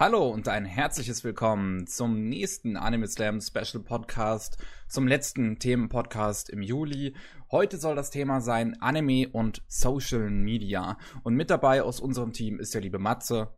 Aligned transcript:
Hallo 0.00 0.28
und 0.28 0.46
ein 0.46 0.64
herzliches 0.64 1.24
Willkommen 1.24 1.88
zum 1.88 2.28
nächsten 2.28 2.76
Anime 2.76 3.08
Slam 3.08 3.40
Special 3.40 3.82
Podcast, 3.82 4.56
zum 4.86 5.08
letzten 5.08 5.58
Themenpodcast 5.58 6.50
im 6.50 6.62
Juli. 6.62 7.16
Heute 7.50 7.78
soll 7.78 7.96
das 7.96 8.10
Thema 8.10 8.40
sein 8.40 8.80
Anime 8.80 9.28
und 9.32 9.60
Social 9.66 10.30
Media. 10.30 10.98
Und 11.24 11.34
mit 11.34 11.50
dabei 11.50 11.82
aus 11.82 11.98
unserem 11.98 12.32
Team 12.32 12.60
ist 12.60 12.74
der 12.74 12.82
liebe 12.82 13.00
Matze. 13.00 13.48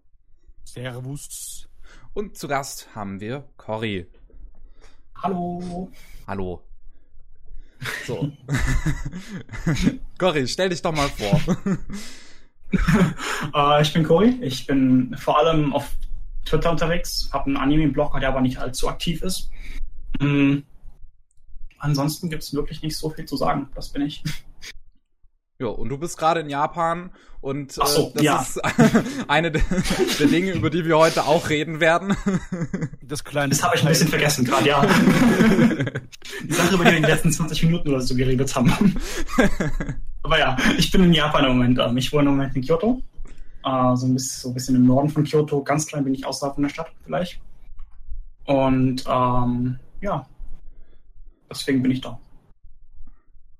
Servus. 0.64 1.68
Und 2.14 2.38
zu 2.38 2.48
Gast 2.48 2.88
haben 2.94 3.20
wir 3.20 3.46
Cory. 3.58 4.06
Hallo. 5.22 5.90
Hallo. 6.26 6.62
So. 8.06 8.32
Cory, 10.18 10.48
stell 10.48 10.70
dich 10.70 10.80
doch 10.80 10.94
mal 10.94 11.10
vor. 11.10 11.38
uh, 13.52 13.78
ich 13.82 13.92
bin 13.92 14.04
Cory. 14.04 14.38
Ich 14.40 14.66
bin 14.66 15.14
vor 15.18 15.38
allem 15.38 15.74
auf 15.74 15.90
Twitter 16.50 16.70
unterwegs, 16.70 17.30
habe 17.32 17.46
einen 17.46 17.56
Anime-Blog, 17.56 18.18
der 18.18 18.28
aber 18.28 18.40
nicht 18.40 18.58
allzu 18.58 18.88
aktiv 18.88 19.22
ist. 19.22 19.50
Mhm. 20.18 20.64
Ansonsten 21.78 22.28
gibt 22.28 22.42
es 22.42 22.52
wirklich 22.52 22.82
nicht 22.82 22.96
so 22.96 23.08
viel 23.10 23.24
zu 23.24 23.36
sagen. 23.36 23.68
Das 23.74 23.88
bin 23.90 24.02
ich. 24.02 24.22
Ja, 25.60 25.68
und 25.68 25.90
du 25.90 25.98
bist 25.98 26.18
gerade 26.18 26.40
in 26.40 26.48
Japan 26.48 27.10
und 27.40 27.72
äh, 27.72 27.86
so, 27.86 28.12
das 28.14 28.22
ja. 28.22 28.40
ist 28.40 28.60
eine 29.28 29.50
der, 29.52 29.62
der, 30.18 30.26
Dinge, 30.26 30.52
über 30.52 30.70
die 30.70 30.84
wir 30.86 30.98
heute 30.98 31.24
auch 31.24 31.48
reden 31.48 31.80
werden. 31.80 32.16
Das 33.02 33.24
kleine. 33.24 33.50
Das 33.50 33.64
habe 33.64 33.74
ich 33.74 33.82
ein 33.82 33.88
bisschen 33.88 34.06
vergessen 34.06 34.44
gerade, 34.44 34.68
ja. 34.68 34.82
die 36.44 36.52
Sache, 36.52 36.74
über 36.74 36.84
die 36.84 36.90
wir 36.92 36.96
in 36.98 37.02
den 37.02 37.10
letzten 37.10 37.32
20 37.32 37.64
Minuten 37.64 37.88
oder 37.88 38.00
so 38.00 38.14
geredet 38.14 38.54
haben. 38.54 38.72
Aber 40.22 40.38
ja, 40.38 40.56
ich 40.78 40.92
bin 40.92 41.02
in 41.02 41.12
Japan 41.12 41.44
im 41.44 41.56
Moment. 41.56 41.80
Ähm, 41.80 41.96
ich 41.96 42.12
wohne 42.12 42.28
im 42.28 42.36
Moment 42.36 42.54
in 42.54 42.62
Kyoto 42.62 43.02
äh, 43.64 43.96
so, 43.96 44.06
ein 44.06 44.14
bisschen, 44.14 44.40
so 44.40 44.48
ein 44.48 44.54
bisschen 44.54 44.76
im 44.76 44.86
Norden 44.86 45.08
von 45.08 45.24
Kyoto, 45.24 45.62
ganz 45.62 45.86
klein 45.86 46.04
bin 46.04 46.14
ich 46.14 46.24
außerhalb 46.24 46.54
von 46.54 46.62
der 46.62 46.70
Stadt 46.70 46.92
vielleicht. 47.04 47.40
Und 48.46 49.04
ähm, 49.06 49.78
ja, 50.00 50.26
deswegen 51.50 51.82
bin 51.82 51.92
ich 51.92 52.00
da. 52.00 52.18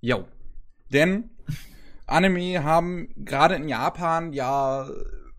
Jo. 0.01 0.25
Denn 0.93 1.31
Anime 2.07 2.65
haben 2.65 3.09
gerade 3.17 3.55
in 3.55 3.69
Japan 3.69 4.33
ja, 4.33 4.89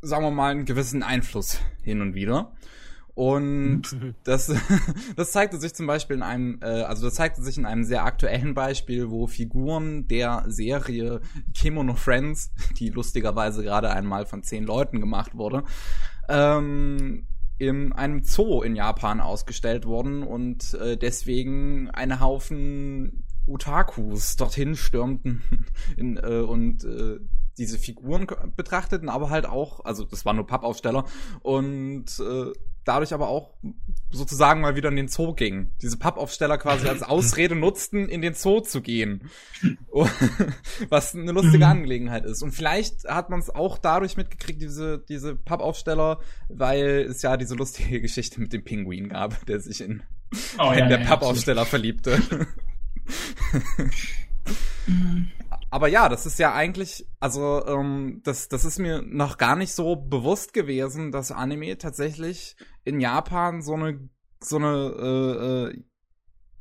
sagen 0.02 0.24
wir 0.24 0.32
mal, 0.32 0.52
einen 0.52 0.66
gewissen 0.66 1.04
Einfluss 1.04 1.60
hin 1.84 2.02
und 2.02 2.14
wieder. 2.14 2.54
Und 3.22 3.84
das, 4.24 4.52
das 5.16 5.32
zeigte 5.32 5.60
sich 5.60 5.76
zum 5.76 5.86
Beispiel 5.86 6.16
in 6.16 6.24
einem, 6.24 6.60
äh, 6.64 6.82
also 6.82 7.06
das 7.06 7.14
zeigte 7.14 7.44
sich 7.44 7.56
in 7.56 7.68
einem 7.68 7.84
sehr 7.84 8.04
aktuellen 8.04 8.56
Beispiel, 8.56 9.12
wo 9.12 9.28
Figuren 9.28 10.08
der 10.08 10.46
Serie 10.48 11.22
Kimono 11.54 11.94
Friends, 11.94 12.52
die 12.80 12.90
lustigerweise 12.90 13.62
gerade 13.62 13.92
einmal 13.92 14.26
von 14.26 14.42
zehn 14.42 14.64
Leuten 14.64 15.00
gemacht 15.00 15.36
wurde, 15.36 15.64
ähm, 16.30 17.28
in 17.60 17.94
einem 17.94 18.24
Zoo 18.24 18.64
in 18.64 18.76
Japan 18.76 19.22
ausgestellt 19.22 19.86
wurden 19.86 20.24
und 20.24 20.74
äh, 20.74 20.98
deswegen 20.98 21.92
eine 21.92 22.22
Haufen 22.22 23.24
Otakus 23.46 24.36
dorthin 24.36 24.76
stürmten 24.76 25.44
in, 25.96 26.18
äh, 26.18 26.40
und 26.40 26.84
äh, 26.86 27.20
diese 27.60 27.78
Figuren 27.78 28.26
betrachteten, 28.56 29.10
aber 29.10 29.30
halt 29.30 29.46
auch, 29.46 29.86
also 29.86 30.06
das 30.06 30.26
waren 30.26 30.38
nur 30.38 30.48
Pappaufsteller 30.48 31.06
und 31.44 32.06
äh, 32.20 32.52
dadurch 32.84 33.14
aber 33.14 33.30
auch 33.30 33.54
sozusagen 34.10 34.62
mal 34.62 34.76
wieder 34.76 34.90
in 34.90 34.96
den 34.96 35.08
Zoo 35.08 35.34
ging. 35.34 35.72
Diese 35.82 35.98
Pappaufsteller 35.98 36.58
quasi 36.58 36.88
als 36.88 37.04
Ausrede 37.04 37.56
nutzten, 37.56 38.10
in 38.10 38.22
den 38.22 38.34
Zoo 38.34 38.62
zu 38.62 38.82
gehen. 38.82 39.30
Was 40.90 41.16
eine 41.16 41.32
lustige 41.32 41.66
mhm. 41.66 41.72
Angelegenheit 41.72 42.26
ist. 42.26 42.42
Und 42.42 42.52
vielleicht 42.52 43.06
hat 43.06 43.30
man 43.30 43.40
es 43.40 43.50
auch 43.50 43.78
dadurch 43.78 44.18
mitgekriegt, 44.18 44.62
diese, 44.62 45.00
diese 45.00 45.36
Pappaufsteller, 45.36 46.20
weil 46.50 47.08
es 47.10 47.22
ja 47.22 47.38
diese 47.38 47.56
lustige 47.56 48.02
Geschichte 48.02 48.42
mit 48.42 48.54
dem 48.54 48.64
Pinguin 48.64 49.10
gab, 49.10 49.46
der 49.46 49.60
sich 49.60 49.82
in 49.82 50.04
oh, 50.58 50.64
einen 50.64 50.80
ja, 50.80 50.88
der 50.88 51.02
ja, 51.02 51.08
Pappaufsteller 51.08 51.66
verliebte. 51.66 52.20
Aber 55.72 55.88
ja, 55.88 56.10
das 56.10 56.26
ist 56.26 56.38
ja 56.38 56.54
eigentlich, 56.54 57.08
also 57.22 57.66
ähm, 57.66 58.20
das, 58.26 58.50
das 58.50 58.66
ist 58.66 58.78
mir 58.78 59.02
noch 59.02 59.38
gar 59.38 59.56
nicht 59.56 59.74
so 59.74 59.96
bewusst 59.96 60.54
gewesen, 60.54 61.14
dass 61.14 61.32
Anime 61.32 61.78
tatsächlich 61.78 62.58
in 62.84 63.00
Japan 63.00 63.62
so 63.62 63.76
eine, 63.76 64.10
so 64.42 64.58
eine, 64.58 64.68
äh, 65.00 65.70
äh, 65.70 65.84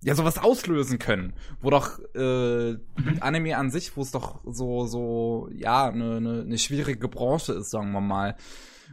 ja, 0.03 0.15
sowas 0.15 0.38
auslösen 0.38 1.00
können. 1.00 1.34
Wo 1.60 1.70
doch 1.70 1.99
äh, 2.15 2.72
mhm. 2.75 2.78
Anime 3.19 3.56
an 3.56 3.70
sich, 3.72 3.97
wo 3.97 4.03
es 4.03 4.12
doch 4.12 4.43
so, 4.47 4.87
so, 4.87 5.49
ja, 5.53 5.88
eine, 5.88 6.19
eine, 6.19 6.41
eine 6.43 6.59
schwierige 6.59 7.09
Branche 7.09 7.54
ist, 7.54 7.70
sagen 7.70 7.91
wir 7.91 8.00
mal 8.00 8.37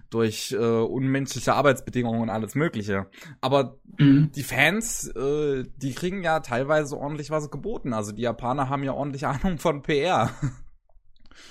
durch 0.10 0.52
äh, 0.52 0.58
unmenschliche 0.58 1.54
Arbeitsbedingungen 1.54 2.22
und 2.22 2.30
alles 2.30 2.56
Mögliche. 2.56 3.08
Aber 3.42 3.78
mhm. 3.98 4.32
die 4.36 4.44
Fans, 4.44 5.08
äh, 5.08 5.66
die 5.78 5.94
kriegen 5.94 6.24
ja 6.24 6.40
teilweise 6.40 6.98
ordentlich 6.98 7.30
was 7.30 7.52
geboten. 7.52 7.94
Also 7.94 8.12
die 8.12 8.22
Japaner 8.22 8.70
haben 8.70 8.84
ja 8.84 8.94
ordentlich 8.94 9.26
Ahnung 9.28 9.58
von 9.58 9.82
PR. 9.82 10.32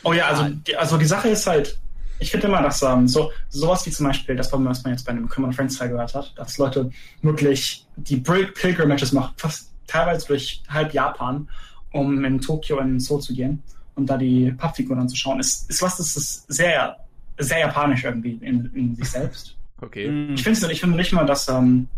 Oh 0.02 0.12
ja, 0.12 0.26
also 0.26 0.48
die, 0.48 0.76
also 0.76 0.96
die 0.96 1.06
Sache 1.06 1.28
ist 1.28 1.46
halt, 1.46 1.78
ich 2.18 2.30
finde 2.30 2.46
immer, 2.46 2.62
dass 2.62 2.82
ähm, 2.82 3.06
so 3.08 3.30
sowas 3.48 3.84
wie 3.86 3.90
zum 3.90 4.06
Beispiel 4.06 4.36
das, 4.36 4.52
was 4.52 4.60
man 4.82 4.92
jetzt 4.92 5.04
bei 5.04 5.12
einem 5.12 5.28
Common 5.28 5.52
Friends 5.52 5.76
Teil 5.76 5.90
gehört 5.90 6.14
hat, 6.14 6.32
dass 6.36 6.58
Leute 6.58 6.90
wirklich 7.22 7.86
die 7.96 8.18
Pilgrimages 8.18 9.12
machen, 9.12 9.34
fast 9.36 9.72
teilweise 9.86 10.26
durch 10.26 10.62
halb 10.68 10.92
Japan, 10.94 11.48
um 11.92 12.24
in 12.24 12.40
Tokio 12.40 12.78
in 12.78 12.88
den 12.88 13.00
Zoo 13.00 13.18
zu 13.18 13.34
gehen 13.34 13.62
und 13.94 14.06
da 14.06 14.16
die 14.16 14.52
Pappfiguren 14.52 15.00
anzuschauen, 15.00 15.40
ist, 15.40 15.68
ist 15.68 15.82
was, 15.82 15.96
das 15.96 16.16
ist 16.16 16.52
sehr 16.52 16.96
sehr 17.38 17.60
japanisch 17.60 18.04
irgendwie 18.04 18.38
in, 18.40 18.70
in 18.74 18.96
sich 18.96 19.08
selbst. 19.08 19.56
Okay. 19.80 20.08
Mm. 20.08 20.34
Ich 20.34 20.42
finde 20.42 20.72
ich 20.72 20.80
finde 20.80 20.96
nicht 20.96 21.12
mal, 21.12 21.26
dass 21.26 21.48
ähm, 21.48 21.88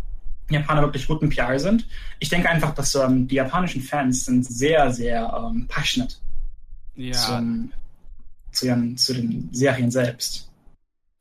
Japaner 0.50 0.82
wirklich 0.82 1.06
guten 1.06 1.28
PR 1.28 1.58
sind. 1.58 1.86
Ich 2.18 2.28
denke 2.28 2.48
einfach, 2.48 2.74
dass 2.74 2.94
ähm, 2.94 3.28
die 3.28 3.36
japanischen 3.36 3.82
Fans 3.82 4.24
sind 4.24 4.44
sehr, 4.44 4.90
sehr 4.90 5.50
ähm, 5.50 5.66
passionate 5.68 6.16
ja. 6.96 7.12
zum, 7.12 7.72
zu, 8.52 8.66
ihren, 8.66 8.96
zu 8.96 9.14
den 9.14 9.48
Serien 9.52 9.90
selbst. 9.90 10.47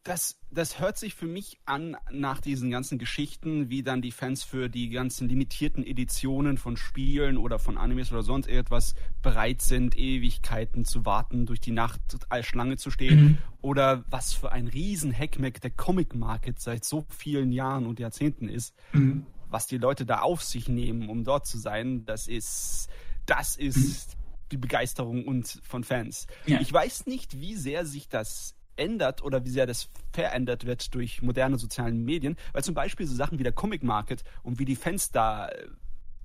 Das, 0.07 0.39
das 0.49 0.79
hört 0.79 0.97
sich 0.97 1.15
für 1.15 1.25
mich 1.25 1.59
an 1.65 1.97
nach 2.09 2.39
diesen 2.39 2.71
ganzen 2.71 2.97
Geschichten, 2.97 3.69
wie 3.69 3.83
dann 3.83 4.01
die 4.01 4.13
Fans 4.13 4.41
für 4.41 4.69
die 4.69 4.87
ganzen 4.87 5.27
limitierten 5.27 5.85
Editionen 5.85 6.57
von 6.57 6.77
Spielen 6.77 7.35
oder 7.35 7.59
von 7.59 7.77
Animes 7.77 8.13
oder 8.13 8.23
sonst 8.23 8.47
irgendwas 8.47 8.95
bereit 9.21 9.61
sind, 9.61 9.97
Ewigkeiten 9.97 10.85
zu 10.85 11.05
warten, 11.05 11.45
durch 11.45 11.59
die 11.59 11.73
Nacht 11.73 11.99
als 12.29 12.45
Schlange 12.45 12.77
zu 12.77 12.89
stehen. 12.89 13.21
Mhm. 13.21 13.37
Oder 13.59 14.05
was 14.09 14.31
für 14.31 14.53
ein 14.53 14.69
riesen 14.69 15.11
Hackmack 15.11 15.59
der 15.59 15.71
Comic 15.71 16.15
Market 16.15 16.61
seit 16.61 16.85
so 16.85 17.05
vielen 17.09 17.51
Jahren 17.51 17.85
und 17.85 17.99
Jahrzehnten 17.99 18.47
ist. 18.47 18.73
Mhm. 18.93 19.25
Was 19.49 19.67
die 19.67 19.77
Leute 19.77 20.05
da 20.05 20.21
auf 20.21 20.41
sich 20.41 20.69
nehmen, 20.69 21.09
um 21.09 21.25
dort 21.25 21.45
zu 21.47 21.57
sein, 21.57 22.05
das 22.05 22.29
ist, 22.29 22.87
das 23.25 23.57
ist 23.57 24.15
mhm. 24.15 24.21
die 24.53 24.57
Begeisterung 24.57 25.25
und 25.25 25.59
von 25.63 25.83
Fans. 25.83 26.27
Ja. 26.45 26.61
Ich 26.61 26.71
weiß 26.71 27.07
nicht, 27.07 27.41
wie 27.41 27.55
sehr 27.55 27.85
sich 27.85 28.07
das 28.07 28.56
ändert 28.77 29.23
oder 29.23 29.43
wie 29.45 29.49
sehr 29.49 29.65
das 29.65 29.89
verändert 30.11 30.65
wird 30.65 30.93
durch 30.93 31.21
moderne 31.21 31.57
sozialen 31.57 32.03
Medien, 32.03 32.35
weil 32.53 32.63
zum 32.63 32.75
Beispiel 32.75 33.05
so 33.05 33.15
Sachen 33.15 33.39
wie 33.39 33.43
der 33.43 33.51
Comic 33.51 33.83
Market 33.83 34.23
und 34.43 34.59
wie 34.59 34.65
die 34.65 34.75
Fans 34.75 35.11
da 35.11 35.49
äh, 35.49 35.67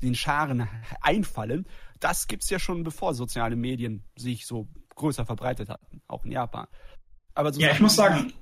den 0.02 0.14
Scharen 0.14 0.68
einfallen, 1.00 1.66
das 2.00 2.26
gibt 2.26 2.42
es 2.42 2.50
ja 2.50 2.58
schon 2.58 2.82
bevor 2.82 3.14
soziale 3.14 3.56
Medien 3.56 4.04
sich 4.16 4.46
so 4.46 4.68
größer 4.96 5.24
verbreitet 5.24 5.68
hatten, 5.68 6.02
auch 6.08 6.24
in 6.24 6.32
Japan. 6.32 6.66
Aber 7.34 7.52
so 7.52 7.60
ja, 7.60 7.70
ich 7.70 7.80
muss 7.80 7.96
sagen, 7.96 8.32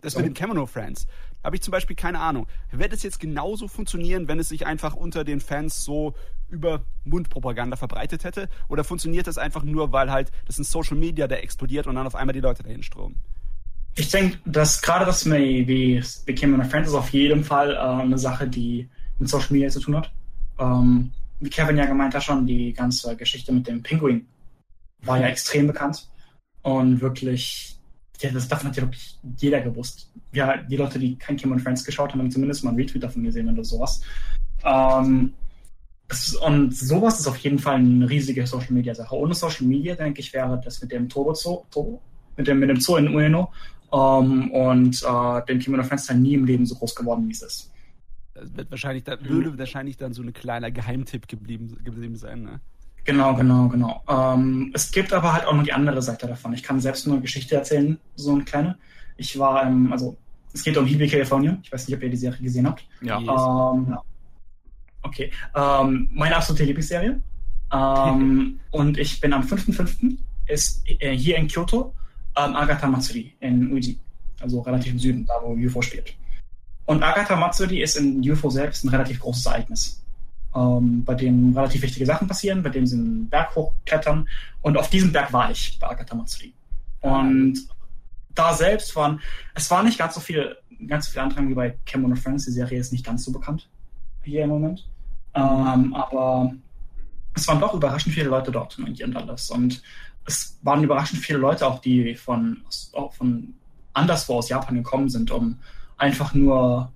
das 0.00 0.16
mit 0.16 0.26
den 0.26 0.34
Kemono 0.34 0.66
Friends, 0.66 1.06
habe 1.44 1.56
ich 1.56 1.62
zum 1.62 1.72
Beispiel 1.72 1.96
keine 1.96 2.20
Ahnung. 2.20 2.46
Wird 2.70 2.92
es 2.92 3.02
jetzt 3.02 3.20
genauso 3.20 3.68
funktionieren, 3.68 4.28
wenn 4.28 4.38
es 4.38 4.48
sich 4.48 4.66
einfach 4.66 4.94
unter 4.94 5.24
den 5.24 5.40
Fans 5.40 5.84
so 5.84 6.14
über 6.48 6.84
Mundpropaganda 7.04 7.76
verbreitet 7.76 8.24
hätte? 8.24 8.48
Oder 8.68 8.84
funktioniert 8.84 9.26
das 9.26 9.38
einfach 9.38 9.64
nur, 9.64 9.92
weil 9.92 10.10
halt 10.10 10.30
das 10.46 10.58
in 10.58 10.64
Social 10.64 10.96
Media 10.96 11.26
da 11.26 11.36
explodiert 11.36 11.86
und 11.86 11.94
dann 11.94 12.06
auf 12.06 12.14
einmal 12.14 12.34
die 12.34 12.40
Leute 12.40 12.62
dahin 12.62 12.82
stromen? 12.82 13.20
Ich 13.94 14.08
denke, 14.08 14.38
dass 14.46 14.80
gerade 14.80 15.04
das 15.04 15.26
wie, 15.26 15.66
wie 15.66 16.34
Cameron 16.34 16.64
Friends 16.64 16.88
ist 16.88 16.94
auf 16.94 17.10
jeden 17.10 17.44
Fall 17.44 17.74
äh, 17.74 17.78
eine 17.78 18.18
Sache, 18.18 18.48
die 18.48 18.88
mit 19.18 19.28
Social 19.28 19.52
Media 19.52 19.68
zu 19.68 19.80
tun 19.80 19.96
hat. 19.96 20.10
Ähm, 20.58 21.12
wie 21.40 21.50
Kevin 21.50 21.76
ja 21.76 21.86
gemeint 21.86 22.14
hat 22.14 22.22
schon, 22.22 22.46
die 22.46 22.72
ganze 22.72 23.16
Geschichte 23.16 23.52
mit 23.52 23.66
dem 23.66 23.82
Pinguin 23.82 24.26
war 25.00 25.18
ja 25.18 25.26
extrem 25.26 25.66
bekannt 25.66 26.08
und 26.62 27.00
wirklich 27.00 27.76
das 28.30 28.48
davon 28.48 28.68
hat 28.68 28.76
ja 28.76 28.82
wirklich 28.82 29.18
jeder 29.38 29.60
gewusst. 29.60 30.10
Ja, 30.32 30.56
die 30.56 30.76
Leute, 30.76 30.98
die 30.98 31.16
kein 31.16 31.36
Kim 31.36 31.52
und 31.52 31.60
Friends 31.60 31.84
geschaut 31.84 32.12
haben, 32.12 32.20
haben 32.20 32.30
zumindest 32.30 32.64
mal 32.64 32.70
einen 32.70 32.78
Retweet 32.78 33.02
davon 33.02 33.24
gesehen 33.24 33.48
oder 33.48 33.64
sowas. 33.64 34.02
Ähm, 34.64 35.32
ist, 36.08 36.36
und 36.36 36.76
sowas 36.76 37.20
ist 37.20 37.26
auf 37.26 37.38
jeden 37.38 37.58
Fall 37.58 37.76
eine 37.76 38.08
riesige 38.08 38.46
Social 38.46 38.72
Media 38.72 38.94
Sache. 38.94 39.16
Ohne 39.16 39.34
Social 39.34 39.66
Media, 39.66 39.94
denke 39.94 40.20
ich, 40.20 40.32
wäre 40.32 40.60
das 40.62 40.80
mit 40.80 40.92
dem 40.92 41.08
Turbo 41.08 41.34
Zoo, 41.34 41.64
Turbo? 41.70 42.00
Mit 42.36 42.46
dem, 42.46 42.60
mit 42.60 42.70
dem 42.70 42.80
Zoo 42.80 42.96
in 42.96 43.14
Ueno 43.14 43.52
ähm, 43.92 44.50
und 44.52 45.02
äh, 45.02 45.44
dem 45.46 45.58
Kim 45.58 45.74
und 45.74 45.84
Friends 45.84 46.06
dann 46.06 46.22
nie 46.22 46.34
im 46.34 46.44
Leben 46.44 46.64
so 46.64 46.74
groß 46.74 46.94
geworden, 46.94 47.28
wie 47.28 47.32
es 47.32 47.42
ist. 47.42 47.70
Das 48.34 48.56
wird 48.56 48.70
wahrscheinlich 48.70 49.04
dann, 49.04 49.18
würde 49.22 49.58
wahrscheinlich 49.58 49.96
dann 49.98 50.14
so 50.14 50.22
ein 50.22 50.32
kleiner 50.32 50.70
Geheimtipp 50.70 51.28
geblieben, 51.28 51.76
geblieben 51.84 52.16
sein, 52.16 52.42
ne? 52.42 52.60
Genau, 53.04 53.34
genau, 53.34 53.68
genau. 53.68 54.02
Ähm, 54.08 54.70
es 54.74 54.90
gibt 54.90 55.12
aber 55.12 55.32
halt 55.32 55.46
auch 55.46 55.54
noch 55.54 55.64
die 55.64 55.72
andere 55.72 56.00
Seite 56.02 56.26
davon. 56.26 56.52
Ich 56.52 56.62
kann 56.62 56.80
selbst 56.80 57.06
nur 57.06 57.16
eine 57.16 57.22
Geschichte 57.22 57.56
erzählen, 57.56 57.98
so 58.14 58.32
eine 58.32 58.44
kleine. 58.44 58.78
Ich 59.16 59.38
war, 59.38 59.64
ähm, 59.64 59.92
also 59.92 60.16
es 60.52 60.62
geht 60.62 60.76
um 60.76 60.86
Hebe 60.86 61.08
California. 61.08 61.58
Ich 61.62 61.72
weiß 61.72 61.88
nicht, 61.88 61.96
ob 61.96 62.02
ihr 62.02 62.10
die 62.10 62.16
Serie 62.16 62.40
gesehen 62.40 62.66
habt. 62.66 62.84
Ja. 63.00 63.18
Ähm, 63.18 63.96
okay. 65.02 65.32
Ähm, 65.54 66.08
meine 66.12 66.36
absolute 66.36 66.64
Lieblingsserie. 66.64 67.20
Ähm, 67.72 68.60
und 68.70 68.98
ich 68.98 69.20
bin 69.20 69.32
am 69.32 69.42
5.5. 69.42 70.16
ist 70.46 70.82
äh, 70.86 71.16
hier 71.16 71.36
in 71.36 71.48
Kyoto 71.48 71.94
ähm, 72.36 72.54
Agatha 72.54 72.86
Matsuri 72.86 73.34
in 73.40 73.72
Uji. 73.72 73.98
Also 74.40 74.60
relativ 74.60 74.92
im 74.92 74.98
Süden, 74.98 75.26
da 75.26 75.34
wo 75.42 75.54
UFO 75.54 75.82
spielt. 75.82 76.14
Und 76.86 77.02
Agatha 77.02 77.36
Matsuri 77.36 77.82
ist 77.82 77.96
in 77.96 78.18
UFO 78.28 78.50
selbst 78.50 78.84
ein 78.84 78.88
relativ 78.88 79.20
großes 79.20 79.46
Ereignis. 79.46 80.01
Ähm, 80.54 81.02
bei 81.04 81.14
dem 81.14 81.56
relativ 81.56 81.82
wichtige 81.82 82.04
Sachen 82.04 82.28
passieren, 82.28 82.62
bei 82.62 82.68
dem 82.68 82.86
sie 82.86 82.96
einen 82.96 83.28
Berg 83.28 83.54
hochklettern. 83.54 84.28
Und 84.60 84.76
auf 84.76 84.90
diesem 84.90 85.12
Berg 85.12 85.32
war 85.32 85.50
ich 85.50 85.78
bei 85.78 85.88
Agatha 85.88 86.14
Matsuri. 86.14 86.52
Und 87.00 87.58
da 88.34 88.54
selbst 88.54 88.94
waren, 88.96 89.20
es 89.54 89.70
war 89.70 89.82
nicht 89.82 89.98
ganz 89.98 90.14
so 90.14 90.20
viel, 90.20 90.56
ganz 90.86 91.06
so 91.06 91.12
viel 91.12 91.20
Andrang 91.20 91.48
wie 91.48 91.54
bei 91.54 91.76
Cameron 91.86 92.16
Friends. 92.16 92.44
Die 92.44 92.52
Serie 92.52 92.78
ist 92.78 92.92
nicht 92.92 93.04
ganz 93.04 93.24
so 93.24 93.32
bekannt 93.32 93.68
hier 94.22 94.44
im 94.44 94.50
Moment. 94.50 94.86
Ähm, 95.34 95.94
aber 95.94 96.52
es 97.34 97.48
waren 97.48 97.60
doch 97.60 97.74
überraschend 97.74 98.14
viele 98.14 98.28
Leute 98.28 98.50
dort 98.52 98.78
hier 98.94 99.06
in 99.06 99.12
Dallas. 99.12 99.50
Und 99.50 99.82
es 100.26 100.58
waren 100.62 100.84
überraschend 100.84 101.20
viele 101.22 101.38
Leute 101.38 101.66
auch, 101.66 101.80
die 101.80 102.14
von, 102.14 102.62
von 103.10 103.54
anderswo 103.94 104.36
aus 104.36 104.48
Japan 104.48 104.76
gekommen 104.76 105.08
sind, 105.08 105.30
um 105.30 105.58
einfach 105.96 106.34
nur 106.34 106.92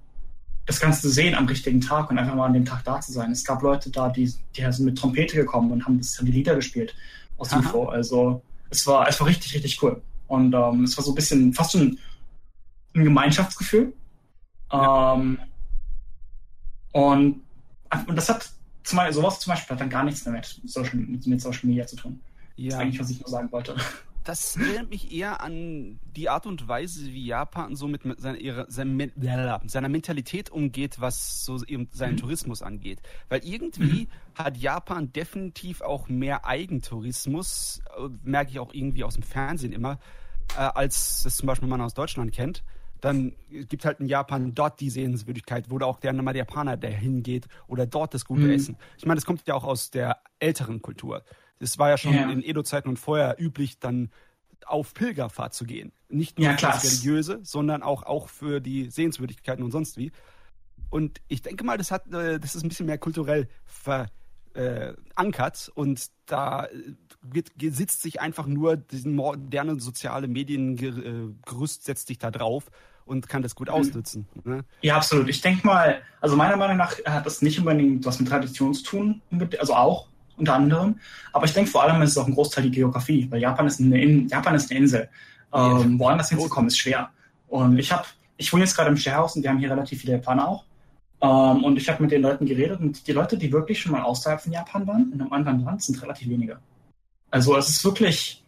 das 0.67 0.81
Ganze 0.81 1.03
zu 1.03 1.11
sehen 1.11 1.35
am 1.35 1.47
richtigen 1.47 1.81
Tag 1.81 2.11
und 2.11 2.19
einfach 2.19 2.35
mal 2.35 2.47
an 2.47 2.53
dem 2.53 2.65
Tag 2.65 2.83
da 2.85 3.01
zu 3.01 3.13
sein. 3.13 3.31
Es 3.31 3.45
gab 3.45 3.63
Leute 3.63 3.91
da, 3.91 4.09
die, 4.09 4.33
die 4.57 4.73
sind 4.73 4.85
mit 4.85 4.99
Trompete 4.99 5.37
gekommen 5.37 5.71
und 5.71 5.85
haben, 5.87 5.99
das, 5.99 6.19
haben 6.19 6.27
die 6.27 6.33
Lieder 6.33 6.57
gespielt 6.57 6.95
aus 7.39 7.53
Aha. 7.53 7.61
UFO. 7.61 7.87
Also 7.87 8.43
es 8.69 8.87
war, 8.87 9.09
es 9.09 9.19
war 9.21 9.29
richtig, 9.29 9.55
richtig 9.55 9.81
cool. 9.83 10.03
Und 10.27 10.53
ähm, 10.55 10.85
es 10.85 10.97
war 10.97 11.05
so 11.05 11.13
ein 11.13 11.15
bisschen 11.15 11.53
fast 11.53 11.73
so 11.73 11.79
ein, 11.79 11.99
ein 12.95 13.05
Gemeinschaftsgefühl. 13.05 13.93
Ähm, 14.73 15.39
und, 16.93 17.43
und 18.09 18.17
das 18.17 18.29
hat 18.29 18.51
zum 18.83 18.97
Beispiel, 18.97 19.15
sowas 19.15 19.39
zum 19.39 19.53
Beispiel 19.53 19.75
hat 19.75 19.81
dann 19.81 19.91
gar 19.91 20.03
nichts 20.03 20.25
mehr 20.25 20.35
mit 20.35 20.61
Social, 20.65 20.97
mit 20.97 21.41
Social 21.41 21.67
Media 21.67 21.87
zu 21.87 21.95
tun. 21.95 22.21
Das 22.57 22.65
ist 22.65 22.73
Ja, 22.73 22.79
eigentlich, 22.79 23.01
was 23.01 23.11
ich 23.11 23.21
nur 23.21 23.29
sagen 23.29 23.53
wollte. 23.53 23.77
Das 24.27 24.57
erinnert 24.57 24.91
mich 24.91 25.13
eher 25.13 25.41
an 25.41 26.01
die 26.17 26.29
Art 26.29 26.47
und 26.47 26.67
Weise, 26.67 27.07
wie 27.07 27.27
Japan 27.27 27.77
so 27.77 27.87
mit 27.87 28.05
mit 28.05 28.21
seiner, 28.21 28.39
ihrer, 28.39 28.67
seiner, 28.69 29.89
Mentalität 29.89 30.51
umgeht, 30.51 31.01
was 31.01 31.45
so 31.45 31.65
eben 31.65 31.89
seinen 31.93 32.15
Mhm. 32.15 32.19
Tourismus 32.19 32.63
angeht. 32.63 33.01
Weil 33.29 33.45
irgendwie 33.45 34.09
hat 34.35 34.57
Japan 34.57 35.13
definitiv 35.13 35.81
auch 35.81 36.09
mehr 36.09 36.45
Eigentourismus, 36.45 37.81
äh, 37.97 38.09
merke 38.25 38.51
ich 38.51 38.59
auch 38.59 38.75
irgendwie 38.75 39.05
aus 39.05 39.15
dem 39.15 39.23
Fernsehen 39.23 39.73
immer, 39.73 39.99
äh, 40.57 40.61
als 40.61 41.23
das 41.23 41.37
zum 41.37 41.47
Beispiel 41.47 41.69
man 41.69 41.81
aus 41.81 41.95
Deutschland 41.95 42.33
kennt. 42.33 42.65
Dann 43.01 43.37
gibt 43.51 43.85
halt 43.85 44.01
in 44.01 44.07
Japan 44.07 44.55
dort 44.55 44.81
die 44.81 44.91
Sehenswürdigkeit, 44.91 45.71
wo 45.71 45.79
da 45.79 45.87
auch 45.87 46.03
mal 46.03 46.33
der 46.33 46.41
Japaner, 46.41 46.77
der 46.77 46.91
hingeht, 46.91 47.47
oder 47.69 47.87
dort 47.87 48.15
das 48.15 48.25
gute 48.25 48.47
Mhm. 48.47 48.51
Essen. 48.51 48.77
Ich 48.97 49.05
meine, 49.05 49.17
das 49.17 49.27
kommt 49.27 49.47
ja 49.47 49.55
auch 49.55 49.65
aus 49.65 49.91
der 49.91 50.19
älteren 50.41 50.83
Kultur. 50.83 51.23
Es 51.61 51.79
war 51.79 51.91
ja 51.91 51.99
schon 51.99 52.15
Ja. 52.15 52.31
in 52.31 52.43
Edo-Zeiten 52.43 52.89
und 52.89 52.99
vorher 52.99 53.37
üblich, 53.39 53.79
dann 53.79 54.11
auf 54.67 54.95
Pilgerfahrt 54.95 55.55
zu 55.55 55.65
gehen. 55.65 55.93
Nicht 56.09 56.39
nur 56.39 56.49
Ja, 56.49 56.57
für 56.57 56.67
das 56.67 56.85
Religiöse, 56.85 57.41
sondern 57.43 57.83
auch, 57.83 58.03
auch 58.03 58.29
für 58.29 58.61
die 58.61 58.91
Sehenswürdigkeiten 58.91 59.65
und 59.65 59.71
sonst 59.71 59.97
wie. 59.97 60.13
Und 60.91 61.21
ich 61.29 61.43
denke 61.43 61.65
mal, 61.65 61.79
das 61.79 61.91
hat, 61.91 62.13
äh, 62.13 62.39
das 62.39 62.55
ist 62.55 62.65
ein 62.65 62.69
bisschen 62.69 62.87
mehr 62.87 62.99
kulturell 62.99 63.49
verankert 63.65 65.69
äh, 65.69 65.79
und 65.79 66.07
da 66.27 66.67
äh, 66.67 67.71
sitzt 67.71 68.03
sich 68.03 68.21
einfach 68.21 68.47
nur 68.47 68.77
diesen 68.77 69.15
moderne 69.15 69.81
soziale 69.81 70.29
Mediengerüst 70.29 71.85
setzt 71.85 72.09
sich 72.09 72.19
da 72.19 72.31
drauf 72.31 72.71
und 73.05 73.29
kann 73.29 73.43
das 73.43 73.55
gut 73.55 73.69
ausnutzen. 73.71 74.27
Ne? 74.45 74.65
Ja, 74.83 74.97
absolut. 74.97 75.29
Ich 75.29 75.41
denke 75.41 75.67
mal, 75.67 76.03
also 76.21 76.37
meiner 76.37 76.57
Meinung 76.57 76.77
nach 76.77 76.97
hat 77.05 77.27
das 77.27 77.43
nicht 77.43 77.59
unbedingt 77.59 78.05
was 78.05 78.19
mit 78.19 78.29
Tradition 78.29 78.75
zu 78.75 78.83
tun, 78.85 79.23
also 79.59 79.75
auch 79.75 80.09
unter 80.37 80.55
anderem. 80.55 80.99
Aber 81.33 81.45
ich 81.45 81.53
denke 81.53 81.71
vor 81.71 81.83
allem 81.83 82.01
ist 82.03 82.11
es 82.11 82.19
auch 82.19 82.27
ein 82.27 82.35
Großteil 82.35 82.65
die 82.65 82.71
Geografie, 82.71 83.27
weil 83.31 83.41
Japan 83.41 83.67
ist 83.67 83.81
eine, 83.81 84.01
In 84.01 84.29
Japan 84.29 84.55
ist 84.55 84.71
eine 84.71 84.81
Insel. 84.81 85.09
Ähm, 85.53 85.99
woanders 85.99 86.29
hinzukommen 86.29 86.69
ist 86.69 86.79
schwer. 86.79 87.11
Und 87.49 87.79
ich 87.79 87.93
habe, 87.93 88.05
ich 88.37 88.53
wohne 88.53 88.65
jetzt 88.65 88.75
gerade 88.75 88.91
im 88.91 88.97
Sharehouse 88.97 89.37
und 89.37 89.43
wir 89.43 89.51
haben 89.51 89.59
hier 89.59 89.71
relativ 89.71 90.01
viele 90.01 90.15
Japaner 90.15 90.49
auch. 90.49 90.65
Ähm, 91.21 91.65
und 91.65 91.77
ich 91.77 91.89
habe 91.89 92.03
mit 92.03 92.13
den 92.13 92.23
Leuten 92.23 92.45
geredet 92.47 92.81
und 92.81 93.07
die 93.07 93.13
Leute, 93.13 93.39
die 93.39 93.51
wirklich 93.53 93.81
schon 93.81 93.93
mal 93.93 94.03
außerhalb 94.03 94.41
von 94.41 94.53
Japan 94.53 94.87
waren, 94.87 95.13
in 95.13 95.21
einem 95.21 95.33
anderen 95.33 95.65
Land, 95.65 95.83
sind 95.83 96.01
relativ 96.03 96.29
wenige. 96.29 96.59
Also 97.31 97.57
es 97.57 97.69
ist 97.69 97.85
wirklich, 97.85 98.45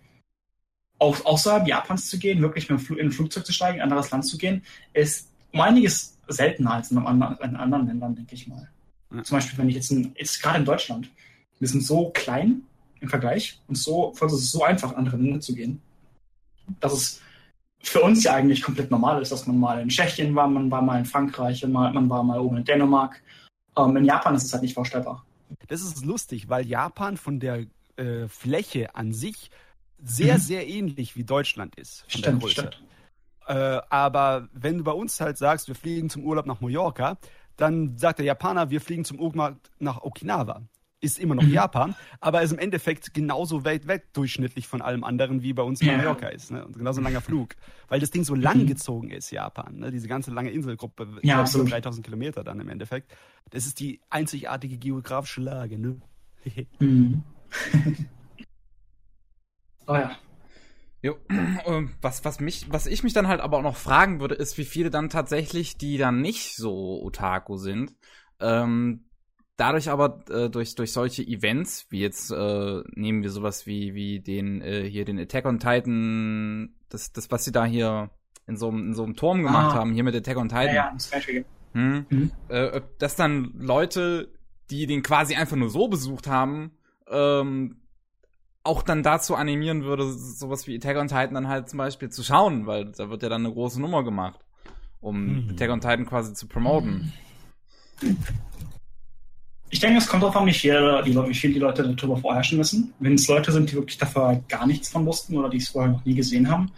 auch 0.98 1.24
außerhalb 1.24 1.66
Japans 1.66 2.08
zu 2.08 2.18
gehen, 2.18 2.42
wirklich 2.42 2.68
mit 2.68 2.90
in 2.90 3.06
ein 3.06 3.12
Flugzeug 3.12 3.46
zu 3.46 3.52
steigen, 3.52 3.76
in 3.76 3.82
ein 3.82 3.90
anderes 3.90 4.10
Land 4.10 4.26
zu 4.26 4.36
gehen, 4.36 4.62
ist 4.92 5.30
um 5.52 5.60
einiges 5.60 6.18
seltener 6.26 6.74
als 6.74 6.90
in, 6.90 6.98
einem 6.98 7.06
anderen, 7.06 7.38
in 7.38 7.56
anderen 7.56 7.86
Ländern, 7.86 8.14
denke 8.14 8.34
ich 8.34 8.46
mal. 8.48 8.68
Ja. 9.14 9.22
Zum 9.22 9.36
Beispiel, 9.36 9.58
wenn 9.58 9.68
ich 9.68 9.76
jetzt, 9.76 9.90
in, 9.90 10.12
jetzt 10.16 10.42
gerade 10.42 10.58
in 10.58 10.64
Deutschland, 10.64 11.10
wir 11.58 11.68
sind 11.68 11.82
so 11.84 12.10
klein 12.10 12.62
im 13.00 13.08
Vergleich 13.08 13.60
und 13.68 13.76
so, 13.76 14.12
für 14.14 14.24
uns 14.24 14.34
ist 14.34 14.44
es 14.44 14.52
so 14.52 14.64
einfach, 14.64 14.92
in 14.92 14.98
andere 14.98 15.16
Länder 15.16 15.40
zu 15.40 15.54
gehen, 15.54 15.80
dass 16.80 16.92
es 16.92 17.22
für 17.80 18.00
uns 18.00 18.24
ja 18.24 18.34
eigentlich 18.34 18.62
komplett 18.62 18.90
normal 18.90 19.22
ist, 19.22 19.30
dass 19.30 19.46
man 19.46 19.58
mal 19.58 19.80
in 19.80 19.88
Tschechien 19.88 20.34
war, 20.34 20.48
man 20.48 20.70
war 20.70 20.82
mal 20.82 20.98
in 20.98 21.04
Frankreich, 21.04 21.64
man 21.66 22.10
war 22.10 22.22
mal 22.22 22.40
oben 22.40 22.56
in 22.58 22.64
Dänemark. 22.64 23.22
Ähm, 23.76 23.96
in 23.96 24.04
Japan 24.04 24.34
ist 24.34 24.44
es 24.44 24.52
halt 24.52 24.62
nicht 24.62 24.74
vorstellbar. 24.74 25.24
Das 25.68 25.80
ist 25.82 26.04
lustig, 26.04 26.48
weil 26.48 26.66
Japan 26.66 27.16
von 27.16 27.38
der 27.38 27.66
äh, 27.96 28.26
Fläche 28.28 28.94
an 28.96 29.12
sich 29.12 29.50
sehr, 30.02 30.34
Mhm. 30.34 30.40
sehr 30.40 30.68
ähnlich 30.68 31.16
wie 31.16 31.24
Deutschland 31.24 31.76
ist. 31.76 32.04
Von 32.08 32.22
der 32.22 32.30
Stimmt, 32.30 32.42
Größe. 32.42 32.52
stimmt. 32.54 32.82
Äh, 33.46 33.80
aber 33.88 34.48
wenn 34.52 34.78
du 34.78 34.84
bei 34.84 34.92
uns 34.92 35.20
halt 35.20 35.38
sagst, 35.38 35.68
wir 35.68 35.74
fliegen 35.74 36.10
zum 36.10 36.24
Urlaub 36.24 36.46
nach 36.46 36.60
Mallorca, 36.60 37.16
dann 37.56 37.96
sagt 37.96 38.18
der 38.18 38.26
Japaner, 38.26 38.70
wir 38.70 38.80
fliegen 38.80 39.04
zum 39.04 39.18
Urlaub 39.20 39.56
nach 39.78 40.02
Okinawa. 40.02 40.62
Ist 41.00 41.20
immer 41.20 41.36
noch 41.36 41.44
Mhm. 41.44 41.52
Japan, 41.52 41.94
aber 42.20 42.42
ist 42.42 42.50
im 42.52 42.58
Endeffekt 42.58 43.14
genauso 43.14 43.64
weltweit 43.64 44.16
durchschnittlich 44.16 44.66
von 44.66 44.82
allem 44.82 45.04
anderen, 45.04 45.42
wie 45.42 45.52
bei 45.52 45.62
uns 45.62 45.80
in 45.80 45.86
Ja. 45.86 45.96
Mallorca 45.96 46.26
ist. 46.28 46.50
Ne? 46.50 46.66
Und 46.66 46.76
genauso 46.76 47.00
ein 47.00 47.04
langer 47.04 47.20
Flug. 47.20 47.54
Weil 47.86 48.00
das 48.00 48.10
Ding 48.10 48.24
so 48.24 48.34
lang 48.34 48.66
gezogen 48.66 49.10
ist, 49.10 49.30
Japan. 49.30 49.78
Ne? 49.78 49.92
Diese 49.92 50.08
ganze 50.08 50.32
lange 50.32 50.50
Inselgruppe, 50.50 51.06
Ja, 51.22 51.40
absolut. 51.40 51.70
3000 51.70 52.04
Kilometer 52.04 52.42
dann 52.42 52.58
im 52.58 52.68
Endeffekt. 52.68 53.12
Das 53.50 53.64
ist 53.64 53.78
die 53.78 54.00
einzigartige 54.10 54.76
geografische 54.76 55.40
Lage. 55.40 55.78
Ne? 55.78 56.00
Mhm. 56.80 57.22
oh 59.86 59.94
ja. 59.94 60.16
Jo, 61.00 61.16
ähm, 61.66 61.92
was, 62.00 62.24
was 62.24 62.40
mich, 62.40 62.66
was 62.72 62.86
ich 62.86 63.04
mich 63.04 63.12
dann 63.12 63.28
halt 63.28 63.40
aber 63.40 63.58
auch 63.58 63.62
noch 63.62 63.76
fragen 63.76 64.18
würde, 64.20 64.34
ist, 64.34 64.58
wie 64.58 64.64
viele 64.64 64.90
dann 64.90 65.10
tatsächlich, 65.10 65.78
die 65.78 65.96
dann 65.96 66.20
nicht 66.20 66.56
so 66.56 67.00
Otaku 67.02 67.56
sind, 67.56 67.94
ähm, 68.40 69.04
dadurch 69.58 69.90
aber 69.90 70.20
äh, 70.30 70.48
durch, 70.48 70.74
durch 70.74 70.92
solche 70.92 71.22
Events, 71.22 71.86
wie 71.90 72.00
jetzt 72.00 72.30
äh, 72.30 72.82
nehmen 72.94 73.22
wir 73.22 73.30
sowas 73.30 73.66
wie, 73.66 73.92
wie 73.94 74.20
den, 74.20 74.62
äh, 74.62 74.88
hier 74.88 75.04
den 75.04 75.18
Attack 75.18 75.44
on 75.44 75.58
Titan, 75.58 76.70
das, 76.88 77.12
das, 77.12 77.30
was 77.30 77.44
sie 77.44 77.52
da 77.52 77.66
hier 77.66 78.08
in 78.46 78.56
so, 78.56 78.68
einem- 78.70 78.86
in 78.88 78.94
so 78.94 79.04
einem 79.04 79.14
Turm 79.16 79.42
gemacht 79.42 79.74
Ah. 79.74 79.80
haben, 79.80 79.92
hier 79.92 80.04
mit 80.04 80.14
Attack 80.16 80.38
on 80.38 80.48
Ja, 80.48 80.60
Titan. 80.60 80.74
ja, 80.74 80.90
das 80.94 81.08
Beispiel. 81.10 81.44
Hm? 81.74 82.06
Mhm. 82.08 82.30
Äh, 82.48 82.80
dass 82.98 83.14
dann 83.14 83.52
Leute, 83.58 84.32
die 84.70 84.86
den 84.86 85.02
quasi 85.02 85.34
einfach 85.34 85.56
nur 85.56 85.68
so 85.68 85.88
besucht 85.88 86.26
haben, 86.26 86.72
ähm, 87.10 87.82
auch 88.64 88.82
dann 88.82 89.02
dazu 89.02 89.34
animieren 89.34 89.84
würde, 89.84 90.10
sowas 90.12 90.66
wie 90.66 90.76
Attack 90.76 90.96
on 90.96 91.08
Titan 91.08 91.34
dann 91.34 91.48
halt 91.48 91.68
zum 91.68 91.78
Beispiel 91.78 92.08
zu 92.10 92.22
schauen, 92.22 92.66
weil 92.66 92.86
da 92.92 93.10
wird 93.10 93.22
ja 93.22 93.28
dann 93.28 93.44
eine 93.44 93.52
große 93.54 93.80
Nummer 93.80 94.02
gemacht, 94.04 94.40
um 95.00 95.44
Mhm. 95.44 95.50
Attack 95.50 95.70
on 95.70 95.80
Titan 95.80 96.06
quasi 96.06 96.32
zu 96.34 96.46
promoten. 96.48 97.12
Ich 99.70 99.80
denke, 99.80 99.98
es 99.98 100.06
kommt 100.06 100.22
darauf 100.22 100.36
an, 100.36 100.46
wie 100.46 100.52
viel, 100.52 101.02
die, 101.04 101.14
wie 101.14 101.34
viel 101.34 101.52
die 101.52 101.58
Leute 101.58 101.94
darüber 101.94 102.16
vorherrschen 102.16 102.56
müssen. 102.56 102.94
Wenn 103.00 103.14
es 103.14 103.28
Leute 103.28 103.52
sind, 103.52 103.70
die 103.70 103.74
wirklich 103.74 103.98
davor 103.98 104.42
gar 104.48 104.66
nichts 104.66 104.88
von 104.88 105.04
wussten 105.04 105.36
oder 105.36 105.50
die 105.50 105.58
es 105.58 105.68
vorher 105.68 105.92
noch 105.92 106.04
nie 106.04 106.14
gesehen 106.14 106.50
haben, 106.50 106.72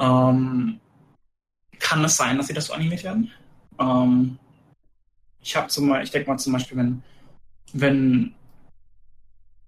ähm, 0.00 0.80
kann 1.78 2.04
es 2.04 2.16
sein, 2.16 2.36
dass 2.36 2.48
sie 2.48 2.54
das 2.54 2.66
so 2.66 2.72
animiert 2.72 3.04
werden. 3.04 3.30
Ähm, 3.78 4.38
ich 5.40 5.54
habe 5.56 5.68
zum 5.68 5.94
ich 6.00 6.10
denke 6.10 6.28
mal 6.28 6.38
zum 6.38 6.52
Beispiel, 6.52 6.76
wenn, 6.76 7.02
wenn, 7.72 8.34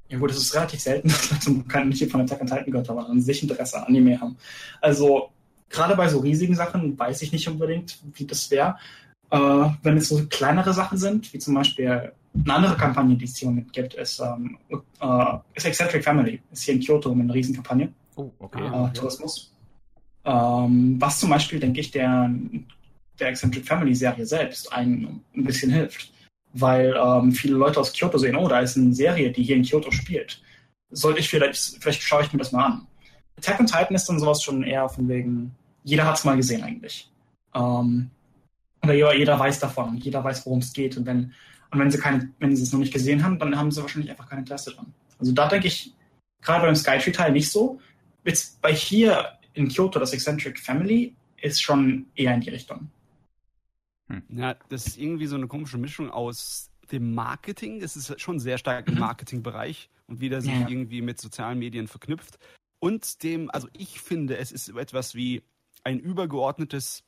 ja 0.08 0.18
gut, 0.18 0.30
es 0.32 0.38
ist 0.38 0.54
relativ 0.54 0.80
selten, 0.80 1.08
dass 1.30 1.46
Leute 1.46 1.64
kann 1.68 1.88
nicht 1.88 2.10
von 2.10 2.20
Attack 2.20 2.40
on 2.40 2.46
Titan 2.48 2.64
gehört 2.66 2.88
haben, 2.88 2.98
aber 2.98 3.08
an 3.08 3.20
sich 3.20 3.42
Interesse 3.42 3.78
an 3.78 3.84
Anime 3.84 4.20
haben. 4.20 4.36
Also, 4.80 5.30
gerade 5.68 5.94
bei 5.94 6.08
so 6.08 6.18
riesigen 6.18 6.56
Sachen 6.56 6.98
weiß 6.98 7.22
ich 7.22 7.32
nicht 7.32 7.48
unbedingt, 7.48 7.98
wie 8.14 8.26
das 8.26 8.50
wäre. 8.50 8.76
Äh, 9.30 9.70
wenn 9.82 9.96
es 9.96 10.08
so 10.08 10.26
kleinere 10.26 10.72
Sachen 10.72 10.98
sind, 10.98 11.32
wie 11.32 11.38
zum 11.38 11.54
Beispiel 11.54 12.12
eine 12.34 12.54
andere 12.54 12.76
Kampagne, 12.76 13.16
die 13.16 13.24
es 13.24 13.36
hier 13.36 13.48
Moment 13.48 13.72
gibt, 13.72 13.94
ist, 13.94 14.20
ähm, 14.20 14.58
äh, 14.68 15.38
ist 15.54 15.66
Eccentric 15.66 16.04
Family. 16.04 16.40
Ist 16.52 16.62
hier 16.64 16.74
in 16.74 16.80
Kyoto 16.80 17.12
eine 17.12 17.32
Riesenkampagne, 17.32 17.92
Oh, 18.20 18.30
okay. 18.38 18.66
Äh, 18.66 18.92
Tourismus. 18.92 19.52
Ähm, 20.24 20.96
was 20.98 21.20
zum 21.20 21.30
Beispiel, 21.30 21.58
denke 21.60 21.80
ich, 21.80 21.90
der, 21.90 22.30
der 23.18 23.28
Eccentric 23.28 23.66
Family 23.66 23.94
Serie 23.94 24.26
selbst 24.26 24.72
ein, 24.72 25.22
ein 25.34 25.44
bisschen 25.44 25.70
hilft. 25.70 26.12
Weil 26.52 26.94
ähm, 26.96 27.32
viele 27.32 27.54
Leute 27.54 27.80
aus 27.80 27.92
Kyoto 27.92 28.18
sehen, 28.18 28.36
oh, 28.36 28.48
da 28.48 28.60
ist 28.60 28.76
eine 28.76 28.92
Serie, 28.92 29.30
die 29.30 29.42
hier 29.42 29.56
in 29.56 29.62
Kyoto 29.62 29.90
spielt. 29.90 30.42
Sollte 30.90 31.20
ich 31.20 31.28
vielleicht, 31.28 31.78
vielleicht 31.80 32.02
schaue 32.02 32.24
ich 32.24 32.32
mir 32.32 32.40
das 32.40 32.52
mal 32.52 32.64
an. 32.64 32.86
Attack 33.38 33.60
on 33.60 33.66
Titan 33.66 33.94
ist 33.94 34.06
dann 34.06 34.18
sowas 34.18 34.42
schon 34.42 34.64
eher 34.64 34.88
von 34.88 35.08
wegen, 35.08 35.54
jeder 35.84 36.04
hat 36.04 36.18
es 36.18 36.24
mal 36.24 36.36
gesehen 36.36 36.62
eigentlich. 36.62 37.08
Ähm, 37.54 38.10
oder 38.82 38.94
jeder, 38.94 39.14
jeder 39.14 39.38
weiß 39.38 39.60
davon, 39.60 39.96
jeder 39.98 40.24
weiß, 40.24 40.46
worum 40.46 40.60
es 40.60 40.72
geht. 40.72 40.96
Und 40.96 41.06
wenn, 41.06 41.32
und 41.70 41.78
wenn 41.78 41.90
sie 41.90 41.98
keine, 41.98 42.30
wenn 42.38 42.54
sie 42.56 42.62
es 42.62 42.72
noch 42.72 42.80
nicht 42.80 42.92
gesehen 42.92 43.22
haben, 43.24 43.38
dann 43.38 43.56
haben 43.56 43.70
sie 43.70 43.82
wahrscheinlich 43.82 44.10
einfach 44.10 44.28
kein 44.28 44.40
Interesse 44.40 44.72
dran. 44.72 44.92
Also 45.18 45.32
da 45.32 45.48
denke 45.48 45.68
ich, 45.68 45.92
gerade 46.42 46.66
beim 46.66 46.74
Skytree-Teil 46.74 47.32
nicht 47.32 47.50
so. 47.50 47.80
Jetzt 48.24 48.60
bei 48.60 48.74
hier 48.74 49.38
in 49.54 49.68
Kyoto, 49.68 49.98
das 49.98 50.12
Eccentric 50.12 50.58
Family, 50.58 51.14
ist 51.40 51.62
schon 51.62 52.06
eher 52.14 52.34
in 52.34 52.40
die 52.40 52.50
Richtung. 52.50 52.90
Hm. 54.08 54.22
Ja, 54.28 54.56
das 54.68 54.86
ist 54.86 54.98
irgendwie 54.98 55.26
so 55.26 55.36
eine 55.36 55.46
komische 55.46 55.78
Mischung 55.78 56.10
aus 56.10 56.70
dem 56.90 57.14
Marketing. 57.14 57.82
Es 57.82 57.96
ist 57.96 58.20
schon 58.20 58.40
sehr 58.40 58.58
stark 58.58 58.88
im 58.88 58.94
mhm. 58.94 59.00
Marketingbereich 59.00 59.88
und 60.06 60.20
wie 60.20 60.28
der 60.28 60.40
sich 60.40 60.52
ja. 60.52 60.68
irgendwie 60.68 61.02
mit 61.02 61.20
sozialen 61.20 61.58
Medien 61.58 61.86
verknüpft. 61.86 62.38
Und 62.80 63.22
dem, 63.22 63.50
also 63.50 63.68
ich 63.76 64.00
finde, 64.00 64.38
es 64.38 64.52
ist 64.52 64.68
etwas 64.70 65.14
wie 65.14 65.42
ein 65.84 65.98
übergeordnetes 65.98 67.04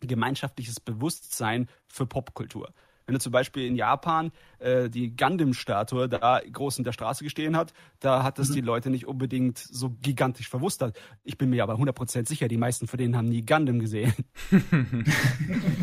gemeinschaftliches 0.00 0.80
Bewusstsein 0.80 1.68
für 1.88 2.06
Popkultur. 2.06 2.72
Wenn 3.06 3.14
du 3.14 3.20
zum 3.20 3.32
Beispiel 3.32 3.66
in 3.66 3.76
Japan 3.76 4.32
äh, 4.58 4.88
die 4.88 5.14
Gundam-Statue 5.14 6.08
da 6.08 6.40
groß 6.40 6.78
in 6.78 6.84
der 6.84 6.92
Straße 6.92 7.22
gestehen 7.22 7.56
hat, 7.56 7.74
da 8.00 8.22
hat 8.22 8.38
das 8.38 8.48
mhm. 8.48 8.54
die 8.54 8.60
Leute 8.62 8.90
nicht 8.90 9.06
unbedingt 9.06 9.58
so 9.58 9.90
gigantisch 10.00 10.48
verwustert. 10.48 10.98
Ich 11.22 11.36
bin 11.36 11.50
mir 11.50 11.62
aber 11.62 11.74
100% 11.74 12.26
sicher, 12.26 12.48
die 12.48 12.56
meisten 12.56 12.86
von 12.86 12.98
denen 12.98 13.16
haben 13.16 13.28
nie 13.28 13.44
Gundam 13.44 13.78
gesehen. 13.78 14.14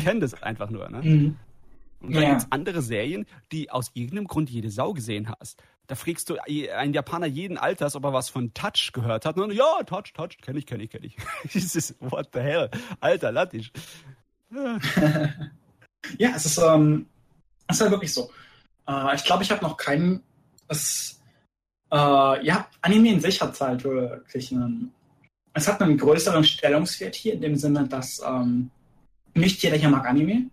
kennen 0.02 0.20
das 0.20 0.34
einfach 0.42 0.70
nur. 0.70 0.88
Ne? 0.90 1.02
Mhm. 1.02 1.36
Und 2.00 2.16
dann 2.16 2.22
ja. 2.22 2.30
gibt 2.30 2.42
es 2.42 2.50
andere 2.50 2.82
Serien, 2.82 3.26
die 3.52 3.70
aus 3.70 3.92
irgendeinem 3.94 4.26
Grund 4.26 4.50
jede 4.50 4.70
Sau 4.70 4.92
gesehen 4.92 5.30
hast. 5.30 5.62
Da 5.88 5.94
fragst 5.94 6.30
du 6.30 6.36
einen 6.36 6.94
Japaner 6.94 7.26
jeden 7.26 7.58
Alters, 7.58 7.96
ob 7.96 8.04
er 8.04 8.12
was 8.12 8.28
von 8.28 8.54
Touch 8.54 8.92
gehört 8.92 9.26
hat. 9.26 9.36
Und 9.36 9.52
ja, 9.52 9.82
Touch, 9.84 10.12
Touch, 10.14 10.38
kenne 10.40 10.58
ich, 10.58 10.66
kenne 10.66 10.84
ich, 10.84 10.90
kenne 10.90 11.06
ich. 11.06 11.16
Dieses, 11.52 11.94
what 12.00 12.28
the 12.32 12.40
hell? 12.40 12.70
Alter, 13.00 13.32
Lattisch. 13.32 13.72
ja, 16.18 16.30
es 16.34 16.46
ist, 16.46 16.58
ähm, 16.58 17.06
es 17.66 17.76
ist 17.76 17.82
halt 17.82 17.90
wirklich 17.90 18.12
so. 18.12 18.30
Äh, 18.86 19.14
ich 19.16 19.24
glaube, 19.24 19.42
ich 19.42 19.50
habe 19.50 19.62
noch 19.62 19.76
keinen. 19.76 20.22
Es, 20.68 21.20
äh, 21.90 21.96
ja, 22.46 22.68
Anime 22.80 23.10
in 23.10 23.20
sich 23.20 23.40
hat 23.40 23.60
halt 23.60 23.84
wirklich 23.84 24.52
einen. 24.52 24.92
Es 25.54 25.68
hat 25.68 25.82
einen 25.82 25.98
größeren 25.98 26.44
Stellungswert 26.44 27.14
hier, 27.14 27.34
in 27.34 27.42
dem 27.42 27.56
Sinne, 27.56 27.86
dass 27.86 28.22
ähm, 28.26 28.70
nicht 29.34 29.62
jeder 29.62 29.76
hier 29.76 29.90
mag 29.90 30.06
Anime, 30.06 30.46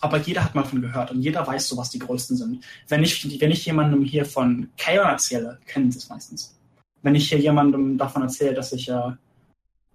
aber 0.00 0.18
jeder 0.18 0.44
hat 0.44 0.54
mal 0.54 0.64
von 0.64 0.80
gehört 0.80 1.10
und 1.10 1.22
jeder 1.22 1.46
weiß 1.46 1.68
so, 1.68 1.76
was 1.76 1.90
die 1.90 1.98
größten 1.98 2.36
sind. 2.36 2.64
Wenn 2.88 3.02
ich, 3.02 3.40
wenn 3.40 3.50
ich 3.50 3.64
jemandem 3.66 4.02
hier 4.02 4.24
von 4.24 4.68
Kaon 4.76 5.08
erzähle, 5.08 5.58
kennen 5.66 5.90
sie 5.90 5.98
es 5.98 6.08
meistens. 6.08 6.56
Wenn 7.02 7.14
ich 7.14 7.28
hier 7.28 7.38
jemandem 7.38 7.96
davon 7.96 8.22
erzähle, 8.22 8.54
dass 8.54 8.72
ich, 8.72 8.88
äh, 8.88 9.12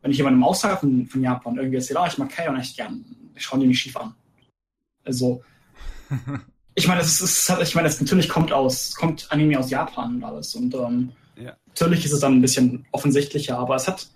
wenn 0.02 0.12
ich 0.12 0.18
jemandem 0.18 0.44
außerhalb 0.44 0.80
von, 0.80 1.06
von 1.06 1.24
Japan 1.24 1.58
irgendwie 1.58 1.78
erzähle, 1.78 2.00
oh, 2.02 2.08
ich 2.08 2.18
mag 2.18 2.30
Kaon 2.30 2.60
echt 2.60 2.76
gern, 2.76 3.06
schauen 3.36 3.60
die 3.60 3.68
mich 3.68 3.80
schief 3.80 3.98
an. 3.98 4.16
Also, 5.04 5.44
ich 6.76 6.88
meine, 6.88 7.02
das 7.02 7.22
ist, 7.22 7.54
ich 7.62 7.76
meine, 7.76 7.88
das 7.88 8.00
natürlich 8.00 8.30
kommt 8.30 8.52
aus, 8.52 8.96
kommt 8.96 9.28
Anime 9.32 9.60
aus 9.60 9.70
Japan 9.70 10.16
und 10.16 10.24
alles. 10.24 10.56
Und 10.56 10.74
ähm, 10.74 11.12
ja. 11.36 11.56
natürlich 11.68 12.06
ist 12.06 12.14
es 12.14 12.20
dann 12.20 12.38
ein 12.38 12.42
bisschen 12.42 12.86
offensichtlicher, 12.92 13.58
aber 13.58 13.76
es 13.76 13.88
hat 13.88 14.08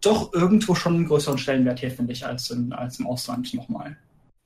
doch 0.00 0.32
irgendwo 0.32 0.74
schon 0.74 0.94
einen 0.94 1.06
größeren 1.06 1.38
Stellenwert 1.38 1.80
hier, 1.80 1.90
finde 1.90 2.12
ich, 2.12 2.24
als, 2.24 2.50
in, 2.50 2.72
als 2.72 2.98
im 2.98 3.06
Ausland 3.06 3.52
nochmal. 3.54 3.96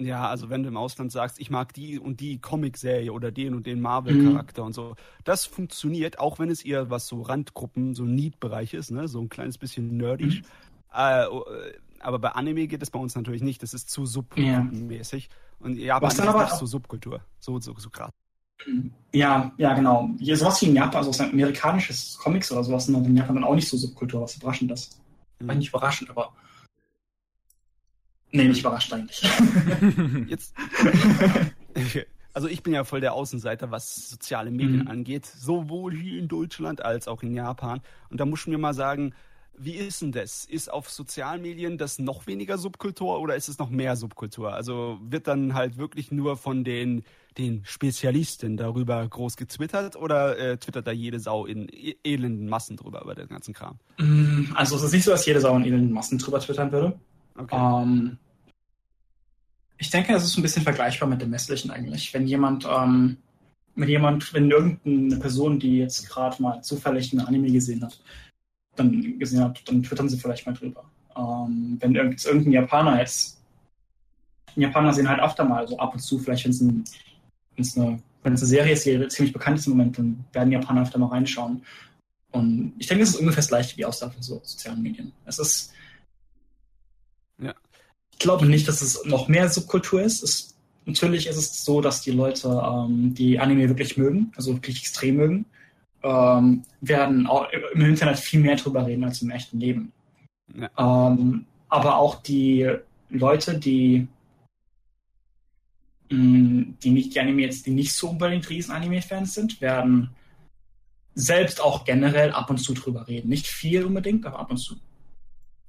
Ja, 0.00 0.28
also 0.28 0.48
wenn 0.48 0.62
du 0.62 0.68
im 0.68 0.78
Ausland 0.78 1.12
sagst, 1.12 1.38
ich 1.38 1.50
mag 1.50 1.74
die 1.74 1.98
und 1.98 2.20
die 2.20 2.38
Comic-Serie 2.38 3.12
oder 3.12 3.30
den 3.30 3.54
und 3.54 3.66
den 3.66 3.80
Marvel-Charakter 3.80 4.62
mhm. 4.62 4.66
und 4.66 4.72
so, 4.72 4.94
das 5.24 5.44
funktioniert, 5.44 6.18
auch 6.18 6.38
wenn 6.38 6.48
es 6.48 6.64
eher 6.64 6.88
was 6.88 7.06
so 7.06 7.20
Randgruppen, 7.20 7.94
so 7.94 8.04
Need-Bereich 8.04 8.72
ist, 8.72 8.90
ne? 8.90 9.08
so 9.08 9.20
ein 9.20 9.28
kleines 9.28 9.58
bisschen 9.58 9.98
nerdisch. 9.98 10.40
Mhm. 10.40 10.46
Äh, 10.94 11.26
aber 12.00 12.18
bei 12.18 12.30
Anime 12.30 12.66
geht 12.66 12.82
es 12.82 12.90
bei 12.90 12.98
uns 12.98 13.14
natürlich 13.14 13.42
nicht. 13.42 13.62
Das 13.62 13.74
ist 13.74 13.90
zu 13.90 14.06
subkulturmäßig. 14.06 15.28
Ja. 15.28 15.66
Und 15.66 15.76
Japan 15.76 16.10
ist 16.10 16.20
aber 16.20 16.46
so 16.48 16.64
Subkultur. 16.64 17.20
So, 17.38 17.60
so, 17.60 17.74
so 17.76 17.90
krass. 17.90 18.10
Ja, 19.12 19.52
ja, 19.58 19.74
genau. 19.74 20.10
Hier 20.18 20.36
sowas 20.36 20.60
wie 20.62 20.66
in 20.66 20.76
Japan, 20.76 21.04
also 21.04 21.22
amerikanisches 21.22 22.18
Comics 22.18 22.50
oder 22.52 22.64
sowas, 22.64 22.86
sind 22.86 23.06
in 23.06 23.16
Japan 23.16 23.36
dann 23.36 23.44
auch 23.44 23.54
nicht 23.54 23.68
so 23.68 23.76
Subkultur, 23.76 24.22
was 24.22 24.36
überraschend 24.36 24.72
ist. 24.72 24.98
Mhm. 25.40 25.48
War 25.48 25.54
nicht 25.54 25.68
überraschend, 25.68 26.10
aber. 26.10 26.32
Nee, 28.32 28.44
nicht 28.44 28.60
überrascht 28.60 28.92
eigentlich. 28.92 29.22
Jetzt. 30.28 30.54
Also 32.32 32.46
ich 32.46 32.62
bin 32.62 32.72
ja 32.72 32.84
voll 32.84 33.00
der 33.00 33.14
Außenseiter, 33.14 33.72
was 33.72 34.08
soziale 34.08 34.52
Medien 34.52 34.82
mhm. 34.82 34.88
angeht, 34.88 35.26
sowohl 35.26 35.92
hier 35.92 36.16
in 36.16 36.28
Deutschland 36.28 36.80
als 36.80 37.08
auch 37.08 37.24
in 37.24 37.34
Japan. 37.34 37.80
Und 38.08 38.20
da 38.20 38.24
muss 38.24 38.42
ich 38.42 38.46
mir 38.46 38.56
mal 38.56 38.72
sagen, 38.72 39.14
wie 39.62 39.74
ist 39.74 40.00
denn 40.00 40.12
das? 40.12 40.46
Ist 40.46 40.72
auf 40.72 40.88
sozialen 40.88 41.42
Medien 41.42 41.76
das 41.76 41.98
noch 41.98 42.26
weniger 42.26 42.56
Subkultur 42.56 43.20
oder 43.20 43.36
ist 43.36 43.48
es 43.48 43.58
noch 43.58 43.68
mehr 43.68 43.94
Subkultur? 43.94 44.54
Also 44.54 44.98
wird 45.02 45.26
dann 45.26 45.54
halt 45.54 45.76
wirklich 45.76 46.10
nur 46.10 46.38
von 46.38 46.64
den, 46.64 47.02
den 47.36 47.62
Spezialisten 47.64 48.56
darüber 48.56 49.06
groß 49.06 49.36
getwittert 49.36 49.96
oder 49.96 50.38
äh, 50.38 50.56
twittert 50.56 50.86
da 50.86 50.92
jede 50.92 51.20
Sau 51.20 51.44
in 51.44 51.68
e 51.68 51.96
elenden 52.04 52.48
Massen 52.48 52.76
drüber 52.76 53.02
über 53.02 53.14
den 53.14 53.28
ganzen 53.28 53.52
Kram? 53.52 53.78
Mm, 53.98 54.52
also 54.54 54.76
es 54.76 54.82
ist 54.84 54.92
nicht 54.92 55.04
so, 55.04 55.10
dass 55.10 55.26
jede 55.26 55.40
Sau 55.40 55.54
in 55.56 55.64
elenden 55.64 55.92
Massen 55.92 56.16
drüber 56.16 56.40
twittern 56.40 56.72
würde. 56.72 56.98
Okay. 57.36 57.56
Ähm, 57.56 58.18
ich 59.78 59.90
denke, 59.90 60.14
es 60.14 60.24
ist 60.24 60.36
ein 60.36 60.42
bisschen 60.42 60.62
vergleichbar 60.62 61.08
mit 61.08 61.22
dem 61.22 61.30
Messlichen 61.30 61.70
eigentlich. 61.70 62.12
Wenn 62.12 62.26
jemand, 62.26 62.66
ähm, 62.70 63.16
wenn 63.74 63.88
jemand, 63.88 64.32
wenn 64.34 64.50
irgendeine 64.50 65.16
Person, 65.16 65.58
die 65.58 65.78
jetzt 65.78 66.08
gerade 66.08 66.40
mal 66.42 66.62
zufällig 66.62 67.12
ein 67.12 67.20
Anime 67.20 67.50
gesehen 67.50 67.82
hat, 67.82 67.98
dann 68.76 69.18
gesehen 69.18 69.40
habt, 69.40 69.66
dann 69.68 69.82
twittern 69.82 70.08
sie 70.08 70.18
vielleicht 70.18 70.46
mal 70.46 70.52
drüber. 70.52 70.84
Ähm, 71.16 71.78
wenn 71.80 71.94
irgendein 71.94 72.52
Japaner 72.52 73.00
jetzt, 73.00 73.40
Japaner 74.56 74.92
sehen 74.92 75.08
halt 75.08 75.20
öfter 75.20 75.44
mal 75.44 75.66
so 75.66 75.78
ab 75.78 75.94
und 75.94 76.00
zu, 76.00 76.18
vielleicht 76.18 76.44
wenn 76.44 76.50
es 76.50 76.60
ein, 76.60 76.84
eine, 77.80 78.02
eine 78.22 78.36
Serie 78.36 78.72
ist, 78.72 78.84
die 78.84 79.08
ziemlich 79.08 79.32
bekannt 79.32 79.58
ist 79.58 79.66
im 79.66 79.72
Moment, 79.76 79.98
dann 79.98 80.24
werden 80.32 80.52
Japaner 80.52 80.82
öfter 80.82 80.98
mal 80.98 81.06
reinschauen. 81.06 81.62
Und 82.32 82.74
ich 82.78 82.86
denke, 82.86 83.04
es 83.04 83.10
ist 83.10 83.16
ungefähr 83.16 83.38
das 83.42 83.48
gleiche 83.48 83.76
wie 83.76 83.84
außerhalb 83.84 84.14
von 84.14 84.22
so 84.22 84.40
sozialen 84.44 84.82
Medien. 84.82 85.12
Es 85.24 85.38
ist. 85.38 85.72
Ja. 87.40 87.54
Ich 88.12 88.18
glaube 88.18 88.46
nicht, 88.46 88.68
dass 88.68 88.82
es 88.82 89.04
noch 89.04 89.28
mehr 89.28 89.48
Subkultur 89.48 90.02
ist. 90.02 90.22
Es, 90.22 90.56
natürlich 90.84 91.26
ist 91.26 91.36
es 91.36 91.64
so, 91.64 91.80
dass 91.80 92.02
die 92.02 92.10
Leute 92.10 92.48
ähm, 92.48 93.14
die 93.14 93.38
Anime 93.38 93.68
wirklich 93.68 93.96
mögen, 93.96 94.32
also 94.36 94.54
wirklich 94.54 94.80
extrem 94.80 95.16
mögen 95.16 95.46
ähm, 96.02 96.62
werden 96.80 97.26
auch 97.26 97.48
im 97.74 97.84
Internet 97.84 98.18
viel 98.18 98.40
mehr 98.40 98.56
drüber 98.56 98.86
reden 98.86 99.04
als 99.04 99.22
im 99.22 99.30
echten 99.30 99.60
Leben. 99.60 99.92
Ja. 100.54 100.70
Ähm, 100.78 101.46
aber 101.68 101.96
auch 101.96 102.22
die 102.22 102.68
Leute, 103.10 103.58
die, 103.58 104.08
mh, 106.10 106.18
mm, 106.18 106.78
die 106.82 106.90
nicht 106.90 107.14
die 107.14 107.20
Anime 107.20 107.42
jetzt, 107.42 107.66
die 107.66 107.70
nicht 107.70 107.92
so 107.92 108.10
unbedingt 108.10 108.48
riesen 108.48 108.72
Anime-Fans 108.72 109.34
sind, 109.34 109.60
werden 109.60 110.10
selbst 111.14 111.60
auch 111.60 111.84
generell 111.84 112.32
ab 112.32 112.50
und 112.50 112.58
zu 112.58 112.72
drüber 112.72 113.06
reden. 113.06 113.28
Nicht 113.28 113.46
viel 113.46 113.84
unbedingt, 113.84 114.24
aber 114.26 114.38
ab 114.38 114.50
und 114.50 114.56
zu. 114.56 114.76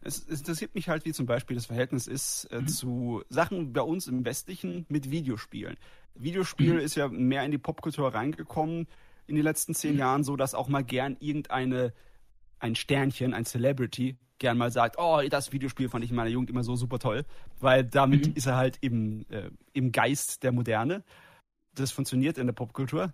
Es, 0.01 0.25
es 0.27 0.39
interessiert 0.39 0.74
mich 0.75 0.89
halt, 0.89 1.05
wie 1.05 1.13
zum 1.13 1.25
Beispiel 1.25 1.55
das 1.55 1.67
Verhältnis 1.67 2.08
ist 2.08 2.46
äh, 2.46 2.62
mhm. 2.62 2.67
zu 2.67 3.24
Sachen 3.29 3.74
bei 3.74 3.81
uns 3.81 4.08
im 4.08 4.25
Westlichen 4.25 4.86
mit 4.89 5.12
Videospielen. 5.12 5.77
Videospiel 6.15 6.74
mhm. 6.74 6.79
ist 6.79 6.96
ja 6.96 7.08
mehr 7.08 7.43
in 7.43 7.51
die 7.51 7.58
Popkultur 7.58 8.13
reingekommen 8.13 8.88
in 9.27 9.36
den 9.36 9.43
letzten 9.43 9.74
zehn 9.74 9.93
mhm. 9.93 10.00
Jahren 10.00 10.24
so, 10.24 10.36
dass 10.36 10.55
auch 10.55 10.67
mal 10.67 10.84
gern 10.84 11.17
irgendeine, 11.20 11.93
ein 12.60 12.75
Sternchen, 12.75 13.34
ein 13.34 13.46
Celebrity, 13.46 14.17
gern 14.39 14.58
mal 14.58 14.72
sagt, 14.72 14.98
oh, 14.98 15.22
das 15.29 15.51
Videospiel 15.51 15.88
fand 15.88 16.03
ich 16.03 16.10
in 16.10 16.15
meiner 16.15 16.29
Jugend 16.29 16.50
immer 16.50 16.63
so 16.63 16.75
super 16.75 17.00
toll, 17.00 17.25
weil 17.60 17.84
damit 17.84 18.27
mhm. 18.27 18.34
ist 18.34 18.48
er 18.48 18.58
halt 18.58 18.77
im, 18.81 19.25
äh, 19.29 19.51
im 19.74 19.91
Geist 19.91 20.43
der 20.43 20.51
Moderne. 20.51 21.03
Das 21.75 21.91
funktioniert 21.91 22.38
in 22.38 22.48
der 22.48 22.53
Popkultur. 22.53 23.13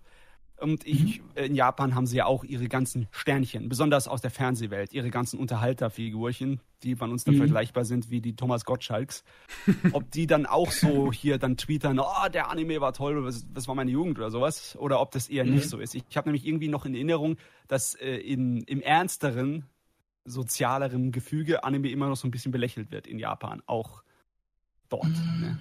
Und 0.60 0.84
ich, 0.86 1.20
mhm. 1.20 1.24
in 1.36 1.54
Japan 1.54 1.94
haben 1.94 2.06
sie 2.06 2.16
ja 2.16 2.26
auch 2.26 2.42
ihre 2.42 2.68
ganzen 2.68 3.06
Sternchen, 3.12 3.68
besonders 3.68 4.08
aus 4.08 4.20
der 4.20 4.30
Fernsehwelt, 4.30 4.92
ihre 4.92 5.10
ganzen 5.10 5.38
Unterhalterfigurchen, 5.38 6.60
die 6.82 6.96
bei 6.96 7.06
uns 7.06 7.24
dann 7.24 7.34
mhm. 7.34 7.38
vergleichbar 7.38 7.84
sind 7.84 8.10
wie 8.10 8.20
die 8.20 8.34
Thomas 8.34 8.64
Gottschalks. 8.64 9.22
ob 9.92 10.10
die 10.10 10.26
dann 10.26 10.46
auch 10.46 10.72
so 10.72 11.12
hier 11.12 11.38
dann 11.38 11.56
tweetern, 11.56 12.00
oh, 12.00 12.28
der 12.32 12.50
Anime 12.50 12.80
war 12.80 12.92
toll, 12.92 13.22
das, 13.24 13.46
das 13.52 13.68
war 13.68 13.76
meine 13.76 13.90
Jugend 13.90 14.18
oder 14.18 14.30
sowas, 14.30 14.76
oder 14.76 15.00
ob 15.00 15.12
das 15.12 15.28
eher 15.28 15.44
mhm. 15.44 15.54
nicht 15.54 15.68
so 15.68 15.78
ist. 15.78 15.94
Ich, 15.94 16.04
ich 16.08 16.16
habe 16.16 16.28
nämlich 16.28 16.46
irgendwie 16.46 16.68
noch 16.68 16.84
in 16.84 16.94
Erinnerung, 16.94 17.36
dass 17.68 17.94
äh, 17.94 18.16
in, 18.16 18.62
im 18.62 18.80
ernsteren, 18.80 19.64
sozialeren 20.24 21.12
Gefüge 21.12 21.62
Anime 21.62 21.88
immer 21.88 22.08
noch 22.08 22.16
so 22.16 22.26
ein 22.26 22.32
bisschen 22.32 22.52
belächelt 22.52 22.90
wird 22.90 23.06
in 23.06 23.18
Japan, 23.18 23.62
auch 23.66 24.02
dort. 24.88 25.06
Ne? 25.40 25.58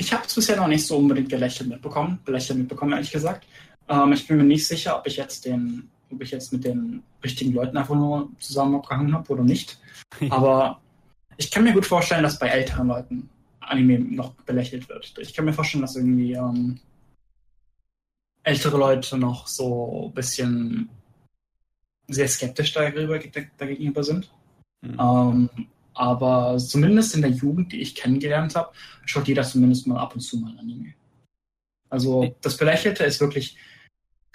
Ich 0.00 0.14
habe 0.14 0.24
es 0.26 0.34
bisher 0.34 0.56
noch 0.56 0.66
nicht 0.66 0.86
so 0.86 0.96
unbedingt 0.96 1.28
gelächelt 1.28 1.68
mitbekommen, 1.68 2.20
belächelt 2.24 2.58
mitbekommen, 2.58 2.92
ehrlich 2.92 3.10
gesagt. 3.10 3.46
Ähm, 3.86 4.14
ich 4.14 4.26
bin 4.26 4.38
mir 4.38 4.44
nicht 4.44 4.66
sicher, 4.66 4.96
ob 4.96 5.06
ich 5.06 5.18
jetzt 5.18 5.44
den, 5.44 5.90
ob 6.10 6.22
ich 6.22 6.30
jetzt 6.30 6.54
mit 6.54 6.64
den 6.64 7.02
richtigen 7.22 7.52
Leuten 7.52 7.76
einfach 7.76 7.94
nur 7.94 8.30
zusammen 8.38 8.76
abgehangen 8.76 9.12
habe 9.12 9.30
oder 9.30 9.42
nicht. 9.42 9.78
Aber 10.30 10.80
ich 11.36 11.50
kann 11.50 11.64
mir 11.64 11.74
gut 11.74 11.84
vorstellen, 11.84 12.22
dass 12.22 12.38
bei 12.38 12.48
älteren 12.48 12.88
Leuten 12.88 13.28
Anime 13.60 13.98
noch 13.98 14.32
belächelt 14.46 14.88
wird. 14.88 15.12
Ich 15.18 15.34
kann 15.34 15.44
mir 15.44 15.52
vorstellen, 15.52 15.82
dass 15.82 15.96
irgendwie 15.96 16.32
ähm, 16.32 16.80
ältere 18.42 18.78
Leute 18.78 19.18
noch 19.18 19.48
so 19.48 20.06
ein 20.06 20.14
bisschen 20.14 20.88
sehr 22.08 22.26
skeptisch 22.26 22.72
darüber, 22.72 23.18
dagegenüber 23.58 24.02
sind. 24.02 24.32
Mhm. 24.80 24.98
Ähm, 24.98 25.50
Aber 25.94 26.56
zumindest 26.58 27.14
in 27.14 27.22
der 27.22 27.30
Jugend, 27.30 27.72
die 27.72 27.80
ich 27.80 27.94
kennengelernt 27.94 28.54
habe, 28.54 28.72
schaut 29.06 29.28
jeder 29.28 29.42
zumindest 29.42 29.86
mal 29.86 29.98
ab 29.98 30.14
und 30.14 30.20
zu 30.20 30.38
mal 30.38 30.56
Anime. 30.58 30.94
Also 31.88 32.34
das 32.40 32.56
Belächelte 32.56 33.04
ist 33.04 33.20
wirklich. 33.20 33.56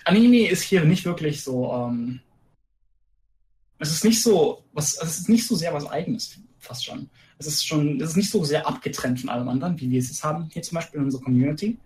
Anime 0.04 0.48
ist 0.48 0.62
hier 0.62 0.84
nicht 0.84 1.06
wirklich 1.06 1.44
so. 1.44 1.72
Ähm, 1.74 2.20
es 3.80 3.92
ist 3.92 4.04
nicht 4.04 4.22
so, 4.22 4.64
was, 4.74 5.02
es 5.02 5.20
ist 5.20 5.30
nicht 5.30 5.48
so 5.48 5.56
sehr 5.56 5.74
was 5.74 5.86
Eigenes, 5.86 6.38
fast 6.60 6.86
schon. 6.86 7.10
Es 7.38 7.48
ist 7.48 7.66
schon, 7.66 8.00
es 8.00 8.12
ist 8.12 8.16
nicht 8.16 8.32
so 8.32 8.44
sehr 8.44 8.66
abgetrennt 8.68 9.20
von 9.20 9.30
allem 9.30 9.50
anderen, 9.50 9.80
wie 9.80 9.90
wir 9.90 10.00
es 10.00 10.08
jetzt 10.08 10.24
haben 10.24 10.50
hier 10.52 10.62
zum 10.62 10.76
Beispiel 10.76 11.00
in 11.00 11.06
unserer 11.06 11.24
Community. 11.24 11.78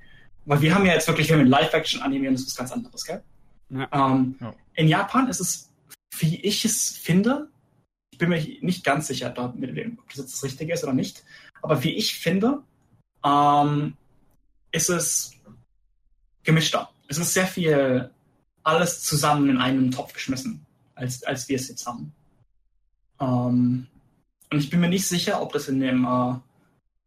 Weil 0.45 0.61
wir 0.61 0.73
haben 0.73 0.85
ja 0.85 0.93
jetzt 0.93 1.07
wirklich, 1.07 1.29
wir 1.29 1.37
haben 1.37 1.47
Live-Action-Anime 1.47 2.29
und 2.29 2.33
das 2.33 2.41
ist 2.41 2.49
was 2.49 2.57
ganz 2.57 2.71
anderes, 2.71 3.05
gell? 3.05 3.23
Ja. 3.69 3.87
Ähm, 3.91 4.35
ja. 4.39 4.53
In 4.75 4.87
Japan 4.87 5.27
ist 5.27 5.39
es, 5.39 5.69
wie 6.17 6.37
ich 6.37 6.65
es 6.65 6.89
finde, 6.89 7.49
bin 8.19 8.29
mir 8.29 8.45
nicht 8.61 8.83
ganz 8.83 9.07
sicher, 9.07 9.33
ob 9.35 9.59
das 9.59 10.17
jetzt 10.17 10.33
das 10.33 10.43
Richtige 10.43 10.73
ist 10.73 10.83
oder 10.83 10.93
nicht, 10.93 11.23
aber 11.63 11.83
wie 11.83 11.95
ich 11.95 12.19
finde, 12.19 12.61
ähm, 13.25 13.95
ist 14.71 14.89
es 14.89 15.33
gemischter. 16.43 16.91
Es 17.07 17.17
ist 17.17 17.33
sehr 17.33 17.47
viel 17.47 18.11
alles 18.63 19.01
zusammen 19.01 19.49
in 19.49 19.57
einen 19.57 19.89
Topf 19.89 20.13
geschmissen, 20.13 20.65
als, 20.93 21.23
als 21.23 21.49
wir 21.49 21.55
es 21.55 21.69
jetzt 21.69 21.87
haben. 21.87 22.13
Ähm, 23.19 23.87
und 24.51 24.59
ich 24.59 24.69
bin 24.69 24.79
mir 24.79 24.89
nicht 24.89 25.07
sicher, 25.07 25.41
ob 25.41 25.53
das 25.53 25.67
in 25.67 25.79
dem, 25.79 26.05
äh, 26.05 26.35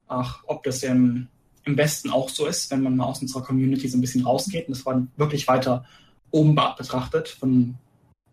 ach, 0.08 0.42
ob 0.46 0.64
das 0.64 0.82
im, 0.82 1.28
im 1.64 1.76
Westen 1.76 2.10
auch 2.10 2.28
so 2.28 2.46
ist, 2.46 2.70
wenn 2.70 2.82
man 2.82 2.96
mal 2.96 3.04
aus 3.06 3.20
unserer 3.20 3.42
Community 3.42 3.88
so 3.88 3.98
ein 3.98 4.00
bisschen 4.00 4.24
rausgeht 4.24 4.66
und 4.66 4.76
das 4.76 4.86
war 4.86 5.06
wirklich 5.16 5.46
weiter 5.46 5.84
oben 6.30 6.54
betrachtet, 6.54 7.28
von 7.28 7.76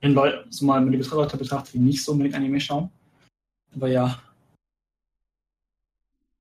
den 0.01 0.13
Leuten, 0.13 0.51
so 0.51 0.65
mal 0.65 0.81
mit 0.81 0.93
den 0.93 1.09
Leute 1.11 1.37
betrachtet, 1.37 1.73
die 1.73 1.79
nicht 1.79 2.03
so 2.03 2.13
unbedingt 2.13 2.35
Anime 2.35 2.59
schauen. 2.59 2.89
Aber 3.75 3.87
ja. 3.87 4.21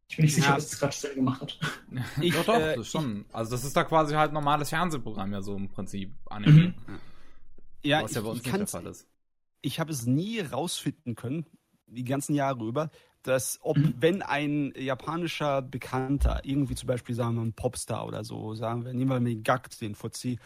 Ich 0.09 0.17
bin 0.17 0.25
nicht 0.25 0.35
sicher, 0.35 0.51
ja. 0.51 0.57
was 0.57 0.71
das 0.71 0.79
gerade 0.79 0.93
Stelle 0.93 1.15
gemacht 1.17 1.43
hat. 1.43 1.59
Ich, 2.23 2.35
doch, 2.35 2.45
doch, 2.45 2.59
äh, 2.59 2.77
das 2.77 2.89
schon. 2.89 3.25
Also 3.33 3.51
das 3.51 3.65
ist 3.65 3.77
da 3.77 3.85
quasi 3.85 4.15
halt 4.15 4.33
normales 4.33 4.71
Fernsehprogramm, 4.71 5.33
ja 5.33 5.43
so 5.43 5.57
im 5.57 5.69
Prinzip 5.69 6.13
Anime. 6.27 6.69
Mhm. 6.69 6.75
Ja, 7.83 8.03
was 8.03 8.15
ja 8.15 8.23
bei 8.23 8.29
uns 8.29 8.43
nicht 8.43 8.57
der 8.57 8.67
Fall 8.67 8.87
ist. 8.87 9.07
Ich 9.61 9.81
habe 9.81 9.93
es 9.93 10.07
nie 10.07 10.41
rausfinden 10.41 11.15
können, 11.15 11.47
die 11.87 12.05
ganzen 12.05 12.35
Jahre 12.35 12.65
über, 12.65 12.91
dass 13.23 13.59
ob, 13.63 13.77
mhm. 13.77 13.95
wenn 13.99 14.23
ein 14.23 14.73
japanischer 14.77 15.63
Bekannter, 15.63 16.41
irgendwie 16.45 16.75
zum 16.75 16.87
Beispiel, 16.87 17.15
sagen 17.15 17.37
wir, 17.37 17.43
ein 17.43 17.53
Popstar 17.53 18.07
oder 18.07 18.25
so, 18.25 18.55
sagen 18.55 18.85
wir, 18.85 18.95
nehmen 18.95 19.11
wir 19.11 19.21
mal 19.21 19.29
den 19.29 19.43
Gag, 19.43 19.69
den 19.79 19.95
Fuzzi, 19.95 20.39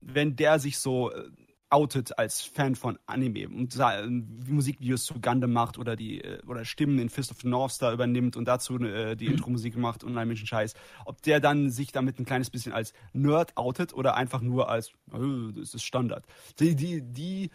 wenn 0.00 0.36
der 0.36 0.58
sich 0.58 0.78
so 0.78 1.10
äh, 1.10 1.30
outet 1.70 2.18
als 2.18 2.42
Fan 2.42 2.74
von 2.74 2.98
Anime 3.06 3.48
und 3.48 3.76
äh, 3.78 4.06
Musikvideos 4.06 5.04
zu 5.04 5.20
Gundam 5.20 5.52
macht 5.52 5.78
oder 5.78 5.96
die 5.96 6.22
äh, 6.22 6.40
oder 6.46 6.64
Stimmen 6.64 6.98
in 6.98 7.08
Fist 7.08 7.30
of 7.30 7.40
the 7.42 7.48
North 7.48 7.72
Star 7.72 7.92
übernimmt 7.92 8.36
und 8.36 8.46
dazu 8.46 8.78
äh, 8.78 9.16
die 9.16 9.26
mhm. 9.26 9.32
Intro-Musik 9.32 9.76
macht 9.76 10.04
und 10.04 10.16
einen 10.16 10.36
Scheiß, 10.36 10.74
ob 11.04 11.20
der 11.22 11.40
dann 11.40 11.70
sich 11.70 11.92
damit 11.92 12.18
ein 12.18 12.24
kleines 12.24 12.50
bisschen 12.50 12.72
als 12.72 12.94
Nerd 13.12 13.56
outet 13.56 13.92
oder 13.92 14.16
einfach 14.16 14.40
nur 14.40 14.68
als 14.70 14.92
oh, 15.12 15.50
das 15.54 15.74
ist 15.74 15.84
Standard. 15.84 16.24
Die, 16.58 16.74
die, 16.74 17.02
die, 17.02 17.50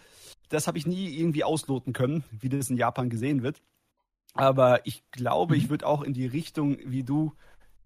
das 0.49 0.67
habe 0.67 0.77
ich 0.77 0.85
nie 0.85 1.09
irgendwie 1.17 1.43
ausloten 1.43 1.93
können, 1.93 2.23
wie 2.31 2.49
das 2.49 2.69
in 2.69 2.77
Japan 2.77 3.09
gesehen 3.09 3.41
wird. 3.41 3.61
Aber 4.35 4.85
ich 4.85 5.03
glaube, 5.11 5.55
ich 5.55 5.65
mhm. 5.65 5.69
würde 5.69 5.87
auch 5.87 6.01
in 6.01 6.13
die 6.13 6.25
Richtung, 6.25 6.77
wie 6.85 7.03
du 7.03 7.33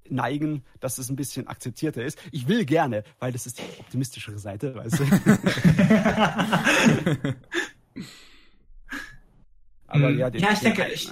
neigen, 0.10 0.64
dass 0.80 0.98
es 0.98 1.10
ein 1.10 1.16
bisschen 1.16 1.48
akzeptierter 1.48 2.04
ist. 2.04 2.18
Ich 2.32 2.48
will 2.48 2.66
gerne, 2.66 3.04
weil 3.20 3.32
das 3.32 3.46
ist 3.46 3.60
die 3.60 3.80
optimistischere 3.80 4.40
Seite, 4.40 4.74
weißt 4.76 5.00
du. 5.00 5.04
Aber 9.88 10.10
ja, 10.10 10.30
den, 10.30 10.42
ja, 10.42 10.52
ich 10.52 10.60
denke, 10.60 10.86
ich, 10.94 11.10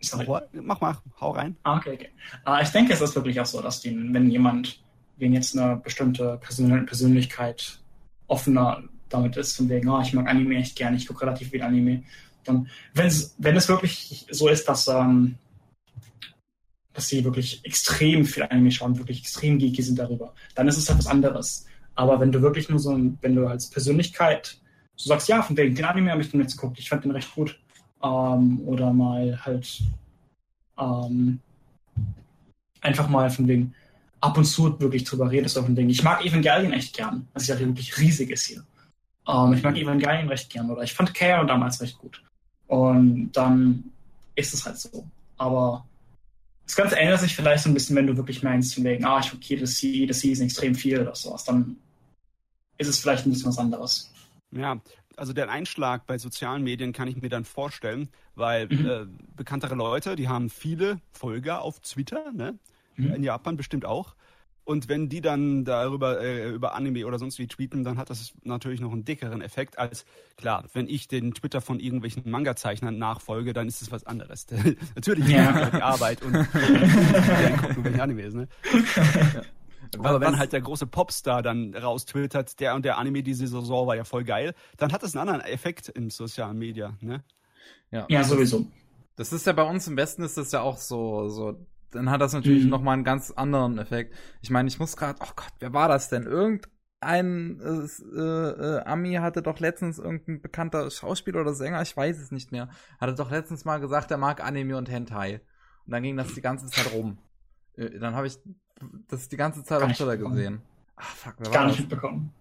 Sorry. 0.00 0.26
Mach 0.52 0.80
mal, 0.80 0.96
hau 1.20 1.32
rein. 1.32 1.56
Ah, 1.64 1.76
okay, 1.76 1.94
okay. 1.94 2.10
Uh, 2.46 2.62
ich 2.62 2.68
denke, 2.68 2.92
es 2.92 3.00
ist 3.00 3.16
wirklich 3.16 3.40
auch 3.40 3.46
so, 3.46 3.60
dass 3.60 3.80
die, 3.80 3.96
wenn 4.12 4.30
jemand, 4.30 4.80
wenn 5.16 5.32
jetzt 5.32 5.58
eine 5.58 5.76
bestimmte 5.76 6.38
Persönlichkeit 6.38 7.80
offener 8.28 8.84
damit 9.08 9.36
ist, 9.36 9.56
von 9.56 9.68
wegen, 9.68 9.88
oh, 9.88 10.00
ich 10.00 10.12
mag 10.12 10.28
Anime 10.28 10.56
echt 10.56 10.76
gerne, 10.76 10.96
ich 10.96 11.06
gucke 11.06 11.22
relativ 11.22 11.50
viel 11.50 11.62
Anime, 11.62 12.04
dann, 12.44 12.68
wenn 12.94 13.06
es 13.06 13.68
wirklich 13.68 14.26
so 14.30 14.48
ist, 14.48 14.68
dass, 14.68 14.86
ähm, 14.86 15.36
dass 16.98 17.06
sie 17.06 17.24
wirklich 17.24 17.64
extrem 17.64 18.24
viel 18.24 18.42
Anime 18.42 18.72
schauen, 18.72 18.98
wirklich 18.98 19.20
extrem 19.20 19.56
geeky 19.56 19.82
sind 19.82 20.00
darüber, 20.00 20.34
dann 20.56 20.66
ist 20.66 20.78
es 20.78 20.88
etwas 20.88 21.06
anderes. 21.06 21.64
Aber 21.94 22.18
wenn 22.18 22.32
du 22.32 22.42
wirklich 22.42 22.68
nur 22.68 22.80
so, 22.80 22.98
wenn 23.20 23.36
du 23.36 23.46
als 23.46 23.70
Persönlichkeit 23.70 24.58
so 24.96 25.08
sagst, 25.08 25.28
ja, 25.28 25.40
von 25.40 25.56
wegen, 25.56 25.76
den 25.76 25.84
Anime 25.84 26.10
habe 26.10 26.22
ich 26.22 26.32
jetzt 26.32 26.56
geguckt, 26.56 26.76
ich 26.80 26.88
fand 26.88 27.04
den 27.04 27.12
recht 27.12 27.32
gut, 27.36 27.56
ähm, 28.02 28.60
oder 28.66 28.92
mal 28.92 29.38
halt 29.44 29.80
ähm, 30.76 31.38
einfach 32.80 33.08
mal 33.08 33.30
von 33.30 33.46
wegen 33.46 33.72
ab 34.20 34.36
und 34.36 34.44
zu 34.44 34.80
wirklich 34.80 35.04
drüber 35.04 35.30
redest, 35.30 35.56
von 35.56 35.76
wegen, 35.76 35.90
ich 35.90 36.02
mag 36.02 36.24
Evangelion 36.24 36.72
echt 36.72 36.96
gern, 36.96 37.28
was 37.32 37.46
ja 37.46 37.56
wirklich 37.60 37.96
riesig 37.96 38.30
ist 38.30 38.46
hier. 38.46 38.64
Ähm, 39.28 39.52
ich 39.52 39.62
mag 39.62 39.76
Evangelion 39.76 40.28
recht 40.28 40.50
gern, 40.50 40.68
oder 40.68 40.82
ich 40.82 40.94
fand 40.94 41.14
Care 41.14 41.46
damals 41.46 41.80
recht 41.80 41.96
gut. 41.96 42.20
Und 42.66 43.30
dann 43.34 43.84
ist 44.34 44.52
es 44.52 44.66
halt 44.66 44.78
so. 44.78 45.06
Aber 45.36 45.84
das 46.68 46.76
Ganze 46.76 46.98
ändert 46.98 47.20
sich 47.20 47.34
vielleicht 47.34 47.64
so 47.64 47.70
ein 47.70 47.74
bisschen, 47.74 47.96
wenn 47.96 48.06
du 48.06 48.16
wirklich 48.18 48.42
meinst, 48.42 48.74
von 48.74 48.84
wegen, 48.84 49.02
ah, 49.06 49.20
ich 49.20 49.32
okay, 49.32 49.56
das 49.56 49.76
C, 49.76 50.04
das 50.04 50.18
C 50.18 50.32
ist 50.32 50.40
extrem 50.40 50.74
viel 50.74 51.00
oder 51.00 51.14
sowas, 51.14 51.42
dann 51.44 51.76
ist 52.76 52.88
es 52.88 53.00
vielleicht 53.00 53.24
ein 53.24 53.30
bisschen 53.30 53.48
was 53.48 53.58
anderes. 53.58 54.12
Ja, 54.50 54.78
also 55.16 55.32
der 55.32 55.48
Einschlag 55.48 56.06
bei 56.06 56.18
sozialen 56.18 56.62
Medien 56.62 56.92
kann 56.92 57.08
ich 57.08 57.16
mir 57.16 57.30
dann 57.30 57.46
vorstellen, 57.46 58.10
weil 58.34 58.68
mhm. 58.68 58.86
äh, 58.86 59.06
bekanntere 59.34 59.76
Leute, 59.76 60.14
die 60.14 60.28
haben 60.28 60.50
viele 60.50 61.00
Folger 61.10 61.62
auf 61.62 61.80
Twitter, 61.80 62.32
ne? 62.32 62.58
Mhm. 62.96 63.14
In 63.14 63.22
Japan 63.22 63.56
bestimmt 63.56 63.86
auch. 63.86 64.14
Und 64.68 64.86
wenn 64.90 65.08
die 65.08 65.22
dann 65.22 65.64
darüber 65.64 66.20
äh, 66.20 66.50
über 66.50 66.74
Anime 66.74 67.06
oder 67.06 67.18
sonst 67.18 67.38
wie 67.38 67.46
tweeten, 67.46 67.84
dann 67.84 67.96
hat 67.96 68.10
das 68.10 68.34
natürlich 68.44 68.82
noch 68.82 68.92
einen 68.92 69.02
dickeren 69.02 69.40
Effekt 69.40 69.78
als, 69.78 70.04
klar, 70.36 70.62
wenn 70.74 70.86
ich 70.88 71.08
den 71.08 71.32
Twitter 71.32 71.62
von 71.62 71.80
irgendwelchen 71.80 72.30
Manga-Zeichnern 72.30 72.98
nachfolge, 72.98 73.54
dann 73.54 73.66
ist 73.66 73.80
es 73.80 73.90
was 73.90 74.04
anderes. 74.04 74.46
natürlich 74.94 75.26
ja. 75.26 75.70
die 75.70 75.80
Arbeit 75.80 76.20
und 76.20 76.34
gucken, 76.52 77.82
welche 77.82 78.02
Animes, 78.02 78.34
ne? 78.34 78.46
Ja. 79.34 79.42
Aber 80.00 80.20
wenn 80.20 80.38
halt 80.38 80.52
der 80.52 80.60
große 80.60 80.86
Popstar 80.86 81.40
dann 81.40 81.74
raustwittert, 81.74 82.60
der 82.60 82.74
und 82.74 82.84
der 82.84 82.98
Anime 82.98 83.22
diese 83.22 83.46
Saison 83.46 83.86
war 83.86 83.96
ja 83.96 84.04
voll 84.04 84.24
geil, 84.24 84.54
dann 84.76 84.92
hat 84.92 85.02
das 85.02 85.16
einen 85.16 85.26
anderen 85.26 85.50
Effekt 85.50 85.88
in 85.88 86.10
sozialen 86.10 86.58
Medien, 86.58 86.98
ne? 87.00 87.24
Ja, 87.90 88.04
ja 88.10 88.22
sowieso. 88.22 88.66
Das 89.16 89.32
ist 89.32 89.46
ja 89.46 89.54
bei 89.54 89.62
uns 89.62 89.88
im 89.88 89.96
Westen 89.96 90.24
ist 90.24 90.36
das 90.36 90.52
ja 90.52 90.60
auch 90.60 90.76
so, 90.76 91.30
so 91.30 91.56
dann 91.90 92.10
hat 92.10 92.20
das 92.20 92.32
natürlich 92.32 92.64
mhm. 92.64 92.70
nochmal 92.70 92.94
einen 92.94 93.04
ganz 93.04 93.30
anderen 93.30 93.78
Effekt. 93.78 94.14
Ich 94.42 94.50
meine, 94.50 94.68
ich 94.68 94.78
muss 94.78 94.96
gerade, 94.96 95.18
oh 95.22 95.32
Gott, 95.34 95.52
wer 95.60 95.72
war 95.72 95.88
das 95.88 96.08
denn? 96.08 96.24
Irgendein 96.24 97.60
äh, 97.60 98.20
äh, 98.20 98.80
Ami 98.84 99.14
hatte 99.14 99.42
doch 99.42 99.60
letztens 99.60 99.98
irgendein 99.98 100.40
bekannter 100.40 100.90
Schauspieler 100.90 101.40
oder 101.40 101.54
Sänger, 101.54 101.82
ich 101.82 101.96
weiß 101.96 102.18
es 102.18 102.30
nicht 102.30 102.52
mehr, 102.52 102.68
hatte 103.00 103.14
doch 103.14 103.30
letztens 103.30 103.64
mal 103.64 103.78
gesagt, 103.78 104.10
er 104.10 104.18
mag 104.18 104.44
Anime 104.44 104.76
und 104.76 104.90
Hentai. 104.90 105.40
Und 105.86 105.92
dann 105.92 106.02
ging 106.02 106.16
das 106.16 106.34
die 106.34 106.42
ganze 106.42 106.66
Zeit 106.66 106.92
rum. 106.92 107.18
Äh, 107.76 107.98
dann 107.98 108.14
habe 108.14 108.26
ich 108.26 108.38
das 109.08 109.28
die 109.28 109.36
ganze 109.36 109.64
Zeit 109.64 109.82
auf 109.82 109.92
Twitter 109.92 110.16
gesehen. 110.16 110.60
Ach 110.96 111.06
fuck, 111.06 111.34
wer 111.38 111.46
war 111.46 111.52
Gar 111.52 111.66
nicht 111.68 111.80
mitbekommen. 111.80 112.32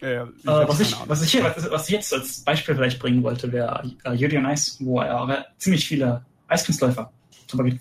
Ja, 0.00 0.28
ich 0.36 0.44
äh, 0.44 0.68
was, 0.68 0.80
ich, 0.80 0.94
was, 1.06 1.22
ich, 1.22 1.42
was, 1.42 1.70
was, 1.70 1.88
ich 1.88 1.94
jetzt 1.94 2.12
als 2.12 2.44
Beispiel 2.44 2.74
vielleicht 2.74 3.00
bringen 3.00 3.22
wollte, 3.22 3.50
wäre 3.50 3.82
äh, 4.04 4.36
on 4.36 4.44
Ice, 4.46 4.84
wo 4.84 5.00
er 5.00 5.46
ziemlich 5.56 5.86
viele 5.88 6.24
Eiskunstläufer 6.48 7.10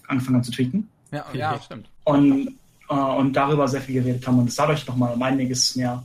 angefangen 0.08 0.38
hat 0.38 0.46
zu 0.46 0.52
tweeten. 0.52 0.90
Ja, 1.14 1.26
ja 1.34 1.62
stimmt. 1.62 1.90
Und, 2.04 2.60
äh, 2.90 2.94
und 2.94 3.34
darüber 3.34 3.68
sehr 3.68 3.82
viel 3.82 4.02
geredet 4.02 4.26
haben 4.28 4.40
und 4.40 4.50
es 4.50 4.56
dadurch 4.56 4.86
nochmal 4.88 5.14
um 5.14 5.22
einiges 5.22 5.76
mehr 5.76 6.04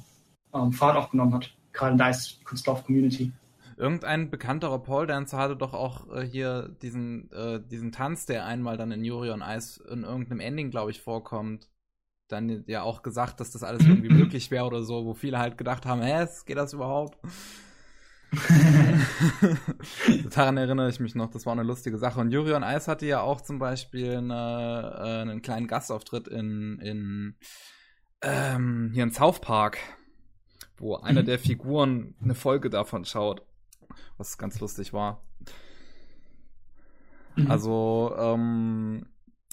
ähm, 0.55 0.73
Fahrt 0.73 0.97
aufgenommen 0.97 1.35
hat. 1.35 1.51
Gerade 1.73 1.93
in 1.93 1.99
der 1.99 2.17
Kunstlauf-Community. 2.45 3.33
Irgendein 3.77 4.29
bekannterer 4.29 4.81
Pole-Dancer 4.81 5.39
hatte 5.39 5.57
doch 5.57 5.73
auch 5.73 6.13
äh, 6.13 6.27
hier 6.27 6.77
diesen, 6.83 7.31
äh, 7.33 7.61
diesen 7.61 7.93
Tanz, 7.93 8.27
der 8.27 8.45
einmal 8.45 8.77
dann 8.77 8.91
in 8.91 9.05
Yuri 9.05 9.31
on 9.31 9.43
Ice 9.43 9.83
in 9.89 10.03
irgendeinem 10.03 10.41
Ending, 10.41 10.71
glaube 10.71 10.91
ich, 10.91 11.01
vorkommt. 11.01 11.69
Dann 12.29 12.65
ja 12.67 12.83
auch 12.83 13.03
gesagt, 13.03 13.41
dass 13.41 13.53
das 13.53 13.63
alles 13.63 13.83
irgendwie 13.83 14.09
möglich 14.13 14.51
wäre 14.51 14.67
oder 14.67 14.83
so, 14.83 15.07
wo 15.07 15.15
viele 15.15 15.39
halt 15.39 15.57
gedacht 15.57 15.87
haben, 15.87 16.03
hä, 16.03 16.27
geht 16.45 16.57
das 16.57 16.73
überhaupt? 16.73 17.19
Daran 20.31 20.59
erinnere 20.59 20.91
ich 20.91 21.01
mich 21.01 21.15
noch, 21.15 21.31
das 21.31 21.47
war 21.47 21.55
eine 21.55 21.63
lustige 21.63 21.99
Sache. 21.99 22.21
Und 22.21 22.31
Jurion 22.31 22.63
Eis 22.63 22.89
hatte 22.89 23.07
ja 23.07 23.21
auch 23.21 23.41
zum 23.41 23.59
Beispiel 23.59 24.17
eine, 24.17 24.97
äh, 24.99 25.23
einen 25.23 25.43
kleinen 25.43 25.67
Gastauftritt 25.67 26.29
in, 26.29 26.79
in 26.81 27.37
ähm, 28.21 28.91
hier 28.93 29.05
in 29.05 29.11
South 29.11 29.41
Park, 29.41 29.79
wo 30.77 30.97
einer 30.97 31.23
mhm. 31.23 31.27
der 31.27 31.39
Figuren 31.39 32.15
eine 32.23 32.35
Folge 32.35 32.71
davon 32.71 33.05
schaut, 33.05 33.43
was 34.19 34.37
ganz 34.37 34.61
lustig 34.61 34.93
war. 34.93 35.23
Mhm. 37.37 37.51
Also, 37.51 38.15
ähm, 38.19 39.07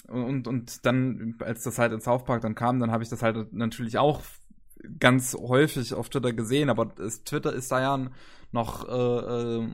und, 0.08 0.46
und 0.46 0.86
dann, 0.86 1.36
als 1.40 1.64
das 1.64 1.78
halt 1.78 1.92
in 1.92 2.00
South 2.00 2.24
Park 2.24 2.42
dann 2.42 2.54
kam, 2.54 2.78
dann 2.78 2.90
habe 2.90 3.02
ich 3.02 3.08
das 3.08 3.22
halt 3.22 3.52
natürlich 3.52 3.98
auch 3.98 4.20
ganz 4.98 5.34
häufig 5.34 5.94
auf 5.94 6.08
Twitter 6.08 6.32
gesehen, 6.32 6.70
aber 6.70 6.94
Twitter 7.24 7.52
ist 7.52 7.72
da 7.72 7.80
ja 7.80 8.10
noch 8.52 8.88
äh, 8.88 8.92
äh, 8.92 9.68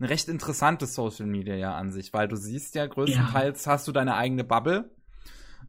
ein 0.00 0.04
recht 0.04 0.28
interessantes 0.28 0.94
Social 0.94 1.26
Media 1.26 1.54
ja 1.54 1.74
an 1.74 1.92
sich, 1.92 2.12
weil 2.12 2.28
du 2.28 2.36
siehst 2.36 2.74
ja 2.74 2.86
größtenteils 2.86 3.64
ja. 3.64 3.72
hast 3.72 3.88
du 3.88 3.92
deine 3.92 4.14
eigene 4.14 4.44
Bubble, 4.44 4.90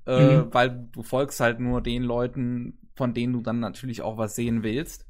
äh, 0.06 0.38
mhm. 0.38 0.54
weil 0.54 0.88
du 0.92 1.04
folgst 1.04 1.40
halt 1.40 1.60
nur 1.60 1.82
den 1.82 2.04
Leuten, 2.04 2.80
von 2.96 3.14
denen 3.14 3.34
du 3.34 3.42
dann 3.42 3.60
natürlich 3.60 4.02
auch 4.02 4.18
was 4.18 4.36
sehen 4.36 4.64
willst. 4.64 5.06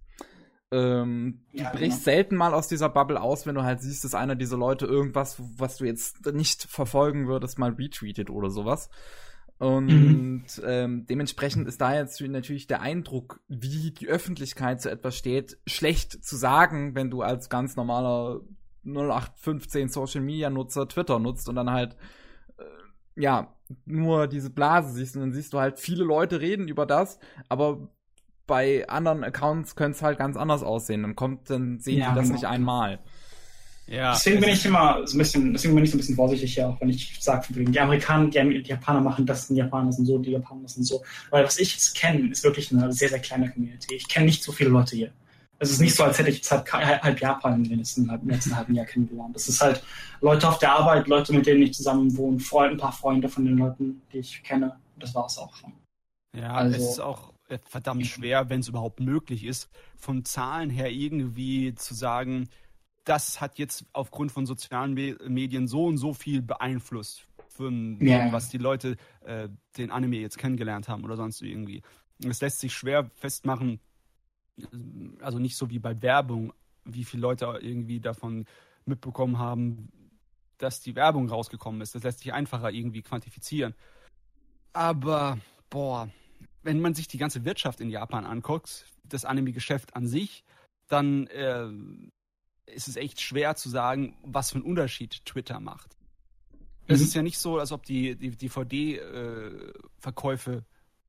Ähm, 0.70 1.46
ja, 1.54 1.72
du 1.72 1.78
brichst 1.78 2.04
genau. 2.04 2.16
selten 2.16 2.36
mal 2.36 2.54
aus 2.54 2.68
dieser 2.68 2.90
Bubble 2.90 3.22
aus, 3.22 3.46
wenn 3.46 3.56
du 3.56 3.64
halt 3.64 3.82
siehst, 3.82 4.04
dass 4.04 4.14
einer 4.14 4.36
dieser 4.36 4.58
Leute 4.58 4.86
irgendwas, 4.86 5.42
was 5.58 5.78
du 5.78 5.86
jetzt 5.86 6.26
nicht 6.34 6.64
verfolgen 6.64 7.28
würdest, 7.28 7.58
mal 7.58 7.72
retweetet 7.72 8.30
oder 8.30 8.50
sowas. 8.50 8.90
Und 9.60 9.88
mhm. 9.88 10.46
ähm, 10.64 11.06
dementsprechend 11.08 11.68
ist 11.68 11.82
da 11.82 11.96
jetzt 11.96 12.22
natürlich 12.22 12.68
der 12.68 12.82
Eindruck, 12.82 13.42
wie 13.48 13.92
die 13.92 14.08
Öffentlichkeit 14.08 14.82
zu 14.82 14.92
etwas 14.92 15.16
steht, 15.16 15.58
schlecht 15.66 16.24
zu 16.24 16.36
sagen, 16.36 16.94
wenn 16.94 17.10
du 17.10 17.24
als 17.24 17.50
ganz 17.50 17.76
normaler 17.76 18.42
0815 18.86 19.90
Social 19.90 20.22
Media 20.22 20.50
Nutzer 20.50 20.88
Twitter 20.88 21.18
nutzt 21.20 21.50
und 21.50 21.56
dann 21.56 21.72
halt 21.72 21.98
äh, 22.58 23.22
ja 23.22 23.54
nur 23.86 24.28
diese 24.28 24.52
Blase 24.52 24.94
siehst 24.94 25.16
und 25.16 25.22
dann 25.24 25.34
siehst 25.34 25.54
du 25.54 25.60
halt 25.60 25.80
viele 25.80 26.04
Leute 26.04 26.40
reden 26.40 26.68
über 26.68 26.86
das, 26.86 27.20
aber 27.50 27.90
bei 28.46 28.88
anderen 28.88 29.24
Accounts 29.24 29.76
könnte 29.76 29.98
es 29.98 30.02
halt 30.02 30.18
ganz 30.18 30.38
anders 30.38 30.64
aussehen. 30.64 31.04
Dann 31.04 31.16
kommt, 31.16 31.50
dann 31.50 31.80
sehen 31.80 32.00
ja, 32.00 32.10
die 32.10 32.16
das 32.16 32.26
genau. 32.26 32.36
nicht 32.36 32.48
einmal. 32.48 33.00
Ja, 33.88 34.12
deswegen 34.12 34.42
bin 34.42 34.50
ich 34.50 34.66
immer 34.66 35.08
so 35.08 35.16
ein 35.16 35.20
bisschen, 35.20 35.54
deswegen 35.54 35.74
bin 35.74 35.86
ich 35.86 35.92
so 35.92 35.96
ein 35.96 36.00
bisschen 36.00 36.16
vorsichtig 36.16 36.54
hier, 36.54 36.68
auch 36.68 36.82
wenn 36.82 36.90
ich 36.90 37.16
sage, 37.22 37.48
die 37.50 37.80
Amerikaner, 37.80 38.30
die, 38.30 38.62
die, 38.62 38.70
Japaner 38.70 39.00
machen 39.00 39.26
das, 39.26 39.48
die 39.48 39.56
Japaner 39.56 39.94
sind 39.94 40.06
so, 40.06 40.18
die 40.18 40.32
Japaner 40.32 40.68
sind 40.68 40.84
so. 40.84 41.02
Weil 41.30 41.46
was 41.46 41.58
ich 41.58 41.74
jetzt 41.74 41.96
kenne, 41.96 42.30
ist 42.30 42.44
wirklich 42.44 42.72
eine 42.72 42.92
sehr, 42.92 43.08
sehr 43.08 43.20
kleine 43.20 43.50
Community. 43.50 43.96
Ich 43.96 44.10
kenne 44.10 44.26
nicht 44.26 44.44
so 44.44 44.52
viele 44.52 44.72
Leute 44.72 44.98
hier. 44.98 45.12
Es 45.60 45.72
ist 45.72 45.80
nicht 45.80 45.96
so, 45.96 46.04
als 46.04 46.20
hätte 46.20 46.30
ich 46.30 46.38
jetzt 46.38 46.52
halt 46.52 46.72
halb 46.72 47.20
Japan 47.20 47.64
im 47.66 47.78
letzten, 47.78 48.10
im 48.10 48.30
letzten 48.30 48.56
halben 48.56 48.76
Jahr 48.76 48.86
kennengelernt. 48.86 49.36
Das 49.36 49.48
ist 49.48 49.62
halt 49.62 49.82
Leute 50.22 50.50
auf 50.50 50.60
der 50.60 50.74
Arbeit, 50.74 51.08
Leute, 51.08 51.34
mit 51.34 51.46
denen 51.48 51.64
ich 51.64 51.74
zusammen 51.74 52.16
wohne, 52.18 52.40
Freunde, 52.40 52.76
ein 52.76 52.80
paar 52.80 52.92
Freunde 52.92 53.30
von 53.30 53.46
den 53.46 53.58
Leuten, 53.58 54.02
die 54.12 54.20
ich 54.20 54.44
kenne. 54.44 54.76
Das 55.00 55.16
war 55.16 55.26
es 55.26 55.38
auch 55.38 55.56
schon. 55.56 55.74
Ja, 56.38 56.54
also, 56.54 56.78
es 56.78 56.92
ist 56.92 57.00
auch 57.00 57.34
äh, 57.48 57.58
verdammt 57.64 58.06
schwer, 58.06 58.50
wenn 58.50 58.60
es 58.60 58.68
überhaupt 58.68 59.00
möglich 59.00 59.46
ist, 59.46 59.70
von 59.96 60.26
Zahlen 60.26 60.70
her 60.70 60.92
irgendwie 60.92 61.74
zu 61.74 61.96
sagen, 61.96 62.50
das 63.08 63.40
hat 63.40 63.58
jetzt 63.58 63.86
aufgrund 63.94 64.32
von 64.32 64.46
sozialen 64.46 64.94
Medien 64.94 65.68
so 65.68 65.86
und 65.86 65.98
so 65.98 66.14
viel 66.14 66.42
beeinflusst, 66.42 67.26
von 67.48 67.98
ja. 68.06 68.32
was 68.32 68.50
die 68.50 68.58
Leute 68.58 68.98
äh, 69.22 69.48
den 69.78 69.92
Anime 69.92 70.18
jetzt 70.18 70.38
kennengelernt 70.38 70.90
haben 70.90 71.06
oder 71.06 71.16
sonst 71.16 71.42
irgendwie. 71.42 71.82
Es 72.26 72.42
lässt 72.42 72.60
sich 72.60 72.74
schwer 72.74 73.10
festmachen, 73.16 73.80
also 75.22 75.40
nicht 75.40 75.56
so 75.56 75.70
wie 75.70 75.80
bei 75.80 76.02
Werbung, 76.02 76.52
wie 76.84 77.06
viele 77.06 77.22
Leute 77.22 77.60
irgendwie 77.62 78.00
davon 78.00 78.46
mitbekommen 78.86 79.38
haben, 79.38 79.90
dass 80.58 80.82
die 80.82 80.96
Werbung 80.96 81.30
rausgekommen 81.30 81.80
ist. 81.82 81.96
Das 81.96 82.04
lässt 82.04 82.20
sich 82.20 82.34
einfacher 82.34 82.72
irgendwie 82.72 83.04
quantifizieren. 83.04 83.74
Aber, 84.74 85.38
boah, 85.70 86.10
wenn 86.64 86.82
man 86.82 86.94
sich 86.94 87.08
die 87.08 87.18
ganze 87.18 87.46
Wirtschaft 87.46 87.80
in 87.80 87.90
Japan 87.90 88.26
anguckt, 88.26 88.86
das 89.04 89.24
Anime-Geschäft 89.24 89.96
an 89.96 90.08
sich, 90.08 90.44
dann 90.88 91.28
äh, 91.28 91.70
ist 92.68 92.88
es 92.88 92.96
echt 92.96 93.20
schwer 93.22 93.56
zu 93.56 93.70
sagen, 93.70 94.16
was 94.24 94.52
für 94.52 94.58
einen 94.58 94.66
Unterschied 94.66 95.26
Twitter 95.26 95.60
macht. 95.60 95.98
Mhm. 96.88 96.96
Es 96.96 97.02
ist 97.02 97.16
ja 97.16 97.22
nicht 97.22 97.40
so, 97.40 97.60
als 97.60 97.72
ob 97.72 97.86
die, 97.86 98.16
die 98.16 98.32
DVD-Verkäufe 98.32 100.52
äh, 100.52 100.62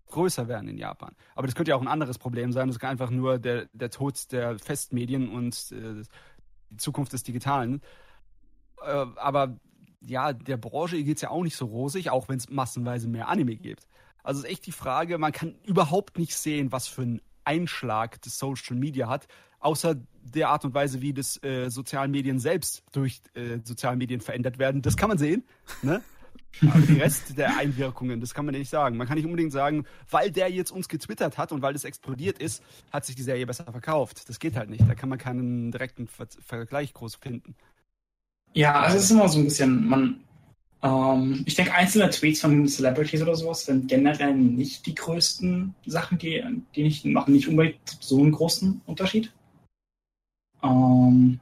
größer 0.09 0.49
werden 0.49 0.68
in 0.68 0.79
Japan. 0.79 1.14
Aber 1.35 1.47
das 1.47 1.55
könnte 1.55 1.71
ja 1.71 1.77
auch 1.77 1.83
ein 1.83 1.88
anderes 1.88 2.18
Problem 2.18 2.53
sein. 2.53 2.68
Das 2.68 2.79
kann 2.79 2.90
einfach 2.90 3.11
nur 3.11 3.38
der, 3.38 3.68
der 3.73 3.90
Tod 3.90 4.33
der 4.33 4.59
Festmedien 4.59 5.29
und 5.29 5.73
äh, 5.73 6.03
die 6.71 6.77
Zukunft 6.77 7.12
des 7.12 7.23
Digitalen. 7.23 7.83
Äh, 8.83 9.07
aber 9.16 9.59
ja, 10.01 10.33
der 10.33 10.57
Branche 10.57 11.03
geht 11.03 11.16
es 11.16 11.23
ja 11.23 11.31
auch 11.31 11.42
nicht 11.42 11.57
so 11.57 11.66
rosig, 11.66 12.11
auch 12.11 12.29
wenn 12.29 12.38
es 12.38 12.49
massenweise 12.49 13.09
mehr 13.09 13.29
Anime 13.29 13.57
gibt. 13.57 13.87
Also 14.23 14.40
ist 14.40 14.51
echt 14.51 14.66
die 14.66 14.73
Frage, 14.73 15.18
man 15.18 15.33
kann 15.33 15.57
überhaupt 15.64 16.18
nicht 16.18 16.35
sehen, 16.35 16.73
was 16.73 16.88
für 16.88 17.03
einen 17.03 17.23
Einschlag 17.44 18.21
das 18.23 18.38
Social 18.38 18.77
Media 18.77 19.09
hat, 19.09 19.27
außer 19.61 19.97
der 20.23 20.51
Art 20.51 20.64
und 20.64 20.75
Weise, 20.75 21.01
wie 21.01 21.12
das 21.12 21.42
äh, 21.42 21.71
sozialen 21.71 22.11
Medien 22.11 22.38
selbst 22.38 22.83
durch 22.92 23.21
äh, 23.35 23.59
sozialen 23.64 23.99
Medien 23.99 24.21
verändert 24.21 24.59
werden. 24.59 24.83
Das 24.83 24.97
kann 24.97 25.09
man 25.09 25.18
sehen. 25.18 25.44
Ne? 25.83 26.03
Aber 26.62 26.81
den 26.81 27.01
Rest 27.01 27.38
der 27.38 27.57
Einwirkungen, 27.57 28.21
das 28.21 28.35
kann 28.35 28.44
man 28.44 28.55
nicht 28.55 28.71
sagen. 28.71 28.97
Man 28.97 29.07
kann 29.07 29.16
nicht 29.16 29.27
unbedingt 29.27 29.53
sagen, 29.53 29.85
weil 30.11 30.31
der 30.31 30.51
jetzt 30.51 30.71
uns 30.71 30.88
getwittert 30.88 31.38
hat 31.38 31.53
und 31.53 31.62
weil 31.62 31.73
das 31.73 31.85
explodiert 31.85 32.38
ist, 32.38 32.62
hat 32.90 33.05
sich 33.05 33.14
die 33.14 33.23
Serie 33.23 33.47
besser 33.47 33.64
verkauft. 33.64 34.29
Das 34.29 34.38
geht 34.38 34.57
halt 34.57 34.71
nicht. 34.71 34.83
Da 34.88 34.94
kann 34.94 35.09
man 35.09 35.18
keinen 35.18 35.71
direkten 35.71 36.09
Ver 36.09 36.27
Vergleich 36.40 36.94
groß 36.94 37.16
finden. 37.16 37.55
Ja, 38.55 38.81
also 38.81 38.97
es 38.97 39.05
ist 39.05 39.11
immer 39.11 39.29
so 39.29 39.38
ein 39.38 39.44
bisschen, 39.44 39.88
man, 39.88 40.21
ähm, 40.83 41.42
ich 41.47 41.55
denke, 41.55 41.75
einzelne 41.75 42.11
Tweets 42.11 42.40
von 42.40 42.66
Celebrities 42.66 43.23
oder 43.23 43.37
sowas 43.37 43.64
sind 43.64 43.88
generell 43.88 44.35
nicht 44.35 44.87
die 44.87 44.94
größten 44.94 45.75
Sachen, 45.87 46.18
die, 46.18 46.42
die 46.75 46.83
nicht, 46.83 47.05
machen 47.05 47.35
nicht 47.35 47.49
unbedingt 47.49 47.79
so 48.01 48.21
einen 48.21 48.33
großen 48.33 48.81
Unterschied. 48.87 49.33
Ähm, 50.62 51.40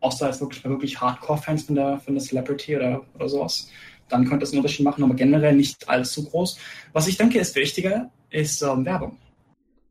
außer 0.00 0.26
als 0.26 0.40
wirklich 0.40 0.64
wirklich 0.64 1.00
Hardcore-Fans 1.00 1.64
von 1.64 1.74
der, 1.74 1.98
von 1.98 2.14
der 2.14 2.22
Celebrity 2.22 2.76
oder, 2.76 3.02
oder 3.14 3.28
sowas. 3.28 3.70
Dann 4.08 4.26
könnte 4.26 4.44
es 4.44 4.52
einen 4.52 4.58
Unterschied 4.58 4.84
machen, 4.84 5.04
aber 5.04 5.14
generell 5.14 5.54
nicht 5.54 5.88
allzu 5.88 6.24
groß. 6.24 6.58
Was 6.92 7.06
ich 7.06 7.16
denke, 7.16 7.38
ist 7.38 7.54
wichtiger, 7.54 8.10
ist 8.30 8.62
ähm, 8.62 8.84
Werbung. 8.84 9.16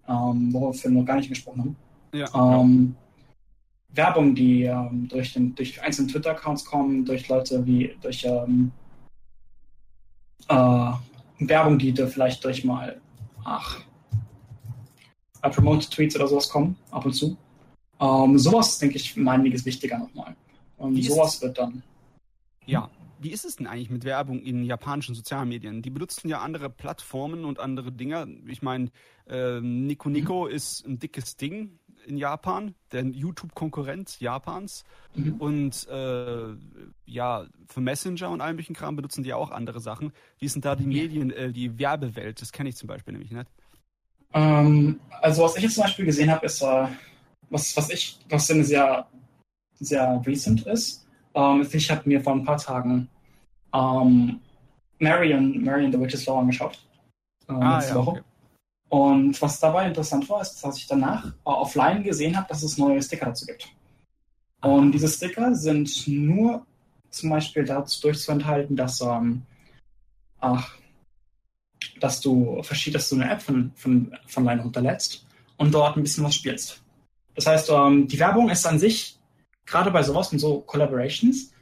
Ähm, 0.08 0.52
worüber 0.52 0.74
wir 0.74 0.92
noch 0.92 1.06
gar 1.06 1.18
nicht 1.18 1.30
gesprochen 1.30 1.60
haben. 1.62 1.76
Ja. 2.14 2.60
Ähm, 2.62 2.96
Werbung, 3.90 4.36
die 4.36 4.64
ähm, 4.64 5.08
durch, 5.08 5.34
den, 5.34 5.56
durch 5.56 5.82
einzelne 5.82 6.10
Twitter-Accounts 6.10 6.66
kommen, 6.66 7.06
durch 7.06 7.28
Leute 7.28 7.66
wie 7.66 7.96
durch 8.02 8.24
ähm, 8.26 8.72
äh, 10.48 10.92
Werbung, 11.40 11.80
die 11.80 11.94
da 11.94 12.08
vielleicht 12.08 12.44
durch 12.44 12.64
mal 12.64 13.00
ach, 13.44 13.82
Promoted 15.42 15.92
Tweets 15.92 16.16
oder 16.16 16.28
sowas 16.28 16.50
kommen, 16.50 16.76
ab 16.92 17.06
und 17.06 17.14
zu. 17.14 17.38
Ähm, 18.00 18.38
sowas, 18.38 18.80
denke 18.80 18.96
ich, 18.96 19.16
meine 19.18 19.50
ist 19.50 19.66
wichtiger 19.66 20.00
nochmal. 20.00 20.36
Und 20.78 20.96
wie 20.96 21.04
sowas 21.04 21.42
wird 21.42 21.58
dann. 21.58 21.84
Ja, 22.66 22.90
wie 23.20 23.32
ist 23.32 23.46
es 23.46 23.58
denn 23.58 23.68
eigentlich 23.68 23.90
mit 23.90 24.06
Werbung 24.06 24.42
in 24.42 24.64
japanischen 24.64 25.14
sozialen 25.14 25.50
Medien? 25.50 25.82
Die 25.82 25.90
benutzen 25.90 26.30
ja 26.30 26.40
andere 26.40 26.70
Plattformen 26.70 27.44
und 27.44 27.60
andere 27.60 27.92
Dinge. 27.92 28.28
Ich 28.48 28.62
meine, 28.62 28.92
äh, 29.28 29.60
Nico 29.60 30.10
Nico 30.10 30.46
mhm. 30.46 30.52
ist 30.52 30.86
ein 30.86 31.00
dickes 31.00 31.36
Ding 31.36 31.80
in 32.08 32.18
Japan, 32.18 32.76
der 32.94 33.04
YouTube-Konkurrent 33.04 34.22
Japans. 34.22 34.86
Mhm. 35.16 35.34
Und 35.36 35.88
äh, 35.90 36.56
ja, 37.06 37.46
für 37.68 37.82
Messenger 37.82 38.30
und 38.30 38.40
allen 38.40 38.56
möglichen 38.56 38.74
Kram 38.76 38.96
benutzen 38.96 39.24
die 39.24 39.34
auch 39.34 39.52
andere 39.52 39.82
Sachen. 39.82 40.14
Wie 40.40 40.48
sind 40.48 40.64
da 40.64 40.76
die 40.76 40.88
Medien, 40.88 41.32
äh, 41.32 41.52
die 41.52 41.78
Werbewelt? 41.78 42.42
Das 42.42 42.54
kenne 42.54 42.70
ich 42.70 42.78
zum 42.78 42.88
Beispiel 42.88 43.12
nämlich 43.12 43.32
nicht. 43.32 43.50
Ähm, 44.34 45.00
also 45.22 45.44
was 45.44 45.58
ich 45.58 45.64
jetzt 45.64 45.76
zum 45.76 45.84
Beispiel 45.84 46.06
gesehen 46.06 46.32
habe, 46.32 46.46
ist 46.46 46.62
äh, 46.62 46.88
was, 47.50 47.76
was 47.76 47.90
ich, 47.90 48.20
was 48.30 48.48
sehr, 48.48 49.08
sehr 49.76 50.22
recent 50.26 50.66
ist. 50.68 51.06
Ähm, 51.34 51.68
ich 51.72 51.92
habe 51.92 52.08
mir 52.08 52.22
vor 52.22 52.34
ein 52.34 52.44
paar 52.44 52.58
Tagen 52.58 53.08
ähm, 53.74 54.40
Marion, 55.00 55.64
Marion 55.64 55.92
the 55.92 56.00
Witch's 56.00 56.26
Law 56.26 56.40
angeschaut. 56.40 56.80
Äh, 57.48 57.54
ah, 57.54 57.78
letzte 57.78 57.94
ja, 57.94 57.98
Woche. 57.98 58.12
Okay. 58.12 58.24
Und 58.90 59.40
was 59.42 59.60
dabei 59.60 59.88
interessant 59.88 60.28
war, 60.30 60.42
ist, 60.42 60.64
dass 60.64 60.78
ich 60.78 60.88
danach 60.88 61.28
äh, 61.28 61.32
offline 61.44 62.04
gesehen 62.04 62.36
habe, 62.36 62.48
dass 62.48 62.64
es 62.64 62.78
neue 62.78 63.02
Sticker 63.02 63.28
dazu 63.28 63.46
gibt. 63.46 63.68
Und 64.62 64.92
diese 64.92 65.08
Sticker 65.08 65.56
sind 65.56 66.08
nur 66.08 66.66
zum 67.12 67.30
Beispiel 67.30 67.64
dazu 67.64 68.02
durchzuenthalten, 68.02 68.76
dass, 68.76 69.00
ähm, 69.02 69.44
ach, 70.40 70.76
dass 72.00 72.20
du 72.20 72.62
verschiedene, 72.64 73.00
dass 73.00 73.10
du 73.10 73.16
eine 73.16 73.32
App 73.32 73.42
von, 73.42 73.72
von, 73.76 74.16
von 74.28 74.44
Line 74.44 74.62
runterlädst 74.62 75.26
und 75.58 75.74
dort 75.74 75.96
ein 75.96 76.04
bisschen 76.04 76.24
was 76.24 76.36
spielst. 76.36 76.82
Das 77.40 77.48
heißt, 77.48 77.70
ähm, 77.70 78.06
die 78.06 78.20
Werbung 78.20 78.50
ist 78.50 78.68
an 78.68 78.80
sich, 78.80 79.18
gerade 79.66 79.92
bei 79.92 80.04
sowas 80.04 80.34
und 80.34 80.40
so 80.40 80.60
Collaborations, 80.60 81.54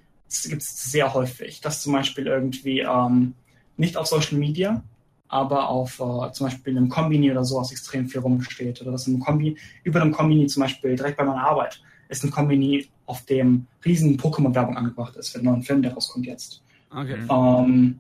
gibt 0.46 0.64
es 0.64 0.92
sehr 0.92 1.14
häufig, 1.14 1.62
dass 1.62 1.84
zum 1.84 1.94
Beispiel 1.94 2.26
irgendwie 2.26 2.80
ähm, 2.80 3.36
nicht 3.78 3.96
auf 3.96 4.08
Social 4.08 4.40
Media, 4.40 4.82
aber 5.28 5.70
auf 5.70 6.00
äh, 6.00 6.32
zum 6.32 6.48
Beispiel 6.48 6.76
einem 6.76 6.90
Kombini 6.90 7.30
oder 7.30 7.44
sowas 7.44 7.72
extrem 7.72 8.08
viel 8.08 8.22
rumsteht. 8.22 8.82
Oder 8.82 8.94
dass 8.94 9.06
ein 9.06 9.20
Kombi, 9.20 9.56
über 9.84 10.02
einem 10.02 10.12
Kombini 10.14 10.48
zum 10.48 10.64
Beispiel 10.64 10.96
direkt 10.96 11.18
bei 11.18 11.24
meiner 11.24 11.48
Arbeit 11.48 11.80
ist 12.10 12.24
ein 12.24 12.32
Kombini, 12.32 12.88
auf 13.06 13.24
dem 13.26 13.68
riesen 13.86 14.18
Pokémon-Werbung 14.18 14.78
angebracht 14.78 15.16
ist 15.16 15.30
für 15.30 15.38
den 15.38 15.46
neuen 15.46 15.62
Film, 15.62 15.84
der 15.84 15.94
rauskommt 15.94 16.26
jetzt. 16.26 16.64
Okay. 16.90 17.20
Ähm, 17.30 18.00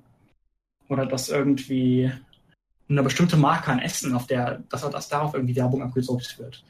oder 0.89 1.05
dass 1.05 1.29
irgendwie 1.29 2.11
eine 2.89 3.03
bestimmte 3.03 3.37
Marke 3.37 3.71
an 3.71 3.79
Essen, 3.79 4.15
auf 4.15 4.25
der, 4.25 4.63
dass, 4.69 4.81
dass 4.89 5.09
darauf 5.09 5.35
irgendwie 5.35 5.55
Werbung 5.55 5.83
abgedruckt 5.83 6.39
wird. 6.39 6.63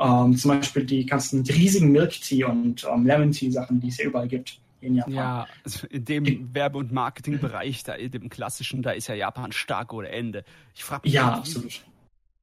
Ähm, 0.00 0.34
zum 0.34 0.52
Beispiel 0.52 0.84
die 0.86 1.04
ganzen 1.04 1.44
riesigen 1.44 1.92
Milk 1.92 2.12
Tea 2.12 2.44
und 2.44 2.86
ähm, 2.90 3.04
Lemon 3.04 3.32
Tea 3.32 3.50
Sachen, 3.50 3.80
die 3.80 3.88
es 3.88 3.98
ja 3.98 4.06
überall 4.06 4.28
gibt 4.28 4.58
in 4.80 4.94
Japan. 4.94 5.12
Ja, 5.12 5.46
also 5.62 5.86
in 5.88 6.06
dem 6.06 6.54
Werbe- 6.54 6.78
und 6.78 6.90
Marketingbereich, 6.90 7.84
da 7.84 7.92
in 7.92 8.10
dem 8.10 8.30
klassischen, 8.30 8.80
da 8.80 8.92
ist 8.92 9.08
ja 9.08 9.14
Japan 9.14 9.52
stark 9.52 9.92
ohne 9.92 10.08
Ende. 10.08 10.44
Ich 10.74 10.84
frage 10.84 11.02
mich, 11.04 11.12
ja, 11.12 11.34
absolut. 11.34 11.82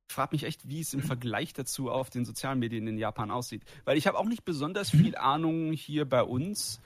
frage 0.08 0.36
mich 0.36 0.44
echt, 0.44 0.70
wie 0.70 0.82
es 0.82 0.94
im 0.94 1.02
Vergleich 1.02 1.54
dazu 1.54 1.90
auf 1.90 2.12
den 2.12 2.26
sozialen 2.26 2.60
Medien 2.60 2.86
in 2.86 3.00
Japan 3.00 3.32
aussieht. 3.32 3.64
Weil 3.86 3.98
ich 3.98 4.06
habe 4.06 4.20
auch 4.20 4.28
nicht 4.28 4.46
besonders 4.46 4.92
viel 4.92 5.16
Ahnung 5.16 5.74
hier 5.74 6.08
bei 6.08 6.22
uns. 6.22 6.80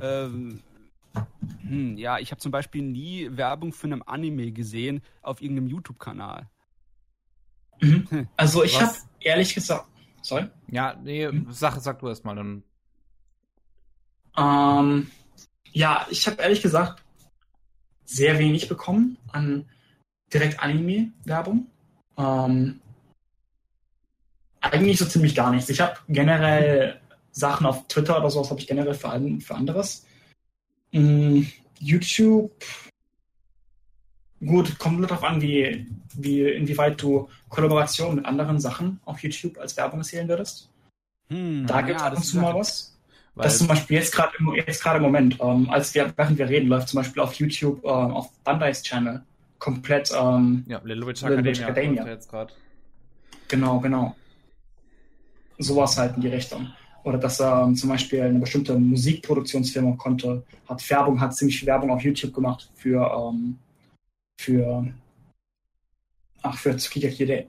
Ähm, 0.00 0.62
hm, 1.60 1.98
ja, 1.98 2.18
ich 2.18 2.30
habe 2.30 2.40
zum 2.40 2.50
Beispiel 2.50 2.80
nie 2.80 3.28
Werbung 3.30 3.74
für 3.74 3.88
einen 3.88 4.00
Anime 4.00 4.52
gesehen 4.52 5.02
auf 5.20 5.42
irgendeinem 5.42 5.68
YouTube-Kanal. 5.68 6.48
Mhm. 7.80 8.06
Hm. 8.08 8.28
Also 8.38 8.64
ich 8.64 8.80
habe 8.80 8.94
ehrlich 9.20 9.54
gesagt. 9.54 9.86
Sorry? 10.24 10.48
Ja, 10.68 10.98
nee, 11.02 11.28
mhm. 11.30 11.48
sag, 11.50 11.78
sag 11.80 11.98
du 11.98 12.08
erst 12.08 12.24
mal 12.24 12.34
dann. 12.34 12.62
Ähm, 14.38 15.10
ja, 15.72 16.06
ich 16.10 16.26
habe 16.26 16.40
ehrlich 16.40 16.62
gesagt 16.62 17.02
sehr 18.06 18.38
wenig 18.38 18.68
bekommen 18.68 19.18
an 19.32 19.68
direkt 20.32 20.60
Anime-Werbung. 20.60 21.66
Ähm, 22.16 22.80
eigentlich 24.62 24.98
so 24.98 25.04
ziemlich 25.04 25.34
gar 25.34 25.50
nichts. 25.50 25.68
Ich 25.68 25.82
habe 25.82 25.98
generell 26.08 27.00
Sachen 27.30 27.66
auf 27.66 27.86
Twitter 27.88 28.18
oder 28.18 28.30
sowas 28.30 28.48
habe 28.48 28.60
ich 28.60 28.66
generell 28.66 28.94
für, 28.94 29.10
für 29.40 29.54
anderes. 29.54 30.06
Mhm, 30.92 31.52
YouTube, 31.80 32.64
gut, 34.40 34.78
kommt 34.78 34.98
nur 34.98 35.06
darauf 35.06 35.24
an, 35.24 35.40
wie, 35.40 35.86
wie, 36.14 36.42
inwieweit 36.42 37.00
du 37.00 37.28
Kollaborationen 37.48 38.16
mit 38.16 38.26
anderen 38.26 38.60
Sachen 38.60 39.00
auf 39.04 39.22
YouTube 39.22 39.58
als 39.58 39.76
Werbung 39.76 40.00
erzählen 40.00 40.28
würdest. 40.28 40.70
Hm, 41.28 41.66
da 41.66 41.80
gibt 41.80 41.96
es 41.96 42.02
ja, 42.02 42.08
ab 42.08 42.16
und 42.16 42.22
zu 42.24 42.38
mal 42.38 42.54
was. 42.54 42.94
Das 43.36 43.58
zum 43.58 43.66
Beispiel 43.66 43.96
jetzt 43.96 44.12
gerade 44.14 44.32
jetzt 44.66 44.82
gerade 44.82 44.98
im 44.98 45.02
Moment, 45.02 45.38
ähm, 45.40 45.68
als 45.68 45.92
wir 45.94 46.12
während 46.16 46.38
wir 46.38 46.48
reden, 46.48 46.68
läuft 46.68 46.88
zum 46.88 46.98
Beispiel 46.98 47.20
auf 47.20 47.34
YouTube 47.34 47.84
ähm, 47.84 48.12
auf 48.12 48.30
Bandai's 48.44 48.82
Channel 48.82 49.22
komplett 49.58 50.12
ähm, 50.16 50.64
ja, 50.68 50.80
Little 50.84 51.06
Witch 51.06 51.22
Academia. 51.22 51.40
Little 51.40 51.50
Witch 51.50 51.62
Academia. 51.62 52.06
Jetzt 52.06 52.30
genau, 53.48 53.80
genau. 53.80 54.14
Sowas 55.58 55.98
halt 55.98 56.16
in 56.16 56.22
die 56.22 56.28
Richtung. 56.28 56.68
Oder 57.02 57.18
dass 57.18 57.40
ähm, 57.40 57.74
zum 57.74 57.90
Beispiel 57.90 58.22
eine 58.22 58.38
bestimmte 58.38 58.78
Musikproduktionsfirma 58.78 59.96
konnte, 59.96 60.42
hat 60.68 60.88
Werbung, 60.88 61.20
hat 61.20 61.34
ziemlich 61.34 61.58
viel 61.58 61.66
Werbung 61.66 61.90
auf 61.90 62.02
YouTube 62.02 62.32
gemacht 62.32 62.70
für 62.74 63.00
ähm, 63.00 63.58
für 64.36 64.92
ach 66.42 66.58
für 66.58 66.76
Tsukiga 66.76 67.08
Kide. 67.08 67.46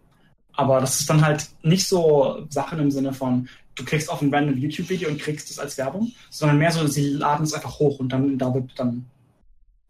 Aber 0.53 0.79
das 0.79 0.99
ist 0.99 1.09
dann 1.09 1.23
halt 1.23 1.47
nicht 1.63 1.87
so 1.87 2.45
Sachen 2.49 2.79
im 2.79 2.89
Sinne 2.89 3.13
von, 3.13 3.49
du 3.75 3.83
klickst 3.83 4.09
auf 4.09 4.21
ein 4.21 4.33
random 4.33 4.57
YouTube-Video 4.57 5.09
und 5.09 5.19
kriegst 5.19 5.51
es 5.51 5.59
als 5.59 5.77
Werbung, 5.77 6.13
sondern 6.29 6.57
mehr 6.57 6.71
so, 6.71 6.87
sie 6.87 7.09
laden 7.09 7.43
es 7.43 7.53
einfach 7.53 7.77
hoch 7.79 7.99
und 7.99 8.09
dann 8.09 8.37
da 8.37 8.53
wird 8.53 8.71
dann, 8.77 9.05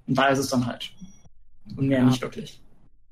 und 0.08 0.18
da 0.18 0.28
ist 0.28 0.40
es 0.40 0.50
dann 0.50 0.66
halt. 0.66 0.92
Und 1.78 1.88
mehr 1.88 2.00
ja. 2.00 2.06
nicht 2.06 2.22
wirklich. 2.22 2.62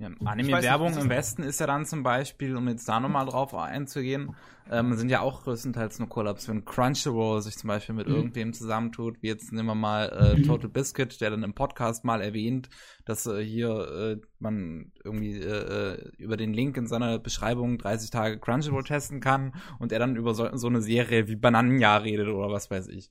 Ja, 0.04 0.10
Anime-Werbung 0.26 0.98
im 0.98 1.10
Westen 1.10 1.44
ist 1.44 1.60
ja 1.60 1.68
dann 1.68 1.86
zum 1.86 2.04
Beispiel, 2.04 2.58
um 2.58 2.68
jetzt 2.68 2.88
da 2.90 3.00
nochmal 3.00 3.26
drauf 3.26 3.54
einzugehen, 3.56 4.36
ähm, 4.70 4.96
sind 4.96 5.10
ja 5.10 5.22
auch 5.22 5.44
größtenteils 5.44 6.00
nur 6.00 6.10
Collabs. 6.10 6.48
Wenn 6.50 6.66
Crunchyroll 6.66 7.42
sich 7.42 7.58
zum 7.58 7.70
Beispiel 7.70 7.96
mit 7.96 8.08
mhm. 8.08 8.16
irgendwem 8.16 8.54
zusammentut, 8.54 9.22
wie 9.22 9.28
jetzt 9.28 9.54
nehmen 9.54 9.68
wir 9.68 9.76
mal 9.76 10.10
äh, 10.10 10.38
mhm. 10.38 10.44
Total 10.44 10.70
Biscuit, 10.70 11.22
der 11.22 11.30
dann 11.30 11.44
im 11.44 11.54
Podcast 11.54 12.04
mal 12.04 12.22
erwähnt, 12.22 12.70
dass 13.06 13.26
äh, 13.26 13.42
hier 13.44 13.70
äh, 13.70 14.22
man 14.40 14.92
irgendwie 15.04 15.38
äh, 15.38 15.94
äh 15.94 16.12
über 16.18 16.36
den 16.36 16.54
Link 16.54 16.76
in 16.76 16.88
seiner 16.88 17.20
Beschreibung 17.20 17.78
30 17.78 18.10
Tage 18.10 18.40
Crunchyroll 18.40 18.84
testen 18.84 19.22
kann 19.22 19.54
und 19.80 19.94
er 19.94 20.00
dann 20.00 20.18
über 20.18 20.34
so, 20.34 20.50
so 20.56 20.68
eine 20.68 20.82
Serie 20.82 21.28
wie 21.30 21.38
Bananenjahr 21.38 22.04
redet 22.04 22.28
oder 22.28 22.52
was 22.52 22.70
weiß 22.70 22.88
ich. 22.90 23.10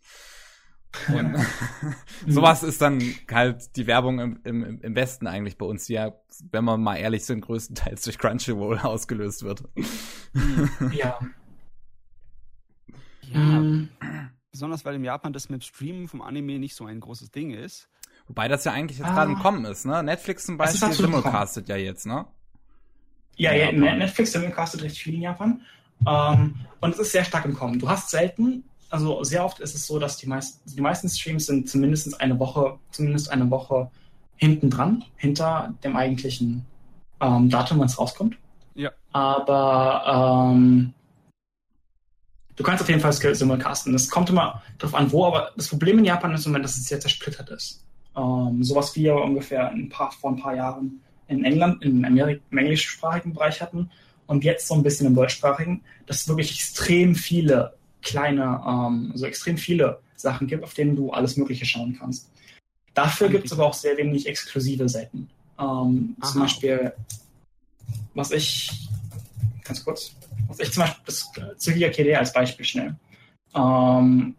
Und 1.09 1.37
sowas 2.27 2.63
ist 2.63 2.81
dann 2.81 3.03
halt 3.31 3.77
die 3.77 3.87
Werbung 3.87 4.21
im, 4.21 4.41
im, 4.45 4.81
im 4.81 4.95
Westen 4.95 5.27
eigentlich 5.27 5.59
bei 5.59 5.67
uns, 5.67 5.87
die 5.87 5.95
ja, 5.95 6.13
wenn 6.51 6.65
wir 6.65 6.77
mal 6.77 6.97
ehrlich 6.97 7.25
sind, 7.25 7.41
größtenteils 7.43 8.03
durch 8.03 8.19
Crunchyroll 8.19 8.79
ausgelöst 8.83 9.43
wird. 9.43 9.65
Ja. 10.93 11.19
Ja. 13.33 13.39
Mhm. 13.41 13.89
Besonders 14.51 14.85
weil 14.85 14.97
in 14.97 15.05
Japan 15.05 15.33
das 15.33 15.49
mit 15.49 15.65
Streamen 15.65 16.09
vom 16.09 16.21
Anime 16.21 16.59
nicht 16.59 16.75
so 16.75 16.85
ein 16.85 17.01
großes 17.01 17.31
Ding 17.31 17.53
ist. 17.53 17.89
Wobei 18.27 18.49
das 18.49 18.65
ja 18.65 18.73
eigentlich 18.73 18.99
jetzt 18.99 19.09
ah. 19.09 19.15
gerade 19.15 19.33
im 19.33 19.39
Kommen 19.39 19.65
ist, 19.65 19.87
ne? 19.87 20.03
Netflix 20.03 20.45
zum 20.45 20.59
Beispiel 20.59 20.93
simulcastet 20.93 21.69
ja 21.69 21.77
jetzt, 21.77 22.07
ne? 22.07 22.27
Ja, 23.37 23.55
ja, 23.55 23.73
Netflix 23.73 24.33
simulcastet 24.33 24.83
recht 24.83 24.99
viel 24.99 25.15
in 25.15 25.23
Japan. 25.23 25.63
Um, 26.05 26.57
und 26.81 26.95
es 26.95 26.99
ist 26.99 27.13
sehr 27.13 27.25
stark 27.25 27.45
im 27.45 27.55
Kommen. 27.55 27.79
Du 27.79 27.89
hast 27.89 28.11
selten 28.11 28.65
also 28.93 29.25
sehr 29.25 29.45
oft 29.45 29.59
ist 29.61 29.75
es 29.75 29.87
so, 29.87 29.99
dass 29.99 30.19
die 30.19 30.27
meisten, 30.27 30.61
die 30.71 30.81
meisten 30.81 31.09
Streams 31.09 31.47
sind 31.47 31.69
zumindest 31.69 32.21
eine 32.21 32.39
Woche, 32.39 32.79
zumindest 32.91 33.31
eine 33.31 33.51
Woche 33.51 33.91
hinten 34.37 34.69
dran, 34.69 35.05
hinter 35.17 35.73
dem 35.83 35.97
eigentlichen 35.97 36.67
ähm, 37.21 37.49
Datum, 37.49 37.79
wann 37.79 37.87
es 37.87 37.99
rauskommt. 37.99 38.37
Ja. 38.75 38.91
Aber 39.13 40.53
ähm, 40.53 40.93
du 42.57 42.63
kannst 42.63 42.83
auf 42.83 42.89
jeden 42.89 43.01
Fall 43.01 43.13
simulcasten. 43.13 43.95
Es 43.95 44.11
kommt 44.11 44.29
immer 44.29 44.63
darauf 44.79 44.95
an, 44.95 45.11
wo, 45.11 45.25
aber 45.25 45.53
das 45.57 45.69
Problem 45.69 45.99
in 45.99 46.05
Japan 46.05 46.35
ist 46.35 46.45
im 46.45 46.53
Moment, 46.53 46.67
dass 46.67 46.77
es 46.77 46.85
sehr 46.85 47.01
zersplittert 47.01 47.49
ist. 47.49 47.83
Ähm, 48.15 48.63
sowas 48.63 48.95
wie 48.95 49.05
wir 49.05 49.15
ungefähr 49.17 49.71
ein 49.71 49.89
paar, 49.89 50.13
vor 50.13 50.33
ein 50.33 50.37
paar 50.37 50.55
Jahren 50.55 51.01
in 51.29 51.45
England, 51.45 51.83
in 51.83 52.05
Amerik 52.05 52.43
im 52.51 52.59
englischsprachigen 52.59 53.33
Bereich 53.33 53.63
hatten 53.63 53.91
und 54.27 54.45
jetzt 54.45 54.69
so 54.69 54.75
ein 54.75 54.83
bisschen 54.83 55.07
im 55.07 55.15
deutschsprachigen, 55.15 55.83
dass 56.05 56.29
wirklich 56.29 56.53
extrem 56.53 57.15
viele 57.15 57.75
kleine, 58.03 58.63
ähm, 58.67 59.11
also 59.13 59.27
extrem 59.27 59.57
viele 59.57 60.01
Sachen 60.17 60.47
gibt, 60.47 60.65
auf 60.65 60.75
denen 60.75 60.97
du 60.97 61.11
alles 61.11 61.37
Mögliche 61.37 61.65
schauen 61.65 61.97
kannst. 61.99 62.31
Dafür 62.95 63.29
gibt 63.29 63.47
es 63.47 63.53
aber 63.53 63.67
auch 63.67 63.75
sehr 63.75 63.97
wenig 63.97 64.27
exklusive 64.27 64.89
Seiten. 64.89 65.31
Ähm, 65.59 66.17
zum 66.23 66.41
Beispiel, 66.43 66.93
was 68.15 68.31
ich, 68.31 68.89
ganz 69.65 69.85
kurz, 69.85 70.15
was 70.49 70.61
ich 70.61 70.73
zum 70.73 70.83
Beispiel, 70.83 71.03
das 71.07 71.31
Zugia 71.57 71.89
KD 71.91 72.15
als 72.17 72.33
Beispiel 72.33 72.67
schnell. 72.67 72.97
Ähm, 73.55 74.35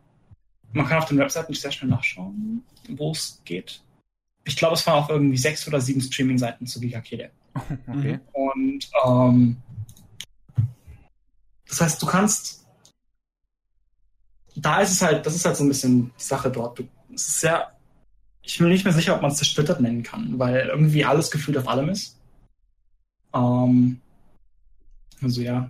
man 0.74 0.88
kann 0.88 0.98
auf 0.98 1.06
den 1.06 1.18
Webseiten 1.18 1.54
sehr 1.54 1.72
schnell 1.72 1.90
nachschauen, 1.90 2.64
wo 2.90 3.12
es 3.12 3.42
geht. 3.46 3.82
Ich 4.46 4.58
glaube, 4.58 4.76
es 4.76 4.86
waren 4.86 5.04
auch 5.04 5.10
irgendwie 5.10 5.38
sechs 5.38 5.68
oder 5.68 5.80
sieben 5.80 6.02
Streaming-Seiten 6.02 6.68
zu 6.68 6.80
Giga 6.80 7.02
KD. 7.02 7.30
Okay. 7.88 8.20
Und 8.34 8.90
ähm, 9.06 9.58
das 11.68 11.82
heißt, 11.82 12.02
du 12.02 12.08
kannst 12.08 12.63
da 14.56 14.82
ist 14.82 14.92
es 14.92 15.02
halt, 15.02 15.26
das 15.26 15.36
ist 15.36 15.46
halt 15.46 15.58
so 15.58 15.64
ein 15.64 15.70
bisschen 15.70 16.12
die 16.18 16.24
Sache 16.24 16.52
dort. 16.52 16.80
Es 17.14 17.28
ist 17.28 17.40
sehr, 17.42 17.76
ich 18.42 18.58
bin 18.58 18.70
nicht 18.70 18.84
mehr 18.84 18.94
sicher, 18.94 19.16
ob 19.16 19.22
man 19.22 19.32
es 19.32 19.38
zersplittert 19.38 19.82
nennen 19.82 20.04
kann, 20.04 20.38
weil 20.40 20.68
irgendwie 20.68 21.06
alles 21.06 21.32
gefühlt 21.32 21.58
auf 21.58 21.68
allem 21.68 21.90
ist. 21.90 22.20
Ähm, 23.34 24.00
also 25.22 25.42
ja. 25.42 25.70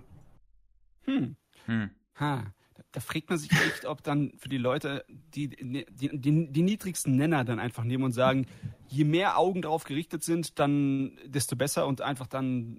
Hm. 1.04 1.36
hm. 1.66 1.90
Ha. 2.18 2.44
Da 2.90 3.00
fragt 3.00 3.28
man 3.28 3.38
sich 3.38 3.50
echt, 3.50 3.86
ob 3.86 4.04
dann 4.04 4.32
für 4.38 4.48
die 4.48 4.58
Leute 4.58 5.04
die, 5.08 5.48
die, 5.48 5.84
die, 5.90 6.50
die, 6.50 6.62
niedrigsten 6.62 7.16
Nenner 7.16 7.44
dann 7.44 7.58
einfach 7.58 7.82
nehmen 7.82 8.04
und 8.04 8.12
sagen, 8.12 8.46
je 8.88 9.02
mehr 9.02 9.36
Augen 9.36 9.62
drauf 9.62 9.82
gerichtet 9.82 10.22
sind, 10.22 10.60
dann 10.60 11.18
desto 11.26 11.56
besser 11.56 11.88
und 11.88 12.02
einfach 12.02 12.28
dann 12.28 12.78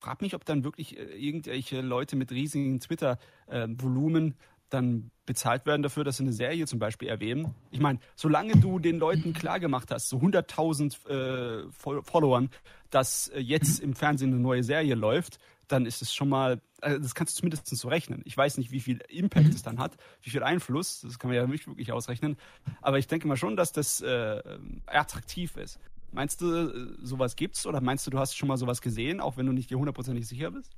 frag 0.00 0.22
mich, 0.22 0.34
ob 0.34 0.44
dann 0.44 0.64
wirklich 0.64 0.98
äh, 0.98 1.02
irgendwelche 1.02 1.82
Leute 1.82 2.16
mit 2.16 2.32
riesigen 2.32 2.80
Twitter-Volumen 2.80 4.28
äh, 4.28 4.34
dann 4.70 5.10
bezahlt 5.26 5.66
werden 5.66 5.82
dafür, 5.82 6.04
dass 6.04 6.16
sie 6.16 6.24
eine 6.24 6.32
Serie 6.32 6.66
zum 6.66 6.78
Beispiel 6.78 7.08
erwähnen. 7.08 7.54
Ich 7.70 7.80
meine, 7.80 8.00
solange 8.16 8.52
du 8.56 8.78
den 8.78 8.98
Leuten 8.98 9.32
klargemacht 9.32 9.90
hast, 9.90 10.08
so 10.08 10.18
100.000 10.18 11.08
äh, 11.08 12.02
Followern, 12.02 12.50
dass 12.90 13.28
äh, 13.28 13.40
jetzt 13.40 13.80
im 13.80 13.94
Fernsehen 13.94 14.32
eine 14.32 14.40
neue 14.40 14.64
Serie 14.64 14.94
läuft, 14.94 15.38
dann 15.68 15.86
ist 15.86 16.02
es 16.02 16.12
schon 16.12 16.28
mal, 16.28 16.60
also 16.80 16.98
das 16.98 17.14
kannst 17.14 17.36
du 17.36 17.40
zumindest 17.40 17.66
so 17.66 17.88
rechnen. 17.88 18.22
Ich 18.24 18.36
weiß 18.36 18.58
nicht, 18.58 18.72
wie 18.72 18.80
viel 18.80 19.00
Impact 19.08 19.54
es 19.54 19.62
dann 19.62 19.78
hat, 19.78 19.96
wie 20.22 20.30
viel 20.30 20.42
Einfluss, 20.42 21.02
das 21.02 21.18
kann 21.18 21.30
man 21.30 21.36
ja 21.36 21.46
nicht 21.46 21.66
wirklich 21.66 21.92
ausrechnen. 21.92 22.36
Aber 22.82 22.98
ich 22.98 23.06
denke 23.06 23.28
mal 23.28 23.36
schon, 23.36 23.56
dass 23.56 23.72
das 23.72 24.00
äh, 24.00 24.42
attraktiv 24.86 25.56
ist. 25.56 25.78
Meinst 26.12 26.40
du, 26.40 26.46
äh, 26.46 26.96
sowas 27.02 27.36
gibt's 27.36 27.66
oder 27.66 27.80
meinst 27.80 28.06
du, 28.06 28.10
du 28.10 28.18
hast 28.18 28.36
schon 28.36 28.48
mal 28.48 28.56
sowas 28.56 28.80
gesehen, 28.80 29.20
auch 29.20 29.36
wenn 29.36 29.46
du 29.46 29.52
nicht 29.52 29.70
dir 29.70 29.78
hundertprozentig 29.78 30.26
sicher 30.26 30.50
bist? 30.50 30.72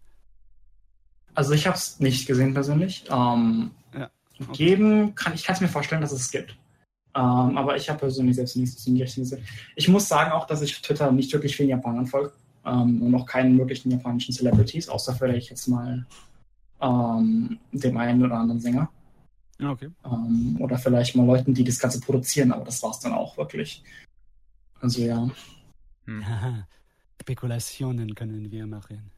Also 1.35 1.53
ich 1.53 1.67
habe 1.67 1.77
es 1.77 1.99
nicht 2.01 2.27
gesehen 2.27 2.55
persönlich. 2.55 3.05
Ähm, 3.11 3.71
ja. 3.95 4.11
okay. 4.41 4.53
Geben 4.53 5.15
kann 5.15 5.35
ich 5.35 5.45
kann 5.45 5.55
es 5.55 5.61
mir 5.61 5.69
vorstellen, 5.69 6.03
dass 6.03 6.13
es 6.13 6.31
gibt. 6.31 6.57
Ähm, 7.15 7.59
aber 7.59 7.77
ich 7.77 7.89
habe 7.91 8.01
persönlich 8.01 8.37
selbst 8.37 8.57
nichts 8.57 8.87
in 8.87 8.95
die 8.95 9.03
Richtung 9.03 9.25
gesehen. 9.25 9.45
Ich 9.77 9.89
muss 9.89 10.09
sagen 10.09 10.33
auch, 10.33 10.47
dass 10.47 10.63
ich 10.63 10.75
auf 10.75 10.81
Twitter 10.81 11.13
nicht 11.13 11.33
wirklich 11.33 11.57
vielen 11.57 11.69
Japanern 11.69 12.07
folge 12.07 12.33
ähm, 12.65 13.03
und 13.03 13.15
auch 13.15 13.27
keinen 13.27 13.57
möglichen 13.57 13.91
japanischen 13.91 14.33
Celebrities, 14.35 14.89
außer 14.89 15.15
vielleicht 15.15 15.51
jetzt 15.51 15.69
mal 15.69 16.07
ähm, 16.81 17.59
dem 17.73 17.97
einen 17.97 18.25
oder 18.25 18.37
anderen 18.37 18.61
Sänger. 18.61 18.89
Okay. 19.63 19.91
Ähm, 20.05 20.57
oder 20.59 20.79
vielleicht 20.79 21.15
mal 21.15 21.27
Leuten, 21.27 21.55
die 21.55 21.65
das 21.65 21.79
Ganze 21.79 22.01
produzieren, 22.01 22.53
aber 22.53 22.65
das 22.65 22.83
war 22.83 22.91
es 22.91 23.01
dann 23.01 23.13
auch 23.13 23.37
wirklich. 23.37 23.83
Also 24.81 25.03
ja. 25.03 25.29
Hm. 26.07 26.25
Spekulationen 27.21 28.15
können 28.15 28.51
wir 28.51 28.67
machen. 28.67 29.11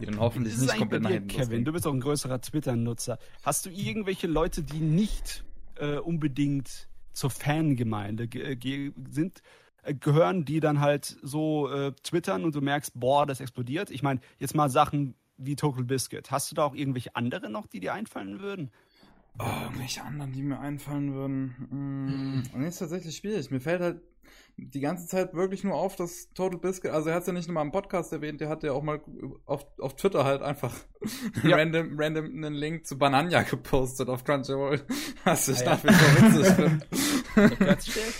Die 0.00 0.06
dann 0.06 0.18
hoffentlich 0.18 0.56
nicht 0.56 0.76
komplett 0.76 1.02
nach 1.02 1.10
hinten 1.10 1.28
Kevin, 1.28 1.64
du 1.64 1.72
bist 1.72 1.86
auch 1.86 1.92
ein 1.92 2.00
größerer 2.00 2.40
Twitter-Nutzer. 2.40 3.18
Hast 3.42 3.66
du 3.66 3.70
irgendwelche 3.70 4.26
Leute, 4.26 4.62
die 4.62 4.80
nicht 4.80 5.44
äh, 5.76 5.96
unbedingt 5.96 6.88
zur 7.12 7.30
Fangemeinde 7.30 8.24
äh, 8.24 8.92
sind, 9.10 9.42
äh, 9.82 9.94
gehören, 9.94 10.44
die 10.44 10.60
dann 10.60 10.80
halt 10.80 11.18
so 11.22 11.70
äh, 11.70 11.92
twittern 12.02 12.44
und 12.44 12.54
du 12.54 12.60
merkst, 12.60 12.98
boah, 12.98 13.26
das 13.26 13.40
explodiert. 13.40 13.90
Ich 13.90 14.02
meine, 14.02 14.20
jetzt 14.38 14.54
mal 14.54 14.70
Sachen 14.70 15.14
wie 15.36 15.56
Total 15.56 15.84
Biscuit. 15.84 16.30
Hast 16.30 16.50
du 16.50 16.54
da 16.54 16.64
auch 16.64 16.74
irgendwelche 16.74 17.16
andere 17.16 17.50
noch, 17.50 17.66
die 17.66 17.80
dir 17.80 17.94
einfallen 17.94 18.40
würden? 18.40 18.70
Oh, 19.38 19.44
irgendwelche 19.62 20.02
anderen, 20.02 20.32
die 20.32 20.42
mir 20.42 20.58
einfallen 20.58 21.14
würden. 21.14 22.44
Mm, 22.52 22.58
nee, 22.58 22.68
ist 22.68 22.78
tatsächlich 22.78 23.16
schwierig. 23.16 23.50
Mir 23.50 23.60
fällt 23.60 23.80
halt 23.80 24.00
die 24.68 24.80
ganze 24.80 25.06
Zeit 25.06 25.34
wirklich 25.34 25.64
nur 25.64 25.74
auf, 25.74 25.96
dass 25.96 26.28
Total 26.34 26.58
Biscuit, 26.58 26.90
also 26.90 27.08
er 27.08 27.14
hat 27.14 27.22
es 27.22 27.26
ja 27.26 27.32
nicht 27.32 27.48
nur 27.48 27.54
mal 27.54 27.62
im 27.62 27.72
Podcast 27.72 28.12
erwähnt, 28.12 28.40
der 28.40 28.48
hat 28.48 28.62
ja 28.62 28.72
auch 28.72 28.82
mal 28.82 29.00
auf, 29.46 29.66
auf 29.78 29.96
Twitter 29.96 30.24
halt 30.24 30.42
einfach 30.42 30.74
ja. 31.42 31.56
random, 31.56 31.98
random 31.98 32.26
einen 32.26 32.54
Link 32.54 32.86
zu 32.86 32.98
Banania 32.98 33.42
gepostet 33.42 34.08
auf 34.08 34.24
Crunchyroll, 34.24 34.84
was 35.24 35.48
ich 35.48 35.66
ah, 35.66 35.70
nach 35.70 35.84
wie 35.84 35.92
vor 35.92 36.32
witzig 37.68 37.94
finde. 37.94 38.16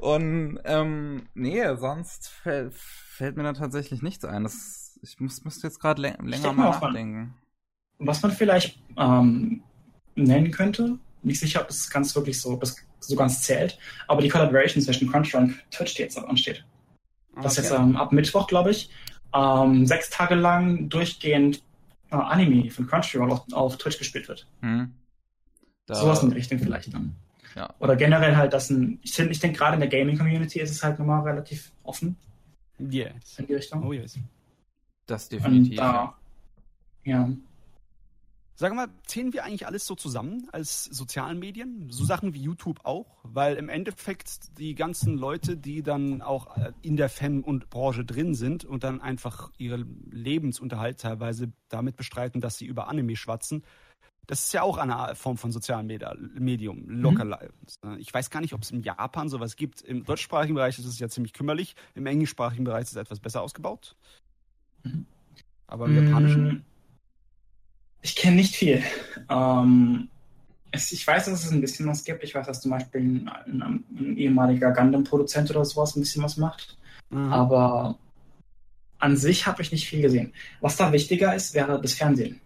Und 0.00 0.58
ähm, 0.64 1.28
nee, 1.34 1.62
sonst 1.76 2.28
fällt, 2.28 2.74
fällt 2.74 3.36
mir 3.36 3.42
da 3.44 3.52
tatsächlich 3.52 4.02
nichts 4.02 4.24
ein. 4.24 4.42
Das, 4.42 4.98
ich 5.02 5.20
muss, 5.20 5.44
müsste 5.44 5.66
jetzt 5.66 5.80
gerade 5.80 6.02
länger 6.02 6.52
mal 6.52 6.70
nachdenken. 6.70 7.34
Was 7.98 8.22
man 8.22 8.32
vielleicht 8.32 8.82
ähm, 8.96 9.62
nennen 10.16 10.50
könnte, 10.50 10.98
nicht 11.22 11.40
sicher, 11.40 11.60
ob 11.60 11.68
das 11.68 11.90
ganz 11.90 12.14
wirklich 12.16 12.40
so, 12.40 12.56
das 12.56 12.76
so 13.08 13.16
ganz 13.16 13.42
zählt, 13.42 13.78
aber 14.08 14.22
die 14.22 14.28
Collaboration 14.28 14.82
zwischen 14.82 15.10
Crunchyroll 15.10 15.44
und 15.44 15.70
Twitch, 15.70 15.94
die 15.94 16.02
jetzt 16.02 16.18
ansteht. 16.18 16.64
Das 17.42 17.58
ist 17.58 17.64
jetzt 17.64 17.78
ähm, 17.78 17.96
ab 17.96 18.12
Mittwoch, 18.12 18.46
glaube 18.46 18.70
ich, 18.70 18.90
ähm, 19.34 19.86
sechs 19.86 20.10
Tage 20.10 20.34
lang 20.34 20.88
durchgehend 20.88 21.62
äh, 22.10 22.16
Anime 22.16 22.70
von 22.70 22.86
Crunchyroll 22.86 23.32
auf, 23.32 23.52
auf 23.52 23.76
Twitch 23.78 23.98
gespielt 23.98 24.28
wird. 24.28 24.46
Hm. 24.60 24.92
Da, 25.86 25.94
Sowas 25.94 26.22
in 26.22 26.30
die 26.30 26.36
Richtung 26.36 26.58
vielleicht 26.58 26.94
dann. 26.94 27.16
Ja. 27.54 27.72
Oder 27.78 27.96
generell 27.96 28.36
halt, 28.36 28.52
dass 28.52 28.70
ein, 28.70 28.98
ich, 29.02 29.18
ich 29.18 29.38
denke 29.38 29.58
gerade 29.58 29.74
in 29.74 29.80
der 29.80 29.88
Gaming-Community 29.88 30.60
ist 30.60 30.70
es 30.70 30.82
halt 30.82 30.98
nochmal 30.98 31.22
relativ 31.22 31.72
offen. 31.82 32.16
Yes. 32.78 33.38
In 33.38 33.46
die 33.46 33.54
Richtung. 33.54 33.84
Oh 33.84 33.92
yes. 33.92 34.18
Das 35.06 35.28
definitiv. 35.28 35.72
Und, 35.72 35.78
da, 35.78 36.14
ja. 37.04 37.28
Sag 38.56 38.72
mal, 38.74 38.88
zählen 39.04 39.32
wir 39.32 39.44
eigentlich 39.44 39.66
alles 39.66 39.84
so 39.84 39.96
zusammen 39.96 40.48
als 40.52 40.84
sozialen 40.84 41.40
Medien? 41.40 41.90
So 41.90 42.04
Sachen 42.04 42.34
wie 42.34 42.40
YouTube 42.40 42.84
auch? 42.84 43.18
Weil 43.24 43.56
im 43.56 43.68
Endeffekt 43.68 44.58
die 44.58 44.76
ganzen 44.76 45.18
Leute, 45.18 45.56
die 45.56 45.82
dann 45.82 46.22
auch 46.22 46.56
äh, 46.56 46.72
in 46.80 46.96
der 46.96 47.08
Fan- 47.08 47.42
und 47.42 47.68
Branche 47.68 48.04
drin 48.04 48.34
sind 48.34 48.64
und 48.64 48.84
dann 48.84 49.00
einfach 49.00 49.50
ihren 49.58 50.08
Lebensunterhalt 50.12 51.00
teilweise 51.00 51.52
damit 51.68 51.96
bestreiten, 51.96 52.40
dass 52.40 52.56
sie 52.56 52.66
über 52.66 52.86
Anime 52.86 53.16
schwatzen, 53.16 53.64
das 54.26 54.46
ist 54.46 54.54
ja 54.54 54.62
auch 54.62 54.78
eine 54.78 55.14
Form 55.16 55.36
von 55.36 55.52
sozialen 55.52 55.86
Medium, 55.86 56.88
locker 56.88 57.24
mhm. 57.24 57.98
Ich 57.98 58.14
weiß 58.14 58.30
gar 58.30 58.40
nicht, 58.40 58.54
ob 58.54 58.62
es 58.62 58.70
in 58.70 58.82
Japan 58.82 59.28
sowas 59.28 59.56
gibt. 59.56 59.82
Im 59.82 60.04
deutschsprachigen 60.04 60.54
Bereich 60.54 60.78
ist 60.78 60.86
es 60.86 60.98
ja 60.98 61.08
ziemlich 61.08 61.32
kümmerlich. 61.32 61.74
Im 61.94 62.06
englischsprachigen 62.06 62.64
Bereich 62.64 62.84
ist 62.84 62.92
es 62.92 62.96
etwas 62.96 63.20
besser 63.20 63.42
ausgebaut. 63.42 63.96
Mhm. 64.82 65.06
Aber 65.66 65.86
im 65.86 65.96
mhm. 65.98 66.06
japanischen 66.06 66.64
ich 68.04 68.14
kenne 68.16 68.36
nicht 68.36 68.54
viel. 68.54 68.82
Ähm, 69.30 70.08
es, 70.70 70.92
ich 70.92 71.06
weiß, 71.06 71.24
dass 71.24 71.44
es 71.44 71.50
ein 71.50 71.62
bisschen 71.62 71.88
was 71.88 72.04
gibt. 72.04 72.22
Ich 72.22 72.34
weiß, 72.34 72.46
dass 72.46 72.60
zum 72.60 72.70
Beispiel 72.70 73.00
ein, 73.00 73.30
ein, 73.46 73.84
ein 73.98 74.16
ehemaliger 74.18 74.72
Gundam-Produzent 74.72 75.50
oder 75.50 75.64
sowas 75.64 75.96
ein 75.96 76.00
bisschen 76.00 76.22
was 76.22 76.36
macht. 76.36 76.76
Mhm. 77.08 77.32
Aber 77.32 77.98
an 78.98 79.16
sich 79.16 79.46
habe 79.46 79.62
ich 79.62 79.72
nicht 79.72 79.88
viel 79.88 80.02
gesehen. 80.02 80.34
Was 80.60 80.76
da 80.76 80.92
wichtiger 80.92 81.34
ist, 81.34 81.54
wäre 81.54 81.80
das 81.80 81.94
Fernsehen. 81.94 82.40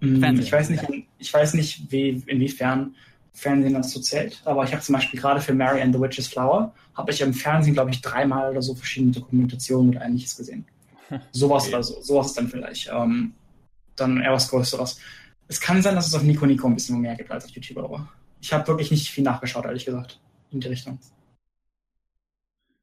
Hm, 0.00 0.20
Fernsehen 0.20 0.44
ich 0.44 0.52
weiß 0.52 0.68
nicht, 0.70 0.84
ich 1.18 1.32
weiß 1.32 1.54
nicht 1.54 1.90
wie, 1.90 2.22
inwiefern 2.26 2.94
Fernsehen 3.32 3.74
dazu 3.74 4.00
zählt, 4.00 4.42
aber 4.44 4.64
ich 4.64 4.72
habe 4.72 4.82
zum 4.82 4.94
Beispiel 4.94 5.18
gerade 5.18 5.40
für 5.40 5.54
Mary 5.54 5.80
and 5.80 5.94
the 5.94 6.00
Witch's 6.00 6.26
Flower, 6.26 6.74
habe 6.94 7.12
ich 7.12 7.20
im 7.22 7.32
Fernsehen, 7.32 7.72
glaube 7.72 7.90
ich, 7.90 8.02
dreimal 8.02 8.50
oder 8.50 8.60
so 8.60 8.74
verschiedene 8.74 9.12
Dokumentationen 9.12 9.90
oder 9.90 10.04
ähnliches 10.04 10.36
gesehen. 10.36 10.66
Sowas 11.32 11.64
okay. 11.64 11.74
oder 11.74 11.82
so. 11.82 12.00
Sowas 12.02 12.34
dann 12.34 12.48
vielleicht. 12.48 12.90
Ähm, 12.92 13.32
dann 14.00 14.20
eher 14.20 14.32
was 14.32 14.48
Größeres. 14.48 15.00
Es 15.48 15.60
kann 15.60 15.82
sein, 15.82 15.94
dass 15.94 16.06
es 16.06 16.14
auf 16.14 16.22
Nico 16.22 16.46
Nico 16.46 16.66
ein 16.66 16.74
bisschen 16.74 17.00
mehr 17.00 17.16
gibt 17.16 17.30
als 17.30 17.46
auf 17.46 17.50
YouTube, 17.50 17.78
aber 17.78 18.08
ich 18.40 18.52
habe 18.52 18.66
wirklich 18.68 18.90
nicht 18.90 19.10
viel 19.10 19.24
nachgeschaut, 19.24 19.64
ehrlich 19.64 19.84
gesagt, 19.84 20.20
in 20.50 20.60
die 20.60 20.68
Richtung. 20.68 20.98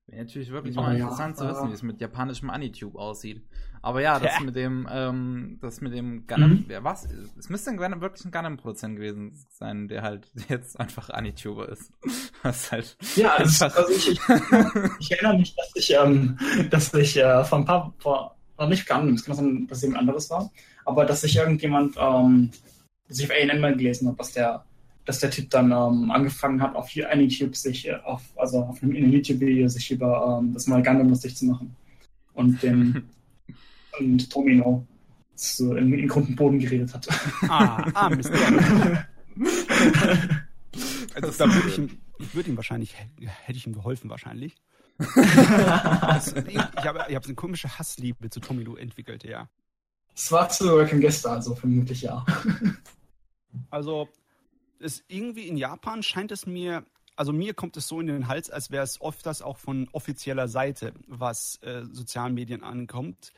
Wäre 0.08 0.24
natürlich 0.24 0.52
wirklich 0.52 0.76
mal 0.76 0.96
ja, 0.96 1.04
interessant 1.04 1.36
zu 1.36 1.48
wissen, 1.48 1.70
wie 1.70 1.74
es 1.74 1.82
mit 1.82 2.00
japanischem 2.00 2.52
Anitube 2.52 3.00
aussieht. 3.00 3.42
Aber 3.82 4.02
ja, 4.02 4.20
das 4.20 4.34
ja. 4.36 4.40
mit 4.44 4.56
dem, 4.56 4.88
ähm, 4.92 5.58
das 5.62 5.82
mit 5.82 5.94
dem 5.94 6.28
Gundam, 6.28 6.52
mhm. 6.52 6.66
wer 6.68 6.84
was? 6.84 7.08
Es 7.38 7.50
müsste 7.50 7.72
ein 7.72 7.78
Gundam, 7.78 8.02
wirklich 8.02 8.24
ein 8.24 8.32
Gundam-Produzent 8.32 8.98
gewesen 8.98 9.34
sein, 9.50 9.88
der 9.88 10.04
halt 10.04 10.28
jetzt 10.50 10.80
einfach 10.80 11.10
Anituber 11.10 11.70
ist. 11.70 11.92
Was 12.44 12.72
halt 12.72 12.96
ja, 13.16 13.36
das, 13.40 13.60
also 13.62 13.92
ich, 13.92 14.12
ich, 14.12 14.20
ich, 15.00 15.12
erinnere 15.12 15.40
mich, 15.40 15.56
dass 15.56 15.72
ich, 15.74 15.92
ähm, 15.92 16.38
dass 16.70 16.94
ich 16.94 17.18
äh, 17.18 17.44
von 17.44 17.62
ein 17.62 17.66
paar, 17.66 17.94
vor, 17.98 18.36
nicht 18.68 18.88
Gundam, 18.88 19.16
es 19.16 19.26
kann 19.26 19.36
sein, 19.36 19.68
dass 19.68 19.80
es 19.80 19.84
eben 19.86 19.96
anderes 19.96 20.30
war, 20.30 20.52
aber 20.86 21.06
dass 21.06 21.22
sich 21.22 21.36
irgendjemand, 21.36 21.96
ähm, 22.00 22.52
dass 23.08 23.20
ich 23.20 23.26
auf 23.26 23.36
ANN 23.36 23.60
mal 23.60 23.76
gelesen 23.76 24.08
habe, 24.08 24.18
dass 24.18 24.32
der, 24.32 24.64
dass 25.04 25.20
der 25.20 25.32
Typ 25.32 25.50
dann 25.50 25.72
ähm, 25.72 26.12
angefangen 26.12 26.62
hat, 26.62 26.76
auf 26.76 26.90
YouTube 26.90 27.56
sich, 27.56 27.88
äh, 27.88 27.96
auf, 28.04 28.22
also 28.38 28.64
auf 28.64 28.82
einem, 28.82 28.96
einem 28.96 29.12
YouTube-Video 29.12 29.68
sich 29.68 29.92
über 29.92 30.40
ähm, 30.40 30.54
das 30.54 30.68
neue 30.68 30.84
Gundam 30.84 31.10
lustig 31.10 31.36
zu 31.36 31.46
machen. 31.46 31.76
Und 32.34 32.62
den 32.64 33.04
und 34.00 34.30
Tomino 34.30 34.86
so 35.36 35.76
in, 35.76 35.94
in 35.94 36.08
Grund 36.08 36.30
und 36.30 36.36
Boden 36.36 36.60
geredet 36.60 36.94
hat. 36.94 37.08
Ah, 37.50 37.86
ah 37.94 38.10
Mist. 38.10 38.32
also 41.14 41.32
da 41.38 41.54
würde 41.54 41.68
ich 41.68 41.78
ihm, 41.78 41.90
ich 42.20 42.34
würde 42.34 42.50
ihm 42.50 42.56
wahrscheinlich, 42.56 42.96
hätte 42.96 43.58
ich 43.58 43.68
ihm 43.68 43.74
geholfen 43.74 44.10
wahrscheinlich. 44.10 44.56
also, 46.02 46.38
ich 46.38 46.58
habe 46.58 47.06
ich 47.10 47.16
hab 47.16 47.26
eine 47.26 47.36
komische 47.36 47.78
Hassliebe 47.78 48.30
zu 48.30 48.40
Tomino 48.40 48.76
entwickelt, 48.76 49.26
ja. 49.26 49.50
Es 50.16 50.32
war 50.32 50.48
zu 50.50 50.66
Working 50.70 51.02
Gäste, 51.02 51.30
also 51.30 51.56
vermutlich 51.56 52.02
ja. 52.02 52.26
also, 53.70 54.08
es 54.80 55.04
irgendwie 55.10 55.48
in 55.48 55.58
Japan 55.58 56.04
scheint 56.04 56.32
es 56.32 56.46
mir, 56.46 56.86
also 57.18 57.34
mir 57.34 57.54
kommt 57.54 57.76
es 57.76 57.88
so 57.88 58.00
in 58.00 58.08
den 58.08 58.28
Hals, 58.28 58.50
als 58.50 58.72
wäre 58.72 58.84
es 58.84 59.02
oft 59.02 59.26
das 59.26 59.42
auch 59.42 59.58
von 59.58 59.90
offizieller 59.92 60.48
Seite, 60.48 60.94
was 61.08 61.60
äh, 61.62 61.84
sozialen 61.92 62.34
Medien 62.34 62.64
ankommt. 62.64 63.34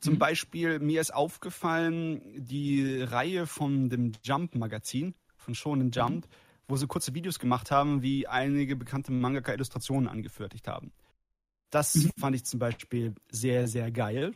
Zum 0.00 0.14
mhm. 0.14 0.18
Beispiel, 0.18 0.78
mir 0.80 1.00
ist 1.00 1.14
aufgefallen, 1.14 2.20
die 2.36 3.00
Reihe 3.00 3.46
von 3.46 3.88
dem 3.88 4.12
Jump-Magazin, 4.22 5.14
von 5.36 5.54
Shonen 5.54 5.92
Jump, 5.92 6.26
mhm. 6.26 6.30
wo 6.66 6.76
sie 6.76 6.88
kurze 6.88 7.14
Videos 7.14 7.38
gemacht 7.38 7.70
haben, 7.70 8.02
wie 8.02 8.26
einige 8.26 8.74
bekannte 8.74 9.12
Mangaka-Illustrationen 9.12 10.08
angefertigt 10.08 10.66
haben. 10.66 10.92
Das 11.70 11.94
mhm. 11.94 12.10
fand 12.18 12.34
ich 12.34 12.44
zum 12.44 12.58
Beispiel 12.58 13.14
sehr, 13.30 13.68
sehr 13.68 13.92
geil. 13.92 14.34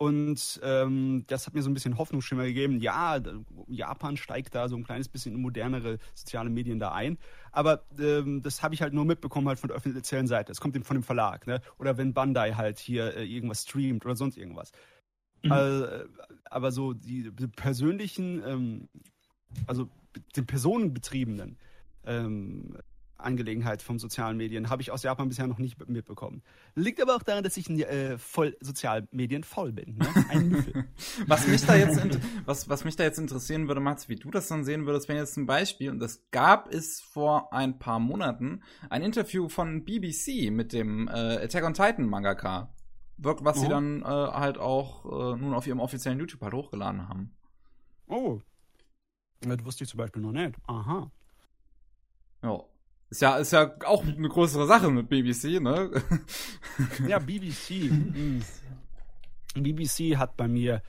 Und 0.00 0.60
ähm, 0.62 1.24
das 1.26 1.46
hat 1.46 1.54
mir 1.54 1.62
so 1.62 1.68
ein 1.68 1.74
bisschen 1.74 1.98
Hoffnungsschimmer 1.98 2.44
gegeben. 2.44 2.80
Ja, 2.80 3.20
Japan 3.66 4.16
steigt 4.16 4.54
da 4.54 4.68
so 4.68 4.76
ein 4.76 4.84
kleines 4.84 5.08
bisschen 5.08 5.34
in 5.34 5.42
modernere 5.42 5.98
soziale 6.14 6.50
Medien 6.50 6.78
da 6.78 6.92
ein. 6.92 7.18
Aber 7.50 7.82
ähm, 7.98 8.40
das 8.40 8.62
habe 8.62 8.74
ich 8.74 8.82
halt 8.82 8.94
nur 8.94 9.04
mitbekommen 9.04 9.48
halt 9.48 9.58
von 9.58 9.68
der 9.68 9.76
offiziellen 9.76 10.28
Seite. 10.28 10.52
Es 10.52 10.60
kommt 10.60 10.76
eben 10.76 10.84
von 10.84 10.96
dem 10.96 11.02
Verlag, 11.02 11.48
ne? 11.48 11.60
Oder 11.78 11.98
wenn 11.98 12.14
Bandai 12.14 12.52
halt 12.52 12.78
hier 12.78 13.16
äh, 13.16 13.24
irgendwas 13.24 13.62
streamt 13.62 14.06
oder 14.06 14.14
sonst 14.14 14.36
irgendwas. 14.36 14.70
Mhm. 15.42 15.50
Äh, 15.50 16.04
aber 16.44 16.70
so 16.70 16.92
die, 16.92 17.32
die 17.32 17.48
persönlichen, 17.48 18.40
ähm, 18.46 18.88
also 19.66 19.88
den 20.36 20.46
personenbetriebenen 20.46 21.58
ähm, 22.04 22.78
Angelegenheit 23.18 23.82
von 23.82 23.98
sozialen 23.98 24.36
Medien 24.36 24.70
habe 24.70 24.80
ich 24.82 24.90
aus 24.90 25.02
Japan 25.02 25.28
bisher 25.28 25.46
noch 25.46 25.58
nicht 25.58 25.88
mitbekommen. 25.88 26.42
Liegt 26.74 27.02
aber 27.02 27.16
auch 27.16 27.22
daran, 27.22 27.42
dass 27.44 27.56
ich 27.56 27.68
äh, 27.68 28.16
voll 28.16 28.56
Sozialmedien 28.60 29.44
faul 29.44 29.72
bin. 29.72 29.96
Ne? 29.96 30.06
Ein 30.28 30.88
was 31.26 31.46
mich 31.46 31.64
da 31.66 31.76
jetzt 31.76 32.00
was, 32.44 32.68
was 32.68 32.84
mich 32.84 32.96
da 32.96 33.04
jetzt 33.04 33.18
interessieren 33.18 33.68
würde, 33.68 33.80
Mats, 33.80 34.08
wie 34.08 34.16
du 34.16 34.30
das 34.30 34.48
dann 34.48 34.64
sehen 34.64 34.86
würdest, 34.86 35.08
wenn 35.08 35.16
jetzt 35.16 35.34
zum 35.34 35.46
Beispiel 35.46 35.90
und 35.90 35.98
das 35.98 36.22
gab 36.30 36.72
es 36.72 37.00
vor 37.00 37.52
ein 37.52 37.78
paar 37.78 37.98
Monaten 37.98 38.62
ein 38.88 39.02
Interview 39.02 39.48
von 39.48 39.84
BBC 39.84 40.50
mit 40.50 40.72
dem 40.72 41.08
äh, 41.08 41.42
Attack 41.42 41.64
on 41.64 41.74
Titan 41.74 42.06
Mangaka, 42.06 42.72
was 43.16 43.58
oh. 43.58 43.60
sie 43.60 43.68
dann 43.68 44.02
äh, 44.02 44.04
halt 44.04 44.58
auch 44.58 45.04
äh, 45.04 45.36
nun 45.36 45.54
auf 45.54 45.66
ihrem 45.66 45.80
offiziellen 45.80 46.18
YouTube 46.18 46.42
halt 46.42 46.54
hochgeladen 46.54 47.08
haben. 47.08 47.32
Oh, 48.06 48.40
das 49.40 49.64
wusste 49.64 49.84
ich 49.84 49.90
zum 49.90 49.98
Beispiel 49.98 50.22
noch 50.22 50.32
nicht. 50.32 50.54
Aha. 50.66 51.10
Ja. 52.42 52.60
Ist 53.10 53.22
ja, 53.22 53.38
ist 53.38 53.52
ja 53.52 53.74
auch 53.86 54.04
eine 54.04 54.28
größere 54.28 54.66
Sache 54.66 54.90
mit 54.90 55.08
BBC, 55.08 55.60
ne? 55.60 55.90
ja, 57.08 57.18
BBC. 57.18 57.90
BBC 59.54 60.16
hat 60.16 60.36
bei 60.36 60.46
mir 60.46 60.82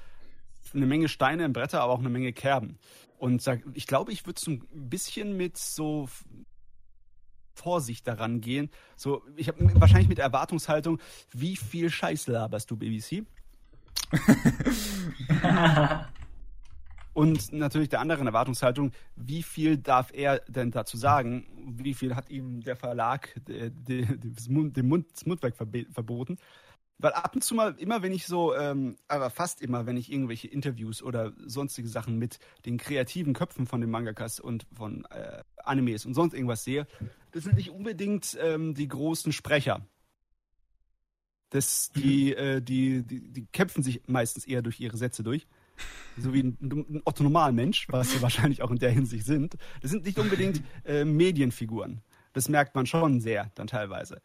eine 0.73 0.85
Menge 0.85 1.07
Steine 1.07 1.45
im 1.45 1.53
Bretter, 1.53 1.81
aber 1.81 1.93
auch 1.93 1.99
eine 1.99 2.09
Menge 2.09 2.33
Kerben. 2.33 2.77
Und 3.17 3.45
ich 3.73 3.87
glaube, 3.87 4.11
ich 4.11 4.25
würde 4.25 4.39
so 4.39 4.51
ein 4.51 4.61
bisschen 4.71 5.37
mit 5.37 5.57
so 5.57 6.09
Vorsicht 7.53 8.07
daran 8.07 8.41
gehen. 8.41 8.69
So, 8.95 9.23
ich 9.35 9.47
habe 9.47 9.79
wahrscheinlich 9.79 10.09
mit 10.09 10.19
Erwartungshaltung, 10.19 10.99
wie 11.31 11.55
viel 11.55 11.89
Scheiß 11.89 12.27
laberst 12.27 12.69
du, 12.71 12.77
BBC? 12.77 13.25
Und 17.19 17.51
natürlich 17.51 17.89
der 17.89 17.99
anderen 17.99 18.27
Erwartungshaltung, 18.27 18.93
wie 19.17 19.43
viel 19.43 19.75
darf 19.77 20.09
er 20.13 20.39
denn 20.47 20.71
dazu 20.71 20.95
sagen? 20.95 21.45
Wie 21.67 21.93
viel 21.93 22.15
hat 22.15 22.29
ihm 22.29 22.61
der 22.61 22.77
Verlag 22.77 23.35
de, 23.45 23.71
de, 23.71 24.05
de, 24.05 24.83
Mund, 24.83 25.05
das 25.11 25.25
Mundwerk 25.25 25.57
verboten? 25.57 26.37
Weil 26.97 27.11
ab 27.11 27.35
und 27.35 27.43
zu 27.43 27.55
mal, 27.55 27.75
immer 27.77 28.01
wenn 28.03 28.13
ich 28.13 28.25
so, 28.25 28.55
ähm, 28.55 28.95
aber 29.09 29.31
fast 29.31 29.61
immer, 29.61 29.85
wenn 29.85 29.97
ich 29.97 30.09
irgendwelche 30.09 30.47
Interviews 30.47 31.03
oder 31.03 31.33
sonstige 31.45 31.89
Sachen 31.89 32.17
mit 32.19 32.39
den 32.65 32.77
kreativen 32.77 33.33
Köpfen 33.33 33.67
von 33.67 33.81
den 33.81 33.89
Mangakas 33.89 34.39
und 34.39 34.65
von 34.73 35.03
äh, 35.11 35.43
Animes 35.57 36.05
und 36.05 36.13
sonst 36.13 36.33
irgendwas 36.33 36.63
sehe, 36.63 36.87
das 37.31 37.43
sind 37.43 37.57
nicht 37.57 37.71
unbedingt 37.71 38.37
ähm, 38.39 38.75
die 38.75 38.87
großen 38.87 39.33
Sprecher. 39.33 39.85
Das, 41.49 41.91
die, 41.91 42.33
äh, 42.33 42.61
die, 42.61 43.03
die, 43.03 43.27
die 43.29 43.45
kämpfen 43.47 43.83
sich 43.83 44.03
meistens 44.07 44.47
eher 44.47 44.61
durch 44.61 44.79
ihre 44.79 44.95
Sätze 44.95 45.21
durch. 45.21 45.47
So 46.17 46.33
wie 46.33 46.43
ein, 46.43 46.57
ein 46.61 47.01
Otto 47.05 47.23
Normalmensch, 47.23 47.87
was 47.89 48.11
sie 48.11 48.21
wahrscheinlich 48.21 48.61
auch 48.61 48.71
in 48.71 48.79
der 48.79 48.91
Hinsicht 48.91 49.25
sind. 49.25 49.55
Das 49.81 49.91
sind 49.91 50.05
nicht 50.05 50.19
unbedingt 50.19 50.61
äh, 50.85 51.05
Medienfiguren. 51.05 52.01
Das 52.33 52.49
merkt 52.49 52.75
man 52.75 52.85
schon 52.85 53.21
sehr 53.21 53.51
dann 53.55 53.67
teilweise. 53.67 54.21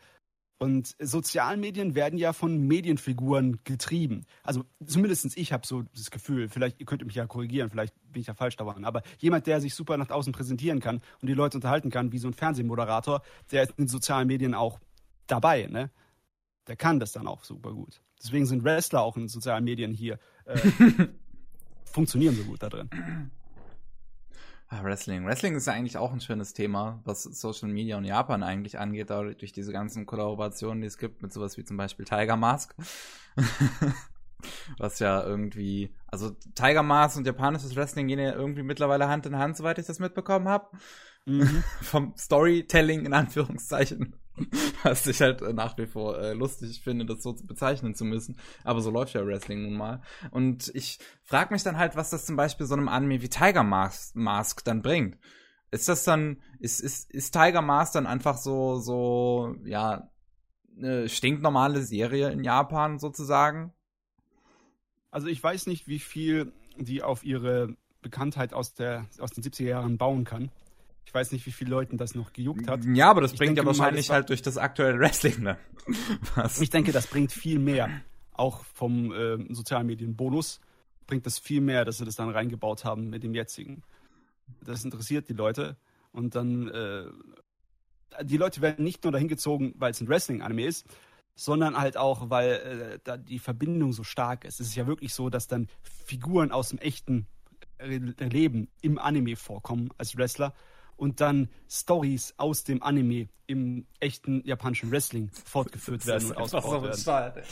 Und 0.58 0.94
Sozialmedien 0.98 1.94
werden 1.94 2.18
ja 2.18 2.32
von 2.32 2.58
Medienfiguren 2.58 3.58
getrieben. 3.64 4.24
Also 4.42 4.64
zumindest 4.86 5.36
ich 5.36 5.52
habe 5.52 5.66
so 5.66 5.82
das 5.94 6.10
Gefühl, 6.10 6.48
vielleicht, 6.48 6.80
ihr 6.80 6.86
könnt 6.86 7.04
mich 7.04 7.16
ja 7.16 7.26
korrigieren, 7.26 7.70
vielleicht 7.70 7.94
bin 8.12 8.20
ich 8.20 8.28
ja 8.28 8.34
falsch 8.34 8.56
daran, 8.56 8.84
aber 8.84 9.02
jemand, 9.18 9.46
der 9.46 9.60
sich 9.60 9.74
super 9.74 9.96
nach 9.96 10.10
außen 10.10 10.32
präsentieren 10.32 10.80
kann 10.80 11.02
und 11.20 11.28
die 11.28 11.34
Leute 11.34 11.58
unterhalten 11.58 11.90
kann, 11.90 12.12
wie 12.12 12.18
so 12.18 12.28
ein 12.28 12.34
Fernsehmoderator, 12.34 13.22
der 13.50 13.64
ist 13.64 13.70
in 13.70 13.84
den 13.84 13.88
sozialen 13.88 14.28
Medien 14.28 14.54
auch 14.54 14.78
dabei, 15.26 15.66
ne? 15.66 15.90
Der 16.66 16.76
kann 16.76 16.98
das 16.98 17.12
dann 17.12 17.26
auch 17.26 17.44
super 17.44 17.72
gut. 17.72 18.00
Deswegen 18.22 18.46
sind 18.46 18.64
Wrestler 18.64 19.02
auch 19.02 19.18
in 19.18 19.28
sozialen 19.28 19.64
Medien 19.64 19.92
hier, 19.92 20.18
äh, 20.46 20.56
funktionieren 21.94 22.34
so 22.34 22.42
gut 22.42 22.62
da 22.62 22.68
drin. 22.68 22.90
Ah, 24.68 24.82
Wrestling. 24.82 25.24
Wrestling 25.24 25.54
ist 25.54 25.66
ja 25.66 25.72
eigentlich 25.72 25.96
auch 25.96 26.12
ein 26.12 26.20
schönes 26.20 26.52
Thema, 26.52 27.00
was 27.04 27.22
Social 27.22 27.68
Media 27.68 27.96
und 27.96 28.04
Japan 28.04 28.42
eigentlich 28.42 28.78
angeht, 28.78 29.10
durch 29.10 29.52
diese 29.52 29.72
ganzen 29.72 30.04
Kollaborationen, 30.04 30.80
die 30.80 30.88
es 30.88 30.98
gibt 30.98 31.22
mit 31.22 31.32
sowas 31.32 31.56
wie 31.56 31.64
zum 31.64 31.76
Beispiel 31.76 32.04
Tiger 32.04 32.36
Mask. 32.36 32.74
was 34.78 34.98
ja 34.98 35.22
irgendwie, 35.22 35.94
also 36.06 36.30
Tiger 36.54 36.82
Mask 36.82 37.16
und 37.16 37.26
japanisches 37.26 37.76
Wrestling 37.76 38.08
gehen 38.08 38.18
ja 38.18 38.34
irgendwie 38.34 38.62
mittlerweile 38.62 39.08
Hand 39.08 39.26
in 39.26 39.38
Hand, 39.38 39.56
soweit 39.56 39.78
ich 39.78 39.86
das 39.86 40.00
mitbekommen 40.00 40.48
habe. 40.48 40.76
Mhm. 41.26 41.62
Vom 41.80 42.14
Storytelling 42.16 43.06
in 43.06 43.12
Anführungszeichen. 43.12 44.16
Was 44.82 45.06
ich 45.06 45.20
halt 45.20 45.40
nach 45.54 45.78
wie 45.78 45.86
vor 45.86 46.18
äh, 46.18 46.32
lustig 46.32 46.80
finde, 46.82 47.06
das 47.06 47.22
so 47.22 47.34
bezeichnen 47.34 47.94
zu 47.94 48.04
müssen. 48.04 48.36
Aber 48.64 48.80
so 48.80 48.90
läuft 48.90 49.14
ja 49.14 49.24
Wrestling 49.24 49.62
nun 49.62 49.74
mal. 49.74 50.02
Und 50.30 50.70
ich 50.74 50.98
frage 51.22 51.52
mich 51.52 51.62
dann 51.62 51.78
halt, 51.78 51.96
was 51.96 52.10
das 52.10 52.26
zum 52.26 52.36
Beispiel 52.36 52.66
so 52.66 52.74
einem 52.74 52.88
Anime 52.88 53.22
wie 53.22 53.28
Tiger 53.28 53.62
Mask, 53.62 54.14
Mask 54.16 54.64
dann 54.64 54.82
bringt. 54.82 55.18
Ist 55.70 55.88
das 55.88 56.04
dann, 56.04 56.42
ist, 56.58 56.80
ist, 56.80 57.10
ist 57.10 57.32
Tiger 57.32 57.62
Mask 57.62 57.94
dann 57.94 58.06
einfach 58.06 58.36
so, 58.36 58.76
so, 58.76 59.56
ja, 59.64 60.10
eine 60.76 61.08
stinknormale 61.08 61.82
Serie 61.82 62.30
in 62.30 62.42
Japan 62.44 62.98
sozusagen? 62.98 63.72
Also 65.10 65.28
ich 65.28 65.42
weiß 65.42 65.66
nicht, 65.68 65.86
wie 65.86 66.00
viel 66.00 66.52
die 66.76 67.02
auf 67.02 67.24
ihre 67.24 67.76
Bekanntheit 68.02 68.52
aus, 68.52 68.74
der, 68.74 69.06
aus 69.20 69.30
den 69.30 69.44
70er 69.44 69.64
Jahren 69.64 69.96
bauen 69.96 70.24
kann. 70.24 70.50
Ich 71.06 71.14
weiß 71.14 71.32
nicht, 71.32 71.46
wie 71.46 71.52
viele 71.52 71.70
Leuten 71.70 71.96
das 71.96 72.14
noch 72.14 72.32
gejuckt 72.32 72.68
hat. 72.68 72.84
Ja, 72.84 73.10
aber 73.10 73.20
das 73.20 73.32
ich 73.32 73.38
bringt 73.38 73.56
ja 73.56 73.64
wahrscheinlich 73.64 74.08
mal, 74.08 74.16
halt 74.16 74.30
durch 74.30 74.42
das 74.42 74.56
aktuelle 74.58 74.98
Wrestling 74.98 75.42
ne? 75.42 75.58
Was? 76.34 76.60
Ich 76.60 76.70
denke, 76.70 76.92
das 76.92 77.06
bringt 77.06 77.32
viel 77.32 77.58
mehr. 77.58 77.90
Auch 78.32 78.64
vom 78.64 79.12
äh, 79.12 79.54
sozialen 79.54 79.86
Medienbonus 79.86 80.60
bringt 81.06 81.26
das 81.26 81.38
viel 81.38 81.60
mehr, 81.60 81.84
dass 81.84 81.98
sie 81.98 82.04
das 82.04 82.16
dann 82.16 82.30
reingebaut 82.30 82.84
haben 82.84 83.10
mit 83.10 83.22
dem 83.22 83.34
jetzigen. 83.34 83.82
Das 84.64 84.84
interessiert 84.84 85.28
die 85.28 85.34
Leute. 85.34 85.76
Und 86.10 86.34
dann, 86.34 86.68
äh, 86.68 87.04
die 88.22 88.36
Leute 88.36 88.60
werden 88.60 88.84
nicht 88.84 89.04
nur 89.04 89.12
dahin 89.12 89.28
gezogen, 89.28 89.74
weil 89.76 89.90
es 89.90 90.00
ein 90.00 90.08
Wrestling-Anime 90.08 90.64
ist, 90.64 90.86
sondern 91.34 91.76
halt 91.76 91.96
auch, 91.96 92.30
weil 92.30 92.50
äh, 92.50 92.98
da 93.04 93.16
die 93.16 93.38
Verbindung 93.38 93.92
so 93.92 94.04
stark 94.04 94.44
ist. 94.44 94.60
Es 94.60 94.68
ist 94.68 94.76
ja 94.76 94.86
wirklich 94.86 95.12
so, 95.14 95.30
dass 95.30 95.48
dann 95.48 95.68
Figuren 95.82 96.52
aus 96.52 96.70
dem 96.70 96.78
echten 96.78 97.26
Leben 97.80 98.68
im 98.82 98.98
Anime 98.98 99.36
vorkommen 99.36 99.90
als 99.98 100.16
Wrestler 100.16 100.54
und 100.96 101.20
dann 101.20 101.48
Stories 101.68 102.34
aus 102.36 102.64
dem 102.64 102.82
Anime 102.82 103.28
im 103.46 103.86
echten 104.00 104.42
japanischen 104.46 104.90
Wrestling 104.90 105.30
fortgeführt 105.44 106.06
werden 106.06 106.30
und 106.30 106.36
ausgebaut 106.38 106.82
werden. 106.82 106.98
Start, 106.98 107.44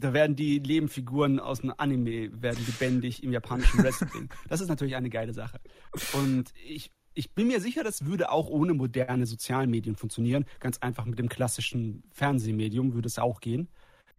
da 0.00 0.12
werden 0.12 0.36
die 0.36 0.58
Lebenfiguren 0.58 1.38
aus 1.38 1.60
dem 1.60 1.72
Anime 1.76 2.30
werden 2.42 2.64
lebendig 2.66 3.22
im 3.22 3.32
japanischen 3.32 3.82
Wrestling. 3.82 4.28
Das 4.48 4.60
ist 4.60 4.68
natürlich 4.68 4.96
eine 4.96 5.10
geile 5.10 5.32
Sache. 5.32 5.60
Und 6.14 6.52
ich, 6.66 6.90
ich 7.14 7.34
bin 7.34 7.46
mir 7.46 7.60
sicher, 7.60 7.84
das 7.84 8.04
würde 8.04 8.30
auch 8.30 8.48
ohne 8.48 8.74
moderne 8.74 9.26
Sozialmedien 9.26 9.96
funktionieren. 9.96 10.44
Ganz 10.60 10.78
einfach 10.78 11.04
mit 11.04 11.18
dem 11.18 11.28
klassischen 11.28 12.02
Fernsehmedium 12.10 12.94
würde 12.94 13.06
es 13.06 13.18
auch 13.18 13.40
gehen. 13.40 13.68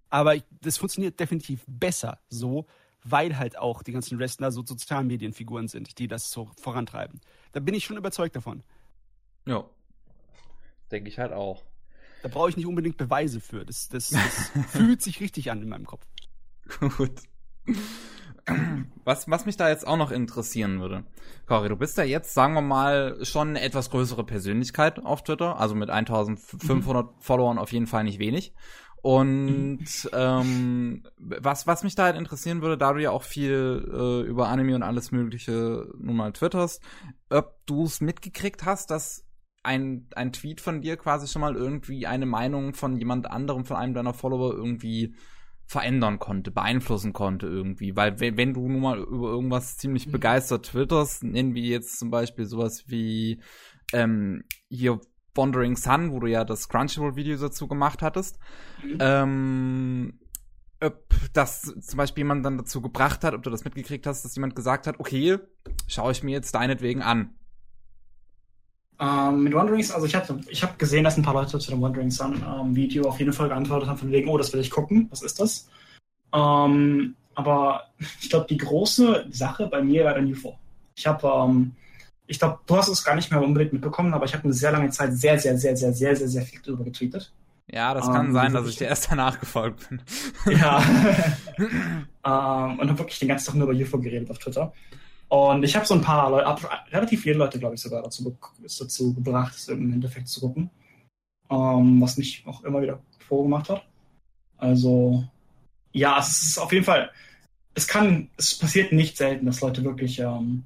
Aber 0.10 0.36
das 0.62 0.78
funktioniert 0.78 1.20
definitiv 1.20 1.64
besser 1.68 2.20
so, 2.30 2.66
weil 3.12 3.38
halt 3.38 3.58
auch 3.58 3.84
die 3.84 3.92
ganzen 3.92 4.20
Wrestler 4.20 4.52
so 4.52 4.66
Sozialmedienfiguren 4.66 5.68
sind, 5.68 6.00
die 6.00 6.08
das 6.08 6.32
so 6.32 6.50
vorantreiben. 6.60 7.22
Da 7.52 7.60
bin 7.60 7.74
ich 7.74 7.86
schon 7.86 7.98
überzeugt 7.98 8.36
davon. 8.36 8.64
Ja. 9.46 9.66
Denke 10.92 11.10
ich 11.10 11.20
halt 11.20 11.34
auch. 11.34 11.64
Da 12.24 12.30
brauche 12.30 12.50
ich 12.50 12.58
nicht 12.58 12.66
unbedingt 12.66 12.98
Beweise 12.98 13.40
für. 13.40 13.66
Das, 13.66 13.90
das, 13.90 14.10
das 14.10 14.52
fühlt 14.70 15.02
sich 15.02 15.20
richtig 15.20 15.52
an 15.52 15.62
in 15.62 15.70
meinem 15.70 15.86
Kopf. 15.86 16.06
Gut. 16.98 17.12
Was, 19.04 19.30
was 19.30 19.46
mich 19.46 19.58
da 19.58 19.70
jetzt 19.70 19.86
auch 19.86 19.98
noch 19.98 20.12
interessieren 20.12 20.80
würde. 20.80 21.04
Cory, 21.48 21.68
du 21.70 21.76
bist 21.76 21.98
ja 21.98 22.04
jetzt, 22.06 22.34
sagen 22.34 22.54
wir 22.54 22.62
mal, 22.62 23.24
schon 23.26 23.50
eine 23.50 23.62
etwas 23.62 23.90
größere 23.90 24.26
Persönlichkeit 24.26 25.00
auf 25.04 25.24
Twitter, 25.24 25.60
also 25.60 25.76
mit 25.76 25.90
1500 25.90 27.06
mhm. 27.06 27.10
Followern 27.20 27.58
auf 27.58 27.74
jeden 27.74 27.88
Fall 27.88 28.06
nicht 28.06 28.20
wenig. 28.20 28.54
Und 29.02 29.86
ähm, 30.12 31.04
was, 31.18 31.68
was 31.68 31.84
mich 31.84 31.96
da 31.96 32.06
halt 32.06 32.18
interessieren 32.18 32.62
würde, 32.62 32.78
da 32.78 32.94
du 32.94 33.02
ja 33.02 33.12
auch 33.12 33.24
viel 33.24 33.90
äh, 33.92 34.28
über 34.28 34.50
Anime 34.50 34.76
und 34.76 34.84
alles 34.84 35.12
Mögliche 35.12 35.88
nun 36.00 36.16
mal 36.16 36.34
twitterst, 36.34 36.82
ob 37.30 37.56
du 37.66 37.84
es 37.84 38.02
mitgekriegt 38.02 38.66
hast, 38.66 38.90
dass 38.92 39.26
ein, 39.64 40.08
ein 40.16 40.34
Tweet 40.34 40.62
von 40.62 40.82
dir 40.82 40.98
quasi 40.98 41.28
schon 41.28 41.42
mal 41.42 41.56
irgendwie 41.56 42.08
eine 42.08 42.26
Meinung 42.26 42.74
von 42.74 42.98
jemand 42.98 43.30
anderem, 43.30 43.66
von 43.66 43.78
einem 43.78 43.94
deiner 43.94 44.14
Follower 44.14 44.54
irgendwie 44.54 45.16
verändern 45.66 46.20
konnte, 46.20 46.52
beeinflussen 46.52 47.12
konnte 47.12 47.48
irgendwie. 47.48 47.96
Weil 47.96 48.20
wenn, 48.20 48.54
du 48.54 48.68
nun 48.68 48.82
mal 48.82 49.00
über 49.00 49.30
irgendwas 49.30 49.78
ziemlich 49.78 50.08
mhm. 50.08 50.12
begeistert 50.12 50.68
twitterst, 50.68 51.24
nennen 51.24 51.54
wir 51.54 51.64
jetzt 51.64 52.00
zum 52.00 52.10
Beispiel 52.10 52.46
sowas 52.46 52.86
wie 52.88 53.42
ähm, 53.94 54.44
hier 54.70 55.02
Wandering 55.38 55.76
Sun, 55.76 56.12
wo 56.12 56.20
du 56.20 56.28
ja 56.28 56.44
das 56.44 56.70
Crunchyroll-Video 56.70 57.38
dazu 57.38 57.68
gemacht 57.68 58.02
hattest, 58.02 58.40
mhm. 58.84 58.98
ähm, 59.00 60.20
ob 60.82 61.06
das 61.34 61.62
zum 61.62 61.98
Beispiel 61.98 62.22
jemand 62.22 62.46
dann 62.46 62.58
dazu 62.58 62.82
gebracht 62.82 63.24
hat, 63.24 63.34
ob 63.34 63.44
du 63.44 63.50
das 63.50 63.64
mitgekriegt 63.64 64.06
hast, 64.06 64.24
dass 64.24 64.36
jemand 64.36 64.56
gesagt 64.56 64.88
hat, 64.88 65.00
okay, 65.00 65.40
schaue 65.88 66.12
ich 66.12 66.24
mir 66.24 66.32
jetzt 66.32 66.54
deinetwegen 66.54 67.02
an. 67.02 67.34
Ähm, 69.00 69.44
mit 69.44 69.54
Wandering 69.54 69.84
Sun, 69.84 69.96
also 69.96 70.08
ich 70.08 70.16
habe 70.16 70.40
ich 70.48 70.64
hab 70.64 70.80
gesehen, 70.80 71.04
dass 71.04 71.18
ein 71.18 71.24
paar 71.24 71.36
Leute 71.36 71.60
zu 71.60 71.70
dem 71.70 71.82
Wandering 71.82 72.12
Sun 72.12 72.44
ähm, 72.44 72.76
Video 72.76 73.08
auf 73.08 73.20
jeden 73.20 73.34
Fall 73.34 73.50
geantwortet 73.50 73.88
haben, 73.88 73.98
von 73.98 74.12
wegen, 74.12 74.28
oh, 74.28 74.38
das 74.38 74.54
will 74.54 74.60
ich 74.60 74.72
gucken, 74.72 75.08
was 75.12 75.22
ist 75.22 75.40
das? 75.40 75.70
Ähm, 76.34 77.16
aber 77.36 77.84
ich 78.22 78.30
glaube, 78.30 78.48
die 78.50 78.58
große 78.58 79.28
Sache 79.30 79.68
bei 79.68 79.82
mir 79.84 80.06
war 80.06 80.16
dann 80.16 80.32
UFO. 80.32 80.58
Ich 80.96 81.06
habe 81.06 81.28
ähm, 81.28 81.76
ich 82.28 82.40
glaube, 82.40 82.60
du 82.66 82.76
hast 82.76 82.90
es 82.90 83.04
gar 83.04 83.16
nicht 83.16 83.32
mehr 83.32 83.42
unbedingt 83.42 83.74
mitbekommen, 83.74 84.14
aber 84.14 84.26
ich 84.26 84.34
habe 84.34 84.44
eine 84.44 84.54
sehr 84.54 84.72
lange 84.72 84.90
Zeit 84.90 85.14
sehr, 85.18 85.40
sehr, 85.40 85.58
sehr, 85.58 85.76
sehr, 85.76 85.94
sehr, 85.94 86.16
sehr, 86.16 86.28
sehr 86.28 86.42
viel 86.44 86.60
darüber 86.64 86.84
getweetet. 86.84 87.34
Ja, 87.70 87.94
das 87.94 88.06
kann 88.06 88.28
ähm, 88.28 88.34
sein, 88.34 88.54
dass 88.54 88.68
ich 88.68 88.78
dir 88.78 88.88
erst 88.88 89.12
danach 89.12 89.40
gefolgt 89.40 89.90
bin. 89.90 90.02
Ja. 90.58 90.82
ähm, 91.58 92.80
und 92.80 92.90
habe 92.90 93.00
wirklich 93.00 93.20
den 93.20 93.28
ganzen 93.28 93.48
Tag 93.48 93.56
nur 93.56 93.70
über 93.70 93.82
UFO 93.82 94.00
geredet 94.00 94.30
auf 94.30 94.40
Twitter. 94.40 94.72
Und 95.30 95.64
ich 95.64 95.76
habe 95.76 95.86
so 95.86 95.94
ein 95.94 96.02
paar 96.02 96.30
Leute, 96.30 96.56
relativ 96.92 97.22
viele 97.22 97.38
Leute, 97.38 97.60
glaube 97.60 97.76
ich, 97.76 97.82
sogar 97.82 98.02
dazu, 98.02 98.38
dazu 98.62 99.14
gebracht, 99.14 99.56
es 99.56 99.68
im 99.68 99.92
Endeffekt 99.92 100.30
zu 100.30 100.40
gucken. 100.40 100.70
Ähm, 101.50 102.02
was 102.02 102.18
mich 102.18 102.44
auch 102.46 102.64
immer 102.64 102.82
wieder 102.82 103.00
vorgemacht 103.28 103.70
hat. 103.70 103.86
Also, 104.58 105.26
ja, 105.92 106.20
es 106.20 106.42
ist 106.42 106.58
auf 106.58 106.72
jeden 106.72 106.86
Fall, 106.86 107.10
es 107.74 107.88
kann, 107.88 108.30
es 108.38 108.58
passiert 108.58 108.92
nicht 108.92 109.18
selten, 109.18 109.46
dass 109.46 109.62
Leute 109.62 109.84
wirklich 109.84 110.20
ähm, 110.20 110.64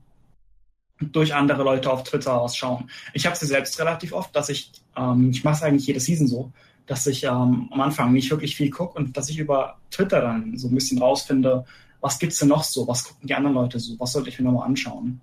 durch 1.01 1.33
andere 1.33 1.63
Leute 1.63 1.91
auf 1.91 2.03
Twitter 2.03 2.39
ausschauen. 2.39 2.89
Ich 3.13 3.25
habe 3.25 3.35
sie 3.35 3.45
selbst 3.45 3.79
relativ 3.79 4.13
oft, 4.13 4.35
dass 4.35 4.49
ich, 4.49 4.71
ähm, 4.95 5.31
ich 5.31 5.43
mache 5.43 5.55
es 5.55 5.63
eigentlich 5.63 5.87
jede 5.87 5.99
Season 5.99 6.27
so, 6.27 6.51
dass 6.85 7.07
ich 7.07 7.23
ähm, 7.23 7.69
am 7.71 7.81
Anfang 7.81 8.13
nicht 8.13 8.29
wirklich 8.29 8.55
viel 8.55 8.69
gucke 8.69 8.97
und 8.97 9.15
dass 9.17 9.29
ich 9.29 9.39
über 9.39 9.77
Twitter 9.89 10.21
dann 10.21 10.57
so 10.57 10.67
ein 10.67 10.75
bisschen 10.75 10.99
rausfinde, 10.99 11.65
was 12.01 12.19
gibt's 12.19 12.39
denn 12.39 12.49
noch 12.49 12.63
so, 12.63 12.87
was 12.87 13.03
gucken 13.03 13.27
die 13.27 13.33
anderen 13.33 13.55
Leute 13.55 13.79
so, 13.79 13.99
was 13.99 14.11
sollte 14.11 14.29
ich 14.29 14.39
mir 14.39 14.45
nochmal 14.45 14.67
anschauen. 14.67 15.21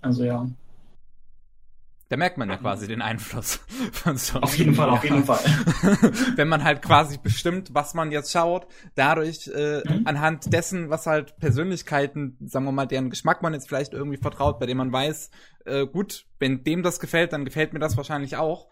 Also 0.00 0.24
ja. 0.24 0.46
Da 2.08 2.16
merkt 2.16 2.38
man 2.38 2.48
ja 2.48 2.56
quasi 2.56 2.86
den 2.86 3.02
Einfluss 3.02 3.60
von 3.92 4.16
Social 4.16 4.44
Auf 4.44 4.56
jeden 4.56 4.74
Fall, 4.74 4.90
auf 4.90 5.02
jeden 5.02 5.24
Fall. 5.24 5.40
Wenn 6.36 6.46
man 6.46 6.62
halt 6.62 6.80
quasi 6.80 7.18
bestimmt, 7.18 7.74
was 7.74 7.94
man 7.94 8.12
jetzt 8.12 8.30
schaut, 8.30 8.68
dadurch 8.94 9.48
äh, 9.48 9.82
mhm. 9.84 10.06
anhand 10.06 10.52
dessen, 10.52 10.88
was 10.88 11.06
halt 11.06 11.36
Persönlichkeiten, 11.38 12.36
sagen 12.46 12.64
wir 12.64 12.70
mal, 12.70 12.86
deren 12.86 13.10
Geschmack 13.10 13.42
man 13.42 13.54
jetzt 13.54 13.66
vielleicht 13.66 13.92
irgendwie 13.92 14.18
vertraut, 14.18 14.60
bei 14.60 14.66
dem 14.66 14.76
man 14.76 14.92
weiß, 14.92 15.30
äh, 15.64 15.84
gut, 15.84 16.26
wenn 16.38 16.62
dem 16.62 16.84
das 16.84 17.00
gefällt, 17.00 17.32
dann 17.32 17.44
gefällt 17.44 17.72
mir 17.72 17.80
das 17.80 17.96
wahrscheinlich 17.96 18.36
auch. 18.36 18.68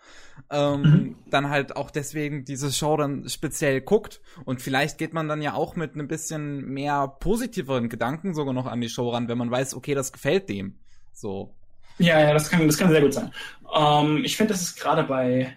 Ähm, 0.51 0.81
mhm. 0.83 1.17
Dann 1.29 1.51
halt 1.51 1.75
auch 1.75 1.91
deswegen 1.91 2.45
diese 2.45 2.73
Show 2.73 2.97
dann 2.97 3.29
speziell 3.29 3.81
guckt. 3.81 4.21
Und 4.45 4.63
vielleicht 4.63 4.97
geht 4.97 5.13
man 5.13 5.27
dann 5.27 5.43
ja 5.43 5.55
auch 5.55 5.75
mit 5.75 5.97
ein 5.97 6.07
bisschen 6.07 6.67
mehr 6.67 7.09
positiveren 7.09 7.89
Gedanken 7.89 8.33
sogar 8.33 8.55
noch 8.55 8.67
an 8.67 8.81
die 8.81 8.89
Show 8.89 9.11
ran, 9.11 9.27
wenn 9.27 9.39
man 9.39 9.51
weiß, 9.51 9.75
okay, 9.75 9.95
das 9.95 10.13
gefällt 10.13 10.49
dem. 10.49 10.79
So. 11.13 11.57
Ja, 11.99 12.21
ja, 12.21 12.33
das 12.33 12.51
kann, 12.51 12.67
das 12.67 12.77
kann 12.77 12.91
sehr 12.91 13.01
gut 13.01 13.15
sein. 13.15 13.33
Ähm, 13.75 14.25
ich 14.25 14.37
finde, 14.37 14.53
das 14.53 14.63
ist 14.63 14.77
gerade 14.77 15.05
bei, 15.05 15.57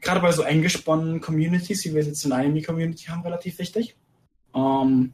gerade 0.00 0.20
bei 0.20 0.32
so 0.32 0.42
eingesponnenen 0.42 1.20
Communities, 1.20 1.84
wie 1.84 1.94
wir 1.94 2.00
es 2.00 2.06
jetzt 2.06 2.24
in 2.24 2.30
der 2.30 2.40
Anime-Community 2.40 3.04
haben, 3.04 3.22
relativ 3.22 3.58
wichtig. 3.58 3.96
Ähm, 4.54 5.12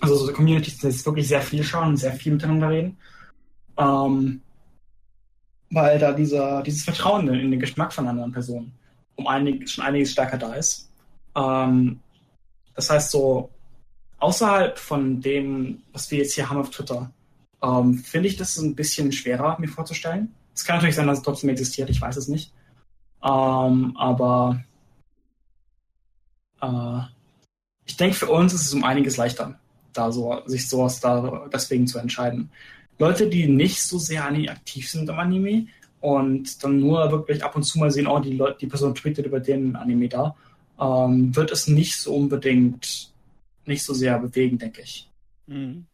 also 0.00 0.16
so 0.16 0.32
Communities, 0.32 0.78
die 0.78 0.86
jetzt 0.86 1.06
wirklich 1.06 1.28
sehr 1.28 1.42
viel 1.42 1.64
schauen 1.64 1.90
und 1.90 1.96
sehr 1.96 2.12
viel 2.12 2.32
miteinander 2.32 2.70
reden. 2.70 2.98
Ähm, 3.76 4.40
weil 5.70 5.98
da 5.98 6.12
dieser, 6.12 6.62
dieses 6.62 6.84
Vertrauen 6.84 7.28
in 7.28 7.50
den 7.50 7.60
Geschmack 7.60 7.92
von 7.92 8.06
anderen 8.06 8.32
Personen 8.32 8.72
um 9.16 9.26
einig, 9.26 9.68
schon 9.68 9.84
einiges 9.84 10.12
stärker 10.12 10.38
da 10.38 10.54
ist. 10.54 10.90
Ähm, 11.36 12.00
das 12.74 12.90
heißt 12.90 13.10
so, 13.10 13.50
außerhalb 14.18 14.78
von 14.78 15.20
dem, 15.20 15.82
was 15.92 16.10
wir 16.10 16.18
jetzt 16.18 16.34
hier 16.34 16.48
haben 16.48 16.58
auf 16.58 16.70
Twitter, 16.70 17.10
ähm, 17.64 17.98
finde 17.98 18.28
ich 18.28 18.36
das 18.36 18.56
ein 18.58 18.74
bisschen 18.74 19.12
schwerer, 19.12 19.58
mir 19.58 19.68
vorzustellen. 19.68 20.34
Es 20.54 20.64
kann 20.64 20.76
natürlich 20.76 20.96
sein, 20.96 21.06
dass 21.06 21.18
es 21.18 21.24
trotzdem 21.24 21.50
existiert, 21.50 21.90
ich 21.90 22.00
weiß 22.00 22.16
es 22.16 22.28
nicht. 22.28 22.52
Ähm, 23.22 23.96
aber 23.96 24.62
äh, 26.60 27.00
ich 27.86 27.96
denke, 27.96 28.16
für 28.16 28.28
uns 28.28 28.52
ist 28.52 28.66
es 28.66 28.74
um 28.74 28.84
einiges 28.84 29.16
leichter, 29.16 29.58
da 29.92 30.12
so, 30.12 30.42
sich 30.46 30.68
sowas 30.68 31.00
da 31.00 31.48
deswegen 31.52 31.86
zu 31.86 31.98
entscheiden. 31.98 32.50
Leute, 32.98 33.28
die 33.28 33.48
nicht 33.48 33.82
so 33.82 33.98
sehr 33.98 34.24
aktiv 34.24 34.88
sind 34.88 35.10
am 35.10 35.18
Anime 35.18 35.66
und 36.00 36.62
dann 36.62 36.78
nur 36.78 37.10
wirklich 37.10 37.42
ab 37.42 37.56
und 37.56 37.64
zu 37.64 37.78
mal 37.78 37.90
sehen, 37.90 38.06
oh, 38.06 38.20
die, 38.20 38.36
Leute, 38.36 38.58
die 38.60 38.66
Person 38.66 38.94
tweetet 38.94 39.26
über 39.26 39.40
den 39.40 39.74
Anime 39.74 40.08
da, 40.08 40.36
ähm, 40.78 41.34
wird 41.34 41.50
es 41.50 41.66
nicht 41.66 41.96
so 41.96 42.14
unbedingt 42.14 43.12
nicht 43.66 43.82
so 43.82 43.94
sehr 43.94 44.18
bewegen, 44.18 44.58
denke 44.58 44.82
ich. 44.82 45.10
Mhm. 45.46 45.86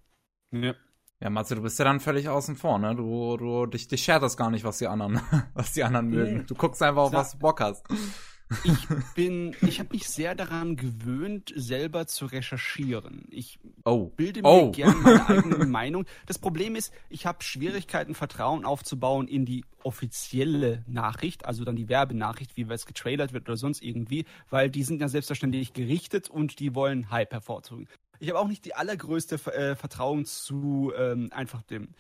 Ja. 0.50 0.74
Ja, 1.22 1.28
Matze, 1.28 1.54
du 1.54 1.60
bist 1.60 1.78
ja 1.78 1.84
dann 1.84 2.00
völlig 2.00 2.30
außen 2.30 2.56
vor, 2.56 2.78
ne? 2.78 2.94
Du, 2.96 3.36
du, 3.36 3.66
dich, 3.66 3.88
dich 3.88 4.02
schert 4.02 4.22
das 4.22 4.38
gar 4.38 4.50
nicht, 4.50 4.64
was 4.64 4.78
die 4.78 4.86
anderen, 4.86 5.20
was 5.54 5.72
die 5.72 5.84
anderen 5.84 6.08
mögen. 6.08 6.46
Du 6.46 6.54
guckst 6.54 6.82
einfach 6.82 7.02
auf, 7.02 7.12
was 7.12 7.32
du 7.32 7.38
Bock 7.38 7.60
hast. 7.60 7.84
Ich 8.64 8.88
bin, 9.14 9.54
ich 9.60 9.78
habe 9.78 9.90
mich 9.92 10.08
sehr 10.08 10.34
daran 10.34 10.76
gewöhnt, 10.76 11.52
selber 11.54 12.06
zu 12.06 12.24
recherchieren. 12.24 13.26
Ich 13.30 13.58
oh. 13.84 14.06
bilde 14.16 14.40
mir 14.40 14.48
oh. 14.48 14.70
gerne 14.72 14.96
meine 14.96 15.28
eigene 15.28 15.66
Meinung. 15.66 16.06
Das 16.24 16.38
Problem 16.38 16.74
ist, 16.74 16.92
ich 17.10 17.26
habe 17.26 17.42
Schwierigkeiten, 17.42 18.14
Vertrauen 18.14 18.64
aufzubauen 18.64 19.28
in 19.28 19.44
die 19.44 19.66
offizielle 19.84 20.84
Nachricht, 20.86 21.44
also 21.44 21.64
dann 21.64 21.76
die 21.76 21.90
Werbenachricht, 21.90 22.56
wie 22.56 22.62
es 22.70 22.86
getrailert 22.86 23.34
wird 23.34 23.46
oder 23.46 23.56
sonst 23.56 23.82
irgendwie, 23.82 24.24
weil 24.48 24.70
die 24.70 24.82
sind 24.82 25.00
ja 25.02 25.08
selbstverständlich 25.08 25.74
gerichtet 25.74 26.30
und 26.30 26.60
die 26.60 26.74
wollen 26.74 27.10
Hype 27.10 27.32
hervorzuholen. 27.32 27.88
Ich 28.20 28.28
habe 28.28 28.38
auch 28.38 28.48
nicht 28.48 28.64
die 28.64 28.74
allergrößte 28.74 29.36
äh, 29.52 29.74
Vertrauen 29.74 30.26
zu 30.26 30.92
ähm, 30.96 31.30
einfach 31.32 31.62
dem 31.62 31.94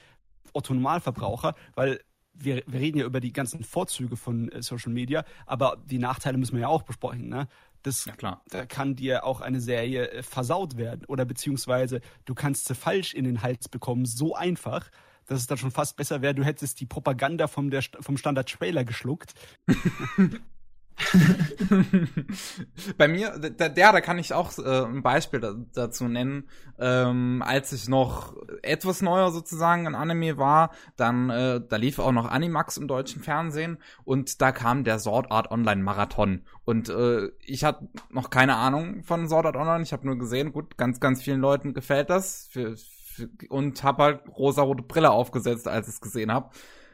Otto-Normalverbraucher, 0.52 1.54
weil 1.74 2.00
wir, 2.34 2.62
wir 2.66 2.80
reden 2.80 2.98
ja 2.98 3.06
über 3.06 3.20
die 3.20 3.32
ganzen 3.32 3.64
Vorzüge 3.64 4.16
von 4.16 4.50
äh, 4.52 4.62
Social 4.62 4.92
Media, 4.92 5.24
aber 5.46 5.78
die 5.84 5.98
Nachteile 5.98 6.38
müssen 6.38 6.54
wir 6.54 6.62
ja 6.62 6.68
auch 6.68 6.82
besprechen. 6.82 7.28
Ne? 7.28 7.48
Das, 7.82 8.04
ja, 8.04 8.14
klar. 8.14 8.42
Da 8.48 8.66
kann 8.66 8.96
dir 8.96 9.24
auch 9.24 9.40
eine 9.40 9.60
Serie 9.60 10.10
äh, 10.10 10.22
versaut 10.22 10.76
werden 10.76 11.06
oder 11.06 11.24
beziehungsweise 11.24 12.00
du 12.26 12.34
kannst 12.34 12.66
sie 12.66 12.74
falsch 12.74 13.14
in 13.14 13.24
den 13.24 13.42
Hals 13.42 13.68
bekommen, 13.68 14.04
so 14.04 14.34
einfach, 14.34 14.90
dass 15.26 15.40
es 15.40 15.46
dann 15.46 15.58
schon 15.58 15.70
fast 15.70 15.96
besser 15.96 16.22
wäre, 16.22 16.34
du 16.34 16.44
hättest 16.44 16.80
die 16.80 16.86
Propaganda 16.86 17.48
vom, 17.48 17.70
der, 17.70 17.82
vom 17.82 18.16
Standard-Trailer 18.16 18.84
geschluckt. 18.84 19.34
Bei 22.98 23.08
mir, 23.08 23.38
der, 23.38 23.68
der, 23.68 23.92
da 23.92 24.00
kann 24.00 24.18
ich 24.18 24.32
auch 24.32 24.56
äh, 24.58 24.84
ein 24.84 25.02
Beispiel 25.02 25.40
da, 25.40 25.54
dazu 25.74 26.08
nennen. 26.08 26.48
Ähm, 26.78 27.42
als 27.44 27.72
ich 27.72 27.88
noch 27.88 28.36
etwas 28.62 29.02
neuer 29.02 29.32
sozusagen 29.32 29.86
in 29.86 29.94
Anime 29.94 30.38
war, 30.38 30.70
dann 30.96 31.30
äh, 31.30 31.60
da 31.66 31.76
lief 31.76 31.98
auch 31.98 32.12
noch 32.12 32.30
Animax 32.30 32.76
im 32.76 32.88
deutschen 32.88 33.22
Fernsehen 33.22 33.78
und 34.04 34.40
da 34.40 34.52
kam 34.52 34.84
der 34.84 34.98
Sword 34.98 35.30
Art 35.30 35.50
Online 35.50 35.82
Marathon 35.82 36.42
und 36.64 36.88
äh, 36.88 37.28
ich 37.40 37.64
hatte 37.64 37.88
noch 38.10 38.30
keine 38.30 38.56
Ahnung 38.56 39.02
von 39.02 39.28
Sword 39.28 39.46
Art 39.46 39.56
Online. 39.56 39.82
Ich 39.82 39.92
habe 39.92 40.06
nur 40.06 40.18
gesehen, 40.18 40.52
gut, 40.52 40.76
ganz 40.76 41.00
ganz 41.00 41.22
vielen 41.22 41.40
Leuten 41.40 41.74
gefällt 41.74 42.10
das 42.10 42.48
für, 42.50 42.76
für, 42.76 43.28
und 43.48 43.82
habe 43.82 44.02
halt 44.02 44.20
rosa 44.36 44.62
rote 44.62 44.82
Brille 44.82 45.10
aufgesetzt, 45.10 45.68
als 45.68 45.88
ich 45.88 45.94
es 45.94 46.00
gesehen 46.00 46.32
habe. 46.32 46.50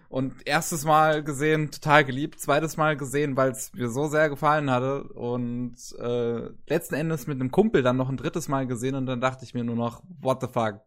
Und 0.08 0.46
erstes 0.46 0.84
Mal 0.84 1.22
gesehen, 1.22 1.70
total 1.70 2.04
geliebt. 2.04 2.40
Zweites 2.40 2.76
Mal 2.76 2.96
gesehen, 2.96 3.36
weil 3.36 3.50
es 3.50 3.72
mir 3.72 3.88
so 3.88 4.06
sehr 4.08 4.28
gefallen 4.28 4.70
hatte. 4.70 5.04
Und 5.04 5.76
äh, 5.98 6.50
letzten 6.68 6.94
Endes 6.94 7.26
mit 7.26 7.40
einem 7.40 7.50
Kumpel 7.50 7.82
dann 7.82 7.96
noch 7.96 8.08
ein 8.08 8.16
drittes 8.16 8.48
Mal 8.48 8.66
gesehen. 8.66 8.94
Und 8.94 9.06
dann 9.06 9.20
dachte 9.20 9.44
ich 9.44 9.54
mir 9.54 9.64
nur 9.64 9.76
noch, 9.76 10.02
what 10.20 10.40
the 10.40 10.48
fuck? 10.48 10.80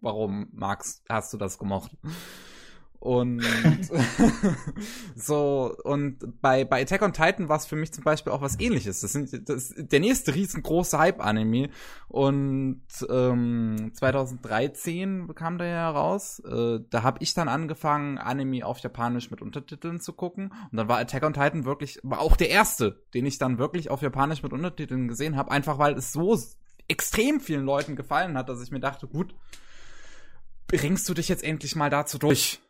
Warum, 0.00 0.48
Max, 0.52 1.02
hast 1.08 1.32
du 1.32 1.38
das 1.38 1.58
gemocht? 1.58 1.96
Und 2.98 3.42
so, 5.14 5.76
und 5.84 6.40
bei, 6.40 6.64
bei 6.64 6.82
Attack 6.82 7.02
on 7.02 7.12
Titan 7.12 7.48
war 7.48 7.56
es 7.56 7.66
für 7.66 7.76
mich 7.76 7.92
zum 7.92 8.04
Beispiel 8.04 8.32
auch 8.32 8.40
was 8.40 8.58
ähnliches. 8.58 9.00
Das, 9.00 9.12
sind, 9.12 9.48
das 9.48 9.70
ist 9.70 9.92
der 9.92 10.00
nächste 10.00 10.34
riesengroße 10.34 10.98
Hype-Anime. 10.98 11.70
Und 12.08 12.82
ähm, 13.08 13.90
2013 13.94 15.34
kam 15.34 15.58
der 15.58 15.68
ja 15.68 15.90
raus. 15.90 16.40
Äh, 16.40 16.80
da 16.90 17.02
habe 17.02 17.18
ich 17.22 17.34
dann 17.34 17.48
angefangen, 17.48 18.18
Anime 18.18 18.64
auf 18.64 18.78
Japanisch 18.78 19.30
mit 19.30 19.42
Untertiteln 19.42 20.00
zu 20.00 20.12
gucken. 20.12 20.52
Und 20.70 20.76
dann 20.76 20.88
war 20.88 20.98
Attack 20.98 21.24
on 21.24 21.34
Titan 21.34 21.64
wirklich, 21.64 22.00
war 22.02 22.20
auch 22.20 22.36
der 22.36 22.50
erste, 22.50 23.04
den 23.14 23.26
ich 23.26 23.38
dann 23.38 23.58
wirklich 23.58 23.90
auf 23.90 24.02
Japanisch 24.02 24.42
mit 24.42 24.52
Untertiteln 24.52 25.08
gesehen 25.08 25.36
habe. 25.36 25.50
Einfach 25.50 25.78
weil 25.78 25.94
es 25.94 26.12
so 26.12 26.36
extrem 26.88 27.40
vielen 27.40 27.64
Leuten 27.64 27.96
gefallen 27.96 28.36
hat, 28.36 28.48
dass 28.48 28.62
ich 28.62 28.70
mir 28.70 28.80
dachte, 28.80 29.06
gut, 29.06 29.34
bringst 30.66 31.08
du 31.08 31.14
dich 31.14 31.28
jetzt 31.28 31.44
endlich 31.44 31.76
mal 31.76 31.90
dazu 31.90 32.18
durch? 32.18 32.60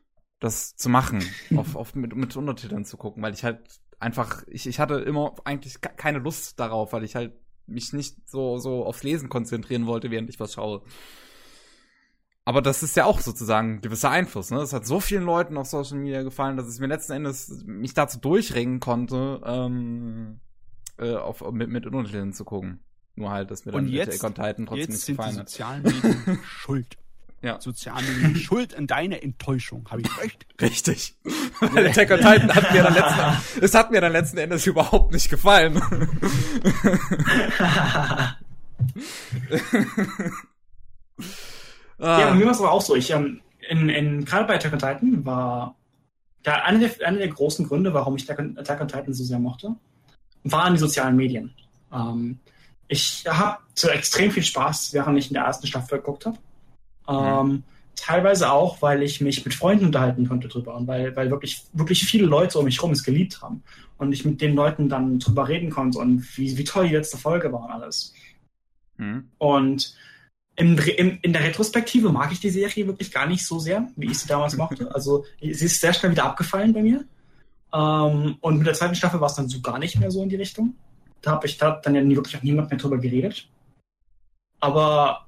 Das 0.41 0.76
zu 0.76 0.89
machen, 0.89 1.24
auf, 1.57 1.76
auf 1.76 1.95
mit, 1.95 2.14
mit 2.14 2.37
Untertiteln 2.37 2.84
zu 2.84 2.97
gucken, 2.97 3.22
weil 3.22 3.34
ich 3.34 3.45
halt 3.45 3.61
einfach, 3.99 4.45
ich, 4.49 4.66
ich 4.66 4.78
hatte 4.78 4.97
immer 4.97 5.34
eigentlich 5.45 5.80
keine 5.80 6.18
Lust 6.18 6.61
darauf, 6.61 6.93
weil 6.93 7.05
ich 7.05 7.14
halt 7.14 7.32
mich 7.66 7.93
nicht 7.93 8.28
so, 8.28 8.59
so 8.59 8.84
aufs 8.84 9.03
Lesen 9.03 9.28
konzentrieren 9.28 9.87
wollte, 9.87 10.11
während 10.11 10.28
ich 10.28 10.39
was 10.39 10.55
schaue. 10.55 10.82
Aber 12.45 12.62
das 12.62 12.84
ist 12.84 12.97
ja 12.97 13.07
auch 13.07 13.20
sozusagen 13.20 13.76
ein 13.76 13.80
gewisser 13.80 14.11
Einfluss, 14.11 14.53
ne? 14.53 14.59
Es 14.59 14.72
hat 14.72 14.87
so 14.87 15.01
vielen 15.01 15.24
Leuten 15.24 15.57
auf 15.57 15.66
Social 15.66 15.99
Media 15.99 16.22
gefallen, 16.22 16.57
dass 16.57 16.66
es 16.66 16.78
mir 16.78 16.87
letzten 16.87 17.14
Endes 17.14 17.64
mich 17.66 17.93
dazu 17.93 18.20
durchringen 18.20 18.78
konnte, 18.78 19.41
ähm, 19.45 20.39
äh, 20.99 21.16
auf, 21.16 21.51
mit, 21.51 21.70
mit 21.70 21.87
Untertiteln 21.87 22.32
zu 22.32 22.45
gucken. 22.45 22.84
Nur 23.16 23.30
halt, 23.30 23.51
dass 23.51 23.64
mir 23.64 23.72
dann 23.72 23.87
Und 23.87 23.91
jetzt, 23.91 24.22
Attack 24.22 24.24
on 24.24 24.34
Titan 24.34 24.66
trotzdem 24.66 24.95
nicht 24.95 25.07
gefallen 25.07 25.39
hat. 25.39 25.49
sozialen 25.49 25.82
Medien 25.82 26.39
schuld 26.45 26.97
ja. 27.43 27.61
sozialen 27.61 28.37
Schuld 28.37 28.74
an 28.74 28.87
deiner 28.87 29.22
Enttäuschung. 29.22 29.87
Habe 29.91 30.03
ich 30.03 30.18
recht? 30.18 30.47
Richtig. 30.61 31.14
Weil 31.61 31.87
Attack 31.89 32.11
on 32.11 32.18
Titan 32.18 32.55
hat 32.55 32.72
mir 32.72 32.82
dann 32.82 32.95
letzten, 32.95 33.64
es 33.64 33.74
hat 33.74 33.91
mir 33.91 34.01
dann 34.01 34.12
letzten 34.12 34.39
Endes 34.39 34.66
überhaupt 34.66 35.12
nicht 35.12 35.28
gefallen. 35.28 35.74
ja, 41.99 42.34
mir 42.34 42.45
war 42.45 42.53
es 42.53 42.59
aber 42.59 42.72
auch 42.72 42.82
so. 42.82 42.95
Ich, 42.97 43.11
ähm, 43.11 43.41
in, 43.68 43.89
in, 43.89 44.24
gerade 44.24 44.47
bei 44.47 44.57
Attack 44.57 44.72
on 44.72 44.78
Titan 44.78 45.24
war 45.24 45.76
da 46.43 46.62
einer 46.62 46.78
der, 46.78 47.07
einer 47.07 47.18
der 47.18 47.28
großen 47.28 47.66
Gründe, 47.66 47.93
warum 47.93 48.16
ich 48.16 48.30
Attack 48.30 48.80
on 48.80 48.89
Titan 48.89 49.12
so 49.12 49.24
sehr 49.24 49.39
mochte, 49.39 49.74
waren 50.45 50.74
die 50.74 50.80
sozialen 50.80 51.16
Medien. 51.16 51.55
Ähm, 51.93 52.39
ich 52.89 53.24
habe 53.26 53.59
so 53.74 53.89
extrem 53.89 54.30
viel 54.30 54.45
Spaß, 54.45 54.93
während 54.93 55.18
ich 55.18 55.28
in 55.28 55.34
der 55.34 55.45
ersten 55.45 55.66
Staffel 55.66 55.99
geguckt 55.99 56.26
habe. 56.26 56.39
Ähm, 57.09 57.63
teilweise 57.97 58.53
auch, 58.53 58.83
weil 58.83 59.03
ich 59.03 59.21
mich 59.21 59.45
mit 59.45 59.55
Freunden 59.55 59.87
unterhalten 59.87 60.29
konnte 60.29 60.49
drüber 60.49 60.75
und 60.77 60.87
weil, 60.87 61.17
weil 61.17 61.31
wirklich, 61.31 61.65
wirklich 61.73 62.05
viele 62.05 62.27
Leute 62.27 62.59
um 62.59 62.65
mich 62.65 62.77
herum 62.77 62.93
es 62.93 63.05
geliebt 63.05 63.43
haben 63.43 63.63
und 63.99 64.13
ich 64.13 64.25
mit 64.25 64.41
den 64.41 64.55
Leuten 64.55 64.89
dann 64.89 65.19
drüber 65.19 65.49
reden 65.49 65.71
konnte 65.71 65.99
und 65.99 66.37
wie, 66.37 66.57
wie 66.59 66.65
toll 66.65 66.89
die 66.89 66.95
letzte 66.95 67.17
Folge 67.17 67.53
war 67.53 67.65
und 67.65 67.71
alles. 67.71 68.15
Mhm. 68.99 69.31
Und 69.39 69.97
im, 70.57 70.79
im, 70.79 71.19
in 71.21 71.33
der 71.33 71.45
Retrospektive 71.45 72.11
mag 72.11 72.33
ich 72.33 72.41
die 72.41 72.51
Serie 72.51 72.87
wirklich 72.87 73.13
gar 73.13 73.27
nicht 73.27 73.45
so 73.45 73.59
sehr, 73.59 73.89
wie 73.97 74.07
ich 74.07 74.19
sie 74.19 74.29
damals 74.29 74.57
mochte. 74.57 74.91
Also 74.95 75.25
sie 75.41 75.51
ist 75.51 75.81
sehr 75.81 75.93
schnell 75.93 76.13
wieder 76.13 76.25
abgefallen 76.25 76.73
bei 76.73 76.83
mir. 76.83 77.05
Ähm, 77.73 78.37
und 78.41 78.59
mit 78.59 78.67
der 78.67 78.75
zweiten 78.75 78.95
Staffel 78.95 79.21
war 79.21 79.29
es 79.29 79.35
dann 79.35 79.49
so 79.49 79.61
gar 79.61 79.79
nicht 79.79 79.99
mehr 79.99 80.11
so 80.11 80.23
in 80.23 80.29
die 80.29 80.37
Richtung. 80.37 80.75
Da 81.21 81.33
habe 81.33 81.47
ich 81.47 81.59
da 81.59 81.73
dann 81.83 81.95
ja 81.95 82.03
nie, 82.03 82.17
wirklich 82.17 82.37
auch 82.37 82.43
niemand 82.43 82.71
mehr 82.71 82.79
drüber 82.79 82.99
geredet. 82.99 83.49
Aber 84.61 85.26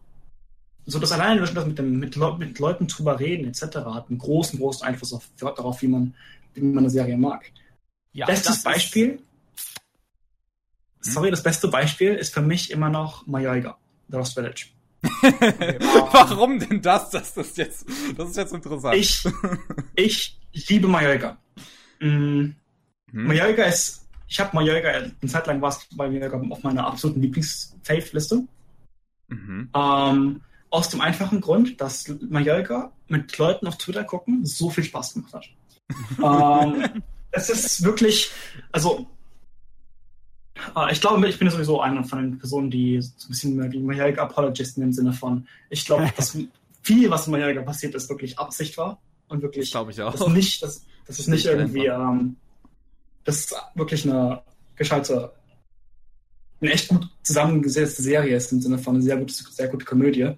so 0.89 0.99
das 0.99 1.13
alleine 1.13 1.43
das 1.43 1.67
mit, 1.67 1.79
dem, 1.79 1.99
mit, 1.99 2.17
mit 2.17 2.59
Leuten 2.59 2.87
drüber 2.87 3.21
reden 3.21 3.47
etc. 3.47 3.77
hat 3.77 4.09
einen 4.09 4.19
großen, 4.19 4.59
großen 4.59 4.87
Einfluss 4.87 5.13
auf, 5.13 5.29
darauf, 5.39 5.83
wie 5.83 5.89
man, 5.89 6.15
wie 6.55 6.63
man 6.63 6.79
eine 6.79 6.91
Serie 6.91 7.19
mag. 7.19 7.45
Ja, 8.13 8.25
Bestes 8.25 8.63
Beispiel. 8.63 9.11
Hm? 9.11 9.19
Sorry, 11.01 11.31
das 11.31 11.43
beste 11.43 11.69
Beispiel 11.69 12.15
ist 12.15 12.33
für 12.33 12.41
mich 12.41 12.71
immer 12.71 12.89
noch 12.89 13.27
Mayoiga, 13.27 13.77
The 14.09 14.17
Lost 14.17 14.35
Village. 14.35 14.69
Warum 15.03 16.59
denn 16.59 16.81
das? 16.81 17.11
Das 17.11 17.37
ist 17.37 17.59
jetzt, 17.59 17.87
das 18.17 18.31
ist 18.31 18.37
jetzt 18.37 18.55
interessant. 18.55 18.97
Ich, 18.97 19.23
ich 19.95 20.39
liebe 20.69 20.89
Mayoiga. 20.89 21.37
Mm, 22.01 22.07
hm. 22.07 22.55
Mayoiga 23.11 23.65
ist, 23.65 24.09
ich 24.27 24.41
habe 24.41 24.57
Mayoiga, 24.57 24.89
eine 24.89 25.13
Zeit 25.27 25.47
lang 25.47 25.61
war 25.61 25.69
es 25.69 25.87
bei 25.95 26.09
mir 26.09 26.33
auf 26.33 26.63
meiner 26.63 26.87
absoluten 26.87 27.21
Lieblings-Fave-Liste. 27.21 28.45
Mhm. 29.29 29.69
Ähm, 29.75 30.41
aus 30.71 30.89
dem 30.89 31.01
einfachen 31.01 31.41
Grund, 31.41 31.81
dass 31.81 32.09
Mallorca 32.21 32.93
mit 33.07 33.37
Leuten 33.39 33.67
auf 33.67 33.79
Twitter 33.79 34.05
gucken 34.05 34.45
so 34.45 34.71
viel 34.71 34.85
Spaß 34.85 35.15
gemacht 35.15 35.35
hat. 35.35 35.47
ähm, 36.23 37.03
es 37.31 37.49
ist 37.49 37.83
wirklich, 37.83 38.31
also 38.73 39.07
äh, 40.77 40.93
ich 40.93 41.01
glaube, 41.01 41.27
ich 41.29 41.39
bin 41.39 41.49
sowieso 41.51 41.81
einer 41.81 42.05
von 42.05 42.19
den 42.19 42.39
Personen, 42.39 42.71
die 42.71 43.01
so 43.01 43.27
ein 43.27 43.29
bisschen 43.29 43.57
mehr 43.57 43.73
wie 43.73 43.81
Mallorca 43.81 44.23
Apologisten 44.23 44.83
im 44.83 44.93
Sinne 44.93 45.13
von, 45.13 45.47
ich 45.71 45.85
glaube, 45.85 46.13
dass 46.17 46.37
viel, 46.83 47.11
was 47.11 47.27
in 47.27 47.33
Mallorca 47.33 47.63
passiert 47.63 47.95
ist, 47.95 48.09
wirklich 48.09 48.39
Absicht 48.39 48.77
war 48.77 49.01
und 49.29 49.43
wirklich, 49.43 49.71
glaube 49.71 49.91
ich 49.91 50.03
auch. 50.03 50.15
Das 50.15 50.29
nicht, 50.29 50.63
das, 50.63 50.85
das 51.07 51.19
ist 51.19 51.29
nicht 51.29 51.47
irgendwie, 51.47 51.87
ähm, 51.87 52.37
das 53.25 53.39
ist 53.39 53.55
wirklich 53.75 54.05
eine 54.05 54.43
gescheite 54.77 55.33
eine 56.61 56.73
echt 56.73 56.89
gut 56.89 57.09
zusammengesetzte 57.23 58.03
Serie 58.03 58.37
ist, 58.37 58.53
im 58.53 58.61
Sinne 58.61 58.79
von 58.79 58.97
eine 58.97 59.05
sehr 59.05 59.17
gute, 59.17 59.33
sehr 59.33 59.69
gute 59.69 59.85
Komödie. 59.85 60.33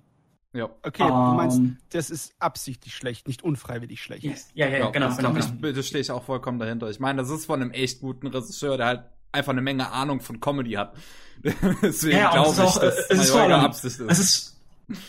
Ja. 0.53 0.69
Okay, 0.83 1.05
um, 1.05 1.09
du 1.09 1.37
meinst, 1.37 1.59
ähm. 1.59 1.77
das 1.91 2.11
ist 2.11 2.35
absichtlich 2.41 2.95
schlecht, 2.95 3.29
nicht 3.29 3.43
unfreiwillig 3.43 4.03
schlecht. 4.03 4.25
Yes. 4.25 4.49
Ja, 4.55 4.67
ja, 4.67 4.79
ja, 4.79 4.91
genau. 4.91 5.07
Das, 5.09 5.17
genau, 5.17 5.33
genau. 5.33 5.69
Ich, 5.69 5.75
das 5.75 5.87
stehe 5.87 6.01
ich 6.01 6.11
auch 6.11 6.25
vollkommen 6.25 6.59
dahinter. 6.59 6.91
Ich 6.91 6.99
meine, 6.99 7.23
das 7.23 7.31
ist 7.31 7.47
von 7.47 7.63
einem 7.63 7.71
echt 7.71 8.01
guten 8.01 8.27
Regisseur, 8.27 8.77
der 8.77 8.87
halt 8.87 9.03
einfach 9.33 9.53
eine 9.53 9.63
Menge 9.63 9.91
Ahnung 9.91 10.21
von 10.21 10.41
Comedy 10.41 10.73
hat. 10.73 10.95
Deswegen 11.83 12.19
ja, 12.19 12.33
glaube 12.33 12.51
ich, 12.51 12.61
auch, 12.61 12.79
dass 12.81 12.99
es 13.09 13.21
ist 13.21 13.31
vor 13.31 13.43
allem, 13.43 13.61
Absicht 13.61 14.01
ist. 14.01 14.11
Es 14.11 14.19
ist, 14.19 14.61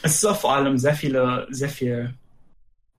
es 0.03 0.15
ist 0.15 0.25
auch 0.25 0.39
vor 0.39 0.53
allem 0.53 0.77
sehr 0.77 0.93
viele, 0.93 1.47
sehr 1.49 1.69
viel, 1.69 2.13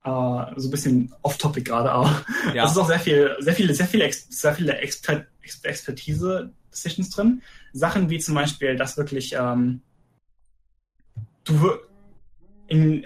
uh, 0.04 0.42
so 0.56 0.68
ein 0.68 0.70
bisschen 0.70 1.14
off-topic 1.22 1.64
gerade 1.70 1.94
auch. 1.94 2.10
Ja. 2.54 2.64
Es 2.64 2.72
ist 2.72 2.78
auch 2.78 2.88
sehr 2.88 2.98
viel, 2.98 3.36
sehr 3.38 3.54
viele, 3.54 3.72
sehr 3.72 3.86
viele, 3.86 4.12
sehr 4.12 4.54
viele 4.54 4.76
Exper 4.78 5.26
Expertise-Decisions 5.62 7.10
drin. 7.10 7.42
Sachen 7.72 8.10
wie 8.10 8.18
zum 8.18 8.34
Beispiel, 8.34 8.76
dass 8.76 8.96
wirklich 8.96 9.34
ähm, 9.34 9.80
du 11.44 11.72
in 12.72 13.04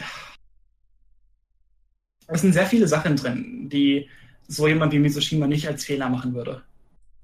es 2.29 2.41
sind 2.41 2.53
sehr 2.53 2.67
viele 2.67 2.89
Sachen 2.89 3.17
drin, 3.17 3.69
die 3.69 4.09
so 4.49 4.67
jemand 4.67 4.93
wie 4.93 4.99
Mitsushima 4.99 5.47
nicht 5.47 5.69
als 5.69 5.85
Fehler 5.85 6.09
machen 6.09 6.35
würde. 6.35 6.63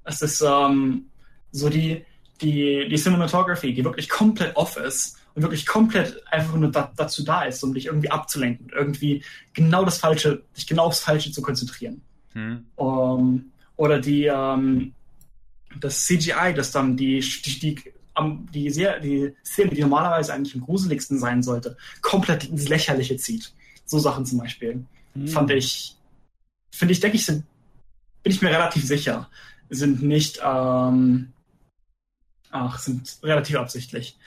Es 0.04 0.22
ist 0.22 0.42
ähm, 0.42 1.06
so 1.50 1.68
die, 1.68 2.04
die, 2.40 2.88
die 2.88 2.96
Cinematography, 2.96 3.74
die 3.74 3.84
wirklich 3.84 4.08
komplett 4.08 4.56
off 4.56 4.76
ist 4.76 5.18
und 5.34 5.42
wirklich 5.42 5.66
komplett 5.66 6.22
einfach 6.30 6.54
nur 6.54 6.70
da, 6.70 6.92
dazu 6.96 7.24
da 7.24 7.42
ist, 7.44 7.62
um 7.62 7.74
dich 7.74 7.86
irgendwie 7.86 8.10
abzulenken, 8.10 8.70
irgendwie 8.74 9.24
genau 9.54 9.84
das 9.84 9.98
Falsche, 9.98 10.42
dich 10.56 10.66
genau 10.66 10.84
aufs 10.84 11.00
Falsche 11.00 11.32
zu 11.32 11.42
konzentrieren. 11.42 12.02
Hm. 12.32 12.64
Um, 12.76 13.52
oder 13.76 14.00
die, 14.00 14.26
ähm, 14.26 14.94
das 15.80 16.04
CGI, 16.06 16.54
das 16.54 16.70
dann 16.70 16.96
die, 16.96 17.20
die, 17.20 17.58
die, 17.58 17.92
die, 18.52 18.70
sehr, 18.70 19.00
die 19.00 19.34
Szene, 19.44 19.70
die 19.70 19.80
normalerweise 19.80 20.32
eigentlich 20.32 20.54
am 20.54 20.62
gruseligsten 20.62 21.18
sein 21.18 21.42
sollte, 21.42 21.76
komplett 22.00 22.44
ins 22.44 22.68
Lächerliche 22.68 23.16
zieht. 23.16 23.52
So 23.84 23.98
Sachen 23.98 24.26
zum 24.26 24.38
Beispiel. 24.38 24.84
Hm. 25.14 25.28
Fand 25.28 25.50
ich, 25.50 25.96
finde 26.70 26.92
ich, 26.92 27.00
denke 27.00 27.16
ich, 27.16 27.26
sind, 27.26 27.44
bin 28.22 28.32
ich 28.32 28.42
mir 28.42 28.50
relativ 28.50 28.84
sicher, 28.84 29.28
sind 29.70 30.02
nicht, 30.02 30.40
ähm, 30.44 31.32
ach, 32.50 32.78
sind 32.78 33.18
relativ 33.22 33.56
absichtlich. 33.56 34.18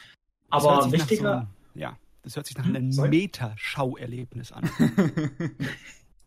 Aber 0.49 0.91
wichtiger. 0.91 1.47
So, 1.73 1.79
ja, 1.79 1.97
das 2.23 2.35
hört 2.35 2.47
sich 2.47 2.57
nach 2.57 2.65
einem 2.65 2.91
hm? 2.91 3.09
Meta-Schauerlebnis 3.09 4.51
an. 4.51 4.69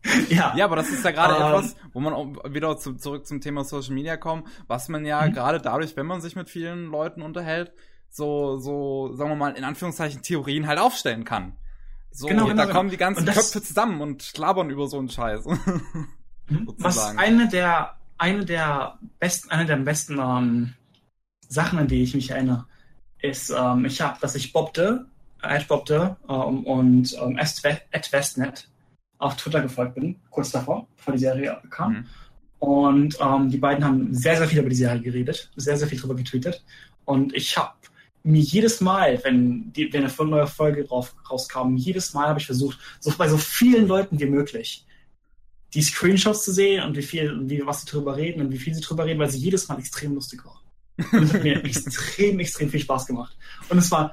ja. 0.29 0.53
ja, 0.55 0.65
aber 0.65 0.77
das 0.77 0.89
ist 0.89 1.03
ja 1.03 1.11
gerade 1.11 1.35
ähm, 1.35 1.41
etwas, 1.41 1.75
wo 1.91 1.99
man 1.99 2.13
auch 2.13 2.53
wieder 2.53 2.77
zu, 2.77 2.95
zurück 2.95 3.27
zum 3.27 3.41
Thema 3.41 3.63
Social 3.63 3.93
Media 3.93 4.17
kommt, 4.17 4.47
was 4.67 4.87
man 4.87 5.05
ja 5.05 5.25
mhm. 5.25 5.33
gerade 5.33 5.59
dadurch, 5.59 5.97
wenn 5.97 6.05
man 6.05 6.21
sich 6.21 6.35
mit 6.35 6.49
vielen 6.49 6.85
Leuten 6.85 7.21
unterhält, 7.21 7.73
so, 8.09 8.57
so, 8.57 9.13
sagen 9.13 9.29
wir 9.29 9.35
mal, 9.35 9.51
in 9.51 9.63
Anführungszeichen 9.63 10.21
Theorien 10.21 10.67
halt 10.67 10.79
aufstellen 10.79 11.25
kann. 11.25 11.53
So, 12.11 12.27
genau, 12.27 12.45
genau, 12.45 12.55
da 12.55 12.63
genau. 12.63 12.75
kommen 12.75 12.89
die 12.89 12.97
ganzen 12.97 13.25
das, 13.25 13.35
Köpfe 13.35 13.61
zusammen 13.61 14.01
und 14.01 14.35
labern 14.37 14.69
über 14.69 14.87
so 14.87 14.97
einen 14.99 15.09
Scheiß. 15.09 15.45
Mhm. 16.49 16.73
was 16.79 17.15
eine 17.15 17.47
der, 17.47 17.95
eine 18.17 18.43
der 18.43 18.97
besten, 19.19 19.51
eine 19.51 19.67
der 19.67 19.75
besten 19.75 20.17
ähm, 20.17 20.73
Sachen, 21.47 21.77
an 21.77 21.87
die 21.87 22.01
ich 22.01 22.15
mich 22.15 22.31
erinnere, 22.31 22.65
ist, 23.21 23.51
ähm, 23.51 23.85
ich 23.85 24.01
habe, 24.01 24.17
dass 24.19 24.33
ich 24.33 24.51
Bobde, 24.51 25.05
Ed 25.43 25.67
Bobde 25.67 26.17
ähm, 26.27 26.65
und 26.65 27.15
ähm, 27.21 27.37
Ed 27.37 28.11
Westnet 28.11 28.67
auf 29.19 29.35
Twitter 29.35 29.61
gefolgt 29.61 29.95
bin, 29.95 30.15
kurz 30.29 30.51
davor, 30.51 30.87
bevor 30.97 31.13
die 31.13 31.19
Serie 31.19 31.61
kam. 31.69 31.93
Mhm. 31.93 32.05
Und 32.59 33.17
ähm, 33.21 33.49
die 33.49 33.57
beiden 33.57 33.85
haben 33.85 34.13
sehr, 34.13 34.37
sehr 34.37 34.47
viel 34.47 34.59
über 34.59 34.69
die 34.69 34.75
Serie 34.75 35.01
geredet, 35.01 35.51
sehr, 35.55 35.77
sehr 35.77 35.87
viel 35.87 35.99
drüber 35.99 36.15
getweetet. 36.15 36.63
Und 37.05 37.33
ich 37.33 37.55
habe 37.57 37.73
mir 38.23 38.41
jedes 38.41 38.81
Mal, 38.81 39.19
wenn, 39.23 39.71
die, 39.73 39.91
wenn 39.93 40.03
eine 40.03 40.29
neue 40.29 40.47
Folge 40.47 40.83
drauf, 40.83 41.15
rauskam, 41.29 41.75
jedes 41.75 42.13
Mal 42.13 42.27
habe 42.27 42.39
ich 42.39 42.45
versucht, 42.45 42.77
so 42.99 43.13
bei 43.17 43.29
so 43.29 43.37
vielen 43.37 43.87
Leuten 43.87 44.19
wie 44.19 44.25
möglich, 44.25 44.85
die 45.73 45.81
Screenshots 45.81 46.43
zu 46.43 46.51
sehen 46.51 46.83
und 46.83 46.97
wie 46.97 47.01
viel, 47.01 47.37
wie, 47.49 47.65
was 47.65 47.81
sie 47.81 47.87
drüber 47.87 48.17
reden 48.17 48.41
und 48.41 48.51
wie 48.51 48.57
viel 48.57 48.73
sie 48.73 48.81
drüber 48.81 49.05
reden, 49.05 49.19
weil 49.19 49.29
sie 49.29 49.39
jedes 49.39 49.67
Mal 49.67 49.79
extrem 49.79 50.15
lustig 50.15 50.43
war. 50.43 50.61
Und 51.11 51.23
es 51.23 51.33
hat 51.33 51.43
mir 51.43 51.63
extrem, 51.63 52.39
extrem 52.39 52.69
viel 52.69 52.81
Spaß 52.81 53.05
gemacht. 53.05 53.37
Und 53.69 53.77
es 53.77 53.89
war 53.91 54.11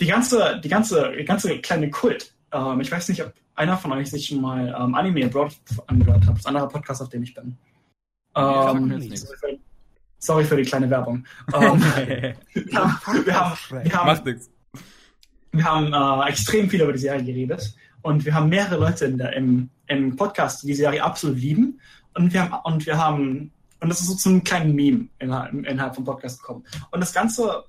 die 0.00 0.06
ganze, 0.06 0.60
die 0.62 0.68
ganze, 0.68 1.12
die 1.16 1.24
ganze 1.24 1.58
kleine 1.60 1.90
Kult. 1.90 2.34
Ähm, 2.52 2.80
ich 2.80 2.90
weiß 2.90 3.08
nicht, 3.08 3.22
ob 3.22 3.32
einer 3.54 3.76
von 3.76 3.92
euch 3.92 4.10
sich 4.10 4.26
schon 4.26 4.40
mal 4.40 4.68
ähm, 4.68 4.94
Anime 4.94 5.26
Abroad 5.26 5.56
angehört 5.86 6.26
hat. 6.26 6.36
Das 6.36 6.46
andere 6.46 6.68
Podcast, 6.68 7.02
auf 7.02 7.08
dem 7.08 7.22
ich 7.22 7.34
bin. 7.34 7.56
Ähm, 8.34 8.90
sorry, 9.16 9.36
für, 9.38 9.58
sorry, 10.18 10.44
für, 10.44 10.56
die 10.56 10.64
kleine 10.64 10.90
Werbung. 10.90 11.24
Ähm, 11.54 11.82
ja, 12.70 13.00
wir 13.24 13.40
haben, 13.40 13.56
wir 13.82 13.94
haben, 13.94 14.40
wir 15.52 15.64
haben 15.64 15.92
äh, 15.92 16.28
extrem 16.28 16.68
viel 16.68 16.82
über 16.82 16.92
die 16.92 16.98
Serie 16.98 17.24
geredet 17.24 17.74
und 18.02 18.24
wir 18.24 18.34
haben 18.34 18.48
mehrere 18.48 18.78
Leute 18.78 19.06
in 19.06 19.18
der, 19.18 19.32
im, 19.32 19.70
im 19.86 20.16
Podcast, 20.16 20.62
die 20.62 20.68
die 20.68 20.74
Serie 20.74 21.02
absolut 21.02 21.38
lieben 21.38 21.80
und 22.14 22.32
wir 22.32 22.42
haben 22.42 22.60
und 22.64 22.84
wir 22.84 22.98
haben 22.98 23.52
und 23.80 23.88
das 23.90 24.00
ist 24.00 24.06
so 24.06 24.14
zu 24.14 24.28
einem 24.30 24.44
kleinen 24.44 24.74
Meme 24.74 25.08
innerhalb, 25.18 25.52
innerhalb 25.52 25.94
vom 25.94 26.04
Podcast 26.04 26.40
gekommen. 26.40 26.64
Und 26.90 27.00
das 27.00 27.12
Ganze 27.12 27.64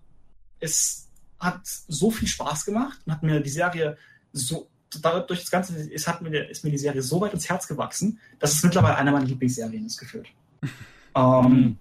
ist, 0.60 1.10
hat 1.40 1.62
so 1.64 2.12
viel 2.12 2.28
Spaß 2.28 2.66
gemacht 2.66 3.00
und 3.06 3.14
hat 3.14 3.24
mir 3.24 3.40
die 3.42 3.50
Serie 3.50 3.98
so 4.34 4.68
dadurch 5.02 5.42
das 5.42 5.52
Ganze 5.52 5.78
ist, 5.78 6.08
hat 6.08 6.22
mir, 6.22 6.50
ist 6.50 6.64
mir 6.64 6.72
die 6.72 6.78
Serie 6.78 7.02
so 7.02 7.20
weit 7.22 7.34
ins 7.34 7.50
Herz 7.50 7.68
gewachsen, 7.68 8.20
dass 8.40 8.54
es 8.54 8.64
mittlerweile 8.64 8.96
eine 8.96 9.12
meiner 9.12 9.26
Lieblingsserien 9.26 9.86
ist 9.86 9.98
gefühlt. 9.98 10.28
ähm, 11.16 11.78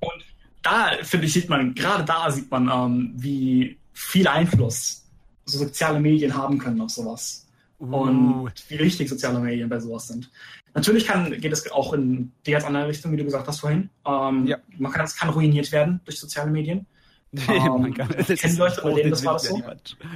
und 0.00 0.24
da, 0.62 0.90
finde 1.02 1.26
ich, 1.26 1.32
sieht 1.32 1.48
man, 1.48 1.74
gerade 1.74 2.04
da 2.04 2.30
sieht 2.30 2.50
man, 2.50 2.68
ähm, 2.68 3.12
wie 3.16 3.78
viel 3.92 4.28
Einfluss 4.28 5.06
so 5.44 5.58
soziale 5.58 6.00
Medien 6.00 6.34
haben 6.34 6.58
können 6.58 6.80
auf 6.80 6.90
sowas. 6.90 7.46
Uh. 7.80 7.96
Und 7.96 8.52
wie 8.68 8.78
wichtig 8.78 9.08
soziale 9.08 9.40
Medien 9.40 9.68
bei 9.68 9.80
sowas 9.80 10.06
sind. 10.06 10.30
Natürlich 10.74 11.06
kann, 11.06 11.32
geht 11.40 11.52
es 11.52 11.70
auch 11.72 11.92
in 11.94 12.30
die 12.46 12.52
ganz 12.52 12.64
andere 12.64 12.88
Richtung, 12.88 13.10
wie 13.10 13.16
du 13.16 13.24
gesagt 13.24 13.48
hast 13.48 13.60
vorhin. 13.60 13.90
Ähm, 14.06 14.46
ja. 14.46 14.58
Man 14.78 14.92
kann, 14.92 15.04
es 15.04 15.16
kann 15.16 15.30
ruiniert 15.30 15.72
werden 15.72 16.00
durch 16.04 16.18
soziale 16.18 16.50
Medien. 16.50 16.86
Um, 17.32 17.86
ähm, 17.86 17.94
ich 18.28 18.40
kenne 18.40 18.56
Leute, 18.56 18.82
bei 18.82 18.92
denen 18.94 19.10
das 19.10 19.24
war 19.24 19.34
das 19.34 19.44
so. 19.44 19.62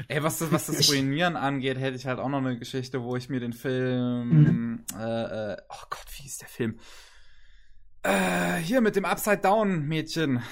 Ey, 0.08 0.22
was 0.24 0.38
das, 0.38 0.50
was 0.50 0.66
das 0.66 0.90
Ruinieren 0.90 1.36
angeht, 1.36 1.78
hätte 1.78 1.96
ich 1.96 2.06
halt 2.06 2.18
auch 2.18 2.28
noch 2.28 2.38
eine 2.38 2.58
Geschichte, 2.58 3.02
wo 3.04 3.14
ich 3.14 3.28
mir 3.28 3.38
den 3.38 3.52
Film, 3.52 4.28
mhm. 4.28 4.84
äh, 4.98 5.52
äh, 5.52 5.56
oh 5.68 5.84
Gott, 5.90 6.06
wie 6.18 6.26
ist 6.26 6.40
der 6.40 6.48
Film? 6.48 6.78
Äh, 8.02 8.56
hier 8.56 8.80
mit 8.80 8.96
dem 8.96 9.04
Upside 9.04 9.38
Down 9.38 9.86
Mädchen. 9.86 10.42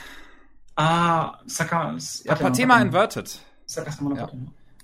Ah, 0.77 1.41
Saka. 1.47 1.97
Ja, 2.25 2.35
Patema 2.37 2.81
Inverted. 2.81 3.41
Saka, 3.67 3.91
ja. 4.15 4.31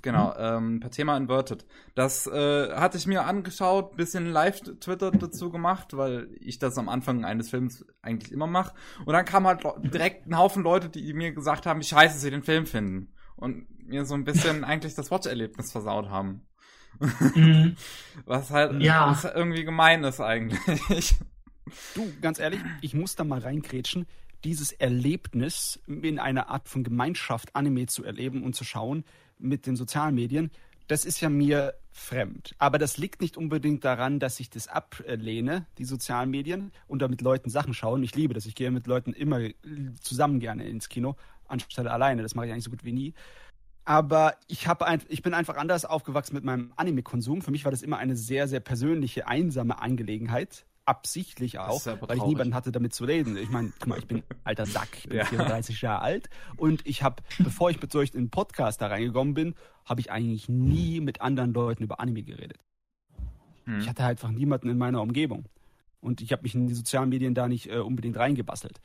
Genau, 0.03 0.29
mhm. 0.61 0.81
ähm, 0.83 0.91
Thema 0.91 1.17
Inverted. 1.17 1.67
Das 1.95 2.27
äh, 2.27 2.73
hatte 2.75 2.99
ich 2.99 3.07
mir 3.07 3.25
angeschaut, 3.25 3.97
bisschen 3.97 4.27
Live-Twitter 4.27 5.11
dazu 5.11 5.51
gemacht, 5.51 5.97
weil 5.97 6.29
ich 6.39 6.59
das 6.59 6.79
am 6.79 6.89
Anfang 6.89 7.25
eines 7.25 7.51
Films 7.51 7.85
eigentlich 8.03 8.33
immer 8.33 8.47
mache. 8.47 8.75
Und 9.05 9.13
dann 9.13 9.25
kam 9.25 9.47
halt 9.47 9.65
direkt 9.83 10.27
ein 10.27 10.39
Haufen 10.39 10.63
Leute, 10.63 10.89
die 10.89 11.13
mir 11.13 11.33
gesagt 11.33 11.67
haben, 11.67 11.81
wie 11.81 11.85
scheiße 11.85 12.19
sie 12.19 12.31
den 12.31 12.43
Film 12.43 12.67
finden. 12.67 13.13
Und 13.37 13.67
mir 13.87 14.05
so 14.05 14.15
ein 14.15 14.25
bisschen 14.25 14.65
eigentlich 14.65 14.95
das 14.95 15.11
Watch-Erlebnis 15.11 15.73
versaut 15.73 16.09
haben. 16.09 16.47
Mhm. 17.01 17.77
was 18.25 18.51
halt 18.51 18.81
ja. 18.81 19.11
was 19.11 19.25
irgendwie 19.25 19.65
gemein 19.65 20.05
ist 20.05 20.21
eigentlich. 20.21 21.17
Du, 21.95 22.11
ganz 22.23 22.39
ehrlich, 22.39 22.61
ich 22.81 22.95
muss 22.95 23.15
da 23.15 23.25
mal 23.25 23.41
reingrätschen 23.41 24.07
dieses 24.45 24.73
Erlebnis 24.73 25.81
in 25.87 26.19
einer 26.19 26.49
Art 26.49 26.69
von 26.69 26.85
Gemeinschaft 26.85 27.55
Anime 27.55 27.87
zu 27.87 28.05
erleben 28.05 28.43
und 28.43 28.55
zu 28.55 28.65
schauen, 28.65 29.05
mit 29.39 29.67
den 29.67 29.77
sozialen 29.77 30.15
Medien, 30.15 30.51
das 30.87 31.05
ist 31.05 31.21
ja 31.21 31.29
mir 31.29 31.75
fremd. 31.91 32.55
Aber 32.59 32.79
das 32.79 32.97
liegt 32.97 33.21
nicht 33.21 33.37
unbedingt 33.37 33.85
daran, 33.85 34.21
dass 34.21 34.41
ich 34.41 34.51
das 34.51 34.69
ablehne, 34.69 35.67
die 35.77 35.85
sozialen 35.85 36.31
Medien, 36.31 36.73
und 36.87 37.03
da 37.03 37.09
mit 37.09 37.21
Leuten 37.21 37.51
Sachen 37.51 37.75
schauen. 37.75 38.03
Ich 38.03 38.15
liebe 38.15 38.35
das. 38.35 38.47
Ich 38.47 38.55
gehe 38.55 38.71
mit 38.71 38.87
Leuten 38.87 39.13
immer 39.13 39.41
zusammen 40.01 40.41
gerne 40.41 40.67
ins 40.67 40.89
Kino, 40.89 41.17
anstelle 41.47 41.91
alleine. 41.91 42.23
Das 42.23 42.35
mache 42.35 42.47
ich 42.47 42.53
eigentlich 42.53 42.65
so 42.65 42.71
gut 42.71 42.85
wie 42.85 42.93
nie. 42.93 43.15
Aber 43.85 44.35
ich, 44.49 44.67
hab 44.67 44.83
ein, 44.83 45.03
ich 45.09 45.23
bin 45.23 45.35
einfach 45.35 45.57
anders 45.57 45.85
aufgewachsen 45.85 46.35
mit 46.35 46.45
meinem 46.45 46.73
Anime-Konsum. 46.77 47.43
Für 47.43 47.51
mich 47.51 47.65
war 47.65 47.71
das 47.71 47.83
immer 47.83 47.99
eine 47.99 48.17
sehr, 48.17 48.47
sehr 48.47 48.61
persönliche, 48.61 49.27
einsame 49.27 49.81
Angelegenheit 49.81 50.67
absichtlich 50.89 51.59
auch, 51.59 51.85
weil 51.85 52.17
ich 52.17 52.25
niemanden 52.25 52.55
hatte, 52.55 52.73
damit 52.73 52.95
zu 52.95 53.05
reden. 53.05 53.37
Ich 53.37 53.51
meine, 53.51 53.73
guck 53.79 53.89
mal, 53.89 53.99
ich 53.99 54.07
bin 54.07 54.23
alter 54.45 54.65
Sack, 54.65 54.89
ich 54.99 55.09
bin 55.09 55.19
ja. 55.19 55.25
34 55.27 55.83
Jahre 55.83 56.03
alt 56.03 56.31
und 56.57 56.87
ich 56.87 57.03
habe, 57.03 57.23
bevor 57.39 57.71
ich 57.71 57.81
mit 57.81 57.93
solchen 57.93 58.31
Podcast 58.31 58.81
da 58.81 58.87
reingekommen 58.87 59.35
bin, 59.35 59.55
habe 59.85 60.01
ich 60.01 60.11
eigentlich 60.11 60.49
nie 60.49 61.01
mit 61.01 61.21
anderen 61.21 61.53
Leuten 61.53 61.85
über 61.85 62.01
Anime 62.01 62.23
geredet. 62.23 62.59
Hm. 63.65 63.81
Ich 63.81 63.89
hatte 63.89 64.03
halt 64.03 64.19
einfach 64.19 64.31
niemanden 64.31 64.71
in 64.71 64.79
meiner 64.79 65.03
Umgebung. 65.03 65.45
Und 66.01 66.21
ich 66.21 66.33
habe 66.33 66.43
mich 66.43 66.55
in 66.55 66.69
die 66.69 66.75
sozialen 66.75 67.09
Medien 67.09 67.35
da 67.35 67.49
nicht 67.49 67.69
äh, 67.69 67.79
unbedingt 67.79 68.17
reingebastelt 68.17 68.81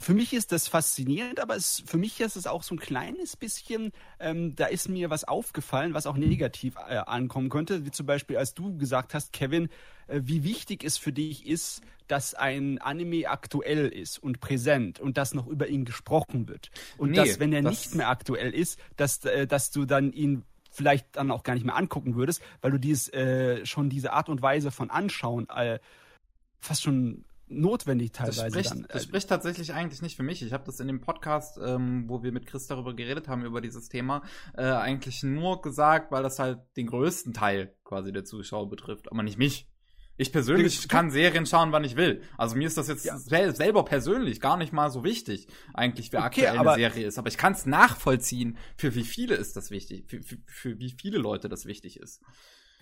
für 0.00 0.14
mich 0.14 0.32
ist 0.32 0.50
das 0.50 0.66
faszinierend, 0.66 1.40
aber 1.40 1.56
es, 1.56 1.82
für 1.84 1.98
mich 1.98 2.18
ist 2.20 2.34
es 2.34 2.46
auch 2.46 2.62
so 2.62 2.74
ein 2.74 2.78
kleines 2.78 3.36
bisschen, 3.36 3.92
ähm, 4.18 4.56
da 4.56 4.64
ist 4.64 4.88
mir 4.88 5.10
was 5.10 5.24
aufgefallen, 5.24 5.92
was 5.92 6.06
auch 6.06 6.16
negativ 6.16 6.76
äh, 6.88 6.96
ankommen 6.96 7.50
könnte, 7.50 7.84
wie 7.84 7.90
zum 7.90 8.06
Beispiel, 8.06 8.38
als 8.38 8.54
du 8.54 8.78
gesagt 8.78 9.12
hast, 9.12 9.34
Kevin, 9.34 9.68
äh, 10.08 10.20
wie 10.24 10.42
wichtig 10.42 10.84
es 10.84 10.96
für 10.96 11.12
dich 11.12 11.46
ist, 11.46 11.82
dass 12.08 12.32
ein 12.32 12.78
Anime 12.78 13.28
aktuell 13.28 13.88
ist 13.88 14.18
und 14.18 14.40
präsent 14.40 15.00
und 15.00 15.18
dass 15.18 15.34
noch 15.34 15.46
über 15.46 15.68
ihn 15.68 15.84
gesprochen 15.84 16.48
wird. 16.48 16.70
Und 16.96 17.10
nee, 17.10 17.16
dass, 17.16 17.38
wenn 17.38 17.52
er 17.52 17.60
das 17.60 17.72
nicht 17.72 17.94
mehr 17.94 18.08
aktuell 18.08 18.54
ist, 18.54 18.80
dass, 18.96 19.22
äh, 19.26 19.46
dass 19.46 19.70
du 19.70 19.84
dann 19.84 20.14
ihn 20.14 20.44
vielleicht 20.70 21.14
dann 21.16 21.30
auch 21.30 21.42
gar 21.42 21.52
nicht 21.52 21.66
mehr 21.66 21.76
angucken 21.76 22.14
würdest, 22.14 22.40
weil 22.62 22.70
du 22.70 22.78
dies, 22.78 23.10
äh, 23.10 23.66
schon 23.66 23.90
diese 23.90 24.14
Art 24.14 24.30
und 24.30 24.40
Weise 24.40 24.70
von 24.70 24.88
Anschauen 24.88 25.46
äh, 25.50 25.78
fast 26.58 26.82
schon 26.82 27.24
notwendig 27.50 28.12
teilweise 28.12 28.42
das 28.42 28.52
spricht, 28.52 28.70
dann. 28.70 28.86
Das 28.88 29.04
spricht 29.04 29.28
tatsächlich 29.28 29.74
eigentlich 29.74 30.02
nicht 30.02 30.16
für 30.16 30.22
mich. 30.22 30.42
Ich 30.42 30.52
habe 30.52 30.64
das 30.64 30.80
in 30.80 30.86
dem 30.86 31.00
Podcast, 31.00 31.58
ähm, 31.62 32.04
wo 32.08 32.22
wir 32.22 32.32
mit 32.32 32.46
Chris 32.46 32.66
darüber 32.66 32.94
geredet 32.94 33.28
haben, 33.28 33.44
über 33.44 33.60
dieses 33.60 33.88
Thema, 33.88 34.22
äh, 34.56 34.62
eigentlich 34.62 35.22
nur 35.22 35.60
gesagt, 35.60 36.12
weil 36.12 36.22
das 36.22 36.38
halt 36.38 36.60
den 36.76 36.86
größten 36.86 37.34
Teil 37.34 37.74
quasi 37.84 38.12
der 38.12 38.24
Zuschauer 38.24 38.68
betrifft, 38.68 39.10
aber 39.10 39.22
nicht 39.22 39.38
mich. 39.38 39.66
Ich 40.16 40.32
persönlich 40.32 40.86
kann 40.86 41.10
Serien 41.10 41.46
schauen, 41.46 41.72
wann 41.72 41.82
ich 41.82 41.96
will. 41.96 42.20
Also 42.36 42.54
mir 42.54 42.66
ist 42.66 42.76
das 42.76 42.88
jetzt 42.88 43.06
ja. 43.06 43.16
sel 43.16 43.56
selber 43.56 43.86
persönlich 43.86 44.38
gar 44.38 44.58
nicht 44.58 44.70
mal 44.70 44.90
so 44.90 45.02
wichtig, 45.02 45.48
eigentlich, 45.72 46.12
wer 46.12 46.20
okay, 46.20 46.46
aktuell 46.46 46.58
eine 46.58 46.74
Serie 46.74 47.06
ist. 47.06 47.18
Aber 47.18 47.28
ich 47.28 47.38
kann 47.38 47.54
es 47.54 47.64
nachvollziehen, 47.64 48.58
für 48.76 48.94
wie 48.94 49.04
viele 49.04 49.34
ist 49.34 49.56
das 49.56 49.70
wichtig, 49.70 50.04
für, 50.10 50.22
für, 50.22 50.36
für 50.46 50.78
wie 50.78 50.94
viele 51.00 51.16
Leute 51.16 51.48
das 51.48 51.64
wichtig 51.64 51.98
ist. 51.98 52.20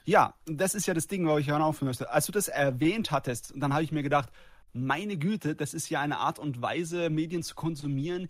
Ja, 0.05 0.35
das 0.47 0.75
ist 0.75 0.87
ja 0.87 0.95
das 0.95 1.07
Ding, 1.07 1.29
wo 1.29 1.39
ich 1.39 1.49
hören 1.49 1.63
aufhören 1.63 1.89
möchte. 1.89 2.11
Als 2.11 2.27
du 2.27 2.33
das 2.33 2.49
erwähnt 2.49 3.11
hattest, 3.11 3.53
dann 3.55 3.73
habe 3.73 3.85
ich 3.85 3.93
mir 3.93 4.03
gedacht, 4.03 4.31
meine 4.73 5.17
Güte, 5.17 5.55
das 5.55 5.75
ist 5.75 5.91
ja 5.91 6.01
eine 6.01 6.19
Art 6.19 6.39
und 6.39 6.63
Weise, 6.63 7.11
Medien 7.11 7.43
zu 7.43 7.55
konsumieren, 7.55 8.29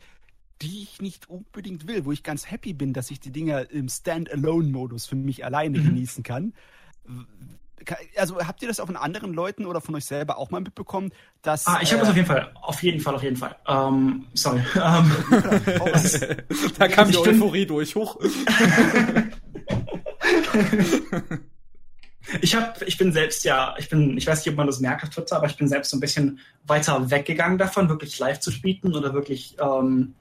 die 0.63 0.83
ich 0.83 1.01
nicht 1.01 1.29
unbedingt 1.29 1.87
will, 1.87 2.05
wo 2.05 2.13
ich 2.13 2.23
ganz 2.23 2.51
happy 2.51 2.73
bin, 2.73 2.93
dass 2.93 3.11
ich 3.11 3.21
die 3.21 3.31
Dinger 3.31 3.71
im 3.71 3.89
Stand-alone-Modus 3.89 5.07
für 5.07 5.17
mich 5.17 5.45
alleine 5.45 5.79
mhm. 5.79 5.85
genießen 5.85 6.25
kann. 6.25 6.53
Also 8.17 8.39
habt 8.39 8.61
ihr 8.63 8.69
das 8.69 8.81
auch 8.81 8.87
von 8.87 8.97
anderen 8.97 9.33
Leuten 9.33 9.67
oder 9.67 9.81
von 9.81 9.95
euch 9.95 10.05
selber 10.05 10.37
auch 10.37 10.51
mal 10.51 10.61
mitbekommen, 10.61 11.13
dass 11.43 11.67
Ah, 11.67 11.79
ich 11.81 11.93
habe 11.93 11.99
äh, 11.99 12.01
das 12.01 12.11
auf 12.11 12.17
jeden 12.17 12.27
Fall, 12.27 12.51
auf 12.55 12.83
jeden 12.83 13.01
Fall, 13.01 13.15
auf 13.15 13.23
jeden 13.23 13.37
Fall. 13.37 13.57
Ähm, 13.67 14.27
sorry. 14.35 14.63
Ähm, 14.75 15.13
da 16.79 16.89
kam 16.89 17.11
die 17.11 17.19
Euphorie 17.19 17.67
durch 17.67 17.95
hoch. 17.95 18.19
Ich 22.43 22.55
habe, 22.55 22.85
ich 22.85 22.99
bin 22.99 23.13
selbst 23.13 23.45
ja, 23.45 23.75
ich 23.79 23.89
bin, 23.89 24.17
ich 24.17 24.27
weiß 24.27 24.45
nicht, 24.45 24.51
ob 24.51 24.57
man 24.57 24.67
das 24.67 24.81
merkt 24.81 25.03
auf 25.03 25.11
Twitter, 25.11 25.37
aber 25.37 25.47
ich 25.47 25.57
bin 25.57 25.69
selbst 25.69 25.91
so 25.91 25.97
ein 25.97 26.01
bisschen 26.01 26.41
weiter 26.67 27.11
weggegangen 27.11 27.59
davon, 27.59 27.89
wirklich 27.89 28.19
live 28.19 28.41
zu 28.41 28.51
spielen 28.51 28.95
oder 28.95 29.15
wirklich 29.15 29.57
ähm, 29.61 30.15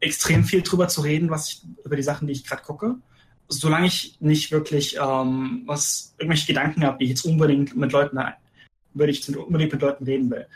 extrem 0.00 0.44
viel 0.44 0.62
drüber 0.62 0.88
zu 0.88 1.00
reden, 1.00 1.30
was 1.30 1.48
ich, 1.48 1.62
über 1.84 1.96
die 1.96 2.02
Sachen, 2.02 2.26
die 2.26 2.32
ich 2.32 2.44
gerade 2.44 2.62
gucke. 2.62 2.96
Solange 3.48 3.86
ich 3.86 4.16
nicht 4.20 4.50
wirklich 4.52 4.96
ähm, 5.00 5.62
was 5.66 6.14
irgendwelche 6.18 6.46
Gedanken 6.46 6.84
habe, 6.84 6.98
die 6.98 7.04
ich 7.04 7.10
jetzt 7.10 7.24
unbedingt 7.24 7.76
mit 7.76 7.92
Leuten, 7.92 8.18
würde 8.94 9.12
ich 9.12 9.36
unbedingt 9.36 9.72
mit 9.72 9.82
Leuten 9.82 10.04
reden 10.04 10.30
will, 10.30 10.46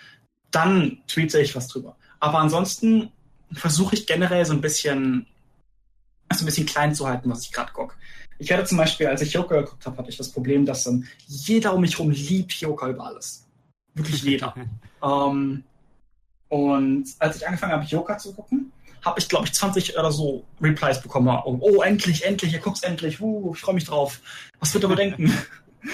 dann 0.51 0.99
tweete 1.07 1.41
ich 1.41 1.55
was 1.55 1.69
drüber. 1.69 1.97
Aber 2.21 2.39
ansonsten 2.39 3.13
versuche 3.53 3.95
ich 3.95 4.07
generell 4.07 4.45
so 4.45 4.53
ein 4.53 4.61
bisschen, 4.61 5.27
so 6.33 6.43
ein 6.43 6.47
bisschen 6.47 6.67
klein 6.67 6.95
zu 6.95 7.07
halten, 7.07 7.31
was 7.31 7.43
ich 7.43 7.53
gerade 7.53 7.73
gucke. 7.73 7.95
Ich 8.39 8.53
hatte 8.53 8.65
zum 8.65 8.79
Beispiel, 8.79 9.07
als 9.07 9.21
ich 9.23 9.33
Joker 9.33 9.63
geguckt 9.63 9.85
habe, 9.85 9.97
hatte 9.99 10.11
ich 10.11 10.17
das 10.17 10.31
Problem, 10.31 10.65
dass 10.65 10.85
dann 10.85 11.07
jeder 11.27 11.75
um 11.75 11.81
mich 11.81 11.99
herum 11.99 12.11
liebt 12.11 12.53
Joker 12.53 12.89
über 12.89 13.07
alles. 13.07 13.47
Wirklich 13.95 14.23
jeder. 14.23 14.55
ähm, 15.03 15.65
und 16.49 17.09
als 17.19 17.37
ich 17.37 17.47
angefangen 17.47 17.73
habe, 17.73 17.85
Joker 17.85 18.17
zu 18.19 18.33
gucken, 18.33 18.73
habe 19.05 19.21
ich, 19.21 19.29
glaube 19.29 19.47
ich, 19.47 19.53
20 19.53 19.99
oder 19.99 20.13
so 20.13 20.45
Replies 20.61 21.01
bekommen. 21.01 21.29
Oh, 21.45 21.59
oh 21.61 21.83
endlich, 21.83 22.25
endlich, 22.25 22.53
ihr 22.53 22.59
guckt 22.59 22.83
endlich. 22.85 23.21
Uh, 23.21 23.53
ich 23.55 23.61
freue 23.61 23.75
mich 23.75 23.85
drauf. 23.85 24.21
Was 24.61 24.75
wird 24.75 24.85
er 24.85 24.97
denken? 24.97 25.33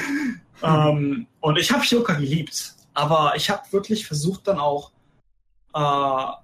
ähm, 0.62 1.26
und 1.40 1.59
ich 1.59 1.70
habe 1.72 1.84
Joker 1.84 2.14
geliebt. 2.14 2.74
Aber 2.95 3.34
ich 3.36 3.51
habe 3.51 3.62
wirklich 3.72 4.07
versucht, 4.07 4.47
dann 4.47 4.59
auch 4.59 4.92
äh, 5.74 6.43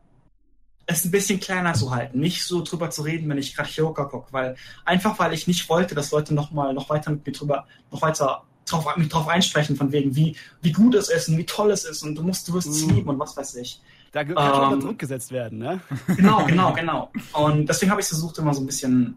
es 0.93 1.05
ein 1.05 1.11
bisschen 1.11 1.41
kleiner 1.41 1.75
zu 1.75 1.91
halten, 1.91 2.21
nicht 2.21 2.45
so 2.45 2.63
drüber 2.63 2.91
zu 2.91 3.03
reden, 3.03 3.29
wenn 3.29 3.39
ich 3.39 3.55
gerade 3.55 3.71
Joker 3.71 4.07
gucke, 4.07 4.33
weil 4.33 4.57
einfach 4.85 5.19
weil 5.19 5.33
ich 5.33 5.47
nicht 5.47 5.69
wollte, 5.69 5.95
dass 5.95 6.11
Leute 6.11 6.35
noch 6.35 6.51
mal 6.51 6.73
noch 6.75 6.89
weiter 6.89 7.11
mit 7.11 7.27
mir 7.27 7.33
drüber, 7.33 7.67
noch 7.91 8.03
weiter 8.03 8.45
drauf, 8.67 8.97
mich 8.97 9.09
drauf 9.09 9.29
einsprechen, 9.29 9.77
von 9.77 9.93
wegen, 9.93 10.15
wie, 10.15 10.37
wie 10.63 10.73
gut 10.73 10.95
es 10.95 11.09
ist 11.09 11.29
und 11.29 11.39
wie 11.39 11.47
toll 11.47 11.71
es 11.71 11.85
ist 11.85 12.03
und 12.03 12.15
du 12.15 12.23
musst, 12.23 12.49
du 12.49 12.55
wirst 12.55 12.69
es 12.69 12.87
mm. 12.87 12.91
lieben 12.91 13.09
und 13.09 13.19
was 13.19 13.37
weiß 13.37 13.57
ich. 13.57 13.81
Da 14.13 14.25
kann 14.25 14.37
ähm, 14.37 14.55
schon 14.55 14.73
unter 14.73 14.87
Druck 14.87 14.99
gesetzt 14.99 15.33
werden, 15.33 15.59
ne? 15.59 15.81
Genau, 16.17 16.45
genau, 16.45 16.73
genau. 16.77 17.11
Und 17.33 17.69
deswegen 17.69 17.91
habe 17.91 18.01
ich 18.01 18.07
versucht, 18.07 18.39
immer 18.39 18.55
so 18.55 18.61
ein 18.61 18.67
bisschen, 18.67 19.17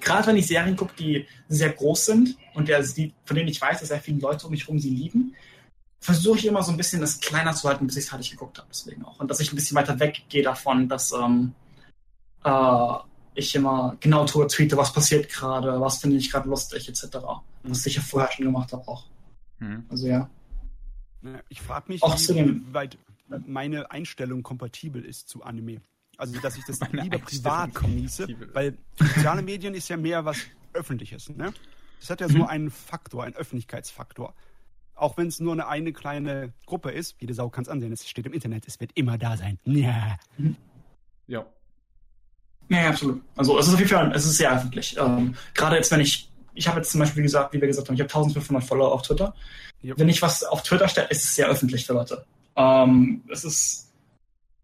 gerade 0.00 0.26
wenn 0.26 0.36
ich 0.36 0.46
Serien 0.46 0.76
gucke, 0.76 0.94
die 0.98 1.26
sehr 1.48 1.70
groß 1.70 2.06
sind 2.06 2.36
und 2.54 2.68
der, 2.68 2.82
die, 2.82 3.14
von 3.24 3.36
denen 3.36 3.48
ich 3.48 3.60
weiß, 3.60 3.80
dass 3.80 3.88
sehr 3.88 4.00
viele 4.00 4.20
Leute 4.20 4.46
um 4.46 4.52
mich 4.52 4.62
herum 4.62 4.78
sie 4.78 4.90
lieben, 4.90 5.34
versuche 6.06 6.38
ich 6.38 6.46
immer 6.46 6.62
so 6.62 6.70
ein 6.70 6.76
bisschen 6.76 7.00
das 7.00 7.18
kleiner 7.18 7.52
zu 7.52 7.68
halten, 7.68 7.86
bis 7.86 7.96
ich 7.96 8.04
es 8.04 8.10
fertig 8.10 8.30
geguckt 8.30 8.58
habe. 8.58 8.68
Deswegen 8.70 9.04
auch. 9.04 9.18
Und 9.18 9.28
dass 9.28 9.40
ich 9.40 9.52
ein 9.52 9.56
bisschen 9.56 9.76
weiter 9.76 9.98
weggehe 9.98 10.42
davon, 10.42 10.88
dass 10.88 11.10
ähm, 11.10 11.52
äh, 12.44 12.94
ich 13.34 13.54
immer 13.56 13.96
genau 13.98 14.24
tweete, 14.24 14.76
was 14.76 14.92
passiert 14.92 15.28
gerade, 15.28 15.80
was 15.80 15.98
finde 15.98 16.16
ich 16.16 16.30
gerade 16.30 16.48
lustig, 16.48 16.88
etc. 16.88 17.16
Mhm. 17.16 17.70
Was 17.70 17.84
ich 17.86 17.96
ja 17.96 18.02
vorher 18.02 18.30
schon 18.30 18.44
gemacht 18.46 18.72
habe 18.72 18.86
auch. 18.86 19.06
Mhm. 19.58 19.84
Also 19.88 20.06
ja. 20.06 20.30
Ich 21.48 21.60
frage 21.60 21.90
mich, 21.90 22.04
auch 22.04 22.16
wie 22.16 22.72
weit 22.72 22.98
meine 23.44 23.90
Einstellung 23.90 24.44
kompatibel 24.44 25.04
ist 25.04 25.28
zu 25.28 25.42
Anime. 25.42 25.80
Also, 26.18 26.38
dass 26.40 26.56
ich 26.56 26.64
das 26.66 26.78
lieber 26.92 27.18
privat 27.18 27.74
genieße, 27.74 28.28
weil 28.52 28.78
soziale 28.94 29.42
Medien 29.42 29.74
ist 29.74 29.88
ja 29.88 29.96
mehr 29.96 30.24
was 30.24 30.38
Öffentliches. 30.72 31.30
Ne? 31.30 31.52
Das 31.98 32.10
hat 32.10 32.20
ja 32.20 32.28
so 32.28 32.38
mhm. 32.38 32.44
einen 32.44 32.70
Faktor, 32.70 33.24
einen 33.24 33.34
Öffentlichkeitsfaktor. 33.34 34.34
Auch 34.96 35.18
wenn 35.18 35.28
es 35.28 35.40
nur 35.40 35.52
eine, 35.52 35.68
eine 35.68 35.92
kleine 35.92 36.52
Gruppe 36.64 36.90
ist, 36.90 37.16
jede 37.20 37.34
Sau 37.34 37.50
kann 37.50 37.62
es 37.62 37.68
ansehen, 37.68 37.92
es 37.92 38.08
steht 38.08 38.24
im 38.26 38.32
Internet, 38.32 38.66
es 38.66 38.80
wird 38.80 38.92
immer 38.94 39.18
da 39.18 39.36
sein. 39.36 39.58
Ja. 39.64 40.16
Ja. 41.26 41.44
Ja, 42.68 42.88
absolut. 42.88 43.22
Also 43.36 43.58
es 43.58 43.68
ist 43.68 43.74
auf 43.74 43.78
jeden 43.78 43.90
Fall, 43.90 44.10
es 44.12 44.24
ist 44.24 44.38
sehr 44.38 44.52
öffentlich. 44.52 44.96
Ähm, 44.98 45.36
Gerade 45.54 45.76
jetzt, 45.76 45.92
wenn 45.92 46.00
ich, 46.00 46.30
ich 46.54 46.66
habe 46.66 46.78
jetzt 46.78 46.90
zum 46.90 47.00
Beispiel, 47.00 47.22
gesagt, 47.22 47.52
wie 47.52 47.60
wir 47.60 47.68
gesagt 47.68 47.88
haben, 47.88 47.94
ich 47.94 48.00
habe 48.00 48.08
1500 48.08 48.64
Follower 48.64 48.92
auf 48.92 49.02
Twitter. 49.02 49.34
Yep. 49.84 49.98
Wenn 49.98 50.08
ich 50.08 50.22
was 50.22 50.42
auf 50.42 50.62
Twitter 50.62 50.88
stelle, 50.88 51.08
ist 51.08 51.24
es 51.24 51.34
sehr 51.34 51.46
öffentlich 51.48 51.86
für 51.86 51.92
Leute. 51.92 52.24
Ähm, 52.56 53.22
es 53.30 53.44
ist, 53.44 53.92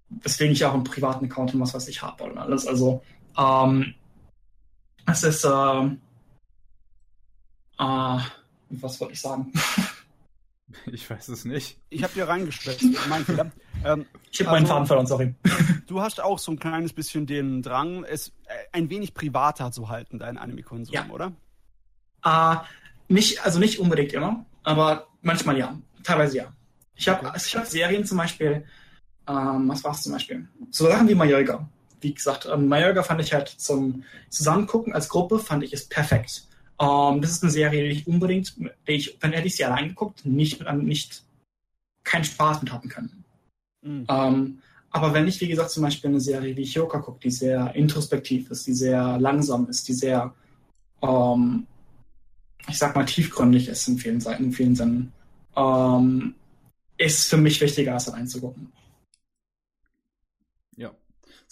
weswegen 0.08 0.54
ich 0.54 0.64
auch 0.64 0.72
einen 0.74 0.84
privaten 0.84 1.26
Account 1.26 1.52
und 1.54 1.60
was 1.60 1.74
weiß 1.74 1.88
ich 1.88 2.00
habe 2.00 2.24
und 2.24 2.38
alles. 2.38 2.66
Also 2.66 3.02
ähm, 3.38 3.94
es 5.06 5.22
ist, 5.22 5.44
äh, 5.44 5.84
äh, 7.78 8.18
was 8.70 9.00
wollte 9.00 9.12
ich 9.12 9.20
sagen? 9.20 9.52
Ich 10.92 11.08
weiß 11.08 11.28
es 11.28 11.44
nicht. 11.44 11.78
Ich 11.90 12.02
habe 12.02 12.14
dir 12.14 12.28
reingestreckt. 12.28 12.84
Mein 13.08 13.24
Fehler. 13.24 13.50
Ähm, 13.84 14.06
ich 14.30 14.40
habe 14.40 14.50
also, 14.50 14.50
meinen 14.50 14.66
Faden 14.66 14.86
verloren, 14.86 15.06
sorry. 15.06 15.34
Du 15.86 16.00
hast 16.00 16.20
auch 16.20 16.38
so 16.38 16.52
ein 16.52 16.58
kleines 16.58 16.92
bisschen 16.92 17.26
den 17.26 17.62
Drang, 17.62 18.04
es 18.04 18.28
äh, 18.46 18.54
ein 18.72 18.88
wenig 18.88 19.14
privater 19.14 19.72
zu 19.72 19.88
halten, 19.88 20.18
deinen 20.18 20.38
Anime-Konsum, 20.38 20.94
ja. 20.94 21.06
oder? 21.10 21.32
Uh, 22.24 22.56
nicht, 23.08 23.44
also 23.44 23.58
nicht 23.58 23.78
unbedingt 23.78 24.12
immer, 24.12 24.46
aber 24.62 25.08
manchmal 25.20 25.58
ja. 25.58 25.78
Teilweise 26.02 26.38
ja. 26.38 26.52
Ich 26.94 27.08
habe 27.08 27.26
okay. 27.26 27.38
hab 27.38 27.66
Serien 27.66 28.04
zum 28.04 28.18
Beispiel, 28.18 28.64
ähm, 29.28 29.68
was 29.68 29.84
war 29.84 29.92
es 29.92 30.02
zum 30.02 30.12
Beispiel? 30.12 30.48
So 30.70 30.86
Sachen 30.86 31.08
wie 31.08 31.14
Mallorca. 31.14 31.68
Wie 32.00 32.14
gesagt, 32.14 32.48
ähm, 32.50 32.68
Mallorca 32.68 33.02
fand 33.02 33.20
ich 33.20 33.32
halt 33.32 33.48
zum 33.48 34.04
Zusammengucken 34.28 34.92
als 34.92 35.08
Gruppe, 35.08 35.38
fand 35.38 35.62
ich 35.62 35.72
es 35.72 35.88
perfekt. 35.88 36.44
Um, 36.82 37.14
ähm, 37.14 37.22
das 37.22 37.30
ist 37.30 37.42
eine 37.44 37.52
Serie, 37.52 37.84
die 37.84 37.90
ich 38.00 38.06
unbedingt, 38.08 38.56
die 38.88 38.92
ich, 38.92 39.16
wenn 39.20 39.32
hätte 39.32 39.46
ich 39.46 39.56
sie 39.56 39.64
allein 39.64 39.88
geguckt, 39.88 40.26
nicht, 40.26 40.64
nicht 40.82 41.22
keinen 42.02 42.24
Spaß 42.24 42.62
mit 42.62 42.72
haben 42.72 42.88
können. 42.88 43.24
Mhm. 43.82 44.04
Um, 44.08 44.34
ähm, 44.34 44.58
Aber 44.90 45.14
wenn 45.14 45.28
ich, 45.28 45.40
wie 45.40 45.48
gesagt, 45.48 45.70
zum 45.70 45.84
Beispiel 45.84 46.10
eine 46.10 46.20
Serie 46.20 46.56
wie 46.56 46.64
Hyoka 46.64 46.98
gucke, 46.98 47.20
die 47.20 47.30
sehr 47.30 47.74
introspektiv 47.74 48.50
ist, 48.50 48.66
die 48.66 48.74
sehr 48.74 49.18
langsam 49.18 49.68
ist, 49.68 49.86
die 49.88 49.94
sehr, 49.94 50.34
ähm, 51.00 51.66
ich 52.68 52.78
sag 52.78 52.94
mal, 52.94 53.06
tiefgründig 53.06 53.68
ist 53.68 53.88
in 53.88 53.98
vielen 53.98 54.20
Seiten, 54.20 54.44
in 54.44 54.52
vielen 54.52 54.74
Sinnen, 54.74 55.12
ähm, 55.56 56.34
ist 56.98 57.28
für 57.28 57.38
mich 57.38 57.60
wichtiger, 57.60 57.94
als 57.94 58.06
da 58.06 58.12
reinzugucken. 58.12 58.72
Ja. 58.74 58.81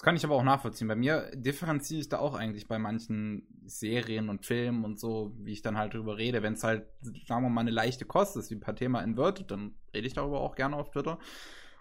Das 0.00 0.04
kann 0.06 0.16
ich 0.16 0.24
aber 0.24 0.36
auch 0.36 0.42
nachvollziehen. 0.42 0.88
Bei 0.88 0.96
mir 0.96 1.30
differenziere 1.34 2.00
ich 2.00 2.08
da 2.08 2.20
auch 2.20 2.32
eigentlich 2.32 2.66
bei 2.66 2.78
manchen 2.78 3.46
Serien 3.66 4.30
und 4.30 4.46
Filmen 4.46 4.82
und 4.82 4.98
so, 4.98 5.34
wie 5.36 5.52
ich 5.52 5.60
dann 5.60 5.76
halt 5.76 5.92
drüber 5.92 6.16
rede. 6.16 6.42
Wenn 6.42 6.54
es 6.54 6.64
halt, 6.64 6.86
sagen 7.28 7.44
wir 7.44 7.50
mal, 7.50 7.60
eine 7.60 7.70
leichte 7.70 8.06
Kost 8.06 8.34
ist, 8.38 8.50
wie 8.50 8.54
ein 8.54 8.60
paar 8.60 8.74
Thema 8.74 9.02
inverted, 9.02 9.50
dann 9.50 9.74
rede 9.94 10.06
ich 10.06 10.14
darüber 10.14 10.40
auch 10.40 10.54
gerne 10.54 10.76
auf 10.76 10.90
Twitter. 10.90 11.18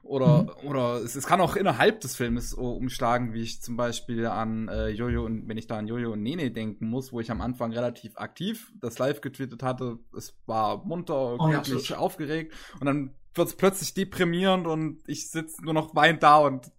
Oder, 0.04 0.44
mhm. 0.44 0.68
oder 0.68 0.96
es, 0.96 1.16
es, 1.16 1.28
kann 1.28 1.40
auch 1.40 1.56
innerhalb 1.56 2.02
des 2.02 2.18
Filmes 2.18 2.54
umschlagen, 2.54 3.32
wie 3.34 3.42
ich 3.42 3.62
zum 3.62 3.78
Beispiel 3.78 4.26
an 4.26 4.68
äh, 4.68 4.90
Jojo 4.90 5.24
und 5.24 5.48
wenn 5.48 5.58
ich 5.58 5.68
da 5.68 5.78
an 5.78 5.88
Jojo 5.88 6.12
und 6.12 6.22
Nene 6.22 6.52
denken 6.52 6.90
muss, 6.90 7.14
wo 7.14 7.22
ich 7.22 7.32
am 7.32 7.40
Anfang 7.40 7.72
relativ 7.72 8.18
aktiv 8.18 8.74
das 8.82 9.00
live 9.00 9.22
getweetet 9.22 9.64
hatte. 9.64 9.98
Es 10.14 10.38
war 10.46 10.84
munter, 10.84 11.36
oh, 11.40 11.96
aufgeregt 11.96 12.54
und 12.82 12.86
dann 12.86 13.16
wird 13.34 13.48
es 13.48 13.56
plötzlich 13.56 13.94
deprimierend 13.94 14.68
und 14.68 15.08
ich 15.08 15.30
sitze 15.32 15.64
nur 15.64 15.74
noch 15.74 15.96
weint 15.96 16.22
da 16.22 16.40
und 16.40 16.70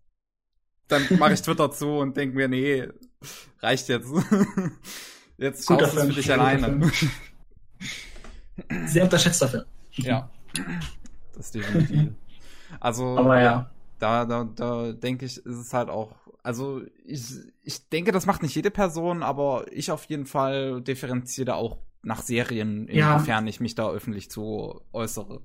dann 0.91 1.07
mache 1.19 1.35
ich 1.35 1.43
Twitter 1.43 1.71
zu 1.71 1.99
und 1.99 2.17
denke 2.17 2.37
mir, 2.37 2.49
nee, 2.49 2.89
reicht 3.61 3.89
jetzt. 3.89 4.09
jetzt 5.39 5.67
schaust 5.67 5.95
du 5.95 5.99
es 5.99 6.07
für 6.07 6.13
dich 6.13 6.33
alleine. 6.33 6.91
Sehr 8.87 9.05
unterschätzter 9.05 9.49
Film. 9.49 9.65
Ja, 9.93 10.31
das 11.35 11.47
ist 11.47 11.55
definitiv. 11.55 12.13
Also, 12.79 13.19
Aber 13.19 13.41
ja. 13.41 13.71
Da, 13.99 14.25
da, 14.25 14.45
da 14.45 14.93
denke 14.93 15.27
ich, 15.27 15.37
ist 15.39 15.47
es 15.47 15.75
halt 15.75 15.91
auch, 15.91 16.15
also 16.43 16.81
ich, 17.05 17.23
ich 17.63 17.89
denke, 17.91 18.13
das 18.13 18.25
macht 18.25 18.43
nicht 18.43 18.55
jede 18.55 18.71
Person, 18.71 19.23
aber 19.23 19.67
ich 19.73 19.91
auf 19.91 20.05
jeden 20.05 20.25
Fall 20.25 20.81
differenziere 20.81 21.55
auch 21.55 21.79
nach 22.03 22.23
Serien, 22.23 22.89
inwiefern 22.89 23.45
ja. 23.45 23.51
ich 23.51 23.61
mich 23.61 23.75
da 23.75 23.91
öffentlich 23.91 24.31
zu 24.31 24.81
äußere. 24.93 25.43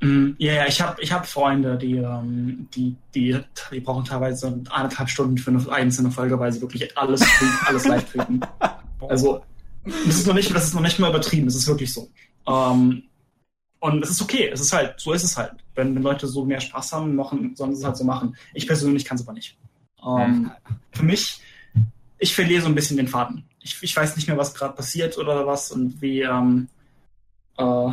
Mm, 0.00 0.30
ja, 0.38 0.52
ja, 0.52 0.66
ich 0.66 0.80
habe 0.80 1.02
ich 1.02 1.12
hab 1.12 1.26
Freunde, 1.26 1.76
die, 1.76 1.96
ähm, 1.96 2.68
die, 2.74 2.94
die, 3.14 3.38
die 3.72 3.80
brauchen 3.80 4.04
teilweise 4.04 4.46
eineinhalb 4.70 5.08
Stunden 5.08 5.38
für 5.38 5.50
eine 5.50 5.72
einzelne 5.72 6.10
Folge, 6.10 6.38
weil 6.38 6.52
sie 6.52 6.60
wirklich 6.60 6.96
alles, 6.96 7.24
alles 7.66 7.84
live 7.86 8.12
treten. 8.12 8.40
Also, 9.08 9.42
das 9.84 10.16
ist 10.16 10.26
noch 10.26 10.34
nicht, 10.34 10.52
das 10.52 10.64
ist 10.64 10.74
noch 10.74 10.80
nicht 10.80 10.98
mal 10.98 11.10
übertrieben, 11.10 11.46
es 11.46 11.54
ist 11.54 11.68
wirklich 11.68 11.94
so. 11.94 12.10
Ähm, 12.48 13.04
und 13.78 14.02
es 14.02 14.10
ist 14.10 14.20
okay, 14.20 14.50
es 14.52 14.60
ist 14.60 14.72
halt, 14.72 14.98
so 14.98 15.12
ist 15.12 15.22
es 15.22 15.36
halt. 15.36 15.52
Wenn, 15.76 15.94
wenn 15.94 16.02
Leute 16.02 16.26
so 16.26 16.44
mehr 16.44 16.60
Spaß 16.60 16.92
haben, 16.92 17.14
machen, 17.14 17.54
sollen 17.54 17.76
sie 17.76 17.80
es 17.80 17.86
halt 17.86 17.96
so 17.96 18.02
machen. 18.02 18.36
Ich 18.54 18.66
persönlich 18.66 19.04
kann 19.04 19.16
es 19.16 19.22
aber 19.22 19.34
nicht. 19.34 19.56
Ähm, 20.04 20.50
für 20.90 21.04
mich, 21.04 21.40
ich 22.18 22.34
verliere 22.34 22.62
so 22.62 22.66
ein 22.66 22.74
bisschen 22.74 22.96
den 22.96 23.06
Faden. 23.06 23.44
Ich, 23.62 23.80
ich 23.80 23.96
weiß 23.96 24.16
nicht 24.16 24.26
mehr, 24.26 24.36
was 24.36 24.52
gerade 24.52 24.74
passiert 24.74 25.16
oder 25.16 25.46
was 25.46 25.70
und 25.70 26.02
wie, 26.02 26.22
ähm, 26.22 26.66
äh, 27.56 27.92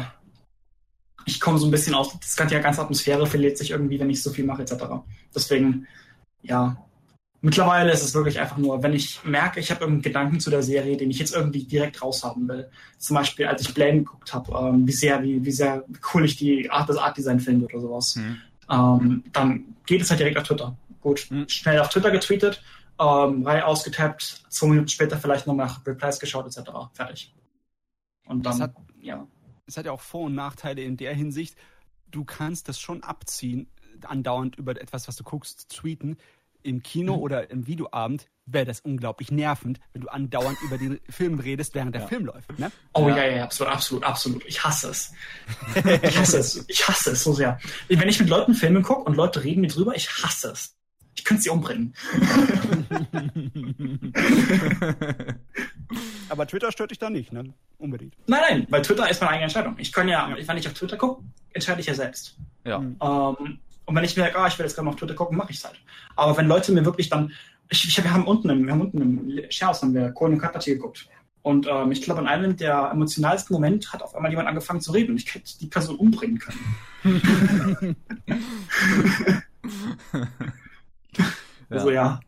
ich 1.26 1.39
komme 1.39 1.57
so 1.57 1.67
ein 1.67 1.71
bisschen 1.71 1.95
aus, 1.95 2.17
das 2.19 2.36
ganze, 2.36 2.55
ja 2.55 2.61
ganze 2.61 2.82
Atmosphäre 2.82 3.26
verliert 3.26 3.57
sich 3.57 3.71
irgendwie, 3.71 3.99
wenn 3.99 4.09
ich 4.09 4.21
so 4.21 4.32
viel 4.32 4.45
mache, 4.45 4.61
etc. 4.61 4.86
Deswegen, 5.34 5.88
ja, 6.41 6.78
Mittlerweile 7.45 7.91
ist 7.91 8.03
es 8.03 8.15
wirklich 8.15 8.39
einfach 8.39 8.57
nur, 8.57 8.82
wenn 8.82 8.93
ich 8.93 9.23
merke, 9.23 9.59
ich 9.59 9.69
habe 9.69 9.82
irgendeinen 9.82 10.01
Gedanken 10.01 10.39
zu 10.39 10.49
der 10.49 10.63
Serie, 10.63 10.97
den 10.97 11.11
ich 11.11 11.19
jetzt 11.19 11.36
irgendwie 11.36 11.63
direkt 11.63 12.01
raushaben 12.01 12.47
will. 12.47 12.71
Zum 12.97 13.15
Beispiel, 13.15 13.45
als 13.45 13.61
ich 13.61 13.71
Blame 13.71 13.99
geguckt 13.99 14.34
habe, 14.34 14.51
ähm, 14.51 14.88
wie 14.88 14.91
sehr, 14.91 15.21
wie, 15.21 15.45
wie 15.45 15.51
sehr 15.51 15.86
cool 16.11 16.26
ich 16.26 16.38
die 16.38 16.71
Art, 16.71 16.89
das 16.89 16.97
Art-Design 16.97 17.39
finde 17.39 17.67
oder 17.67 17.80
sowas. 17.80 18.15
Mhm. 18.15 18.38
Ähm, 18.67 19.23
dann 19.32 19.76
geht 19.86 20.01
es 20.01 20.09
halt 20.09 20.21
direkt 20.21 20.39
auf 20.39 20.45
Twitter. 20.45 20.76
Gut, 21.01 21.28
mhm. 21.30 21.47
schnell 21.47 21.80
auf 21.80 21.89
Twitter 21.89 22.09
getweetet, 22.09 22.63
ähm, 22.99 23.45
Reihe 23.45 23.63
ausgetappt, 23.63 24.45
zwei 24.49 24.69
Minuten 24.69 24.88
später 24.88 25.19
vielleicht 25.19 25.45
noch 25.45 25.53
nach 25.53 25.86
Replies 25.86 26.19
geschaut, 26.19 26.47
etc. 26.47 26.71
Fertig. 26.93 27.32
Und 28.26 28.43
dann, 28.43 28.59
hat, 28.59 28.73
ja. 29.01 29.28
Es 29.66 29.78
hat 29.78 29.86
ja 29.86 29.91
auch 29.91 30.01
Vor- 30.01 30.26
und 30.26 30.36
Nachteile 30.36 30.82
in 30.84 30.97
der 30.97 31.13
Hinsicht. 31.13 31.55
Du 32.09 32.24
kannst 32.24 32.70
das 32.70 32.80
schon 32.80 33.03
abziehen, 33.03 33.68
andauernd 34.03 34.57
über 34.57 34.80
etwas, 34.80 35.07
was 35.07 35.16
du 35.16 35.24
guckst, 35.24 35.70
tweeten 35.70 36.18
im 36.66 36.82
Kino 36.84 37.16
mhm. 37.16 37.22
oder 37.22 37.49
im 37.51 37.68
Videoabend 37.68 38.28
wäre 38.45 38.66
das 38.66 38.80
unglaublich 38.80 39.32
nervend, 39.32 39.80
wenn 39.93 40.01
du 40.01 40.07
andauernd 40.09 40.57
über 40.61 40.78
den 40.78 40.99
Film 41.09 41.39
redest, 41.39 41.74
während 41.74 41.95
der 41.95 42.03
ja. 42.03 42.07
Film 42.07 42.26
läuft. 42.26 42.57
Ne? 42.59 42.72
Oh 42.93 43.07
ja. 43.09 43.18
ja, 43.18 43.38
ja, 43.38 43.43
absolut, 43.43 43.74
absolut, 43.74 44.03
absolut. 44.03 44.45
Ich 44.45 44.63
hasse 44.63 44.89
es. 44.89 45.13
ich 45.76 46.18
hasse 46.18 46.39
es. 46.39 46.66
Ich 46.68 46.88
hasse 46.88 47.11
es 47.11 47.24
so 47.24 47.34
sehr. 47.34 47.59
Wenn 47.88 48.07
ich 48.09 48.20
mit 48.20 48.30
Leuten 48.30 48.53
Filme 48.53 48.82
gucke 48.82 49.03
und 49.03 49.16
Leute 49.16 49.43
reden 49.43 49.61
mir 49.61 49.68
drüber, 49.68 49.95
ich 49.95 50.09
hasse 50.24 50.51
es. 50.51 50.76
Ich 51.16 51.24
könnte 51.24 51.43
sie 51.43 51.49
umbringen. 51.49 51.93
Aber 56.30 56.47
Twitter 56.47 56.72
stört 56.72 56.91
dich 56.91 56.99
da 56.99 57.09
nicht, 57.09 57.32
ne? 57.32 57.53
Unbedingt. 57.78 58.16
Nein, 58.28 58.41
nein, 58.49 58.68
weil 58.70 58.82
Twitter 58.82 59.09
ist 59.09 59.22
meine 59.22 59.32
eigene 59.32 59.45
Entscheidung. 59.45 59.76
Ich 59.78 59.93
kann 59.93 60.09
ja, 60.09 60.30
ja. 60.30 60.47
wenn 60.47 60.57
ich 60.57 60.68
auf 60.68 60.74
Twitter 60.74 60.97
gucke, 60.97 61.24
entscheide 61.53 61.80
ich 61.80 61.88
ja 61.88 61.93
selbst. 61.93 62.38
Ja. 62.66 62.78
Ähm, 62.78 62.97
und 62.99 63.95
wenn 63.95 64.03
ich 64.03 64.18
merke, 64.18 64.38
ah, 64.38 64.47
ich 64.47 64.57
will 64.57 64.66
jetzt 64.66 64.76
gerade 64.76 64.86
mal 64.86 64.91
auf 64.91 64.97
Twitter 64.97 65.13
gucken, 65.13 65.38
mache 65.38 65.51
ich 65.51 65.57
es 65.57 65.63
halt. 65.63 65.80
Aber 66.16 66.36
wenn 66.38 66.47
Leute 66.47 66.72
mir 66.72 66.84
wirklich 66.84 67.09
dann, 67.09 67.32
ich, 67.70 67.88
ich, 67.88 68.03
wir 68.03 68.11
haben 68.11 68.28
unten 68.28 68.49
im, 68.49 68.66
wir 68.66 68.74
haben 68.74 68.82
unten 68.82 69.01
im 69.01 69.41
Shares 69.49 69.82
haben 69.82 69.93
wir 69.93 70.11
Kohlen 70.11 70.34
und 70.34 70.39
Katpartie 70.39 70.74
geguckt. 70.74 71.07
Und 71.43 71.68
ähm, 71.70 71.91
ich 71.91 72.01
glaube, 72.01 72.22
an 72.22 72.28
einem 72.28 72.57
der 72.57 72.89
emotionalsten 72.91 73.53
Moment 73.53 73.93
hat 73.93 74.01
auf 74.01 74.16
einmal 74.16 74.32
jemand 74.32 74.47
angefangen 74.47 74.82
zu 74.82 74.91
reden 74.91 75.11
und 75.11 75.22
ich 75.22 75.34
hätte 75.34 75.57
die 75.59 75.68
Person 75.68 75.95
umbringen 75.95 76.39
können. 76.39 76.76
also 81.70 81.89
ja. 81.89 82.20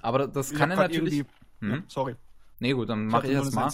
Aber 0.00 0.28
das 0.28 0.52
kann 0.52 0.70
ja 0.70 0.76
natürlich. 0.76 1.24
Hm? 1.60 1.84
Sorry. 1.88 2.16
Nee, 2.58 2.72
gut, 2.72 2.88
dann 2.88 3.06
mach 3.06 3.24
ich 3.24 3.32
das 3.32 3.52
mal. 3.52 3.70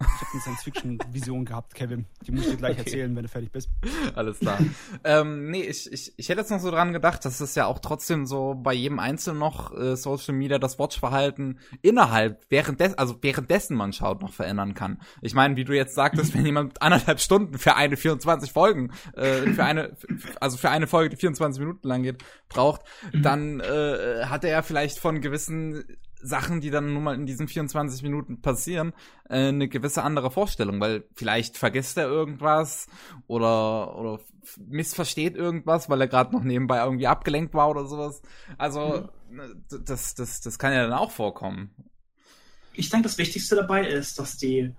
Ich 0.00 0.06
habe 0.06 0.32
eine 0.32 0.40
Science-Fiction-Vision 0.40 1.44
gehabt, 1.44 1.74
Kevin. 1.74 2.06
Die 2.26 2.32
muss 2.32 2.44
ich 2.44 2.52
dir 2.52 2.56
gleich 2.56 2.78
okay. 2.78 2.84
erzählen, 2.86 3.14
wenn 3.14 3.22
du 3.22 3.28
fertig 3.28 3.52
bist. 3.52 3.68
Alles 4.14 4.38
klar. 4.38 4.58
ähm, 5.04 5.50
nee, 5.50 5.62
ich, 5.62 5.92
ich, 5.92 6.14
ich 6.16 6.28
hätte 6.30 6.40
jetzt 6.40 6.50
noch 6.50 6.60
so 6.60 6.70
dran 6.70 6.94
gedacht, 6.94 7.22
dass 7.26 7.40
es 7.40 7.54
ja 7.54 7.66
auch 7.66 7.80
trotzdem 7.80 8.24
so 8.24 8.54
bei 8.54 8.72
jedem 8.72 8.98
Einzelnen 8.98 9.38
noch 9.38 9.76
äh, 9.76 9.96
Social 9.96 10.34
Media 10.34 10.58
das 10.58 10.78
Watch-Verhalten 10.78 11.58
innerhalb, 11.82 12.42
währenddessen, 12.48 12.96
also 12.96 13.18
währenddessen 13.20 13.76
man 13.76 13.92
schaut, 13.92 14.22
noch 14.22 14.32
verändern 14.32 14.72
kann. 14.72 15.02
Ich 15.20 15.34
meine, 15.34 15.56
wie 15.56 15.64
du 15.64 15.74
jetzt 15.74 15.94
sagtest, 15.94 16.34
wenn 16.34 16.46
jemand 16.46 16.80
anderthalb 16.80 17.20
Stunden 17.20 17.58
für 17.58 17.76
eine 17.76 17.98
24 17.98 18.52
Folgen, 18.52 18.92
äh, 19.14 19.52
für 19.52 19.64
eine, 19.64 19.96
also 20.40 20.56
für 20.56 20.70
eine 20.70 20.86
Folge, 20.86 21.10
die 21.10 21.16
24 21.16 21.60
Minuten 21.60 21.86
lang 21.86 22.02
geht, 22.02 22.24
braucht, 22.48 22.82
dann 23.12 23.60
äh, 23.60 24.24
hat 24.24 24.44
er 24.44 24.50
ja 24.50 24.62
vielleicht 24.62 24.98
von 24.98 25.20
gewissen 25.20 25.84
Sachen, 26.22 26.60
die 26.60 26.70
dann 26.70 26.92
nun 26.92 27.02
mal 27.02 27.14
in 27.14 27.26
diesen 27.26 27.48
24 27.48 28.02
Minuten 28.02 28.40
passieren, 28.40 28.92
äh, 29.28 29.48
eine 29.48 29.68
gewisse 29.68 30.02
andere 30.02 30.30
Vorstellung, 30.30 30.80
weil 30.80 31.04
vielleicht 31.14 31.56
vergisst 31.56 31.96
er 31.98 32.06
irgendwas 32.06 32.86
oder 33.26 33.96
oder 33.98 34.20
missversteht 34.58 35.36
irgendwas, 35.36 35.88
weil 35.88 36.00
er 36.00 36.08
gerade 36.08 36.32
noch 36.32 36.42
nebenbei 36.42 36.82
irgendwie 36.82 37.06
abgelenkt 37.06 37.54
war 37.54 37.70
oder 37.70 37.86
sowas. 37.86 38.22
Also 38.58 39.08
mhm. 39.30 39.64
das 39.84 40.14
das 40.14 40.40
das 40.40 40.58
kann 40.58 40.72
ja 40.72 40.82
dann 40.82 40.92
auch 40.92 41.10
vorkommen. 41.10 41.70
Ich 42.72 42.88
denke, 42.88 43.08
das 43.08 43.18
Wichtigste 43.18 43.56
dabei 43.56 43.86
ist, 43.86 44.18
dass 44.18 44.36
die 44.36 44.72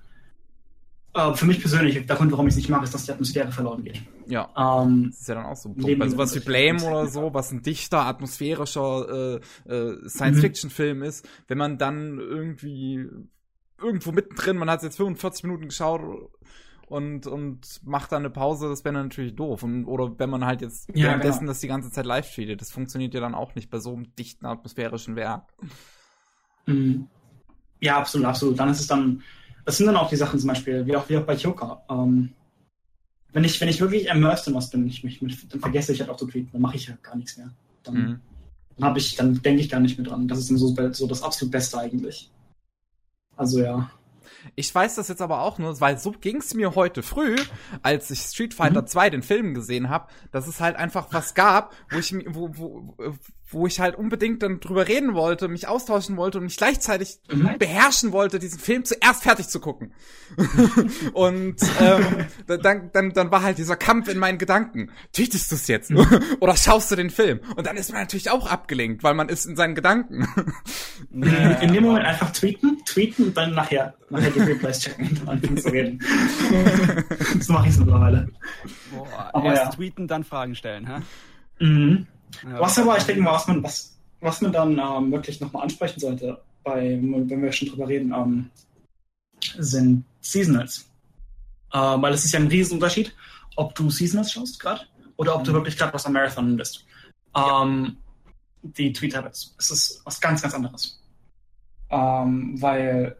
äh, 1.13 1.33
für 1.33 1.45
mich 1.45 1.59
persönlich, 1.59 2.05
der 2.05 2.15
Grund, 2.15 2.31
warum 2.31 2.47
ich 2.47 2.53
es 2.53 2.57
nicht 2.57 2.69
mache, 2.69 2.83
ist, 2.83 2.93
dass 2.93 3.05
die 3.05 3.11
Atmosphäre 3.11 3.51
verloren 3.51 3.83
geht. 3.83 4.01
Ja. 4.27 4.49
Ähm, 4.55 5.07
das 5.09 5.21
ist 5.21 5.27
ja 5.27 5.35
dann 5.35 5.45
auch 5.45 5.55
so 5.55 5.69
ein 5.69 5.75
Punkt. 5.75 5.99
Bei 5.99 6.07
sowas 6.07 6.33
wie 6.35 6.39
Blame 6.39 6.83
oder 6.83 7.07
so, 7.07 7.33
was 7.33 7.51
ein 7.51 7.61
dichter, 7.61 8.05
atmosphärischer 8.05 9.39
äh, 9.67 9.73
äh, 9.73 10.09
Science-Fiction-Film 10.09 10.99
mhm. 10.99 11.03
ist, 11.03 11.27
wenn 11.47 11.57
man 11.57 11.77
dann 11.77 12.17
irgendwie 12.17 13.05
irgendwo 13.81 14.11
mittendrin, 14.11 14.57
man 14.57 14.69
hat 14.69 14.83
jetzt 14.83 14.97
45 14.97 15.43
Minuten 15.43 15.67
geschaut 15.67 16.01
und, 16.87 17.27
und 17.27 17.81
macht 17.83 18.11
dann 18.11 18.21
eine 18.21 18.29
Pause, 18.29 18.69
das 18.69 18.85
wäre 18.85 18.93
natürlich 18.93 19.35
doof. 19.35 19.63
Und, 19.63 19.85
oder 19.85 20.17
wenn 20.17 20.29
man 20.29 20.45
halt 20.45 20.61
jetzt 20.61 20.89
ja, 20.95 21.07
währenddessen 21.07 21.39
genau. 21.39 21.51
das 21.51 21.59
die 21.59 21.67
ganze 21.67 21.91
Zeit 21.91 22.05
live 22.05 22.33
tweetet, 22.33 22.61
das 22.61 22.71
funktioniert 22.71 23.13
ja 23.13 23.19
dann 23.19 23.35
auch 23.35 23.55
nicht 23.55 23.69
bei 23.69 23.79
so 23.79 23.93
einem 23.93 24.15
dichten 24.15 24.45
atmosphärischen 24.45 25.15
Werk. 25.15 25.43
Mhm. 26.67 27.07
Ja, 27.81 27.97
absolut, 27.97 28.27
absolut. 28.27 28.59
Dann 28.59 28.69
ist 28.69 28.79
es 28.79 28.87
dann 28.87 29.23
das 29.65 29.77
sind 29.77 29.87
dann 29.87 29.97
auch 29.97 30.09
die 30.09 30.15
Sachen 30.15 30.39
zum 30.39 30.47
Beispiel, 30.47 30.85
wie 30.85 30.95
auch, 30.95 31.07
wie 31.09 31.17
auch 31.17 31.23
bei 31.25 31.35
Choka. 31.35 31.83
Ähm, 31.89 32.33
wenn 33.33 33.43
ich, 33.43 33.59
wenn 33.61 33.69
ich 33.69 33.79
wirklich 33.79 34.07
immersed 34.07 34.47
in 34.47 34.53
was 34.53 34.69
bin, 34.69 34.85
ich 34.87 35.03
mich 35.03 35.19
dann 35.19 35.59
vergesse 35.59 35.93
ich 35.93 36.01
halt 36.01 36.09
auch 36.09 36.17
zu 36.17 36.27
tweeten, 36.27 36.49
dann 36.51 36.61
mache 36.61 36.75
ich 36.75 36.89
halt 36.89 37.01
gar 37.03 37.15
nichts 37.15 37.37
mehr. 37.37 37.51
Dann, 37.83 37.93
mhm. 37.93 38.19
dann 38.77 38.89
habe 38.89 38.99
ich, 38.99 39.15
dann 39.15 39.41
denke 39.41 39.61
ich 39.61 39.69
gar 39.69 39.79
nicht 39.79 39.97
mehr 39.97 40.07
dran. 40.07 40.27
Das 40.27 40.39
ist 40.39 40.49
dann 40.49 40.57
so, 40.57 40.75
so 40.91 41.07
das 41.07 41.23
absolut 41.23 41.51
Beste 41.51 41.77
eigentlich. 41.77 42.29
Also 43.37 43.61
ja. 43.61 43.89
Ich 44.55 44.73
weiß 44.73 44.95
das 44.95 45.07
jetzt 45.07 45.21
aber 45.21 45.41
auch 45.41 45.59
nur, 45.59 45.79
weil 45.81 45.97
so 45.97 46.11
ging's 46.11 46.53
mir 46.53 46.75
heute 46.75 47.03
früh, 47.03 47.35
als 47.83 48.09
ich 48.11 48.19
Street 48.19 48.53
Fighter 48.53 48.81
mhm. 48.81 48.87
2 48.87 49.09
den 49.11 49.23
Film 49.23 49.53
gesehen 49.53 49.89
habe, 49.89 50.07
dass 50.31 50.47
es 50.47 50.59
halt 50.59 50.75
einfach 50.75 51.07
was 51.11 51.35
gab, 51.35 51.73
wo 51.91 51.99
ich 51.99 52.13
wo, 52.27 52.49
wo, 52.57 52.95
wo 53.51 53.67
ich 53.67 53.79
halt 53.79 53.95
unbedingt 53.95 54.41
dann 54.43 54.59
drüber 54.59 54.87
reden 54.87 55.13
wollte, 55.13 55.47
mich 55.47 55.67
austauschen 55.67 56.17
wollte 56.17 56.37
und 56.37 56.45
mich 56.45 56.57
gleichzeitig 56.57 57.19
mhm. 57.31 57.57
beherrschen 57.59 58.11
wollte, 58.11 58.39
diesen 58.39 58.59
Film 58.59 58.85
zuerst 58.85 59.23
fertig 59.23 59.47
zu 59.47 59.59
gucken. 59.59 59.93
und 61.13 61.57
ähm, 61.81 62.25
dann, 62.47 62.89
dann, 62.93 63.13
dann 63.13 63.31
war 63.31 63.43
halt 63.43 63.57
dieser 63.57 63.75
Kampf 63.75 64.07
in 64.07 64.17
meinen 64.17 64.37
Gedanken. 64.37 64.89
Tweetest 65.11 65.51
du 65.51 65.55
es 65.55 65.67
jetzt? 65.67 65.91
Mhm. 65.91 66.05
Oder 66.39 66.55
schaust 66.55 66.89
du 66.91 66.95
den 66.95 67.09
Film? 67.09 67.41
Und 67.55 67.67
dann 67.67 67.75
ist 67.75 67.91
man 67.91 68.01
natürlich 68.01 68.29
auch 68.29 68.47
abgelenkt, 68.47 69.03
weil 69.03 69.13
man 69.13 69.27
ist 69.29 69.45
in 69.45 69.55
seinen 69.55 69.75
Gedanken. 69.75 70.27
in, 71.11 71.23
in 71.23 71.73
dem 71.73 71.83
Moment 71.85 72.05
einfach 72.05 72.31
tweeten, 72.31 72.77
tweeten 72.85 73.25
und 73.25 73.37
dann 73.37 73.53
nachher, 73.53 73.93
nachher 74.09 74.31
die 74.31 74.39
Replays 74.39 74.79
checken 74.79 75.09
und 75.09 75.29
anfangen 75.29 75.57
zu 75.57 75.69
reden. 75.69 75.99
so 77.41 77.53
mache 77.53 77.67
ich 77.67 77.73
es 77.73 77.79
mittlerweile. 77.79 78.29
Boah, 78.91 79.29
Aber 79.33 79.45
erst 79.45 79.63
ja. 79.63 79.69
tweeten, 79.71 80.07
dann 80.07 80.23
Fragen 80.23 80.55
stellen, 80.55 80.87
hä? 80.87 81.01
Mhm. 81.59 82.07
Was 82.43 82.79
aber, 82.79 82.97
ich 82.97 83.03
denke 83.03 83.21
mal, 83.21 83.33
was 83.33 83.47
man, 83.47 83.63
was, 83.63 83.97
was 84.19 84.41
man 84.41 84.51
dann 84.51 84.79
ähm, 84.79 85.11
wirklich 85.11 85.39
nochmal 85.39 85.63
ansprechen 85.63 85.99
sollte, 85.99 86.41
bei, 86.63 86.99
wenn 87.01 87.41
wir 87.41 87.51
schon 87.51 87.69
drüber 87.69 87.87
reden, 87.87 88.13
ähm, 88.13 88.49
sind 89.57 90.05
Seasonals. 90.21 90.89
Ähm, 91.73 92.01
weil 92.01 92.13
es 92.13 92.25
ist 92.25 92.33
ja 92.33 92.39
ein 92.39 92.47
Riesenunterschied, 92.47 93.13
ob 93.55 93.75
du 93.75 93.89
Seasonals 93.89 94.31
schaust 94.31 94.59
gerade 94.59 94.81
oder 95.17 95.35
ob 95.35 95.41
mhm. 95.41 95.45
du 95.45 95.53
wirklich 95.53 95.77
gerade 95.77 95.93
was 95.93 96.05
am 96.05 96.13
Marathon 96.13 96.57
bist. 96.57 96.85
Ähm, 97.35 97.97
die 98.61 98.93
Tweet 98.93 99.15
Habits. 99.15 99.55
Es 99.57 99.71
ist 99.71 100.01
was 100.05 100.19
ganz, 100.19 100.41
ganz 100.41 100.53
anderes. 100.53 101.01
Ähm, 101.89 102.61
weil 102.61 103.17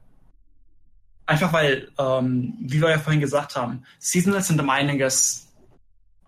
einfach 1.26 1.53
weil, 1.53 1.89
ähm, 1.97 2.53
wie 2.59 2.82
wir 2.82 2.89
ja 2.89 2.99
vorhin 2.99 3.22
gesagt 3.22 3.55
haben, 3.55 3.84
Seasonals 3.99 4.47
sind 4.47 4.59
um 4.59 4.70
einiges 4.70 5.51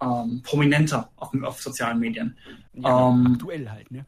ähm, 0.03 0.41
prominenter 0.43 1.09
auf, 1.15 1.31
auf, 1.43 1.61
sozialen 1.61 1.99
Medien. 1.99 2.37
Ja, 2.73 3.09
ähm, 3.09 3.33
aktuell 3.33 3.69
halt, 3.69 3.91
ne? 3.91 4.05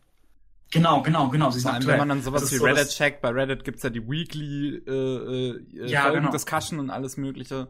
Genau, 0.72 1.02
genau, 1.02 1.30
genau. 1.30 1.52
Sie 1.52 1.60
sind 1.60 1.70
Vor 1.70 1.76
allem, 1.76 1.88
wenn 1.88 1.98
man 2.00 2.10
dann 2.10 2.22
sowas 2.22 2.52
wie 2.52 2.58
Reddit 2.58 2.90
so, 2.90 2.98
checkt, 2.98 3.22
bei 3.22 3.30
Reddit 3.30 3.64
gibt's 3.64 3.84
ja 3.84 3.90
die 3.90 4.06
Weekly 4.08 4.82
äh, 4.86 4.92
äh, 4.92 5.88
ja, 5.88 6.10
genau. 6.10 6.32
Discussion 6.32 6.80
und 6.80 6.90
alles 6.90 7.18
mögliche. 7.18 7.70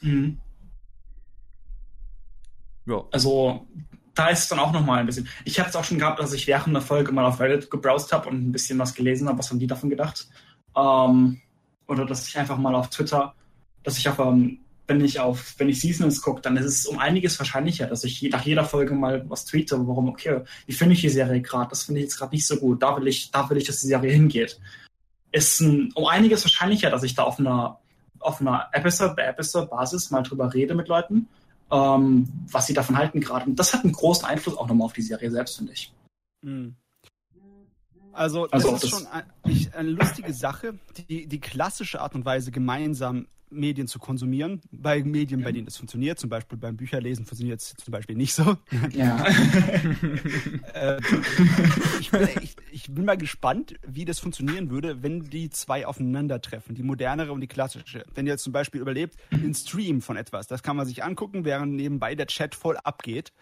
Mhm. 0.00 0.38
Ja. 2.86 3.04
Also 3.12 3.66
da 4.14 4.28
ist 4.28 4.40
es 4.40 4.48
dann 4.48 4.58
auch 4.58 4.72
nochmal 4.72 5.00
ein 5.00 5.06
bisschen. 5.06 5.28
Ich 5.44 5.58
habe 5.58 5.68
es 5.68 5.76
auch 5.76 5.84
schon 5.84 5.98
gehabt, 5.98 6.18
dass 6.18 6.32
ich 6.32 6.46
während 6.46 6.74
der 6.74 6.82
Folge 6.82 7.12
mal 7.12 7.24
auf 7.24 7.40
Reddit 7.40 7.70
gebrowst 7.70 8.12
habe 8.12 8.28
und 8.28 8.48
ein 8.48 8.52
bisschen 8.52 8.78
was 8.78 8.94
gelesen 8.94 9.28
habe. 9.28 9.38
Was 9.38 9.50
haben 9.50 9.58
die 9.58 9.66
davon 9.66 9.90
gedacht? 9.90 10.28
Ähm, 10.76 11.40
oder 11.86 12.06
dass 12.06 12.26
ich 12.26 12.38
einfach 12.38 12.58
mal 12.58 12.74
auf 12.74 12.90
Twitter, 12.90 13.34
dass 13.82 13.98
ich 13.98 14.08
auf 14.08 14.18
ähm, 14.18 14.60
wenn 14.92 15.04
ich 15.04 15.20
auf, 15.20 15.54
wenn 15.58 15.68
ich 15.70 15.80
Seasons 15.80 16.20
gucke, 16.20 16.42
dann 16.42 16.56
ist 16.56 16.66
es 16.66 16.86
um 16.86 16.98
einiges 16.98 17.38
wahrscheinlicher, 17.38 17.86
dass 17.86 18.04
ich 18.04 18.22
nach 18.30 18.44
jeder 18.44 18.64
Folge 18.64 18.94
mal 18.94 19.28
was 19.28 19.46
tweete, 19.46 19.76
warum, 19.86 20.08
okay, 20.08 20.42
wie 20.66 20.72
finde 20.72 20.94
ich 20.94 21.00
die 21.00 21.08
Serie 21.08 21.40
gerade? 21.40 21.70
Das 21.70 21.84
finde 21.84 22.00
ich 22.00 22.04
jetzt 22.04 22.18
gerade 22.18 22.34
nicht 22.34 22.46
so 22.46 22.56
gut. 22.56 22.82
Da 22.82 22.96
will 22.96 23.06
ich, 23.06 23.30
da 23.30 23.48
will 23.48 23.56
ich, 23.56 23.64
dass 23.64 23.80
die 23.80 23.86
Serie 23.86 24.12
hingeht. 24.12 24.60
Ist 25.30 25.60
ein, 25.60 25.92
um 25.94 26.06
einiges 26.06 26.44
wahrscheinlicher, 26.44 26.90
dass 26.90 27.02
ich 27.04 27.14
da 27.14 27.22
auf 27.22 27.38
einer, 27.38 27.78
auf 28.18 28.40
einer 28.40 28.68
Episode-by-Episode-Basis 28.72 30.10
mal 30.10 30.22
drüber 30.22 30.52
rede 30.52 30.74
mit 30.74 30.88
Leuten, 30.88 31.26
ähm, 31.70 32.28
was 32.50 32.66
sie 32.66 32.74
davon 32.74 32.98
halten 32.98 33.20
gerade. 33.20 33.46
Und 33.46 33.56
das 33.56 33.72
hat 33.72 33.84
einen 33.84 33.94
großen 33.94 34.26
Einfluss 34.26 34.58
auch 34.58 34.68
nochmal 34.68 34.84
auf 34.86 34.92
die 34.92 35.02
Serie 35.02 35.30
selbst, 35.30 35.56
finde 35.56 35.72
ich. 35.72 35.92
Mhm. 36.42 36.76
Also, 38.12 38.46
das 38.46 38.66
also, 38.66 38.74
ist 38.74 38.84
das 38.84 38.90
schon 38.90 39.06
ein, 39.06 39.24
eine 39.74 39.88
lustige 39.88 40.34
Sache, 40.34 40.78
die, 41.08 41.26
die 41.26 41.40
klassische 41.40 42.02
Art 42.02 42.14
und 42.14 42.26
Weise, 42.26 42.50
gemeinsam 42.50 43.26
Medien 43.52 43.86
zu 43.86 43.98
konsumieren. 43.98 44.60
Bei 44.70 45.02
Medien, 45.02 45.42
bei 45.42 45.52
denen 45.52 45.66
das 45.66 45.76
funktioniert, 45.76 46.18
zum 46.18 46.30
Beispiel 46.30 46.58
beim 46.58 46.76
Bücherlesen 46.76 47.24
funktioniert 47.24 47.60
es 47.60 47.74
zum 47.74 47.92
Beispiel 47.92 48.16
nicht 48.16 48.34
so. 48.34 48.56
Ja. 48.92 49.24
äh, 50.74 51.00
ich, 52.00 52.10
bin, 52.10 52.28
ich, 52.42 52.56
ich, 52.72 52.90
bin 52.92 53.04
mal 53.04 53.16
gespannt, 53.16 53.74
wie 53.86 54.04
das 54.04 54.18
funktionieren 54.18 54.70
würde, 54.70 55.02
wenn 55.02 55.28
die 55.30 55.50
zwei 55.50 55.86
aufeinandertreffen, 55.86 56.74
die 56.74 56.82
modernere 56.82 57.32
und 57.32 57.40
die 57.40 57.46
klassische. 57.46 58.04
Wenn 58.14 58.26
ihr 58.26 58.32
jetzt 58.32 58.44
zum 58.44 58.52
Beispiel 58.52 58.80
überlebt, 58.80 59.16
den 59.30 59.54
Stream 59.54 60.00
von 60.00 60.16
etwas, 60.16 60.46
das 60.46 60.62
kann 60.62 60.76
man 60.76 60.86
sich 60.86 61.04
angucken, 61.04 61.44
während 61.44 61.74
nebenbei 61.74 62.14
der 62.14 62.26
Chat 62.26 62.54
voll 62.54 62.76
abgeht 62.78 63.32